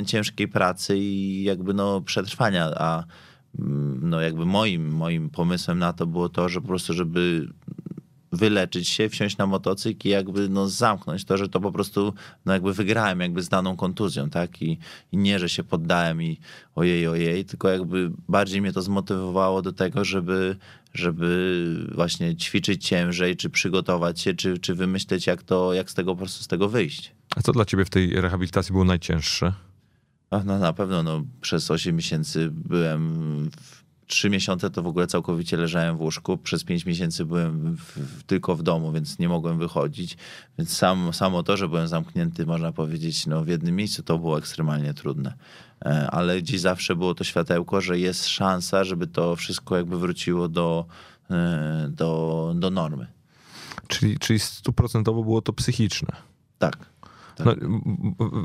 y, 0.00 0.06
ciężkiej 0.06 0.48
pracy 0.48 0.98
i 0.98 1.42
jakby 1.42 1.74
no, 1.74 2.00
przetrwania, 2.00 2.70
a 2.76 3.04
mm, 3.58 4.00
no 4.02 4.20
jakby 4.20 4.46
moim, 4.46 4.92
moim 4.92 5.30
pomysłem 5.30 5.78
na 5.78 5.92
to 5.92 6.06
było 6.06 6.28
to, 6.28 6.48
że 6.48 6.60
po 6.60 6.68
prostu, 6.68 6.94
żeby 6.94 7.48
wyleczyć 8.32 8.88
się, 8.88 9.08
wsiąść 9.08 9.36
na 9.36 9.46
motocykl 9.46 10.08
i 10.08 10.10
jakby 10.10 10.48
no 10.48 10.68
zamknąć 10.68 11.24
to, 11.24 11.36
że 11.36 11.48
to 11.48 11.60
po 11.60 11.72
prostu 11.72 12.14
no 12.44 12.52
jakby 12.52 12.72
wygrałem 12.72 13.20
jakby 13.20 13.42
z 13.42 13.48
daną 13.48 13.76
kontuzją, 13.76 14.30
tak? 14.30 14.62
I, 14.62 14.78
I 15.12 15.16
nie, 15.16 15.38
że 15.38 15.48
się 15.48 15.64
poddałem 15.64 16.22
i 16.22 16.40
ojej, 16.74 17.08
ojej, 17.08 17.44
tylko 17.44 17.68
jakby 17.68 18.10
bardziej 18.28 18.60
mnie 18.60 18.72
to 18.72 18.82
zmotywowało 18.82 19.62
do 19.62 19.72
tego, 19.72 20.04
żeby, 20.04 20.56
żeby 20.94 21.88
właśnie 21.94 22.36
ćwiczyć 22.36 22.86
ciężej, 22.86 23.36
czy 23.36 23.50
przygotować 23.50 24.20
się, 24.20 24.34
czy, 24.34 24.58
czy 24.58 24.74
wymyśleć 24.74 25.26
jak 25.26 25.42
to, 25.42 25.74
jak 25.74 25.90
z 25.90 25.94
tego 25.94 26.12
po 26.14 26.18
prostu 26.18 26.44
z 26.44 26.48
tego 26.48 26.68
wyjść. 26.68 27.12
A 27.36 27.42
co 27.42 27.52
dla 27.52 27.64
ciebie 27.64 27.84
w 27.84 27.90
tej 27.90 28.20
rehabilitacji 28.20 28.72
było 28.72 28.84
najcięższe? 28.84 29.52
No, 30.44 30.58
na 30.58 30.72
pewno 30.72 31.02
no, 31.02 31.22
przez 31.40 31.70
8 31.70 31.96
miesięcy 31.96 32.50
byłem 32.52 33.50
w 33.60 33.79
trzy 34.10 34.30
miesiące 34.30 34.70
to 34.70 34.82
w 34.82 34.86
ogóle 34.86 35.06
całkowicie 35.06 35.56
leżałem 35.56 35.96
w 35.96 36.00
łóżku. 36.00 36.38
Przez 36.38 36.64
pięć 36.64 36.86
miesięcy 36.86 37.24
byłem 37.24 37.76
w, 37.76 38.22
tylko 38.26 38.56
w 38.56 38.62
domu, 38.62 38.92
więc 38.92 39.18
nie 39.18 39.28
mogłem 39.28 39.58
wychodzić. 39.58 40.16
Więc 40.58 40.76
sam, 40.76 41.12
samo 41.12 41.42
to, 41.42 41.56
że 41.56 41.68
byłem 41.68 41.88
zamknięty, 41.88 42.46
można 42.46 42.72
powiedzieć, 42.72 43.26
no, 43.26 43.44
w 43.44 43.48
jednym 43.48 43.76
miejscu, 43.76 44.02
to 44.02 44.18
było 44.18 44.38
ekstremalnie 44.38 44.94
trudne. 44.94 45.34
E, 45.84 46.10
ale 46.10 46.42
gdzieś 46.42 46.60
zawsze 46.60 46.96
było 46.96 47.14
to 47.14 47.24
światełko, 47.24 47.80
że 47.80 47.98
jest 47.98 48.28
szansa, 48.28 48.84
żeby 48.84 49.06
to 49.06 49.36
wszystko 49.36 49.76
jakby 49.76 49.98
wróciło 49.98 50.48
do, 50.48 50.86
e, 51.30 51.88
do, 51.90 52.52
do 52.56 52.70
normy. 52.70 53.06
Czyli, 53.88 54.18
czyli 54.18 54.38
stuprocentowo 54.38 55.22
było 55.22 55.42
to 55.42 55.52
psychiczne. 55.52 56.12
Tak. 56.58 56.76
No, 57.44 57.54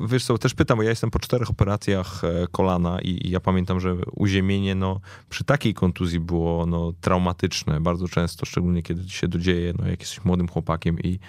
wiesz 0.07 0.25
co, 0.25 0.37
też 0.37 0.53
pytam, 0.53 0.77
bo 0.77 0.83
ja 0.83 0.89
jestem 0.89 1.11
po 1.11 1.19
czterech 1.19 1.49
operacjach 1.49 2.23
e, 2.23 2.47
kolana 2.51 3.01
i, 3.01 3.27
i, 3.27 3.29
ja 3.29 3.39
pamiętam, 3.39 3.79
że 3.79 3.95
uziemienie 4.15 4.75
no, 4.75 4.99
przy 5.29 5.43
takiej 5.43 5.73
kontuzji 5.73 6.19
było 6.19 6.65
no, 6.65 6.93
traumatyczne 7.01 7.81
bardzo 7.81 8.07
często, 8.07 8.45
szczególnie 8.45 8.83
kiedy 8.83 9.09
się 9.09 9.27
dodzieje, 9.27 9.73
no, 9.79 9.87
jak 9.87 9.99
jesteś 9.99 10.25
młodym 10.25 10.47
chłopakiem 10.47 10.99
i, 10.99 11.19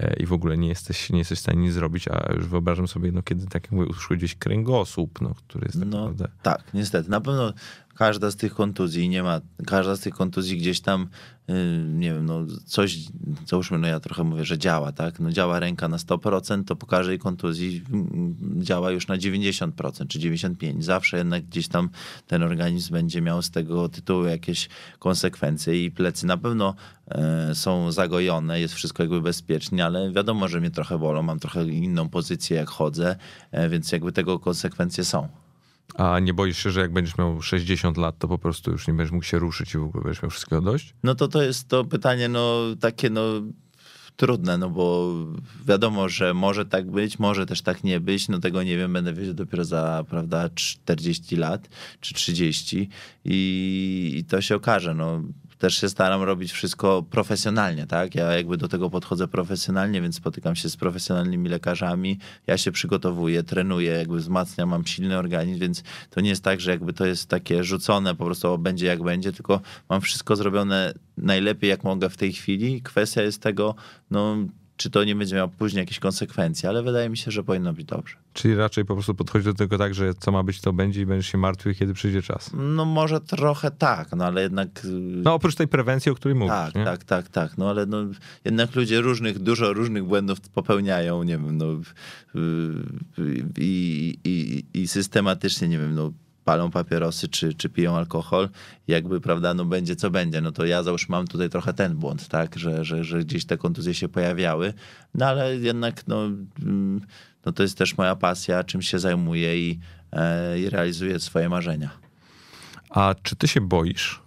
e, 0.00 0.14
i 0.16 0.26
w 0.26 0.32
ogóle 0.32 0.58
nie 0.58 0.68
jesteś, 0.68 1.10
nie 1.10 1.18
jesteś 1.18 1.38
w 1.38 1.42
stanie 1.42 1.60
nic 1.60 1.72
zrobić, 1.72 2.08
a 2.08 2.32
już 2.32 2.46
wyobrażam 2.46 2.88
sobie, 2.88 3.12
no, 3.12 3.22
kiedy 3.22 3.46
tak 3.46 3.64
jak 3.64 3.72
mówię, 3.72 3.88
uszkodziłeś 3.88 4.34
kręgosłup, 4.34 5.20
no, 5.20 5.34
który 5.34 5.64
jest 5.66 5.80
tak 5.80 5.88
no, 5.88 5.98
naprawdę... 5.98 6.28
Tak, 6.42 6.64
niestety. 6.74 7.10
Na 7.10 7.20
pewno 7.20 7.52
każda 7.94 8.30
z 8.30 8.36
tych 8.36 8.54
kontuzji 8.54 9.08
nie 9.08 9.22
ma, 9.22 9.40
każda 9.66 9.96
z 9.96 10.00
tych 10.00 10.14
kontuzji 10.14 10.58
gdzieś 10.58 10.80
tam, 10.80 11.08
nie 11.94 12.14
wiem, 12.14 12.26
no 12.26 12.46
coś, 12.66 12.98
załóżmy, 13.46 13.78
no 13.78 13.88
ja 13.88 14.00
trochę 14.00 14.24
mówię, 14.24 14.44
że 14.44 14.58
działa, 14.58 14.92
tak, 14.92 15.20
no 15.20 15.32
działa 15.32 15.60
ręka 15.60 15.88
na 15.88 15.96
100%, 15.96 16.64
to 16.64 16.76
po 16.76 16.86
każdej 16.86 17.18
kontuzji 17.18 17.82
mm, 17.92 18.36
działa 18.62 18.90
już 18.90 19.08
na 19.08 19.16
90% 19.16 20.06
czy 20.08 20.18
95%. 20.18 20.82
Zawsze 20.82 21.18
jednak 21.18 21.44
gdzieś 21.44 21.68
tam 21.68 21.88
ten 22.26 22.42
organizm 22.42 22.92
będzie 22.92 23.22
miał 23.22 23.42
z 23.42 23.50
tego 23.50 23.88
tytułu 23.88 24.24
jakieś 24.24 24.68
konsekwencje 24.98 25.84
i 25.84 25.90
plecy 25.90 26.26
na 26.26 26.36
pewno 26.36 26.74
yy, 27.48 27.54
są 27.54 27.92
zagojone, 27.92 28.60
jest 28.60 28.74
wszystko 28.74 29.02
jakby 29.02 29.20
bezpiecznie, 29.20 29.84
ale 29.84 30.12
wiadomo, 30.12 30.48
że 30.48 30.60
mnie 30.60 30.70
trochę 30.70 30.98
bolą, 30.98 31.22
mam 31.22 31.38
trochę 31.38 31.64
inną 31.64 32.08
pozycję 32.08 32.56
jak 32.56 32.68
chodzę, 32.68 33.16
yy, 33.52 33.68
więc 33.68 33.92
jakby 33.92 34.12
tego 34.12 34.38
konsekwencje 34.38 35.04
są. 35.04 35.28
A 35.94 36.18
nie 36.18 36.34
boisz 36.34 36.58
się, 36.58 36.70
że 36.70 36.80
jak 36.80 36.92
będziesz 36.92 37.18
miał 37.18 37.42
60 37.42 37.96
lat, 37.96 38.18
to 38.18 38.28
po 38.28 38.38
prostu 38.38 38.70
już 38.70 38.88
nie 38.88 38.94
będziesz 38.94 39.12
mógł 39.12 39.24
się 39.24 39.38
ruszyć 39.38 39.74
i 39.74 39.78
w 39.78 39.82
ogóle 39.82 40.04
będziesz 40.04 40.22
miał 40.22 40.30
wszystkiego 40.30 40.62
dość? 40.62 40.94
No 41.02 41.14
to 41.14 41.28
to 41.28 41.42
jest 41.42 41.68
to 41.68 41.84
pytanie, 41.84 42.28
no 42.28 42.60
takie 42.80 43.10
no 43.10 43.22
trudne, 44.16 44.58
no 44.58 44.70
bo 44.70 45.14
wiadomo, 45.66 46.08
że 46.08 46.34
może 46.34 46.66
tak 46.66 46.90
być, 46.90 47.18
może 47.18 47.46
też 47.46 47.62
tak 47.62 47.84
nie 47.84 48.00
być, 48.00 48.28
no 48.28 48.38
tego 48.38 48.62
nie 48.62 48.76
wiem, 48.76 48.92
będę 48.92 49.12
wiedział 49.12 49.34
dopiero 49.34 49.64
za, 49.64 50.04
prawda, 50.08 50.48
40 50.54 51.36
lat 51.36 51.68
czy 52.00 52.14
30 52.14 52.88
i, 53.24 54.12
i 54.16 54.24
to 54.24 54.40
się 54.40 54.56
okaże, 54.56 54.94
no 54.94 55.22
też 55.60 55.80
się 55.80 55.88
staram 55.88 56.22
robić 56.22 56.52
wszystko 56.52 57.02
profesjonalnie, 57.10 57.86
tak? 57.86 58.14
Ja 58.14 58.32
jakby 58.32 58.56
do 58.56 58.68
tego 58.68 58.90
podchodzę 58.90 59.28
profesjonalnie, 59.28 60.02
więc 60.02 60.16
spotykam 60.16 60.56
się 60.56 60.68
z 60.68 60.76
profesjonalnymi 60.76 61.48
lekarzami, 61.48 62.18
ja 62.46 62.58
się 62.58 62.72
przygotowuję, 62.72 63.42
trenuję, 63.42 63.92
jakby 63.92 64.16
wzmacniam, 64.16 64.68
mam 64.68 64.86
silny 64.86 65.18
organizm, 65.18 65.60
więc 65.60 65.82
to 66.10 66.20
nie 66.20 66.30
jest 66.30 66.44
tak, 66.44 66.60
że 66.60 66.70
jakby 66.70 66.92
to 66.92 67.06
jest 67.06 67.28
takie 67.28 67.64
rzucone, 67.64 68.14
po 68.14 68.24
prostu 68.24 68.58
będzie 68.58 68.86
jak 68.86 69.02
będzie, 69.02 69.32
tylko 69.32 69.60
mam 69.88 70.00
wszystko 70.00 70.36
zrobione 70.36 70.94
najlepiej 71.16 71.70
jak 71.70 71.84
mogę 71.84 72.10
w 72.10 72.16
tej 72.16 72.32
chwili. 72.32 72.82
Kwestia 72.82 73.22
jest 73.22 73.42
tego, 73.42 73.74
no 74.10 74.36
czy 74.80 74.90
to 74.90 75.04
nie 75.04 75.16
będzie 75.16 75.36
miało 75.36 75.48
później 75.48 75.80
jakieś 75.80 75.98
konsekwencje, 75.98 76.68
ale 76.68 76.82
wydaje 76.82 77.08
mi 77.08 77.16
się, 77.16 77.30
że 77.30 77.44
powinno 77.44 77.72
być 77.72 77.84
dobrze. 77.84 78.16
Czyli 78.32 78.54
raczej 78.54 78.84
po 78.84 78.94
prostu 78.94 79.14
podchodzi 79.14 79.44
do 79.44 79.54
tego 79.54 79.78
tak, 79.78 79.94
że 79.94 80.14
co 80.14 80.32
ma 80.32 80.42
być, 80.42 80.60
to 80.60 80.72
będzie 80.72 81.00
i 81.00 81.06
będziesz 81.06 81.32
się 81.32 81.38
martwił, 81.38 81.74
kiedy 81.74 81.94
przyjdzie 81.94 82.22
czas. 82.22 82.50
No 82.54 82.84
może 82.84 83.20
trochę 83.20 83.70
tak, 83.70 84.12
no 84.16 84.24
ale 84.24 84.42
jednak... 84.42 84.84
Y, 84.84 84.88
no 85.22 85.34
oprócz 85.34 85.54
tej 85.54 85.68
prewencji, 85.68 86.12
o 86.12 86.14
której 86.14 86.34
mówisz. 86.34 86.54
Tak, 86.54 86.74
nie? 86.74 86.84
tak, 86.84 87.04
tak, 87.04 87.28
tak, 87.28 87.58
no 87.58 87.70
ale 87.70 87.86
no, 87.86 87.98
jednak 88.44 88.74
ludzie 88.74 89.00
różnych, 89.00 89.38
dużo 89.38 89.72
różnych 89.72 90.04
błędów 90.04 90.40
popełniają, 90.40 91.22
nie 91.22 91.38
wiem, 91.38 91.58
no 91.58 91.66
y, 91.72 93.44
i, 93.58 94.18
i, 94.24 94.64
i 94.74 94.88
systematycznie, 94.88 95.68
nie 95.68 95.78
wiem, 95.78 95.94
no 95.94 96.12
palą 96.50 96.70
papierosy 96.70 97.28
czy, 97.28 97.54
czy 97.54 97.68
piją 97.68 97.96
alkohol, 97.96 98.48
jakby, 98.88 99.20
prawda, 99.20 99.54
no 99.54 99.64
będzie 99.64 99.96
co 99.96 100.10
będzie. 100.10 100.40
No 100.40 100.52
to 100.52 100.66
ja 100.66 100.82
załóżmy 100.82 101.16
mam 101.16 101.26
tutaj 101.26 101.50
trochę 101.50 101.74
ten 101.74 101.96
błąd, 101.96 102.28
tak, 102.28 102.58
że, 102.58 102.84
że, 102.84 103.04
że 103.04 103.18
gdzieś 103.18 103.44
te 103.44 103.56
kontuzje 103.58 103.94
się 103.94 104.08
pojawiały, 104.08 104.72
no 105.14 105.26
ale 105.26 105.56
jednak, 105.56 106.06
no, 106.06 106.26
mm, 106.62 107.00
no 107.46 107.52
to 107.52 107.62
jest 107.62 107.78
też 107.78 107.98
moja 107.98 108.16
pasja, 108.16 108.64
czym 108.64 108.82
się 108.82 108.98
zajmuję 108.98 109.68
i, 109.68 109.78
e, 110.12 110.60
i 110.60 110.70
realizuję 110.70 111.20
swoje 111.20 111.48
marzenia. 111.48 111.90
A 112.88 113.14
czy 113.22 113.36
ty 113.36 113.48
się 113.48 113.60
boisz? 113.60 114.20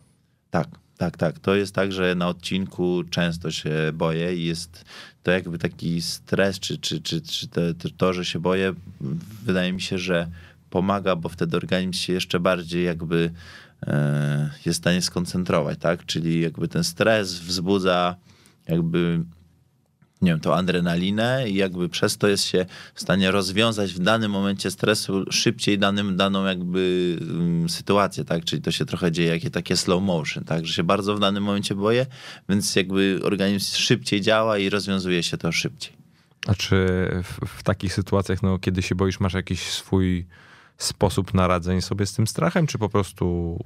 Tak 0.50 0.68
Tak, 0.98 1.18
tak. 1.18 1.40
To 1.40 1.56
jest 1.56 1.76
tak, 1.76 1.92
że 1.92 2.16
na 2.16 2.28
odcinku 2.28 3.04
często 3.10 3.52
się 3.52 3.92
boję 3.94 4.36
i 4.36 4.46
jest 4.46 4.86
to 5.24 5.32
jakby 5.32 5.58
taki 5.58 6.02
stres, 6.02 6.60
czy, 6.60 6.78
czy, 6.78 7.02
czy, 7.02 7.22
czy 7.22 7.48
te, 7.48 7.74
to, 7.98 8.14
że 8.14 8.26
się 8.26 8.40
boję, 8.40 8.74
wydaje 9.46 9.74
mi 9.74 9.82
się, 9.82 9.98
że 9.98 10.28
pomaga, 10.74 11.16
bo 11.16 11.30
wtedy 11.30 11.58
organizm 11.58 11.94
się 12.04 12.14
jeszcze 12.14 12.40
bardziej 12.40 12.86
jakby 12.86 13.32
e, 13.88 14.50
jest 14.66 14.80
w 14.80 14.82
stanie 14.82 15.02
skoncentrować, 15.02 15.80
tak? 15.80 16.06
Czyli 16.06 16.42
jakby 16.42 16.68
ten 16.68 16.84
stres 16.84 17.40
wzbudza 17.40 18.16
jakby 18.68 19.24
nie 20.22 20.32
wiem, 20.32 20.40
tą 20.40 20.54
adrenalinę 20.54 21.50
i 21.50 21.56
jakby 21.56 21.90
przez 21.90 22.18
to 22.18 22.28
jest 22.28 22.44
się 22.44 22.66
w 22.94 23.02
stanie 23.02 23.32
rozwiązać 23.32 23.94
w 23.94 24.00
danym 24.00 24.32
momencie 24.32 24.72
stresu 24.72 25.26
szybciej 25.32 25.80
danym, 25.80 26.18
daną 26.18 26.46
jakby 26.46 27.16
um, 27.22 27.70
sytuację, 27.70 28.26
tak? 28.26 28.46
Czyli 28.46 28.62
to 28.62 28.72
się 28.72 28.86
trochę 28.86 29.12
dzieje 29.12 29.30
jakie 29.30 29.50
takie 29.52 29.78
slow 29.78 30.04
motion, 30.04 30.44
tak? 30.44 30.66
Że 30.66 30.74
się 30.74 30.84
bardzo 30.84 31.16
w 31.16 31.20
danym 31.20 31.44
momencie 31.44 31.76
boję, 31.76 32.06
więc 32.50 32.76
jakby 32.76 33.20
organizm 33.24 33.76
szybciej 33.76 34.22
działa 34.22 34.58
i 34.58 34.70
rozwiązuje 34.70 35.24
się 35.24 35.38
to 35.38 35.52
szybciej. 35.52 35.94
A 36.48 36.56
czy 36.56 36.76
w, 37.24 37.60
w 37.60 37.64
takich 37.64 37.94
sytuacjach, 37.94 38.44
no 38.44 38.60
kiedy 38.60 38.82
się 38.82 38.96
boisz, 38.96 39.20
masz 39.20 39.34
jakiś 39.34 39.60
swój 39.60 40.26
sposób 40.84 41.34
na 41.34 41.48
radzenie 41.48 41.82
sobie 41.82 42.06
z 42.06 42.14
tym 42.14 42.28
strachem, 42.28 42.68
czy 42.68 42.78
po 42.78 42.90
prostu 42.90 43.58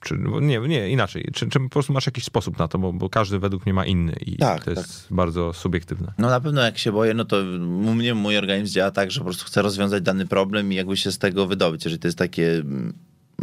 czy, 0.00 0.18
nie, 0.40 0.58
nie, 0.58 0.90
inaczej. 0.90 1.28
Czy, 1.34 1.48
czy 1.48 1.60
po 1.60 1.68
prostu 1.68 1.92
masz 1.92 2.06
jakiś 2.06 2.24
sposób 2.24 2.58
na 2.58 2.68
to, 2.68 2.78
bo, 2.78 2.92
bo 2.92 3.08
każdy 3.08 3.38
według 3.38 3.66
mnie 3.66 3.74
ma 3.74 3.86
inny 3.86 4.16
i 4.26 4.36
tak, 4.36 4.64
to 4.64 4.70
jest 4.70 5.02
tak. 5.02 5.16
bardzo 5.16 5.52
subiektywne. 5.52 6.12
No 6.18 6.30
na 6.30 6.40
pewno 6.40 6.60
jak 6.60 6.78
się 6.78 6.92
boję, 6.92 7.14
no 7.14 7.24
to 7.24 7.36
u 7.60 7.94
mnie 7.94 8.14
mój 8.14 8.38
organizm 8.38 8.74
działa 8.74 8.90
tak, 8.90 9.10
że 9.10 9.20
po 9.20 9.24
prostu 9.24 9.44
chcę 9.44 9.62
rozwiązać 9.62 10.02
dany 10.02 10.26
problem 10.26 10.72
i 10.72 10.76
jakby 10.76 10.96
się 10.96 11.12
z 11.12 11.18
tego 11.18 11.46
wydobyć. 11.46 11.84
Jeżeli 11.84 12.00
to 12.00 12.08
jest 12.08 12.18
takie 12.18 12.52
mm, 12.52 12.92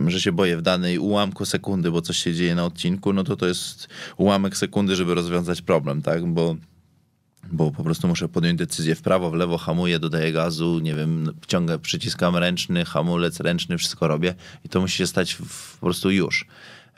że 0.08 0.22
się 0.22 0.32
boję 0.32 0.58
w 0.58 0.62
danej 0.62 1.00
ułamku 1.00 1.46
sekundy, 1.46 1.92
bo 1.92 2.02
coś 2.02 2.18
się 2.18 2.34
dzieje 2.34 2.56
na 2.56 2.66
odcinku, 2.66 3.14
no 3.14 3.24
to 3.24 3.36
to 3.36 3.46
jest 3.48 3.88
ułamek 4.18 4.58
sekundy, 4.58 4.96
żeby 4.96 5.16
rozwiązać 5.16 5.62
problem, 5.62 6.02
tak? 6.02 6.26
Bo 6.26 6.56
bo 7.52 7.72
po 7.72 7.84
prostu 7.84 8.08
muszę 8.08 8.30
podjąć 8.30 8.58
decyzję 8.60 8.96
w 8.96 9.02
prawo, 9.02 9.32
w 9.32 9.34
lewo, 9.34 9.58
hamuję, 9.58 10.00
dodaję 10.00 10.32
gazu, 10.32 10.80
nie 10.80 10.96
wiem, 10.96 11.34
wciągę, 11.42 11.80
przyciskam 11.80 12.36
ręczny, 12.38 12.86
hamulec 12.86 13.40
ręczny, 13.40 13.78
wszystko 13.78 14.08
robię 14.08 14.36
i 14.66 14.70
to 14.70 14.82
musi 14.82 14.98
się 14.98 15.08
stać 15.08 15.34
w, 15.34 15.78
po 15.80 15.86
prostu 15.86 16.12
już. 16.12 16.46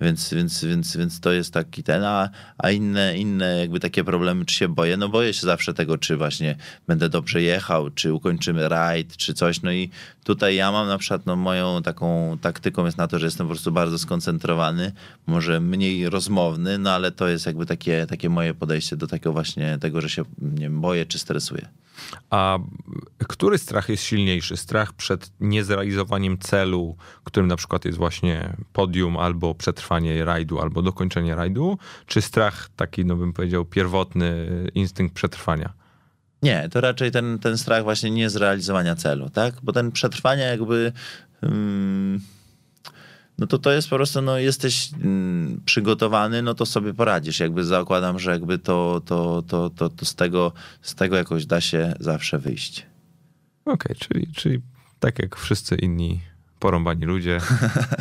Więc, 0.01 0.33
więc, 0.33 0.63
więc, 0.63 0.97
więc 0.97 1.19
to 1.19 1.31
jest 1.31 1.53
taki 1.53 1.83
ten, 1.83 2.03
a, 2.03 2.29
a 2.57 2.71
inne, 2.71 3.17
inne 3.17 3.59
jakby 3.59 3.79
takie 3.79 4.03
problemy, 4.03 4.45
czy 4.45 4.55
się 4.55 4.67
boję? 4.67 4.97
No 4.97 5.09
boję 5.09 5.33
się 5.33 5.41
zawsze 5.41 5.73
tego, 5.73 5.97
czy 5.97 6.17
właśnie 6.17 6.55
będę 6.87 7.09
dobrze 7.09 7.41
jechał, 7.41 7.89
czy 7.89 8.13
ukończymy 8.13 8.69
rajd, 8.69 9.17
czy 9.17 9.33
coś. 9.33 9.61
No 9.61 9.71
i 9.71 9.89
tutaj 10.23 10.55
ja 10.55 10.71
mam 10.71 10.87
na 10.87 10.97
przykład, 10.97 11.25
no 11.25 11.35
moją 11.35 11.81
taką 11.83 12.37
taktyką 12.41 12.85
jest 12.85 12.97
na 12.97 13.07
to, 13.07 13.19
że 13.19 13.27
jestem 13.27 13.47
po 13.47 13.53
prostu 13.53 13.71
bardzo 13.71 13.97
skoncentrowany, 13.97 14.91
może 15.27 15.59
mniej 15.59 16.09
rozmowny, 16.09 16.77
no 16.77 16.91
ale 16.91 17.11
to 17.11 17.27
jest 17.27 17.45
jakby 17.45 17.65
takie, 17.65 18.05
takie 18.09 18.29
moje 18.29 18.53
podejście 18.53 18.97
do 18.97 19.07
takiego 19.07 19.33
właśnie 19.33 19.77
tego, 19.81 20.01
że 20.01 20.09
się 20.09 20.23
nie 20.41 20.61
wiem, 20.61 20.81
boję, 20.81 21.05
czy 21.05 21.19
stresuję. 21.19 21.67
A 22.29 22.59
który 23.27 23.57
strach 23.57 23.89
jest 23.89 24.03
silniejszy? 24.03 24.57
Strach 24.57 24.93
przed 24.93 25.31
niezrealizowaniem 25.39 26.37
celu, 26.37 26.95
którym 27.23 27.47
na 27.47 27.55
przykład 27.55 27.85
jest 27.85 27.97
właśnie 27.97 28.55
podium, 28.73 29.17
albo 29.17 29.55
przetrwanie 29.55 30.25
rajdu, 30.25 30.59
albo 30.59 30.81
dokończenie 30.81 31.35
rajdu, 31.35 31.77
czy 32.05 32.21
strach 32.21 32.69
taki, 32.75 33.05
no 33.05 33.15
bym 33.15 33.33
powiedział, 33.33 33.65
pierwotny 33.65 34.47
instynkt 34.73 35.15
przetrwania? 35.15 35.73
Nie, 36.41 36.69
to 36.71 36.81
raczej 36.81 37.11
ten, 37.11 37.39
ten 37.39 37.57
strach 37.57 37.83
właśnie 37.83 38.11
niezrealizowania 38.11 38.95
celu, 38.95 39.29
tak? 39.29 39.55
Bo 39.63 39.73
ten 39.73 39.91
przetrwania 39.91 40.45
jakby... 40.45 40.91
Hmm 41.41 42.21
no 43.37 43.47
to 43.47 43.57
to 43.57 43.71
jest 43.71 43.89
po 43.89 43.95
prostu, 43.95 44.21
no 44.21 44.37
jesteś 44.37 44.89
mm, 44.93 45.61
przygotowany, 45.65 46.41
no 46.41 46.53
to 46.53 46.65
sobie 46.65 46.93
poradzisz. 46.93 47.39
Jakby 47.39 47.65
zakładam, 47.65 48.19
że 48.19 48.31
jakby 48.31 48.59
to, 48.59 49.01
to, 49.05 49.43
to, 49.47 49.69
to, 49.69 49.89
to 49.89 50.05
z, 50.05 50.15
tego, 50.15 50.51
z 50.81 50.95
tego 50.95 51.15
jakoś 51.15 51.45
da 51.45 51.61
się 51.61 51.93
zawsze 51.99 52.39
wyjść. 52.39 52.85
Okej, 53.65 53.73
okay, 53.73 53.95
czyli, 53.95 54.27
czyli 54.33 54.61
tak 54.99 55.19
jak 55.19 55.35
wszyscy 55.35 55.75
inni 55.75 56.21
porąbani 56.59 57.05
ludzie 57.05 57.39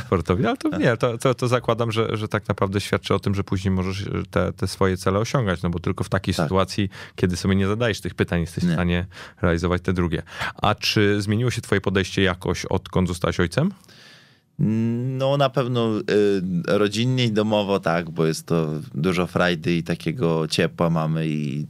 sportowi, 0.07 0.47
ale 0.47 0.57
to 0.57 0.79
nie, 0.79 0.97
to, 0.97 1.19
to, 1.19 1.35
to, 1.35 1.49
zakładam, 1.49 1.93
że, 1.93 2.17
że 2.17 2.29
tak 2.29 2.49
naprawdę 2.49 2.81
świadczy 2.81 3.15
o 3.15 3.19
tym, 3.19 3.35
że 3.35 3.45
później 3.45 3.71
możesz 3.71 4.05
te, 4.31 4.53
te 4.53 4.69
swoje 4.69 4.97
cele 4.97 5.19
osiągać, 5.19 5.63
no 5.63 5.71
bo 5.71 5.79
tylko 5.79 6.05
w 6.05 6.09
takiej 6.09 6.35
tak. 6.35 6.45
sytuacji, 6.45 6.89
kiedy 7.17 7.37
sobie 7.37 7.55
nie 7.55 7.67
zadajesz 7.67 8.01
tych 8.01 8.15
pytań, 8.15 8.41
jesteś 8.41 8.65
nie. 8.65 8.71
w 8.71 8.73
stanie 8.73 9.07
realizować 9.43 9.83
te 9.83 9.93
drugie. 9.93 10.23
A 10.63 10.75
czy 10.75 11.23
zmieniło 11.23 11.51
się 11.51 11.61
twoje 11.61 11.81
podejście 11.81 12.23
jakoś, 12.23 12.65
odkąd 12.65 13.09
zostałeś 13.09 13.41
ojcem? 13.41 13.71
No 14.59 15.37
na 15.37 15.51
pewno 15.51 15.99
y, 15.99 16.03
rodzinnie 16.67 17.25
i 17.25 17.33
domowo 17.33 17.81
tak, 17.81 18.11
bo 18.11 18.27
jest 18.27 18.47
to 18.47 18.69
dużo 18.95 19.27
frajdy 19.27 19.77
i 19.77 19.83
takiego 19.83 20.49
ciepła 20.49 20.91
mamy 20.91 21.29
i 21.29 21.67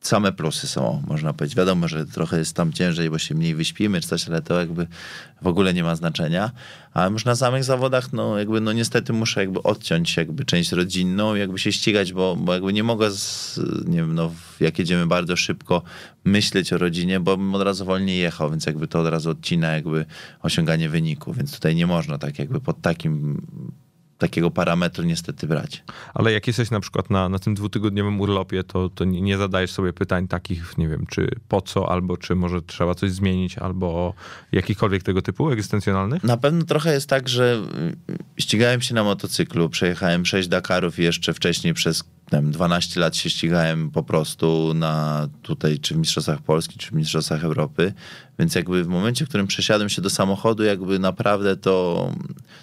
same 0.00 0.32
plusy 0.32 0.68
są, 0.68 1.02
można 1.06 1.32
powiedzieć. 1.32 1.56
Wiadomo, 1.56 1.88
że 1.88 2.06
trochę 2.06 2.38
jest 2.38 2.56
tam 2.56 2.72
ciężej, 2.72 3.10
bo 3.10 3.18
się 3.18 3.34
mniej 3.34 3.54
wyśpimy 3.54 4.00
czy 4.00 4.08
coś, 4.08 4.28
ale 4.28 4.42
to 4.42 4.60
jakby 4.60 4.86
w 5.42 5.46
ogóle 5.46 5.74
nie 5.74 5.82
ma 5.82 5.96
znaczenia. 5.96 6.50
A 6.94 7.06
już 7.06 7.24
na 7.24 7.36
samych 7.36 7.64
zawodach, 7.64 8.12
no 8.12 8.38
jakby, 8.38 8.60
no 8.60 8.72
niestety 8.72 9.12
muszę 9.12 9.40
jakby 9.40 9.62
odciąć 9.62 10.16
jakby 10.16 10.44
część 10.44 10.72
rodzinną, 10.72 11.34
jakby 11.34 11.58
się 11.58 11.72
ścigać, 11.72 12.12
bo, 12.12 12.36
bo 12.36 12.54
jakby 12.54 12.72
nie 12.72 12.82
mogę, 12.82 13.10
z, 13.10 13.60
nie 13.86 13.96
wiem, 13.96 14.14
no 14.14 14.32
jak 14.60 14.78
jedziemy 14.78 15.06
bardzo 15.06 15.36
szybko, 15.36 15.82
myśleć 16.24 16.72
o 16.72 16.78
rodzinie, 16.78 17.20
bo 17.20 17.36
bym 17.36 17.54
od 17.54 17.62
razu 17.62 17.84
wolniej 17.84 18.18
jechał, 18.18 18.50
więc 18.50 18.66
jakby 18.66 18.88
to 18.88 19.00
od 19.00 19.06
razu 19.06 19.30
odcina 19.30 19.72
jakby 19.72 20.06
osiąganie 20.42 20.88
wyniku, 20.88 21.32
więc 21.32 21.54
tutaj 21.54 21.74
nie 21.74 21.86
można 21.86 22.18
tak 22.18 22.38
jakby 22.38 22.60
pod 22.60 22.80
takim 22.80 23.42
takiego 24.18 24.50
parametru 24.50 25.04
niestety 25.04 25.46
brać. 25.46 25.84
Ale 26.14 26.32
jak 26.32 26.46
jesteś 26.46 26.70
na 26.70 26.80
przykład 26.80 27.10
na, 27.10 27.28
na 27.28 27.38
tym 27.38 27.54
dwutygodniowym 27.54 28.20
urlopie, 28.20 28.64
to, 28.64 28.88
to 28.88 29.04
nie, 29.04 29.20
nie 29.20 29.38
zadajesz 29.38 29.70
sobie 29.70 29.92
pytań 29.92 30.28
takich, 30.28 30.78
nie 30.78 30.88
wiem, 30.88 31.06
czy 31.06 31.30
po 31.48 31.60
co, 31.60 31.92
albo 31.92 32.16
czy 32.16 32.34
może 32.34 32.62
trzeba 32.62 32.94
coś 32.94 33.10
zmienić, 33.10 33.58
albo 33.58 34.14
jakikolwiek 34.52 35.02
tego 35.02 35.22
typu 35.22 35.50
egzystencjonalnych? 35.50 36.24
Na 36.24 36.36
pewno 36.36 36.64
trochę 36.64 36.92
jest 36.92 37.08
tak, 37.08 37.28
że 37.28 37.62
ścigałem 38.38 38.80
się 38.80 38.94
na 38.94 39.04
motocyklu, 39.04 39.68
przejechałem 39.68 40.26
6 40.26 40.48
Dakarów 40.48 40.98
i 40.98 41.02
jeszcze 41.02 41.34
wcześniej 41.34 41.74
przez 41.74 42.04
wiem, 42.32 42.50
12 42.50 43.00
lat 43.00 43.16
się 43.16 43.30
ścigałem 43.30 43.90
po 43.90 44.02
prostu 44.02 44.72
na 44.74 45.28
tutaj, 45.42 45.78
czy 45.78 45.94
w 45.94 45.98
Mistrzostwach 45.98 46.42
Polski, 46.42 46.78
czy 46.78 46.90
w 46.90 46.92
Mistrzostwach 46.92 47.44
Europy, 47.44 47.92
więc 48.38 48.54
jakby 48.54 48.84
w 48.84 48.88
momencie, 48.88 49.24
w 49.24 49.28
którym 49.28 49.46
przesiadłem 49.46 49.88
się 49.88 50.02
do 50.02 50.10
samochodu, 50.10 50.64
jakby 50.64 50.98
naprawdę 50.98 51.56
to 51.56 52.08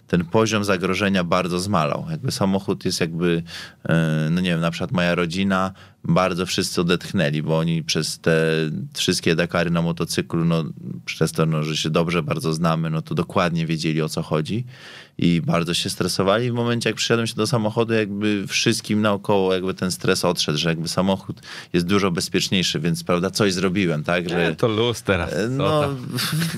ten 0.07 0.25
poziom 0.25 0.63
zagrożenia 0.63 1.23
bardzo 1.23 1.59
zmalał. 1.59 2.05
Jakby 2.09 2.31
samochód 2.31 2.85
jest 2.85 3.01
jakby, 3.01 3.43
e, 3.89 4.27
no 4.31 4.41
nie 4.41 4.49
wiem, 4.49 4.61
na 4.61 4.71
przykład 4.71 4.91
moja 4.91 5.15
rodzina, 5.15 5.73
bardzo 6.07 6.45
wszyscy 6.45 6.81
odetchnęli, 6.81 7.41
bo 7.41 7.57
oni 7.57 7.83
przez 7.83 8.19
te 8.19 8.41
wszystkie 8.93 9.35
Dakary 9.35 9.69
na 9.69 9.81
motocyklu, 9.81 10.45
no 10.45 10.63
przez 11.05 11.31
to, 11.31 11.45
no, 11.45 11.63
że 11.63 11.77
się 11.77 11.89
dobrze 11.89 12.23
bardzo 12.23 12.53
znamy, 12.53 12.89
no 12.89 13.01
to 13.01 13.15
dokładnie 13.15 13.65
wiedzieli 13.65 14.01
o 14.01 14.09
co 14.09 14.21
chodzi 14.21 14.65
i 15.17 15.41
bardzo 15.41 15.73
się 15.73 15.89
stresowali. 15.89 16.51
W 16.51 16.53
momencie, 16.53 16.89
jak 16.89 16.97
przyszedłem 16.97 17.27
się 17.27 17.35
do 17.35 17.47
samochodu, 17.47 17.93
jakby 17.93 18.47
wszystkim 18.47 19.01
naokoło 19.01 19.53
jakby 19.53 19.73
ten 19.73 19.91
stres 19.91 20.25
odszedł, 20.25 20.57
że 20.57 20.69
jakby 20.69 20.87
samochód 20.87 21.41
jest 21.73 21.85
dużo 21.85 22.11
bezpieczniejszy, 22.11 22.79
więc 22.79 23.03
prawda, 23.03 23.29
coś 23.29 23.53
zrobiłem, 23.53 24.03
tak? 24.03 24.29
Że, 24.29 24.55
to 24.55 24.67
luz 24.67 25.03
teraz. 25.03 25.33
E, 25.33 25.49
no, 25.69 25.95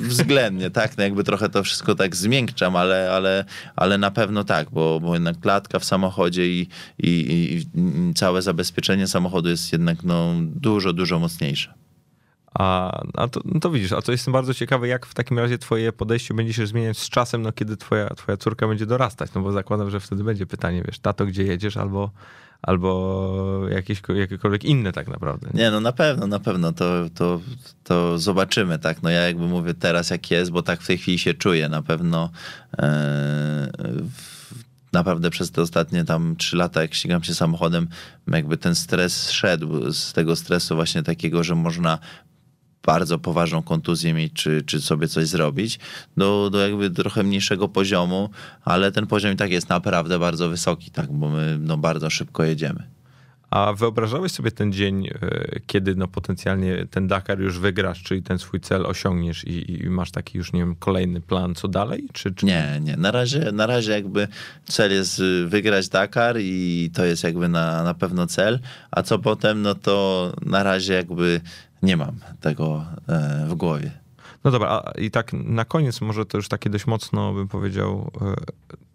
względnie, 0.08 0.72
tak? 0.72 0.97
No 0.97 1.03
jakby 1.03 1.24
trochę 1.24 1.49
to 1.49 1.64
wszystko 1.64 1.95
tak 1.95 2.16
zmiękczam, 2.16 2.76
ale, 2.76 3.12
ale, 3.12 3.45
ale 3.76 3.97
na 3.97 4.12
pewno 4.12 4.43
tak, 4.43 4.70
bo, 4.72 4.99
bo 4.99 5.14
jednak 5.14 5.39
klatka 5.39 5.80
w 5.80 5.86
samochodzie 5.86 6.47
i, 6.47 6.70
i, 6.97 7.08
i 7.34 8.14
całe 8.14 8.41
zabezpieczenie 8.41 9.08
samochodu 9.08 9.49
jest 9.49 9.72
jednak 9.72 10.03
no, 10.03 10.34
dużo, 10.39 10.93
dużo 10.93 11.20
mocniejsze. 11.20 11.74
A, 12.53 13.01
a 13.14 13.28
to, 13.28 13.41
no 13.45 13.60
to 13.60 13.70
widzisz, 13.70 13.91
a 13.91 14.01
to 14.01 14.12
jestem 14.12 14.32
bardzo 14.32 14.53
ciekawy, 14.53 14.88
jak 14.88 15.05
w 15.05 15.14
takim 15.14 15.39
razie 15.39 15.58
twoje 15.58 15.91
podejście 15.91 16.34
będzie 16.34 16.53
się 16.53 16.68
zmieniać 16.68 16.97
z 16.97 17.10
czasem, 17.10 17.41
no 17.41 17.51
kiedy 17.51 17.78
twoja, 17.78 18.10
twoja 18.10 18.38
córka 18.38 18.68
będzie 18.68 18.86
dorastać, 18.86 19.34
no 19.34 19.41
bo 19.41 19.51
zakładam, 19.51 19.89
że 19.89 19.99
wtedy 19.99 20.24
będzie 20.24 20.45
pytanie, 20.45 20.84
wiesz, 20.88 20.99
tato, 20.99 21.26
gdzie 21.26 21.43
jedziesz, 21.43 21.78
albo, 21.78 22.12
albo 22.68 23.61
jakieś, 23.70 24.01
jakiekolwiek 24.15 24.63
inne 24.63 24.91
tak 24.91 25.07
naprawdę. 25.07 25.49
Nie? 25.53 25.72
no 25.72 25.82
na 25.82 25.91
pewno, 25.91 26.28
na 26.28 26.39
pewno, 26.39 26.74
to, 26.74 27.09
to, 27.15 27.41
to 27.84 28.20
zobaczymy, 28.20 28.80
tak, 28.80 29.03
no 29.03 29.09
ja 29.09 29.22
jakby 29.22 29.47
mówię 29.47 29.74
teraz 29.74 30.09
jak 30.09 30.32
jest, 30.32 30.51
bo 30.51 30.61
tak 30.61 30.82
w 30.82 30.88
tej 30.88 30.97
chwili 30.97 31.20
się 31.20 31.34
czuję, 31.34 31.70
na 31.70 31.82
pewno 31.82 32.30
e, 32.78 33.72
naprawdę 34.93 35.30
przez 35.30 35.51
te 35.51 35.61
ostatnie 35.61 36.05
tam 36.05 36.36
trzy 36.36 36.57
lata, 36.57 36.82
jak 36.82 36.93
ścigam 36.93 37.24
się 37.24 37.36
samochodem, 37.36 37.88
jakby 38.28 38.57
ten 38.57 38.76
stres 38.76 39.32
szedł 39.32 39.93
z 39.93 40.13
tego 40.13 40.36
stresu 40.36 40.76
właśnie 40.76 41.03
takiego, 41.03 41.43
że 41.43 41.55
można 41.55 41.99
bardzo 42.88 43.20
poważną 43.20 43.64
kontuzję 43.64 44.14
mieć, 44.14 44.34
czy, 44.34 44.64
czy 44.66 44.82
sobie 44.82 45.08
coś 45.08 45.28
zrobić, 45.28 45.80
do, 46.18 46.50
do 46.50 46.60
jakby 46.60 46.90
trochę 46.90 47.24
mniejszego 47.24 47.68
poziomu, 47.68 48.30
ale 48.64 48.92
ten 48.92 49.08
poziom 49.08 49.34
i 49.34 49.36
tak 49.36 49.52
jest 49.52 49.70
naprawdę 49.70 50.20
bardzo 50.20 50.50
wysoki, 50.50 50.92
tak, 50.92 51.12
bo 51.12 51.30
my 51.30 51.58
no, 51.60 51.78
bardzo 51.78 52.10
szybko 52.10 52.44
jedziemy. 52.44 52.98
A 53.50 53.74
wyobrażałeś 53.74 54.32
sobie 54.32 54.52
ten 54.52 54.74
dzień, 54.74 55.08
e, 55.08 55.60
kiedy 55.68 55.96
no 55.96 56.08
potencjalnie 56.08 56.86
ten 56.92 57.08
Dakar 57.08 57.40
już 57.40 57.60
wygrasz, 57.60 58.04
czyli 58.04 58.24
ten 58.24 58.40
swój 58.40 58.60
cel 58.60 58.86
osiągniesz 58.86 59.44
i, 59.44 59.84
i 59.84 59.90
masz 59.90 60.12
taki 60.12 60.38
już, 60.38 60.54
nie 60.54 60.60
wiem, 60.60 60.76
kolejny 60.76 61.22
plan, 61.22 61.56
co 61.56 61.68
dalej? 61.68 62.08
Czy, 62.14 62.34
czy... 62.34 62.46
Nie, 62.46 62.80
nie. 62.82 62.98
Na 62.98 63.12
razie, 63.12 63.52
na 63.52 63.66
razie 63.66 63.92
jakby 63.92 64.28
cel 64.66 64.92
jest 64.92 65.20
y, 65.20 65.48
wygrać 65.48 65.90
Dakar 65.90 66.38
i 66.40 66.90
to 66.94 67.06
jest 67.06 67.24
jakby 67.24 67.50
na, 67.50 67.84
na 67.84 67.94
pewno 67.94 68.28
cel, 68.28 68.60
a 68.92 69.04
co 69.04 69.20
potem, 69.20 69.62
no 69.62 69.76
to 69.76 70.34
na 70.46 70.64
razie 70.64 70.94
jakby 70.94 71.42
nie 71.82 71.97
mam 71.97 72.19
tego 72.41 72.86
e, 73.07 73.45
w 73.49 73.55
głowie. 73.55 73.91
No 74.43 74.51
dobra, 74.51 74.69
a 74.69 74.91
i 74.91 75.12
tak 75.12 75.33
na 75.33 75.66
koniec 75.66 76.01
może 76.01 76.25
to 76.25 76.37
już 76.37 76.47
takie 76.47 76.70
dość 76.70 76.87
mocno 76.87 77.33
bym 77.33 77.47
powiedział 77.47 78.12
e, 78.21 78.36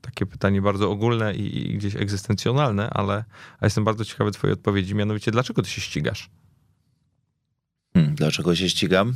takie 0.01 0.27
pytanie 0.27 0.63
bardzo 0.63 0.91
ogólne 0.91 1.35
i, 1.35 1.71
i 1.71 1.75
gdzieś 1.79 1.97
egzystencjonalne, 1.97 2.91
ale 2.91 3.25
jestem 3.63 3.85
bardzo 3.85 4.05
ciekawy 4.05 4.31
twojej 4.31 4.53
odpowiedzi, 4.53 4.95
mianowicie 4.95 5.31
dlaczego 5.31 5.63
ty 5.63 5.71
się 5.71 5.81
ścigasz? 5.81 6.31
Hmm, 7.95 8.15
dlaczego 8.15 8.55
się 8.55 8.69
ścigam? 8.69 9.15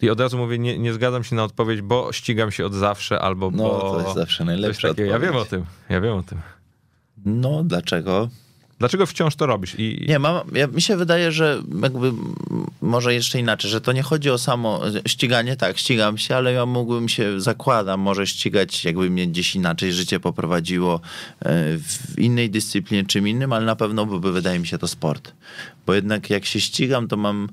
I 0.00 0.10
od 0.10 0.20
razu 0.20 0.38
mówię, 0.38 0.58
nie, 0.58 0.78
nie 0.78 0.92
zgadzam 0.92 1.24
się 1.24 1.36
na 1.36 1.44
odpowiedź, 1.44 1.82
bo 1.82 2.12
ścigam 2.12 2.50
się 2.50 2.66
od 2.66 2.74
zawsze, 2.74 3.20
albo 3.20 3.50
no, 3.50 3.56
bo... 3.56 3.80
to 3.80 4.00
jest 4.00 4.14
zawsze 4.14 4.44
najlepsza 4.44 4.88
odpowiedź. 4.88 5.10
Ja 5.10 5.18
wiem 5.18 5.36
o 5.36 5.44
tym, 5.44 5.64
ja 5.88 6.00
wiem 6.00 6.14
o 6.14 6.22
tym. 6.22 6.40
No, 7.24 7.64
dlaczego? 7.64 8.28
Dlaczego 8.78 9.06
wciąż 9.06 9.36
to 9.36 9.46
robisz? 9.46 9.74
I... 9.78 10.04
Nie, 10.08 10.18
mam, 10.18 10.40
ja, 10.52 10.66
mi 10.66 10.82
się 10.82 10.96
wydaje, 10.96 11.32
że 11.32 11.62
jakby 11.82 12.12
może 12.80 13.14
jeszcze 13.14 13.38
inaczej, 13.38 13.70
że 13.70 13.80
to 13.80 13.92
nie 13.92 14.02
chodzi 14.02 14.30
o 14.30 14.38
samo 14.38 14.80
ściganie, 15.06 15.56
tak, 15.56 15.78
ścigam 15.78 16.18
się, 16.18 16.36
ale 16.36 16.52
ja 16.52 16.66
mógłbym 16.66 17.08
się, 17.08 17.40
zakładam, 17.40 18.00
może 18.00 18.26
ścigać, 18.26 18.84
jakby 18.84 19.10
mnie 19.10 19.26
gdzieś 19.26 19.54
inaczej 19.54 19.92
życie 19.92 20.20
poprowadziło 20.20 20.94
e, 20.94 21.00
w 21.78 22.18
innej 22.18 22.50
dyscyplinie 22.50 23.04
czym 23.04 23.28
innym, 23.28 23.52
ale 23.52 23.66
na 23.66 23.76
pewno 23.76 24.06
byłby, 24.06 24.32
wydaje 24.32 24.58
mi 24.58 24.66
się, 24.66 24.78
to 24.78 24.88
sport. 24.88 25.32
Bo 25.86 25.94
jednak 25.94 26.30
jak 26.30 26.44
się 26.44 26.60
ścigam, 26.60 27.08
to 27.08 27.16
mam 27.16 27.48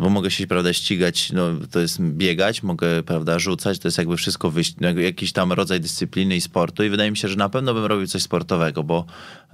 bo 0.00 0.10
mogę 0.10 0.30
się, 0.30 0.46
prawda, 0.46 0.72
ścigać, 0.72 1.32
no, 1.32 1.42
to 1.70 1.80
jest 1.80 2.00
biegać, 2.00 2.62
mogę, 2.62 3.02
prawda, 3.02 3.38
rzucać, 3.38 3.78
to 3.78 3.88
jest 3.88 3.98
jakby 3.98 4.16
wszystko, 4.16 4.50
wyjść, 4.50 4.74
no, 4.80 4.88
jakiś 4.90 5.32
tam 5.32 5.52
rodzaj 5.52 5.80
dyscypliny 5.80 6.36
i 6.36 6.40
sportu 6.40 6.84
i 6.84 6.90
wydaje 6.90 7.10
mi 7.10 7.16
się, 7.16 7.28
że 7.28 7.36
na 7.36 7.48
pewno 7.48 7.74
bym 7.74 7.84
robił 7.84 8.06
coś 8.06 8.22
sportowego, 8.22 8.82
bo 8.82 9.04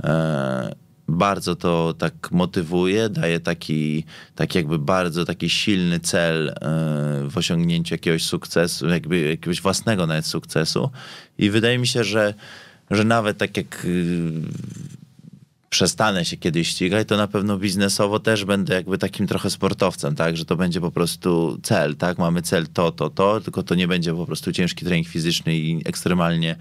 e, 0.05 0.86
bardzo 1.09 1.57
to 1.57 1.95
tak 1.99 2.31
motywuje, 2.31 3.09
daje 3.09 3.41
taki, 3.41 4.05
taki 4.35 4.59
jakby 4.59 4.79
bardzo 4.79 5.25
taki 5.25 5.51
silny 5.51 6.01
cel 6.01 6.49
e, 6.49 6.55
w 7.31 7.37
osiągnięciu 7.37 7.95
jakiegoś 7.95 8.25
sukcesu, 8.25 8.89
jakby 8.89 9.21
jakiegoś 9.21 9.61
własnego 9.61 10.07
nawet 10.07 10.27
sukcesu. 10.27 10.91
I 11.39 11.51
wydaje 11.51 11.79
mi 11.79 11.87
się, 11.87 12.05
że, 12.05 12.35
że 12.91 13.05
nawet 13.05 13.39
tak 13.39 13.57
jak 13.57 13.85
y, 13.85 14.33
przestanę 15.77 16.25
się 16.25 16.37
kiedyś 16.37 16.69
ścigać, 16.69 17.09
to 17.09 17.17
na 17.17 17.27
pewno 17.27 17.59
biznesowo 17.59 18.21
też 18.21 18.45
będę 18.45 18.75
jakby 18.75 18.99
takim 18.99 19.27
trochę 19.27 19.51
sportowcem, 19.51 20.15
tak, 20.15 20.37
że 20.37 20.45
to 20.45 20.57
będzie 20.57 20.81
po 20.81 20.91
prostu 20.91 21.59
cel, 21.63 21.97
tak, 21.97 22.19
mamy 22.19 22.43
cel 22.43 22.67
to, 22.67 22.93
to, 22.93 23.11
to, 23.11 23.41
tylko 23.41 23.63
to 23.63 23.75
nie 23.75 23.89
będzie 23.89 24.15
po 24.15 24.27
prostu 24.27 24.53
ciężki 24.53 24.85
trening 24.85 25.09
fizyczny 25.09 25.57
i 25.57 25.83
ekstremalnie, 25.89 26.57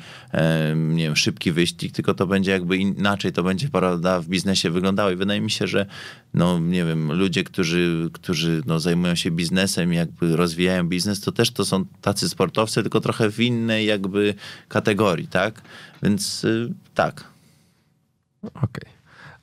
nie 0.75 1.03
wiem, 1.03 1.15
szybki 1.15 1.51
wyścig, 1.51 1.91
tylko 1.91 2.13
to 2.13 2.27
będzie 2.27 2.51
jakby 2.51 2.77
inaczej, 2.77 3.31
to 3.31 3.43
będzie, 3.43 3.69
prawda, 3.69 4.21
w 4.21 4.27
biznesie 4.27 4.69
wyglądało 4.69 5.11
i 5.11 5.15
wydaje 5.15 5.41
mi 5.41 5.51
się, 5.51 5.67
że 5.67 5.85
no, 6.33 6.59
nie 6.59 6.85
wiem, 6.85 7.11
ludzie, 7.11 7.43
którzy, 7.43 8.09
którzy 8.13 8.61
no, 8.65 8.79
zajmują 8.79 9.15
się 9.15 9.31
biznesem 9.31 9.93
jakby 9.93 10.35
rozwijają 10.35 10.89
biznes, 10.89 11.19
to 11.21 11.31
też 11.31 11.51
to 11.51 11.65
są 11.65 11.85
tacy 12.01 12.29
sportowcy, 12.29 12.81
tylko 12.81 13.01
trochę 13.01 13.31
w 13.31 13.39
innej 13.39 13.85
jakby 13.85 14.33
kategorii, 14.67 15.27
tak, 15.27 15.61
więc 16.03 16.43
y, 16.43 16.73
tak. 16.93 17.23
Okej. 18.43 18.61
Okay. 18.63 18.94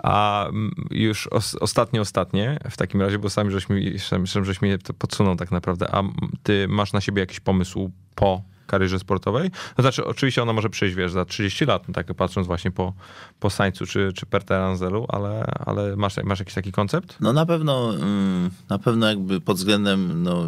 A 0.02 0.46
już 0.90 1.26
os, 1.26 1.54
ostatnie, 1.54 2.00
ostatnie 2.00 2.58
w 2.70 2.76
takim 2.76 3.00
razie, 3.00 3.18
bo 3.18 3.30
sami 3.30 3.50
żeśmy, 3.50 3.98
sami 3.98 4.26
żeśmy 4.26 4.78
to 4.78 4.94
podsunął 4.94 5.36
tak 5.36 5.50
naprawdę, 5.50 5.94
a 5.94 6.02
ty 6.42 6.68
masz 6.68 6.92
na 6.92 7.00
siebie 7.00 7.20
jakiś 7.20 7.40
pomysł 7.40 7.90
po 8.14 8.42
karierze 8.66 8.98
sportowej? 8.98 9.50
To 9.76 9.82
znaczy, 9.82 10.04
oczywiście 10.04 10.42
ona 10.42 10.52
może 10.52 10.70
przejść, 10.70 10.96
wiesz, 10.96 11.12
za 11.12 11.24
30 11.24 11.64
lat, 11.64 11.88
no 11.88 11.94
tak 11.94 12.14
patrząc 12.14 12.46
właśnie 12.46 12.70
po, 12.70 12.92
po 13.40 13.50
Sańcu 13.50 13.86
czy, 13.86 14.12
czy 14.14 14.26
Perteranzelu, 14.26 15.06
ale, 15.08 15.44
ale 15.66 15.96
masz, 15.96 16.16
masz 16.24 16.38
jakiś 16.38 16.54
taki 16.54 16.72
koncept? 16.72 17.16
No 17.20 17.32
na 17.32 17.46
pewno, 17.46 17.94
mm, 17.94 18.50
na 18.68 18.78
pewno 18.78 19.08
jakby 19.08 19.40
pod 19.40 19.56
względem 19.56 20.22
no, 20.22 20.46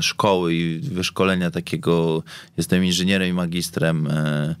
szkoły 0.00 0.54
i 0.54 0.78
wyszkolenia 0.78 1.50
takiego, 1.50 2.22
jestem 2.56 2.84
inżynierem 2.84 3.28
i 3.28 3.32
magistrem 3.32 4.06
e, 4.06 4.54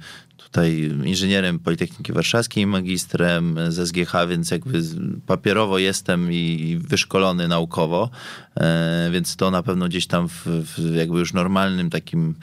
tutaj 0.50 0.90
inżynierem 1.04 1.58
Politechniki 1.58 2.12
Warszawskiej, 2.12 2.66
magistrem 2.66 3.58
z 3.68 3.88
SGH, 3.88 4.12
więc 4.28 4.50
jakby 4.50 4.82
papierowo 5.26 5.78
jestem 5.78 6.32
i 6.32 6.78
wyszkolony 6.88 7.48
naukowo, 7.48 8.10
e, 8.56 9.10
więc 9.12 9.36
to 9.36 9.50
na 9.50 9.62
pewno 9.62 9.88
gdzieś 9.88 10.06
tam 10.06 10.28
w, 10.28 10.46
w 10.46 10.94
jakby 10.94 11.18
już 11.18 11.32
normalnym 11.32 11.90
takim 11.90 12.34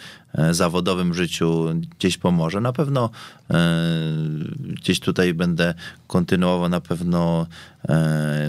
zawodowym 0.51 1.13
życiu 1.13 1.65
gdzieś 1.99 2.17
pomoże. 2.17 2.61
Na 2.61 2.73
pewno 2.73 3.09
e, 3.49 3.55
gdzieś 4.59 4.99
tutaj 4.99 5.33
będę 5.33 5.73
kontynuował 6.07 6.69
na 6.69 6.81
pewno 6.81 7.47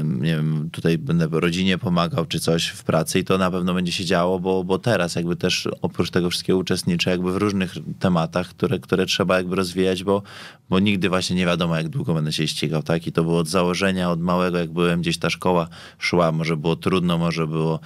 nie 0.04 0.36
wiem, 0.36 0.70
tutaj 0.72 0.98
będę 0.98 1.28
rodzinie 1.30 1.78
pomagał 1.78 2.26
czy 2.26 2.40
coś 2.40 2.66
w 2.66 2.84
pracy 2.84 3.18
i 3.18 3.24
to 3.24 3.38
na 3.38 3.50
pewno 3.50 3.74
będzie 3.74 3.92
się 3.92 4.04
działo, 4.04 4.40
bo, 4.40 4.64
bo 4.64 4.78
teraz 4.78 5.14
jakby 5.14 5.36
też 5.36 5.68
oprócz 5.82 6.10
tego 6.10 6.30
wszystkiego 6.30 6.58
uczestniczę 6.58 7.10
jakby 7.10 7.32
w 7.32 7.36
różnych 7.36 7.74
tematach, 7.98 8.48
które, 8.48 8.78
które 8.78 9.06
trzeba 9.06 9.36
jakby 9.36 9.56
rozwijać, 9.56 10.04
bo, 10.04 10.22
bo 10.70 10.78
nigdy 10.78 11.08
właśnie 11.08 11.36
nie 11.36 11.46
wiadomo 11.46 11.76
jak 11.76 11.88
długo 11.88 12.14
będę 12.14 12.32
się 12.32 12.48
ścigał, 12.48 12.82
tak? 12.82 13.06
I 13.06 13.12
to 13.12 13.22
było 13.22 13.38
od 13.38 13.48
założenia, 13.48 14.10
od 14.10 14.20
małego 14.20 14.58
jak 14.58 14.70
byłem 14.70 15.00
gdzieś 15.00 15.18
ta 15.18 15.30
szkoła 15.30 15.68
szła, 15.98 16.32
może 16.32 16.56
było 16.56 16.76
trudno, 16.76 17.18
może 17.18 17.46
było 17.46 17.80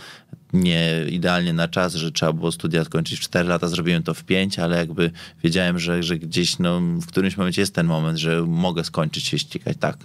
nie 0.53 1.05
idealnie 1.11 1.53
na 1.53 1.69
czas, 1.69 1.95
że 1.95 2.13
trzeba 2.13 2.33
było 2.33 2.53
studia 2.53 2.85
skończyć 2.85 3.19
w 3.19 3.23
4 3.23 3.49
lata, 3.49 3.69
zrobiłem 3.69 4.03
to 4.03 4.15
w 4.15 4.25
5, 4.25 4.59
ale 4.59 4.77
jakby 4.77 5.11
wiedziałem, 5.45 5.79
że, 5.79 6.03
że 6.03 6.19
gdzieś 6.19 6.59
no, 6.59 6.81
w 6.81 7.07
którymś 7.07 7.37
momencie 7.37 7.63
jest 7.63 7.75
ten 7.75 7.87
moment, 7.87 8.19
że 8.19 8.43
mogę 8.47 8.85
skończyć 8.85 9.25
się 9.25 9.39
ścigać, 9.39 9.77
tak. 9.81 9.97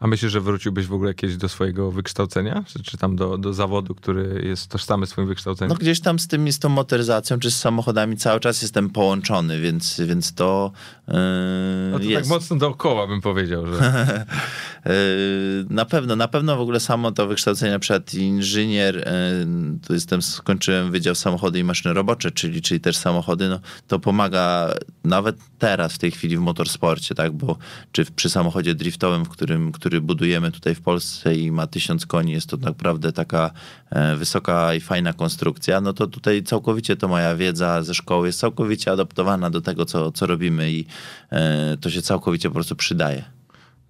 A 0.00 0.06
myślisz, 0.06 0.32
że 0.32 0.40
wróciłbyś 0.40 0.86
w 0.86 0.92
ogóle 0.92 1.14
kiedyś 1.14 1.36
do 1.36 1.48
swojego 1.48 1.90
wykształcenia? 1.90 2.64
Czy, 2.66 2.82
czy 2.82 2.96
tam 2.96 3.16
do, 3.16 3.38
do 3.38 3.52
zawodu, 3.52 3.94
który 3.94 4.42
jest 4.46 4.68
tożsamy 4.68 5.06
swoim 5.06 5.28
wykształceniem? 5.28 5.68
No 5.68 5.74
gdzieś 5.74 6.00
tam 6.00 6.18
z 6.18 6.28
tym, 6.28 6.52
z 6.52 6.58
tą 6.58 6.68
motoryzacją, 6.68 7.38
czy 7.38 7.50
z 7.50 7.56
samochodami 7.58 8.16
cały 8.16 8.40
czas 8.40 8.62
jestem 8.62 8.90
połączony, 8.90 9.60
więc, 9.60 10.00
więc 10.00 10.34
to 10.34 10.72
yy, 11.10 11.90
no 11.90 11.98
to 11.98 12.04
tak 12.04 12.10
jest. 12.10 12.22
tak 12.22 12.38
mocno 12.38 12.56
dookoła 12.56 13.06
bym 13.06 13.20
powiedział, 13.20 13.66
że... 13.66 13.72
yy, 14.86 14.92
na 15.80 15.84
pewno, 15.84 16.16
na 16.16 16.28
pewno 16.28 16.56
w 16.56 16.60
ogóle 16.60 16.80
samo 16.80 17.12
to 17.12 17.26
wykształcenie, 17.26 17.78
przed 17.78 18.14
inżynier, 18.14 18.96
yy, 18.96 19.78
to 19.86 19.94
jestem, 19.94 20.22
skończyłem 20.22 20.90
Wydział 20.90 21.14
Samochody 21.14 21.58
i 21.58 21.64
Maszyny 21.64 21.94
Robocze, 21.94 22.30
czyli, 22.30 22.62
czyli 22.62 22.80
też 22.80 22.96
samochody, 22.96 23.48
no 23.48 23.60
to 23.88 23.98
pomaga 23.98 24.74
nawet 25.04 25.36
teraz, 25.58 25.92
w 25.92 25.98
tej 25.98 26.10
chwili 26.10 26.36
w 26.36 26.40
motorsporcie, 26.40 27.14
tak, 27.14 27.32
bo 27.32 27.56
czy 27.92 28.04
przy 28.04 28.30
samochodzie 28.30 28.74
driftowym, 28.74 29.24
w 29.24 29.28
którym, 29.28 29.72
który 29.72 30.00
budujemy 30.00 30.52
tutaj 30.52 30.74
w 30.74 30.80
Polsce 30.80 31.34
i 31.34 31.50
ma 31.50 31.66
tysiąc 31.66 32.06
koni, 32.06 32.32
jest 32.32 32.50
to 32.50 32.56
naprawdę 32.56 33.12
taka 33.12 33.50
e, 33.90 34.16
wysoka 34.16 34.74
i 34.74 34.80
fajna 34.80 35.12
konstrukcja, 35.12 35.80
no 35.80 35.92
to 35.92 36.06
tutaj 36.06 36.42
całkowicie 36.42 36.96
to 36.96 37.08
moja 37.08 37.36
wiedza 37.36 37.82
ze 37.82 37.94
szkoły 37.94 38.26
jest 38.26 38.40
całkowicie 38.40 38.92
adaptowana 38.92 39.50
do 39.50 39.60
tego, 39.60 39.84
co, 39.84 40.12
co 40.12 40.26
robimy 40.26 40.72
i 40.72 40.80
e, 40.80 40.84
to 41.80 41.90
się 41.90 42.02
całkowicie 42.02 42.48
po 42.48 42.54
prostu 42.54 42.76
przydaje. 42.76 43.24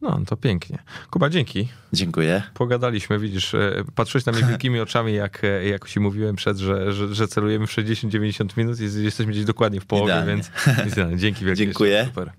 No, 0.03 0.21
to 0.27 0.37
pięknie. 0.37 0.79
Kuba, 1.11 1.31
dzięki. 1.31 1.69
Dziękuję. 1.93 2.43
Pogadaliśmy, 2.55 3.19
widzisz, 3.19 3.55
e, 3.55 3.85
patrzyłeś 3.95 4.27
na 4.27 4.33
mnie 4.33 4.43
wielkimi 4.51 4.81
oczami, 4.81 5.15
jak, 5.15 5.43
jak 5.71 5.89
ci 5.89 6.01
mówiłem 6.01 6.37
przed, 6.37 6.59
że, 6.59 6.93
że, 6.93 7.15
że 7.15 7.29
celujemy 7.29 7.67
w 7.67 7.71
60-90 7.71 8.59
minut 8.59 8.81
i 8.81 9.05
jesteśmy 9.05 9.33
gdzieś 9.33 9.45
dokładnie 9.45 9.81
w 9.81 9.87
połowie, 9.87 10.13
Idealnie. 10.13 10.33
więc, 10.33 10.51
więc 10.97 11.21
dzięki 11.21 11.45
wielkie. 11.45 11.65
Dziękuję. 11.65 12.05
Super. 12.09 12.33